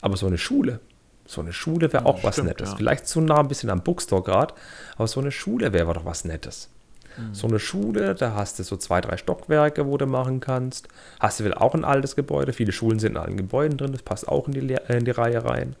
Aber 0.00 0.16
so 0.16 0.26
eine 0.26 0.38
Schule, 0.38 0.80
so 1.26 1.40
eine 1.40 1.52
Schule 1.52 1.92
wäre 1.92 2.06
auch 2.06 2.18
ja, 2.18 2.24
was 2.24 2.34
stimmt, 2.36 2.48
Nettes. 2.48 2.70
Ja. 2.70 2.76
Vielleicht 2.76 3.06
zu 3.06 3.20
nah 3.20 3.40
ein 3.40 3.48
bisschen 3.48 3.70
am 3.70 3.82
Bookstore 3.82 4.22
gerade, 4.22 4.54
aber 4.96 5.06
so 5.06 5.20
eine 5.20 5.30
Schule 5.30 5.72
wäre 5.72 5.92
doch 5.92 6.04
was 6.04 6.24
Nettes. 6.24 6.70
Mhm. 7.16 7.34
So 7.34 7.46
eine 7.46 7.58
Schule, 7.58 8.14
da 8.14 8.34
hast 8.34 8.58
du 8.58 8.62
so 8.62 8.76
zwei, 8.76 9.00
drei 9.00 9.16
Stockwerke, 9.16 9.86
wo 9.86 9.96
du 9.96 10.06
machen 10.06 10.40
kannst. 10.40 10.88
Hast 11.20 11.40
du 11.40 11.44
wieder 11.44 11.60
auch 11.60 11.74
ein 11.74 11.84
altes 11.84 12.16
Gebäude. 12.16 12.52
Viele 12.52 12.72
Schulen 12.72 12.98
sind 12.98 13.12
in 13.12 13.18
allen 13.18 13.36
Gebäuden 13.36 13.78
drin, 13.78 13.92
das 13.92 14.02
passt 14.02 14.28
auch 14.28 14.46
in 14.46 14.52
die, 14.52 14.76
in 14.88 15.04
die 15.04 15.10
Reihe 15.10 15.44
rein. 15.44 15.76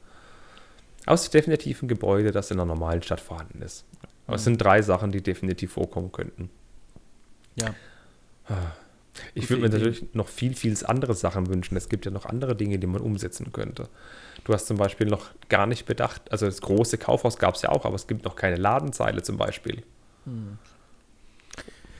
Aber 1.04 1.14
es 1.14 1.22
ist 1.22 1.34
definitiv 1.34 1.82
ein 1.82 1.88
Gebäude, 1.88 2.32
das 2.32 2.50
in 2.50 2.58
einer 2.58 2.66
normalen 2.66 3.02
Stadt 3.02 3.20
vorhanden 3.20 3.62
ist. 3.62 3.84
Aber 4.26 4.34
mhm. 4.34 4.36
es 4.36 4.44
sind 4.44 4.58
drei 4.58 4.82
Sachen, 4.82 5.12
die 5.12 5.22
definitiv 5.22 5.72
vorkommen 5.72 6.10
könnten. 6.10 6.50
Ja. 7.54 7.74
Ich 9.34 9.48
würde 9.50 9.62
mir 9.62 9.68
natürlich 9.68 10.14
noch 10.14 10.28
viel, 10.28 10.54
viel 10.54 10.76
andere 10.84 11.14
Sachen 11.14 11.48
wünschen. 11.48 11.76
Es 11.76 11.88
gibt 11.88 12.04
ja 12.04 12.10
noch 12.10 12.26
andere 12.26 12.56
Dinge, 12.56 12.78
die 12.78 12.86
man 12.86 13.00
umsetzen 13.00 13.52
könnte. 13.52 13.88
Du 14.44 14.52
hast 14.52 14.66
zum 14.66 14.76
Beispiel 14.76 15.06
noch 15.06 15.30
gar 15.48 15.66
nicht 15.66 15.86
bedacht, 15.86 16.30
also 16.30 16.46
das 16.46 16.60
große 16.60 16.98
Kaufhaus 16.98 17.38
gab 17.38 17.54
es 17.54 17.62
ja 17.62 17.70
auch, 17.70 17.84
aber 17.84 17.96
es 17.96 18.06
gibt 18.06 18.24
noch 18.24 18.36
keine 18.36 18.56
Ladenzeile 18.56 19.22
zum 19.22 19.36
Beispiel. 19.36 19.82
Hm. 20.24 20.58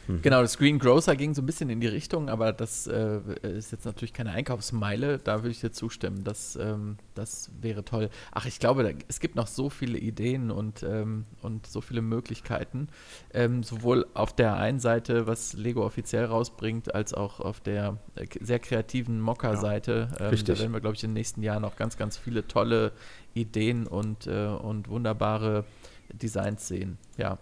Mhm. 0.08 0.22
Genau, 0.22 0.42
das 0.42 0.58
Green 0.58 0.78
Grocer 0.78 1.16
ging 1.16 1.34
so 1.34 1.42
ein 1.42 1.46
bisschen 1.46 1.70
in 1.70 1.80
die 1.80 1.86
Richtung, 1.86 2.28
aber 2.28 2.52
das 2.52 2.86
äh, 2.86 3.20
ist 3.42 3.72
jetzt 3.72 3.84
natürlich 3.84 4.12
keine 4.12 4.30
Einkaufsmeile. 4.30 5.18
Da 5.18 5.38
würde 5.38 5.50
ich 5.50 5.60
dir 5.60 5.72
zustimmen. 5.72 6.24
Das, 6.24 6.56
ähm, 6.56 6.96
das 7.14 7.50
wäre 7.60 7.84
toll. 7.84 8.10
Ach, 8.32 8.46
ich 8.46 8.58
glaube, 8.58 8.82
da, 8.82 8.90
es 9.08 9.20
gibt 9.20 9.36
noch 9.36 9.46
so 9.46 9.70
viele 9.70 9.98
Ideen 9.98 10.50
und, 10.50 10.82
ähm, 10.82 11.24
und 11.42 11.66
so 11.66 11.80
viele 11.80 12.02
Möglichkeiten. 12.02 12.88
Ähm, 13.32 13.62
sowohl 13.62 14.06
auf 14.14 14.34
der 14.34 14.56
einen 14.56 14.80
Seite, 14.80 15.26
was 15.26 15.54
Lego 15.54 15.84
offiziell 15.84 16.26
rausbringt, 16.26 16.94
als 16.94 17.14
auch 17.14 17.40
auf 17.40 17.60
der 17.60 17.98
äh, 18.14 18.26
sehr 18.40 18.58
kreativen 18.58 19.20
Mocker-Seite. 19.20 20.08
Ja, 20.18 20.30
ähm, 20.30 20.44
da 20.44 20.58
werden 20.58 20.72
wir, 20.72 20.80
glaube 20.80 20.96
ich, 20.96 21.04
in 21.04 21.10
den 21.10 21.14
nächsten 21.14 21.42
Jahren 21.42 21.62
noch 21.62 21.76
ganz, 21.76 21.96
ganz 21.96 22.16
viele 22.16 22.46
tolle 22.46 22.92
Ideen 23.34 23.86
und, 23.86 24.26
äh, 24.26 24.46
und 24.46 24.88
wunderbare 24.88 25.64
Designs 26.12 26.68
sehen. 26.68 26.98
Ja. 27.16 27.38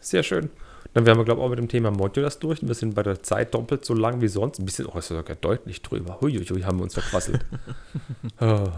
Sehr 0.00 0.22
schön. 0.22 0.50
Dann 0.94 1.06
wären 1.06 1.16
wir, 1.16 1.24
glaube 1.24 1.40
ich, 1.40 1.46
auch 1.46 1.50
mit 1.50 1.58
dem 1.58 1.68
Thema 1.68 1.90
Modulars 1.90 2.38
durch. 2.38 2.66
Wir 2.66 2.74
sind 2.74 2.94
bei 2.94 3.02
der 3.02 3.22
Zeit 3.22 3.54
doppelt 3.54 3.84
so 3.84 3.94
lang 3.94 4.20
wie 4.20 4.28
sonst. 4.28 4.58
Ein 4.58 4.66
bisschen, 4.66 4.86
oh, 4.86 4.98
ist 4.98 5.08
sogar 5.08 5.36
deutlich 5.36 5.82
drüber. 5.82 6.20
Huiuiui, 6.20 6.62
haben 6.62 6.78
wir 6.78 6.84
uns 6.84 6.94
verquasselt. 6.94 7.44
oh. 8.40 8.68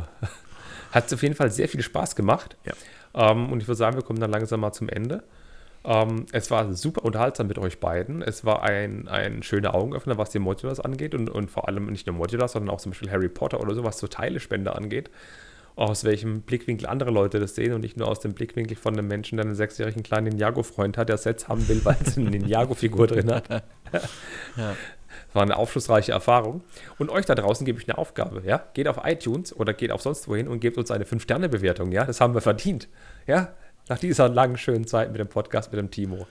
Hat 0.93 1.13
auf 1.13 1.23
jeden 1.23 1.35
Fall 1.35 1.51
sehr 1.51 1.69
viel 1.69 1.83
Spaß 1.83 2.15
gemacht. 2.15 2.57
Ja. 2.65 3.31
Ähm, 3.31 3.51
und 3.51 3.61
ich 3.61 3.67
würde 3.67 3.79
sagen, 3.79 3.97
wir 3.97 4.05
kommen 4.05 4.21
dann 4.21 4.31
langsam 4.31 4.61
mal 4.61 4.73
zum 4.73 4.89
Ende. 4.89 5.25
Ähm, 5.85 6.27
es 6.31 6.51
war 6.53 6.73
super 6.73 7.05
unterhaltsam 7.05 7.49
mit 7.49 7.59
euch 7.59 7.81
beiden. 7.81 8.23
Es 8.23 8.45
war 8.45 8.63
ein, 8.63 9.09
ein 9.09 9.43
schöner 9.43 9.75
Augenöffner, 9.75 10.17
was 10.17 10.31
die 10.31 10.39
Modulars 10.39 10.79
angeht 10.79 11.15
und, 11.15 11.29
und 11.29 11.51
vor 11.51 11.69
allem 11.69 11.87
nicht 11.87 12.07
nur 12.07 12.15
Modulars, 12.15 12.53
sondern 12.53 12.73
auch 12.73 12.81
zum 12.81 12.93
Beispiel 12.93 13.11
Harry 13.11 13.29
Potter 13.29 13.61
oder 13.61 13.75
so, 13.75 13.83
was 13.83 13.99
so 13.99 14.07
Teilespende 14.07 14.75
angeht 14.77 15.11
aus 15.77 16.05
welchem 16.05 16.43
Blickwinkel 16.43 16.87
andere 16.87 17.11
Leute 17.11 17.41
das 17.41 17.55
sehen 17.55 17.73
und 17.73 17.81
nicht 17.81 17.97
nur 17.97 18.09
aus 18.09 18.21
dem 18.21 18.35
Blickwinkel 18.35 18.77
von 18.77 18.95
einem 18.95 19.09
Menschen, 19.09 19.37
der 19.37 19.47
einen 19.47 19.57
sechsjährigen 19.57 20.03
kleinen 20.03 20.29
Ninjago-Freund 20.29 20.97
hat, 20.97 21.09
der 21.09 21.19
Sets 21.19 21.49
haben 21.49 21.67
will, 21.69 21.85
weil 21.85 21.97
es 22.05 22.17
eine 22.17 22.31
Ninjago-Figur 22.31 23.09
drin 23.09 23.31
hat. 23.31 23.49
ja. 24.57 24.77
War 25.33 25.43
eine 25.43 25.57
aufschlussreiche 25.57 26.13
Erfahrung. 26.13 26.63
Und 26.99 27.11
euch 27.11 27.27
da 27.27 27.35
draußen 27.35 27.67
gebe 27.67 27.81
ich 27.81 27.89
eine 27.89 27.99
Aufgabe, 27.99 28.43
ja? 28.47 28.65
Geht 28.75 28.87
auf 28.87 29.01
iTunes 29.05 29.55
oder 29.55 29.73
geht 29.73 29.91
auf 29.91 30.01
sonst 30.01 30.29
wohin 30.29 30.47
und 30.47 30.61
gebt 30.61 30.79
uns 30.79 30.93
eine 30.93 31.05
5-Sterne-Bewertung, 31.05 31.91
ja? 31.91 32.05
Das 32.05 32.21
haben 32.21 32.35
wir 32.35 32.41
verdient, 32.41 32.89
ja? 33.27 33.53
Nach 33.89 33.99
dieser 33.99 34.29
langen, 34.29 34.57
schönen 34.57 34.87
Zeit 34.87 35.11
mit 35.11 35.19
dem 35.19 35.29
Podcast 35.29 35.73
mit 35.73 35.79
dem 35.79 35.91
Timo. 35.91 36.27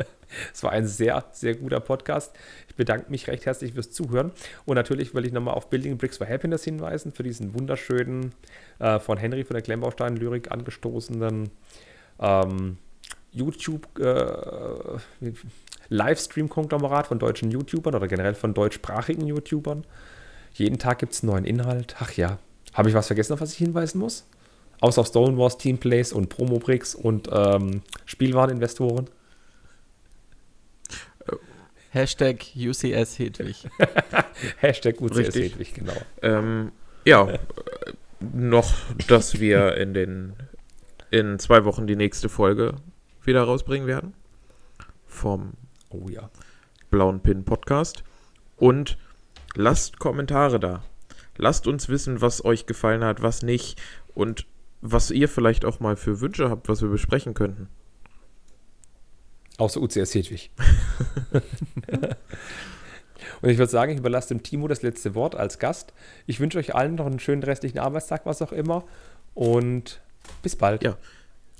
Es 0.52 0.64
war 0.64 0.72
ein 0.72 0.88
sehr, 0.88 1.24
sehr 1.32 1.54
guter 1.54 1.78
Podcast. 1.78 2.34
Ich 2.68 2.74
bedanke 2.74 3.10
mich 3.10 3.28
recht 3.28 3.46
herzlich 3.46 3.74
fürs 3.74 3.92
Zuhören. 3.92 4.32
Und 4.64 4.74
natürlich 4.74 5.14
will 5.14 5.24
ich 5.24 5.32
nochmal 5.32 5.54
auf 5.54 5.70
Building 5.70 5.96
Bricks 5.98 6.16
for 6.18 6.28
Happiness 6.28 6.64
hinweisen, 6.64 7.12
für 7.12 7.22
diesen 7.22 7.54
wunderschönen, 7.54 8.32
äh, 8.80 8.98
von 8.98 9.18
Henry 9.18 9.44
von 9.44 9.54
der 9.54 9.62
Klemmbaustein-Lyrik 9.62 10.50
angestoßenen 10.50 11.50
ähm, 12.18 12.78
YouTube- 13.32 13.98
äh, 14.00 14.98
von 17.06 17.18
deutschen 17.18 17.50
YouTubern 17.50 17.94
oder 17.94 18.08
generell 18.08 18.34
von 18.34 18.52
deutschsprachigen 18.52 19.26
YouTubern. 19.26 19.84
Jeden 20.54 20.78
Tag 20.78 20.98
gibt 20.98 21.12
es 21.12 21.22
neuen 21.22 21.44
Inhalt. 21.44 21.96
Ach 22.00 22.12
ja, 22.12 22.38
habe 22.72 22.88
ich 22.88 22.94
was 22.94 23.06
vergessen, 23.06 23.34
auf 23.34 23.40
was 23.40 23.52
ich 23.52 23.58
hinweisen 23.58 23.98
muss? 23.98 24.26
Außer 24.80 25.00
auf 25.00 25.06
Stonewalls, 25.06 25.58
Teamplays 25.58 26.12
und 26.12 26.28
Promobricks 26.28 26.94
und 26.94 27.28
ähm, 27.32 27.82
Spielwareninvestoren. 28.04 29.08
Hashtag 31.96 32.44
UCS 32.54 33.18
Hedwig. 33.18 33.56
Hashtag 34.58 35.00
UCS 35.00 35.16
Richtig. 35.16 35.52
Hedwig, 35.54 35.72
genau. 35.72 35.96
Ähm, 36.20 36.72
ja, 37.06 37.38
noch, 38.20 38.74
dass 39.08 39.40
wir 39.40 39.78
in 39.78 39.94
den 39.94 40.34
in 41.10 41.38
zwei 41.38 41.64
Wochen 41.64 41.86
die 41.86 41.96
nächste 41.96 42.28
Folge 42.28 42.74
wieder 43.24 43.44
rausbringen 43.44 43.88
werden. 43.88 44.12
Vom 45.06 45.54
oh 45.88 46.06
ja. 46.10 46.28
Blauen 46.90 47.20
Pin 47.20 47.46
Podcast. 47.46 48.04
Und 48.58 48.98
lasst 49.54 49.98
Kommentare 49.98 50.60
da. 50.60 50.84
Lasst 51.38 51.66
uns 51.66 51.88
wissen, 51.88 52.20
was 52.20 52.44
euch 52.44 52.66
gefallen 52.66 53.04
hat, 53.04 53.22
was 53.22 53.42
nicht. 53.42 53.80
Und 54.14 54.46
was 54.82 55.10
ihr 55.10 55.30
vielleicht 55.30 55.64
auch 55.64 55.80
mal 55.80 55.96
für 55.96 56.20
Wünsche 56.20 56.50
habt, 56.50 56.68
was 56.68 56.82
wir 56.82 56.90
besprechen 56.90 57.32
könnten. 57.32 57.70
Außer 59.58 59.80
UCS 59.80 60.14
Hedwig. 60.14 60.50
Und 63.42 63.50
ich 63.50 63.58
würde 63.58 63.70
sagen, 63.70 63.92
ich 63.92 63.98
überlasse 63.98 64.28
dem 64.28 64.42
Timo 64.42 64.68
das 64.68 64.82
letzte 64.82 65.14
Wort 65.14 65.34
als 65.34 65.58
Gast. 65.58 65.92
Ich 66.26 66.40
wünsche 66.40 66.58
euch 66.58 66.74
allen 66.74 66.94
noch 66.94 67.06
einen 67.06 67.20
schönen 67.20 67.42
restlichen 67.42 67.78
Arbeitstag, 67.78 68.26
was 68.26 68.42
auch 68.42 68.52
immer. 68.52 68.84
Und 69.34 70.00
bis 70.42 70.56
bald. 70.56 70.82
Ja. 70.82 70.96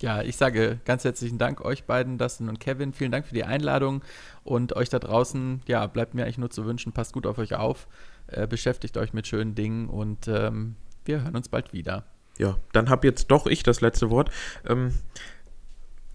Ja, 0.00 0.20
ich 0.20 0.36
sage 0.36 0.78
ganz 0.84 1.04
herzlichen 1.04 1.38
Dank 1.38 1.62
euch 1.62 1.84
beiden, 1.84 2.18
Dustin 2.18 2.50
und 2.50 2.60
Kevin. 2.60 2.92
Vielen 2.92 3.12
Dank 3.12 3.26
für 3.26 3.34
die 3.34 3.44
Einladung 3.44 4.02
und 4.44 4.76
euch 4.76 4.90
da 4.90 4.98
draußen. 4.98 5.62
Ja, 5.66 5.86
bleibt 5.86 6.12
mir 6.12 6.24
eigentlich 6.24 6.36
nur 6.36 6.50
zu 6.50 6.66
wünschen, 6.66 6.92
passt 6.92 7.14
gut 7.14 7.26
auf 7.26 7.38
euch 7.38 7.54
auf, 7.54 7.88
äh, 8.26 8.46
beschäftigt 8.46 8.98
euch 8.98 9.14
mit 9.14 9.26
schönen 9.26 9.54
Dingen 9.54 9.88
und 9.88 10.28
ähm, 10.28 10.76
wir 11.06 11.22
hören 11.22 11.34
uns 11.34 11.48
bald 11.48 11.72
wieder. 11.72 12.04
Ja, 12.36 12.58
dann 12.72 12.90
habe 12.90 13.06
jetzt 13.06 13.28
doch 13.30 13.46
ich 13.46 13.62
das 13.62 13.80
letzte 13.80 14.10
Wort. 14.10 14.30
Ähm, 14.68 14.92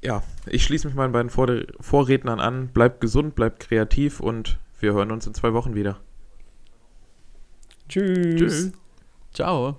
ja, 0.02 0.23
ich 0.48 0.64
schließe 0.64 0.88
mich 0.88 0.95
meinen 0.95 1.11
beiden 1.11 1.30
Vor 1.30 1.48
Vorrednern 1.80 2.40
an. 2.40 2.69
Bleibt 2.69 3.02
gesund, 3.02 3.36
bleibt 3.36 3.60
kreativ 3.60 4.19
und 4.19 4.60
wir 4.80 4.94
hören 4.94 5.11
uns 5.11 5.28
in 5.28 5.34
zwei 5.34 5.53
Wochen 5.53 5.76
wieder. 5.76 5.99
Tschüss. 7.88 8.40
Tschüss. 8.40 8.72
Ciao. 9.34 9.78